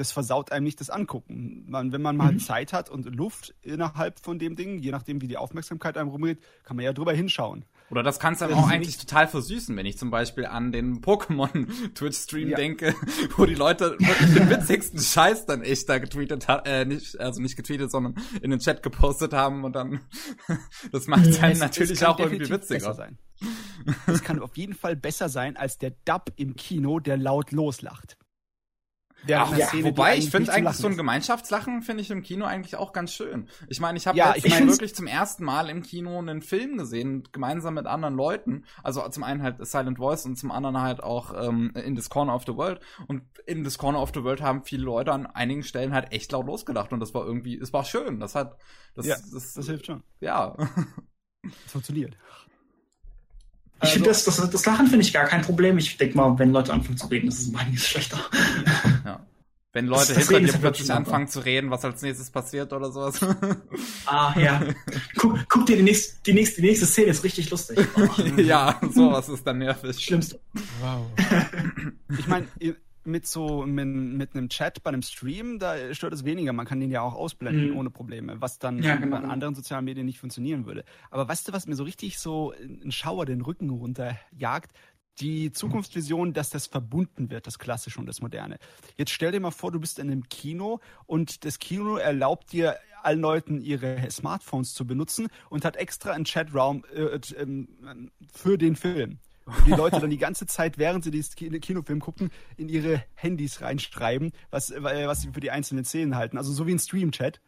das 0.00 0.12
versaut 0.12 0.50
einem 0.50 0.64
nicht 0.64 0.80
das 0.80 0.88
Angucken. 0.88 1.64
Man, 1.68 1.92
wenn 1.92 2.00
man 2.00 2.16
mal 2.16 2.32
mhm. 2.32 2.38
Zeit 2.38 2.72
hat 2.72 2.88
und 2.88 3.04
Luft 3.14 3.54
innerhalb 3.60 4.18
von 4.18 4.38
dem 4.38 4.56
Ding, 4.56 4.78
je 4.78 4.90
nachdem, 4.90 5.20
wie 5.20 5.28
die 5.28 5.36
Aufmerksamkeit 5.36 5.98
einem 5.98 6.08
rumgeht, 6.08 6.38
kann 6.64 6.76
man 6.76 6.84
ja 6.84 6.92
drüber 6.92 7.12
hinschauen. 7.12 7.64
Oder 7.90 8.04
das 8.04 8.20
kannst 8.20 8.40
du 8.40 8.46
dann 8.46 8.56
auch 8.56 8.68
eigentlich 8.68 8.98
total 8.98 9.26
versüßen, 9.26 9.76
wenn 9.76 9.84
ich 9.84 9.98
zum 9.98 10.10
Beispiel 10.10 10.46
an 10.46 10.70
den 10.70 11.00
Pokémon-Twitch-Stream 11.00 12.48
ja. 12.50 12.56
denke, 12.56 12.94
wo 13.36 13.46
die 13.46 13.54
Leute 13.54 13.96
wirklich 13.98 14.34
den 14.34 14.48
witzigsten 14.48 15.00
Scheiß 15.00 15.46
dann 15.46 15.62
echt 15.62 15.88
da 15.88 15.98
getweetet 15.98 16.46
haben, 16.46 16.64
äh, 16.66 16.84
nicht, 16.84 17.18
also 17.18 17.42
nicht 17.42 17.56
getweetet, 17.56 17.90
sondern 17.90 18.14
in 18.42 18.50
den 18.50 18.60
Chat 18.60 18.84
gepostet 18.84 19.32
haben 19.32 19.64
und 19.64 19.74
dann, 19.74 20.00
das 20.92 21.08
macht 21.08 21.26
es 21.26 21.42
halt 21.42 21.58
natürlich 21.58 22.04
auch 22.06 22.18
irgendwie 22.18 22.48
witziger. 22.48 22.94
Sein. 22.94 23.18
Es 24.06 24.22
kann 24.22 24.40
auf 24.40 24.56
jeden 24.56 24.74
Fall 24.74 24.94
besser 24.94 25.28
sein 25.28 25.56
als 25.56 25.78
der 25.78 25.92
Dub 26.04 26.32
im 26.36 26.54
Kino, 26.54 27.00
der 27.00 27.16
laut 27.16 27.50
loslacht. 27.50 28.19
Ja, 29.26 29.54
ja 29.54 29.66
Szene, 29.66 29.84
wobei 29.84 30.16
ich 30.16 30.30
finde 30.30 30.52
eigentlich 30.52 30.76
so 30.76 30.86
ein 30.86 30.96
Gemeinschaftslachen 30.96 31.82
finde 31.82 32.02
ich 32.02 32.10
im 32.10 32.22
Kino 32.22 32.44
eigentlich 32.44 32.76
auch 32.76 32.92
ganz 32.92 33.12
schön. 33.12 33.48
Ich 33.68 33.80
meine, 33.80 33.98
ich 33.98 34.06
habe 34.06 34.16
ja, 34.16 34.34
ich 34.34 34.48
mein, 34.48 34.68
wirklich 34.68 34.94
zum 34.94 35.06
ersten 35.06 35.44
Mal 35.44 35.68
im 35.68 35.82
Kino 35.82 36.18
einen 36.18 36.42
Film 36.42 36.78
gesehen, 36.78 37.24
gemeinsam 37.32 37.74
mit 37.74 37.86
anderen 37.86 38.14
Leuten. 38.14 38.64
Also 38.82 39.06
zum 39.08 39.22
einen 39.22 39.42
halt 39.42 39.64
Silent 39.66 39.98
Voice 39.98 40.24
und 40.26 40.36
zum 40.36 40.50
anderen 40.50 40.80
halt 40.80 41.02
auch 41.02 41.34
ähm, 41.36 41.72
In 41.74 41.94
This 41.94 42.08
Corner 42.10 42.34
of 42.34 42.44
the 42.46 42.54
World. 42.54 42.80
Und 43.08 43.22
in 43.46 43.64
This 43.64 43.78
Corner 43.78 44.00
of 44.00 44.12
the 44.14 44.22
World 44.22 44.40
haben 44.40 44.64
viele 44.64 44.84
Leute 44.84 45.12
an 45.12 45.26
einigen 45.26 45.62
Stellen 45.62 45.92
halt 45.92 46.12
echt 46.12 46.32
laut 46.32 46.46
losgedacht 46.46 46.92
und 46.92 47.00
das 47.00 47.14
war 47.14 47.24
irgendwie, 47.24 47.58
es 47.58 47.72
war 47.72 47.84
schön. 47.84 48.20
Das 48.20 48.34
hat, 48.34 48.56
das, 48.94 49.06
ja, 49.06 49.16
das, 49.32 49.54
das 49.54 49.66
hilft 49.66 49.86
schon. 49.86 50.02
Ja. 50.20 50.56
Das 51.42 51.72
funktioniert. 51.72 52.18
Ich 53.82 53.84
also, 53.84 53.94
finde 53.94 54.08
das, 54.10 54.24
das, 54.24 54.50
das 54.50 54.66
Lachen 54.66 54.86
finde 54.88 55.04
ich 55.04 55.12
gar 55.12 55.24
kein 55.24 55.40
Problem. 55.40 55.78
Ich 55.78 55.96
denke 55.96 56.16
mal, 56.16 56.38
wenn 56.38 56.52
Leute 56.52 56.72
anfangen 56.72 56.98
zu 56.98 57.06
reden, 57.06 57.28
ist 57.28 57.40
es 57.40 57.54
einiges 57.54 57.86
schlechter. 57.86 58.18
Ja. 59.04 59.20
Wenn 59.72 59.86
Leute 59.86 60.14
das, 60.14 60.28
hinter 60.28 60.40
dir 60.40 60.58
plötzlich 60.58 60.92
anfangen 60.92 61.28
zu 61.28 61.40
reden, 61.40 61.70
was 61.70 61.84
als 61.84 62.02
nächstes 62.02 62.28
passiert 62.30 62.72
oder 62.72 62.90
sowas. 62.90 63.20
Ah, 64.04 64.34
ja. 64.36 64.60
Guck, 65.16 65.38
guck 65.48 65.64
dir 65.66 65.76
die 65.76 65.84
nächste, 65.84 66.20
die 66.26 66.32
nächste, 66.32 66.60
die 66.60 66.66
nächste 66.66 66.86
Szene, 66.86 67.08
ist 67.08 67.22
richtig 67.22 67.48
lustig. 67.50 67.78
Oh. 67.96 68.20
ja, 68.40 68.80
sowas 68.92 69.28
ist 69.28 69.46
dann 69.46 69.58
nervig. 69.58 69.98
Schlimmste. 69.98 70.40
Wow. 70.80 71.06
Ich 72.18 72.26
meine, 72.26 72.48
mit 73.04 73.26
so 73.26 73.64
mit, 73.66 73.86
mit 73.86 74.34
einem 74.34 74.48
Chat 74.48 74.82
bei 74.82 74.88
einem 74.88 75.02
Stream, 75.02 75.58
da 75.58 75.94
stört 75.94 76.12
es 76.12 76.24
weniger. 76.24 76.52
Man 76.52 76.66
kann 76.66 76.80
den 76.80 76.90
ja 76.90 77.02
auch 77.02 77.14
ausblenden 77.14 77.70
mhm. 77.70 77.76
ohne 77.76 77.90
Probleme, 77.90 78.40
was 78.40 78.58
dann 78.58 78.82
ja, 78.82 78.96
genau. 78.96 79.20
bei 79.20 79.28
anderen 79.28 79.54
sozialen 79.54 79.84
Medien 79.84 80.06
nicht 80.06 80.18
funktionieren 80.18 80.66
würde. 80.66 80.84
Aber 81.10 81.28
weißt 81.28 81.48
du, 81.48 81.52
was 81.52 81.66
mir 81.66 81.76
so 81.76 81.84
richtig 81.84 82.18
so 82.18 82.52
ein 82.52 82.92
Schauer 82.92 83.26
den 83.26 83.40
Rücken 83.40 83.70
runterjagt? 83.70 84.72
Die 85.20 85.52
Zukunftsvision, 85.52 86.32
dass 86.32 86.48
das 86.48 86.66
verbunden 86.66 87.30
wird, 87.30 87.46
das 87.46 87.58
Klassische 87.58 88.00
und 88.00 88.06
das 88.06 88.22
Moderne. 88.22 88.58
Jetzt 88.96 89.10
stell 89.10 89.32
dir 89.32 89.40
mal 89.40 89.50
vor, 89.50 89.70
du 89.70 89.78
bist 89.78 89.98
in 89.98 90.10
einem 90.10 90.28
Kino 90.28 90.80
und 91.04 91.44
das 91.44 91.58
Kino 91.58 91.96
erlaubt 91.96 92.52
dir 92.52 92.76
allen 93.02 93.20
Leuten 93.20 93.60
ihre 93.60 94.10
Smartphones 94.10 94.72
zu 94.72 94.86
benutzen 94.86 95.28
und 95.50 95.64
hat 95.64 95.76
extra 95.76 96.12
einen 96.12 96.24
Chatraum 96.24 96.84
äh, 96.94 97.02
äh, 97.02 97.20
für 98.32 98.56
den 98.56 98.76
Film 98.76 99.18
die 99.66 99.70
Leute 99.70 100.00
dann 100.00 100.10
die 100.10 100.18
ganze 100.18 100.46
Zeit, 100.46 100.78
während 100.78 101.04
sie 101.04 101.10
diesen 101.10 101.60
Kinofilm 101.60 102.00
gucken, 102.00 102.30
in 102.56 102.68
ihre 102.68 103.04
Handys 103.14 103.60
reinschreiben, 103.60 104.32
was, 104.50 104.70
äh, 104.70 104.82
was 104.82 105.22
sie 105.22 105.30
für 105.32 105.40
die 105.40 105.50
einzelnen 105.50 105.84
Szenen 105.84 106.16
halten. 106.16 106.38
Also 106.38 106.52
so 106.52 106.66
wie 106.66 106.72
ein 106.72 106.78
Stream-Chat. 106.78 107.40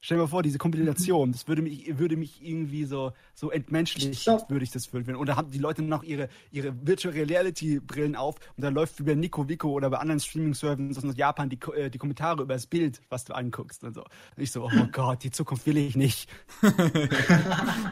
Stell 0.00 0.18
dir 0.18 0.24
mal 0.24 0.28
vor, 0.28 0.42
diese 0.42 0.58
Kombination, 0.58 1.32
das 1.32 1.48
würde 1.48 1.62
mich, 1.62 1.98
würde 1.98 2.16
mich 2.16 2.40
irgendwie 2.40 2.84
so, 2.84 3.12
so 3.34 3.50
entmenschlich, 3.50 4.26
würde 4.26 4.62
ich 4.62 4.70
das 4.70 4.86
fühlen. 4.86 5.16
Und 5.16 5.26
da 5.26 5.36
haben 5.36 5.50
die 5.50 5.58
Leute 5.58 5.82
noch 5.82 6.04
ihre, 6.04 6.28
ihre 6.52 6.74
Virtual 6.86 7.12
Reality 7.12 7.80
Brillen 7.80 8.14
auf 8.14 8.36
und 8.56 8.62
da 8.62 8.68
läuft 8.68 9.00
wie 9.00 9.04
bei 9.04 9.14
Nico 9.14 9.48
Vico 9.48 9.70
oder 9.70 9.90
bei 9.90 9.98
anderen 9.98 10.20
Streaming-Services 10.20 11.02
aus 11.04 11.16
Japan 11.16 11.48
die, 11.48 11.58
äh, 11.74 11.90
die 11.90 11.98
Kommentare 11.98 12.42
über 12.42 12.54
das 12.54 12.66
Bild, 12.66 13.00
was 13.08 13.24
du 13.24 13.34
anguckst 13.34 13.82
und 13.82 13.94
so. 13.94 14.02
Und 14.02 14.42
ich 14.42 14.52
so, 14.52 14.66
oh 14.66 14.86
Gott, 14.92 15.24
die 15.24 15.30
Zukunft 15.30 15.66
will 15.66 15.78
ich 15.78 15.96
nicht. 15.96 16.28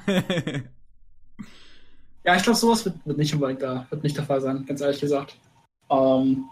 Ja, 2.25 2.35
ich 2.37 2.43
glaube, 2.43 2.59
sowas 2.59 2.85
wird, 2.85 2.97
wird, 3.05 3.19
nicht 3.19 3.35
unbedingt 3.35 3.63
da, 3.63 3.87
wird 3.91 4.03
nicht 4.03 4.17
der 4.17 4.25
Fall 4.25 4.41
sein, 4.41 4.65
ganz 4.65 4.81
ehrlich 4.81 5.01
gesagt. 5.01 5.37
Ähm, 5.91 6.47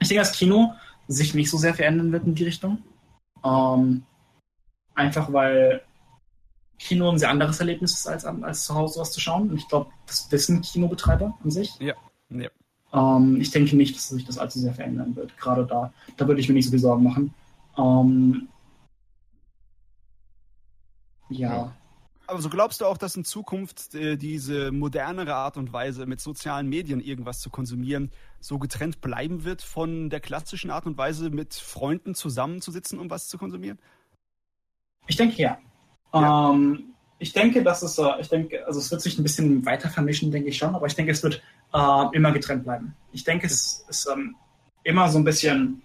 ich 0.00 0.08
denke, 0.08 0.22
dass 0.22 0.32
Kino 0.32 0.72
sich 1.08 1.34
nicht 1.34 1.50
so 1.50 1.58
sehr 1.58 1.74
verändern 1.74 2.10
wird 2.10 2.24
in 2.24 2.34
die 2.34 2.44
Richtung. 2.44 2.78
Ähm, 3.44 4.04
einfach 4.94 5.32
weil 5.32 5.82
Kino 6.78 7.10
ein 7.10 7.18
sehr 7.18 7.30
anderes 7.30 7.60
Erlebnis 7.60 7.92
ist, 7.92 8.06
als, 8.06 8.24
als 8.24 8.64
zu 8.64 8.74
Hause 8.74 9.00
was 9.00 9.12
zu 9.12 9.20
schauen. 9.20 9.50
Und 9.50 9.56
ich 9.56 9.68
glaube, 9.68 9.90
das 10.06 10.30
wissen 10.32 10.62
Kinobetreiber 10.62 11.38
an 11.42 11.50
sich. 11.50 11.76
Ja. 11.78 11.94
ja. 12.30 12.48
Ähm, 12.92 13.40
ich 13.40 13.50
denke 13.50 13.76
nicht, 13.76 13.94
dass 13.94 14.08
sich 14.08 14.24
das 14.24 14.38
allzu 14.38 14.58
sehr 14.58 14.74
verändern 14.74 15.14
wird. 15.14 15.36
Gerade 15.38 15.66
da. 15.66 15.92
Da 16.16 16.26
würde 16.26 16.40
ich 16.40 16.48
mir 16.48 16.54
nicht 16.54 16.66
so 16.66 16.70
viel 16.70 16.80
Sorgen 16.80 17.04
machen. 17.04 17.34
Ähm, 17.78 18.48
ja. 21.28 21.50
Aber 21.50 21.72
so 22.40 22.48
glaubst 22.48 22.80
du 22.80 22.86
auch, 22.86 22.96
dass 22.96 23.16
in 23.16 23.24
Zukunft 23.24 23.94
äh, 23.94 24.16
diese 24.16 24.72
modernere 24.72 25.34
Art 25.34 25.56
und 25.56 25.72
Weise, 25.72 26.06
mit 26.06 26.20
sozialen 26.20 26.68
Medien 26.68 27.00
irgendwas 27.00 27.40
zu 27.40 27.50
konsumieren, 27.50 28.10
so 28.40 28.58
getrennt 28.58 29.00
bleiben 29.00 29.44
wird 29.44 29.62
von 29.62 30.10
der 30.10 30.20
klassischen 30.20 30.70
Art 30.70 30.86
und 30.86 30.96
Weise, 30.96 31.30
mit 31.30 31.54
Freunden 31.54 32.14
zusammenzusitzen, 32.14 32.98
um 32.98 33.10
was 33.10 33.28
zu 33.28 33.38
konsumieren? 33.38 33.78
Ich 35.06 35.16
denke 35.16 35.42
ja. 35.42 35.58
Ja. 36.14 36.50
Ähm, 36.50 36.94
ich 37.18 37.32
denke, 37.32 37.62
dass 37.62 37.82
es, 37.82 37.98
äh, 37.98 38.20
ich 38.20 38.28
denke, 38.28 38.66
also 38.66 38.80
es 38.80 38.90
wird 38.90 39.00
sich 39.00 39.18
ein 39.18 39.22
bisschen 39.22 39.64
weiter 39.64 39.88
vermischen, 39.88 40.30
denke 40.30 40.48
ich 40.48 40.58
schon, 40.58 40.74
aber 40.74 40.86
ich 40.86 40.94
denke, 40.94 41.12
es 41.12 41.22
wird 41.22 41.42
äh, 41.72 42.04
immer 42.12 42.32
getrennt 42.32 42.64
bleiben. 42.64 42.94
Ich 43.12 43.24
denke, 43.24 43.46
es 43.46 43.84
ist 43.88 44.08
ähm, 44.12 44.34
immer 44.82 45.08
so 45.08 45.18
ein 45.18 45.24
bisschen. 45.24 45.82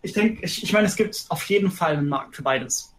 Ich 0.00 0.12
denke, 0.12 0.44
ich, 0.44 0.62
ich 0.62 0.72
meine, 0.72 0.86
es 0.86 0.96
gibt 0.96 1.26
auf 1.28 1.44
jeden 1.44 1.70
Fall 1.70 1.96
einen 1.96 2.08
Markt 2.08 2.36
für 2.36 2.42
beides. 2.42 2.94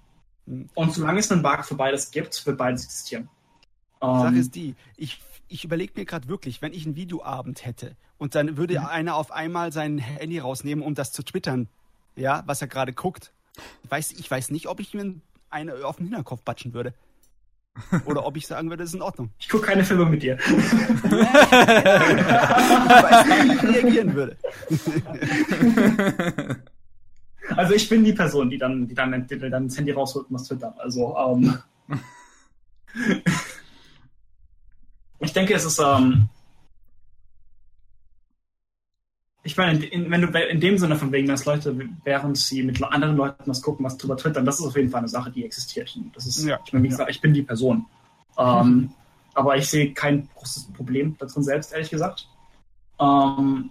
Und 0.46 0.92
solange 0.94 1.20
es 1.20 1.32
einen 1.32 1.42
Markt 1.42 1.66
für 1.68 1.76
beides 1.76 2.12
gibt, 2.12 2.46
wird 2.46 2.58
beides 2.58 2.84
existieren. 2.86 3.30
Die 4.02 4.06
Sache 4.08 4.28
Ähm, 4.34 4.40
ist 4.40 4.56
die, 4.56 4.76
ich, 4.98 5.22
ich 5.48 5.64
überlege 5.64 5.94
mir 5.96 6.04
gerade 6.06 6.28
wirklich, 6.28 6.62
wenn 6.62 6.74
ich 6.74 6.86
einen 6.86 6.96
Videoabend 6.98 7.66
hätte 7.66 7.96
und 8.18 8.36
dann 8.36 8.58
würde 8.58 8.78
Mhm. 8.80 8.86
einer 8.88 9.16
auf 9.16 9.32
einmal 9.32 9.72
sein 9.72 9.98
Handy 10.00 10.40
rausnehmen, 10.40 10.84
um 10.84 10.94
das 10.96 11.12
zu 11.14 11.24
twittern, 11.24 11.70
ja, 12.16 12.44
was 12.46 12.62
er 12.62 12.68
gerade 12.68 12.92
guckt. 12.94 13.32
Ich 13.84 13.92
weiß, 13.92 14.12
ich 14.14 14.30
weiß 14.30 14.50
nicht, 14.52 14.68
ob 14.68 14.80
ich 14.82 14.94
mir 14.94 15.16
eine 15.50 15.86
auf 15.86 15.96
den 15.98 16.08
Hinterkopf 16.08 16.42
batschen 16.44 16.74
würde. 16.74 16.94
Oder 18.06 18.24
ob 18.26 18.38
ich 18.38 18.46
sagen 18.46 18.70
würde, 18.70 18.84
das 18.84 18.92
ist 18.92 18.96
in 18.96 19.02
Ordnung. 19.02 19.32
ich 19.40 19.50
gucke 19.50 19.66
keine 19.66 19.84
Filme 19.84 20.06
mit 20.06 20.22
dir. 20.22 20.38
Ich 20.44 20.52
weiß 23.04 23.26
nicht, 23.26 23.64
wie 23.64 23.68
ich 23.70 23.84
reagieren 23.84 24.14
würde. 24.14 24.38
Also 27.56 27.74
ich 27.74 27.90
bin 27.90 28.04
die 28.04 28.14
Person, 28.14 28.50
die 28.50 28.58
dann, 28.58 28.88
die 28.88 28.96
dann, 28.96 29.28
die 29.28 29.38
dann 29.38 29.68
das 29.68 29.78
Handy 29.78 29.92
rausholt 29.92 30.28
und 30.30 30.36
was 30.36 30.48
twittert. 30.48 30.80
Also 30.80 31.16
ähm, 31.18 31.58
ich 35.20 35.34
denke, 35.34 35.54
es 35.54 35.66
ist 35.66 35.80
ähm, 35.80 36.30
ich 39.46 39.58
meine, 39.58 39.86
in, 39.86 40.10
wenn 40.10 40.22
du 40.22 40.28
in 40.50 40.62
dem 40.62 40.78
Sinne 40.78 40.96
von 40.96 41.12
wegen, 41.12 41.28
dass 41.28 41.44
Leute, 41.46 41.78
während 42.06 42.38
sie 42.38 42.64
mit 42.64 42.82
anderen 42.82 43.18
Leuten 43.18 43.44
was 43.46 43.62
gucken, 43.62 43.86
was 43.86 43.98
drüber 43.98 44.16
twittern, 44.16 44.46
das 44.46 44.60
ist 44.60 44.66
auf 44.66 44.76
jeden 44.78 44.90
Fall 44.90 45.00
eine 45.00 45.10
Sache, 45.10 45.32
die 45.32 45.44
existiert. 45.44 45.94
Das 46.16 46.26
ist, 46.26 46.46
Ja. 46.46 46.60
ich 46.66 46.72
meine, 46.72 46.86
wie 46.86 46.90
gesagt, 46.90 47.12
ich 47.12 47.20
bin 47.20 47.34
die 47.34 47.42
Person. 47.42 47.86
Ähm, 48.38 48.92
aber 49.34 49.58
ich 49.58 49.68
sehe 49.68 49.94
kein 49.94 50.30
großes 50.36 50.72
Problem 50.74 51.18
darin 51.20 51.44
selbst, 51.44 51.74
ehrlich 51.74 51.90
gesagt. 51.90 52.28
Ähm, 53.00 53.70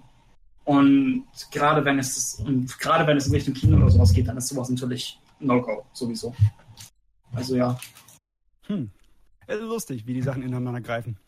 und 0.65 1.27
gerade 1.51 1.85
wenn 1.85 1.99
es 1.99 2.37
und 2.45 2.79
gerade 2.79 3.07
wenn 3.07 3.17
es 3.17 3.27
in 3.27 3.35
Richtung 3.35 3.55
Kino 3.55 3.77
oder 3.77 3.91
sowas 3.91 4.13
geht, 4.13 4.29
dann 4.29 4.37
ist 4.37 4.49
sowas 4.49 4.71
natürlich 4.71 5.19
No-Go, 5.41 5.85
sowieso. 5.93 6.35
Also 7.33 7.57
ja. 7.57 7.79
Hm. 8.67 8.91
Es 9.47 9.57
ist 9.57 9.63
lustig, 9.63 10.07
wie 10.07 10.15
die 10.15 10.23
Sachen 10.23 10.43
ineinander 10.43 10.81
greifen. 10.81 11.19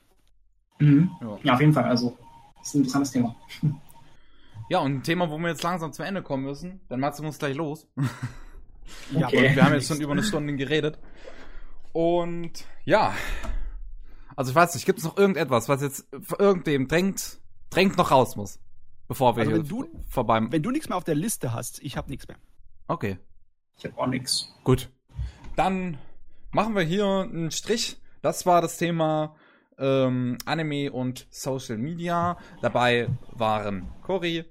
Mhm. 0.78 1.10
Ja. 1.20 1.38
Ja, 1.42 1.54
auf 1.54 1.60
jeden 1.60 1.72
Fall. 1.72 1.84
Also, 1.84 2.16
das 2.58 2.68
ist 2.68 2.74
ein 2.74 2.78
interessantes 2.78 3.10
Thema. 3.12 3.34
Ja, 4.70 4.78
und 4.78 4.94
ein 4.94 5.02
Thema, 5.02 5.28
wo 5.28 5.36
wir 5.36 5.48
jetzt 5.48 5.62
langsam 5.62 5.92
zum 5.92 6.06
Ende 6.06 6.22
kommen 6.22 6.42
müssen. 6.44 6.80
Dann 6.88 6.98
Matze 6.98 7.22
muss 7.22 7.38
gleich 7.38 7.54
los. 7.54 7.86
Ja, 9.12 9.26
Okay. 9.26 9.48
Und 9.48 9.56
wir 9.56 9.64
haben 9.64 9.74
jetzt 9.74 9.88
schon 9.88 10.00
über 10.00 10.12
eine 10.12 10.22
Stunde 10.24 10.56
geredet. 10.56 10.98
Und 11.92 12.64
ja. 12.84 13.14
Also 14.36 14.50
ich 14.50 14.54
weiß 14.54 14.74
nicht, 14.74 14.86
gibt 14.86 15.00
es 15.00 15.04
noch 15.04 15.18
irgendetwas, 15.18 15.68
was 15.68 15.82
jetzt 15.82 16.06
irgendwem 16.38 16.88
drängt, 16.88 17.40
drängt 17.70 17.98
noch 17.98 18.10
raus 18.10 18.36
muss? 18.36 18.58
Bevor 19.08 19.36
wir 19.36 19.40
Also 19.42 19.52
hier 19.52 19.60
wenn 19.62 19.68
du- 19.68 20.00
vorbei. 20.08 20.40
Wenn 20.50 20.62
du 20.62 20.70
nichts 20.70 20.88
mehr 20.88 20.96
auf 20.96 21.04
der 21.04 21.14
Liste 21.14 21.52
hast, 21.52 21.80
ich 21.82 21.96
habe 21.96 22.10
nichts 22.10 22.26
mehr. 22.28 22.38
Okay, 22.88 23.18
Ich 23.78 23.84
habe 23.84 23.98
auch 23.98 24.06
nichts. 24.06 24.52
gut. 24.64 24.90
Dann 25.56 25.98
machen 26.50 26.74
wir 26.74 26.82
hier 26.82 27.06
einen 27.06 27.50
Strich. 27.50 27.98
Das 28.22 28.46
war 28.46 28.60
das 28.62 28.76
Thema 28.78 29.36
ähm, 29.78 30.38
Anime 30.46 30.90
und 30.92 31.26
Social 31.30 31.76
Media. 31.78 32.38
Dabei 32.62 33.08
waren 33.32 33.88
Cory 34.02 34.44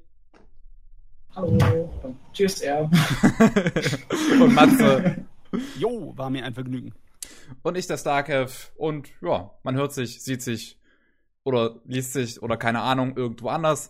Hallo. 1.36 1.90
Tschüss, 2.32 2.62
er. 2.62 2.84
und 4.42 4.54
Matze 4.54 5.26
Jo, 5.80 6.14
war 6.16 6.30
mir 6.30 6.46
ein 6.46 6.54
Vergnügen. 6.54 6.94
und 7.64 7.78
ich, 7.78 7.88
der 7.88 7.98
Starkev. 7.98 8.72
Und 8.76 9.10
ja, 9.22 9.52
man 9.64 9.76
hört 9.76 9.94
sich, 9.94 10.22
sieht 10.24 10.42
sich 10.42 10.80
oder 11.44 11.80
liest 11.86 12.14
sich 12.14 12.42
oder 12.42 12.58
keine 12.58 12.82
Ahnung 12.82 13.16
irgendwo 13.18 13.50
anders. 13.50 13.90